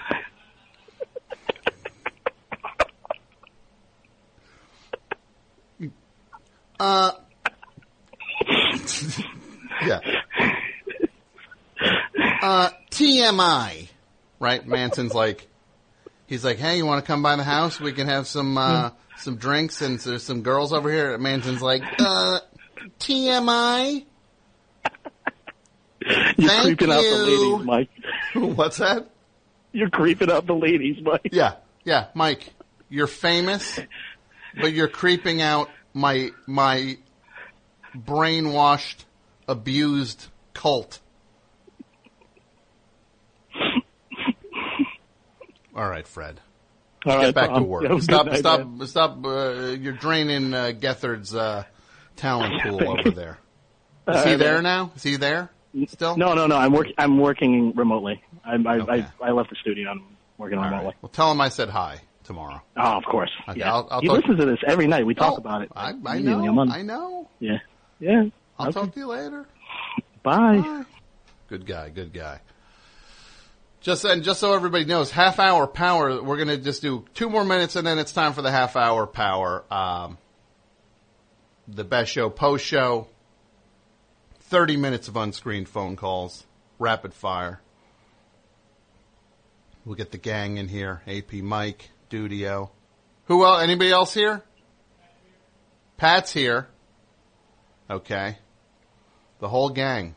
[6.82, 7.12] Uh,
[9.86, 10.00] yeah.
[12.42, 13.88] Uh, TMI,
[14.40, 14.68] right?
[14.68, 15.48] Manson's like,
[16.26, 17.80] he's like, hey, you want to come by the house?
[17.80, 21.16] We can have some, uh, some drinks and there's some girls over here.
[21.20, 22.40] Manson's like, uh,
[23.00, 24.06] TMI?
[26.38, 27.56] You're Thank creeping out the you.
[27.56, 27.90] ladies, Mike.
[28.58, 29.10] What's that?
[29.72, 31.30] You're creeping out the ladies, Mike.
[31.32, 32.54] Yeah, yeah, Mike,
[32.90, 33.80] you're famous,
[34.60, 36.98] but you're creeping out my, my
[37.96, 39.06] brainwashed,
[39.48, 41.00] abused cult.
[45.76, 46.42] All right, Fred.
[47.06, 48.02] All Get back to work.
[48.02, 48.88] Stop, night, stop, man.
[48.88, 49.26] stop.
[49.26, 51.64] Uh, you're draining uh, Gethard's uh,
[52.16, 53.38] talent pool over there.
[54.08, 54.64] Is All he there man.
[54.64, 54.92] now?
[54.96, 55.50] Is he there?
[55.88, 56.18] Still?
[56.18, 56.58] No, no, no.
[56.58, 56.94] I'm working.
[56.98, 58.22] I'm working remotely.
[58.44, 59.90] I I, I I left the studio.
[59.90, 60.04] I'm
[60.38, 60.72] working All right.
[60.72, 60.96] remotely.
[61.02, 62.62] Well, tell him I said hi tomorrow.
[62.78, 63.32] Oh, of course.
[63.48, 63.72] Okay, yeah.
[63.74, 65.06] I'll- I'll he listens to this every night.
[65.06, 65.72] We talk Oh, about it.
[65.76, 66.60] I, I know.
[66.70, 67.30] I know.
[67.40, 67.60] Yeah.
[68.00, 68.24] Yeah.
[68.60, 68.80] I'll Okay.
[68.82, 69.46] talk to you later.
[70.24, 70.84] Bye.
[71.48, 71.90] Good guy.
[71.90, 72.42] Good guy.
[73.82, 76.22] Just and just so everybody knows, half hour power.
[76.22, 79.08] We're gonna just do two more minutes, and then it's time for the half hour
[79.08, 79.64] power.
[79.72, 80.18] Um,
[81.68, 83.08] the best show, post show.
[84.40, 86.46] Thirty minutes of unscreened phone calls,
[86.78, 87.62] rapid fire.
[89.86, 91.02] We'll get the gang in here.
[91.08, 92.70] AP Mike, Dudio.
[93.26, 93.64] Who else?
[93.64, 94.44] Anybody else here?
[95.98, 96.68] Pat's here.
[97.90, 98.38] Okay.
[99.40, 100.16] The whole gang.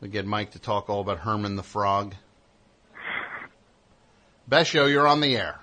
[0.00, 2.14] We get Mike to talk all about Herman the Frog.
[4.46, 5.60] Best show, you're on the air.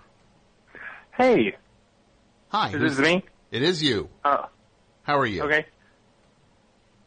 [1.15, 1.55] Hey.
[2.49, 2.69] Hi.
[2.73, 3.23] Is this me?
[3.51, 4.09] It is you.
[4.23, 4.45] Oh.
[5.03, 5.43] How are you?
[5.43, 5.65] Okay.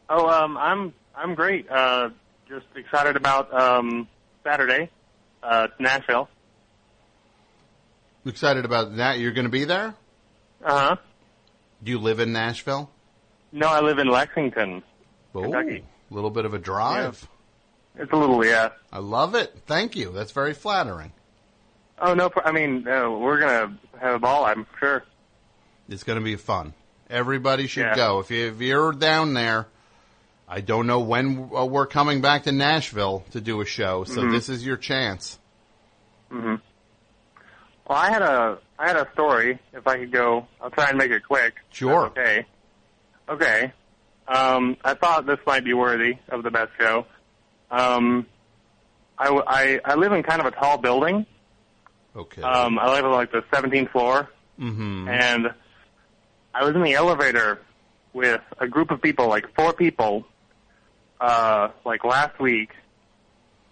[0.09, 1.69] Oh, um, I'm I'm great.
[1.69, 2.09] Uh,
[2.47, 4.07] just excited about um
[4.43, 4.91] Saturday,
[5.41, 6.29] uh, Nashville.
[8.25, 9.19] Excited about that?
[9.19, 9.95] You're going to be there?
[10.63, 10.95] Uh huh.
[11.83, 12.89] Do you live in Nashville?
[13.51, 14.83] No, I live in Lexington.
[15.33, 15.83] Oh, Kentucky.
[16.09, 17.27] a little bit of a drive.
[17.97, 18.69] It's a little yeah.
[18.91, 19.55] I love it.
[19.65, 20.11] Thank you.
[20.11, 21.11] That's very flattering.
[21.99, 24.45] Oh no, I mean uh, we're gonna have a ball.
[24.45, 25.03] I'm sure.
[25.89, 26.73] It's going to be fun.
[27.09, 27.95] Everybody should Yeah.
[27.95, 28.19] go.
[28.19, 29.67] If, you, if you're down there,
[30.47, 34.21] I don't know when uh, we're coming back to Nashville to do a show, so
[34.21, 34.31] Mhm.
[34.31, 35.39] this is your chance.
[36.31, 36.55] hmm
[37.87, 39.59] Well, I had a I had a story.
[39.73, 41.53] If I could go, I'll try and make it quick.
[41.71, 42.07] Sure.
[42.07, 42.45] Okay.
[43.29, 43.71] Okay.
[44.27, 47.05] Um, I thought this might be worthy of the best show.
[47.71, 48.25] Um,
[49.17, 51.25] I, I, I live in kind of a tall building.
[52.15, 52.41] Okay.
[52.41, 55.07] Um, I live on like the 17th floor, Mm-hmm.
[55.09, 55.47] and
[56.55, 57.59] I was in the elevator
[58.13, 60.25] with a group of people, like four people,
[61.19, 62.69] uh, like last week,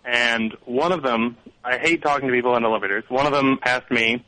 [0.04, 3.06] and one of them, I hate talking to people in elevators.
[3.08, 4.26] One of them asked me,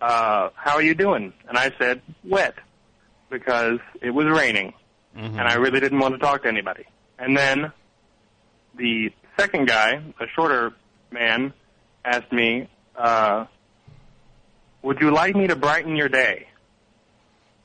[0.00, 2.54] uh, "How are you doing?" And I said, "Wet,"
[3.30, 4.72] because it was raining,
[5.16, 5.38] Mm-hmm.
[5.38, 6.84] and I really didn't want to talk to anybody.
[7.18, 7.72] And then
[8.76, 10.72] the second guy, a shorter
[11.10, 11.52] man,
[12.04, 13.46] asked me, uh,
[14.82, 16.46] "Would you like me to brighten your day?"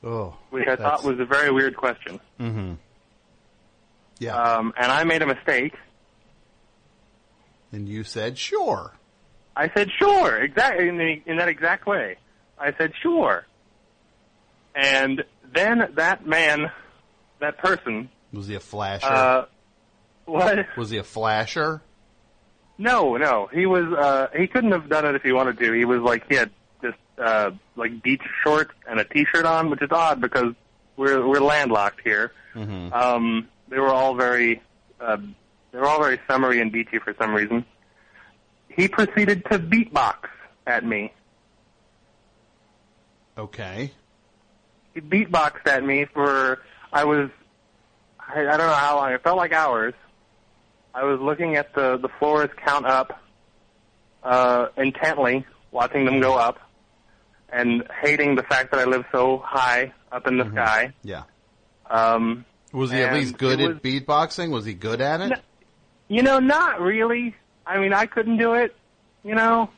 [0.02, 2.20] Oh, Which I thought was a very weird question.
[2.40, 2.74] Mm-hmm.
[4.18, 4.34] Yeah.
[4.34, 5.74] Um, and I made a mistake.
[7.72, 8.94] And you said sure.
[9.54, 12.16] I said sure, exactly in, the, in that exact way.
[12.58, 13.46] I said sure.
[14.74, 15.22] And
[15.54, 16.70] then that man,
[17.40, 19.06] that person, Was he a flasher?
[19.06, 19.44] uh,
[20.24, 20.58] what?
[20.76, 21.82] was he a flasher?
[22.78, 23.84] No, no, he was.
[23.92, 25.72] uh He couldn't have done it if he wanted to.
[25.72, 26.50] He was like he had
[27.20, 30.54] uh like beach shorts and a t-shirt on, which is odd because
[30.96, 32.32] we're we're landlocked here.
[32.54, 32.92] Mm-hmm.
[32.92, 34.60] Um, they were all very,
[35.00, 35.16] uh,
[35.72, 37.64] they were all very summery and beachy for some reason.
[38.68, 40.16] He proceeded to beatbox
[40.66, 41.12] at me.
[43.38, 43.92] Okay.
[44.94, 46.60] He beatboxed at me for
[46.92, 47.30] I was,
[48.18, 49.12] I, I don't know how long.
[49.12, 49.94] It felt like hours.
[50.92, 53.22] I was looking at the the floors count up,
[54.24, 56.58] uh, intently, watching them go up,
[57.52, 60.92] and hating the fact that I live so high up in the sky.
[61.02, 61.24] Yeah.
[61.88, 64.50] Um, Was he at least good it at beatboxing?
[64.50, 65.38] Was he good at it?
[66.08, 67.34] You know, not really.
[67.66, 68.74] I mean, I couldn't do it.
[69.22, 69.70] You know,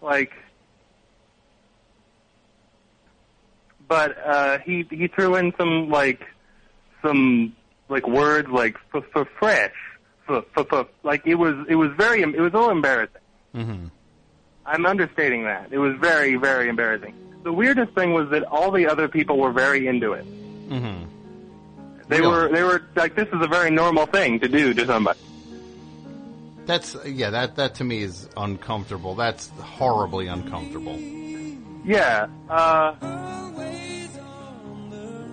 [0.00, 0.32] like,
[3.88, 6.20] but uh, he he threw in some like
[7.02, 7.54] some
[7.88, 9.72] like words like for for fresh,
[10.26, 10.44] for
[11.02, 13.16] like it was it was very it was a little embarrassing.
[13.54, 13.86] Mm-hmm.
[14.64, 15.68] I'm understating that.
[15.72, 17.14] It was very very embarrassing.
[17.42, 20.24] The weirdest thing was that all the other people were very into it.
[20.68, 21.04] Mm-hmm.
[22.08, 25.18] They were they were like this is a very normal thing to do to somebody.
[26.66, 27.30] That's yeah.
[27.30, 29.14] That that to me is uncomfortable.
[29.14, 30.98] That's horribly uncomfortable.
[31.84, 32.28] Yeah.
[32.48, 32.94] Uh,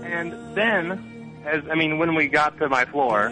[0.03, 3.30] and then, as I mean, when we got to my floor,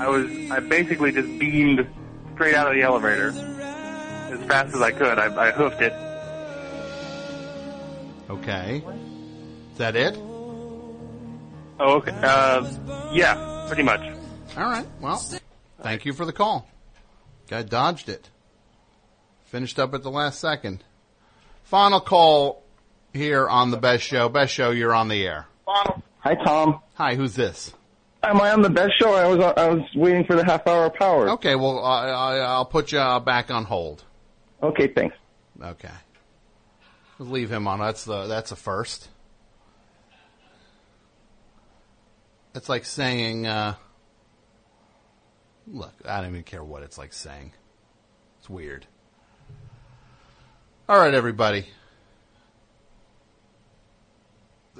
[0.00, 1.86] I was I basically just beamed
[2.34, 3.32] straight out of the elevator
[4.32, 5.18] as fast as I could.
[5.18, 5.92] I, I hoofed it.
[8.30, 8.82] Okay.
[9.72, 10.16] Is that it?
[11.78, 12.12] Oh, okay.
[12.22, 14.00] Uh, yeah, pretty much.
[14.56, 14.86] All right.
[15.00, 15.22] Well,
[15.82, 16.68] thank you for the call.
[17.48, 18.30] Guy dodged it.
[19.44, 20.82] Finished up at the last second.
[21.64, 22.62] Final call
[23.12, 24.28] here on the best show.
[24.28, 25.46] Best show, you're on the air.
[25.66, 26.80] Hi, Tom.
[26.94, 27.72] Hi, who's this?
[28.22, 29.14] Am I on the best show?
[29.14, 31.30] I was I was waiting for the half hour power.
[31.30, 34.02] Okay, well, I, I, I'll put you uh, back on hold.
[34.62, 35.16] Okay, thanks.
[35.62, 35.90] Okay.
[37.18, 37.78] We'll leave him on.
[37.78, 39.08] That's the that's a first.
[42.54, 43.74] It's like saying, uh,
[45.66, 47.52] look, I don't even care what it's like saying.
[48.38, 48.86] It's weird.
[50.88, 51.66] All right, everybody.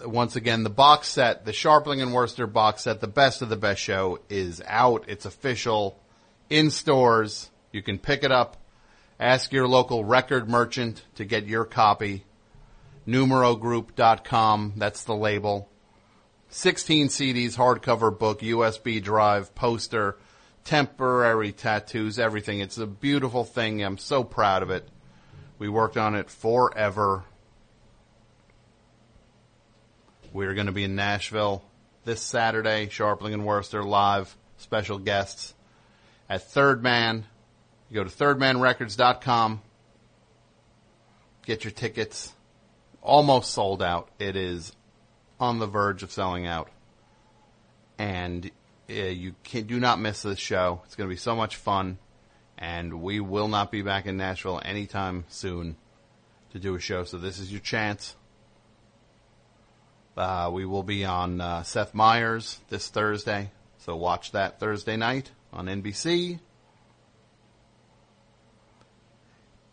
[0.05, 3.57] Once again, the box set, the Scharpling and Wurster box set, the best of the
[3.57, 5.05] best show is out.
[5.09, 5.99] It's official
[6.49, 7.51] in stores.
[7.73, 8.57] You can pick it up.
[9.19, 12.25] Ask your local record merchant to get your copy.
[13.07, 14.75] Numerogroup.com.
[14.77, 15.71] That's the label.
[16.51, 20.17] 16 CDs, hardcover book, USB drive, poster,
[20.65, 22.61] temporary tattoos, everything.
[22.61, 23.83] It's a beautiful thing.
[23.83, 24.87] I'm so proud of it.
[25.59, 27.25] We worked on it forever.
[30.33, 31.65] We're going to be in Nashville
[32.05, 35.55] this Saturday, Scharpling and Wurster live, special guests
[36.29, 37.25] at Third Man.
[37.89, 39.63] You go to thirdmanrecords.com,
[41.45, 42.33] get your tickets.
[43.03, 44.09] Almost sold out.
[44.19, 44.73] It is
[45.39, 46.69] on the verge of selling out.
[47.99, 48.51] And
[48.91, 50.83] uh, you can do not miss this show.
[50.85, 51.99] It's going to be so much fun.
[52.59, 55.77] And we will not be back in Nashville anytime soon
[56.51, 57.05] to do a show.
[57.05, 58.17] So this is your chance.
[60.17, 63.51] Uh, we will be on uh, Seth Meyers this Thursday.
[63.79, 66.41] So watch that Thursday night on NBC.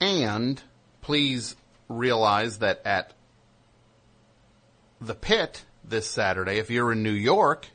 [0.04, 0.62] And
[1.00, 1.56] please
[1.88, 3.14] realize that at
[5.00, 7.68] the pit this Saturday, if you're in New York,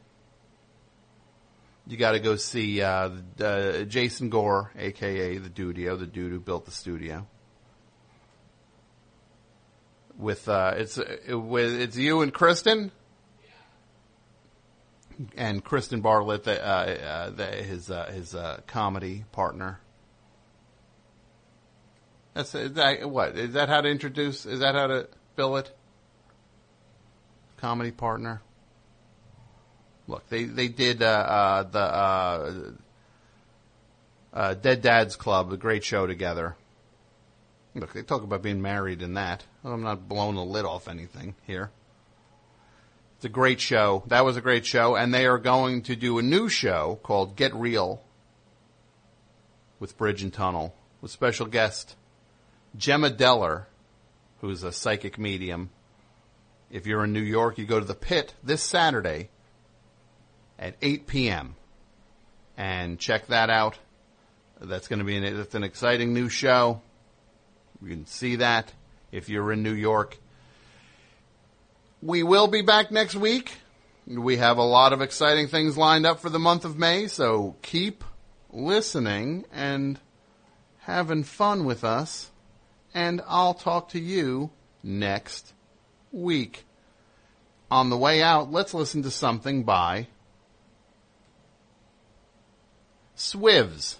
[1.87, 6.39] you got to go see uh, uh, Jason Gore, aka the Dudio, the dude who
[6.39, 7.27] built the studio.
[10.19, 12.93] With uh, it's uh, with it's you and Kristen,
[15.35, 19.81] and Kristen Bartlett, the, uh, uh, the, his his comedy partner.
[22.39, 24.47] That's that what is that how to introduce?
[24.47, 25.77] Is that how to bill it?
[27.57, 28.43] Comedy partner.
[30.07, 32.53] Look, they they did uh, uh, the uh,
[34.33, 36.55] uh, Dead Dads Club, a great show together.
[37.75, 39.45] Look, they talk about being married in that.
[39.65, 41.73] I'm not blowing the lid off anything here.
[43.17, 44.05] It's a great show.
[44.07, 47.35] That was a great show, and they are going to do a new show called
[47.35, 48.01] Get Real
[49.81, 51.97] with Bridge and Tunnel with special guest
[52.77, 53.65] Gemma Deller,
[54.41, 55.71] who's a psychic medium.
[56.71, 59.31] If you're in New York, you go to the Pit this Saturday
[60.59, 61.57] at 8 p.m.
[62.57, 63.79] and check that out.
[64.61, 66.83] That's going to be an, it's an exciting new show.
[67.81, 68.73] You can see that
[69.13, 70.19] if you're in New York.
[72.03, 73.53] We will be back next week.
[74.07, 77.57] We have a lot of exciting things lined up for the month of May, so
[77.63, 78.05] keep
[78.51, 79.99] listening and
[80.81, 82.31] having fun with us.
[82.95, 84.51] And I'll talk to you
[84.83, 85.53] next
[86.13, 86.65] week.
[87.71, 90.09] On the way out, let's listen to something by
[93.17, 93.97] Swivs.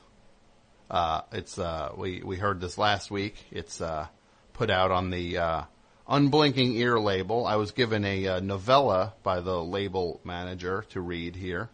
[0.91, 3.35] Uh, it's uh, we we heard this last week.
[3.51, 4.07] It's uh,
[4.55, 5.63] put out on the uh,
[6.09, 7.47] Unblinking Ear label.
[7.47, 11.69] I was given a uh, novella by the label manager to read here.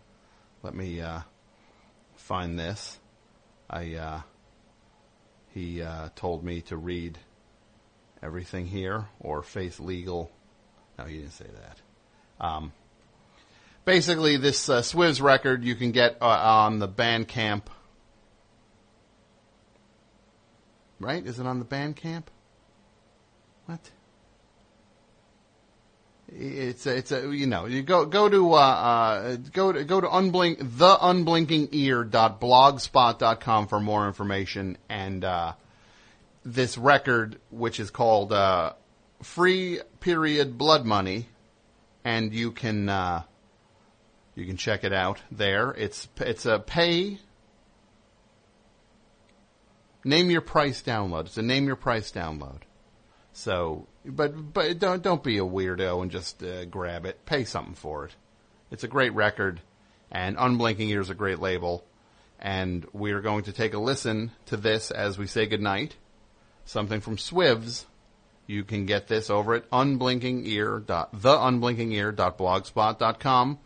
[0.64, 1.20] Let me uh,
[2.16, 2.98] find this.
[3.70, 4.20] I uh,
[5.55, 7.16] he uh, told me to read
[8.23, 10.31] everything here or face legal.
[10.99, 12.44] No, he didn't say that.
[12.44, 12.73] Um,
[13.84, 17.62] basically, this uh, Swivs record you can get uh, on the Bandcamp.
[20.99, 21.24] Right?
[21.24, 22.24] Is it on the Bandcamp?
[23.66, 23.91] What?
[26.36, 30.00] It's a, it's a you know you go go to uh, uh, go to go
[30.00, 35.52] to unblink the unblinkingear.blogspot.com for more information and uh,
[36.44, 38.72] this record which is called uh,
[39.22, 41.28] Free Period Blood Money
[42.04, 43.22] and you can uh,
[44.34, 45.70] you can check it out there.
[45.70, 47.20] It's it's a pay
[50.04, 51.26] name your price download.
[51.26, 52.62] It's a name your price download.
[53.32, 57.24] So, but but don't don't be a weirdo and just uh, grab it.
[57.26, 58.15] Pay something for it.
[58.70, 59.60] It's a great record,
[60.10, 61.84] and Unblinking Ear is a great label.
[62.41, 65.97] And we are going to take a listen to this as we say goodnight.
[66.65, 67.84] Something from Swivs.
[68.47, 73.58] You can get this over at unblinkingear dot theunblinkingear.blogspot.com.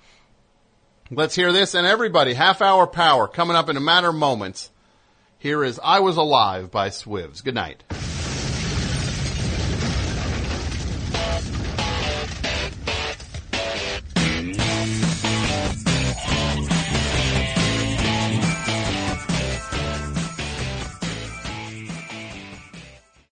[1.10, 4.70] Let's hear this and everybody, half hour power coming up in a matter of moments.
[5.38, 7.42] Here is I Was Alive by Swivs.
[7.42, 7.82] Good night.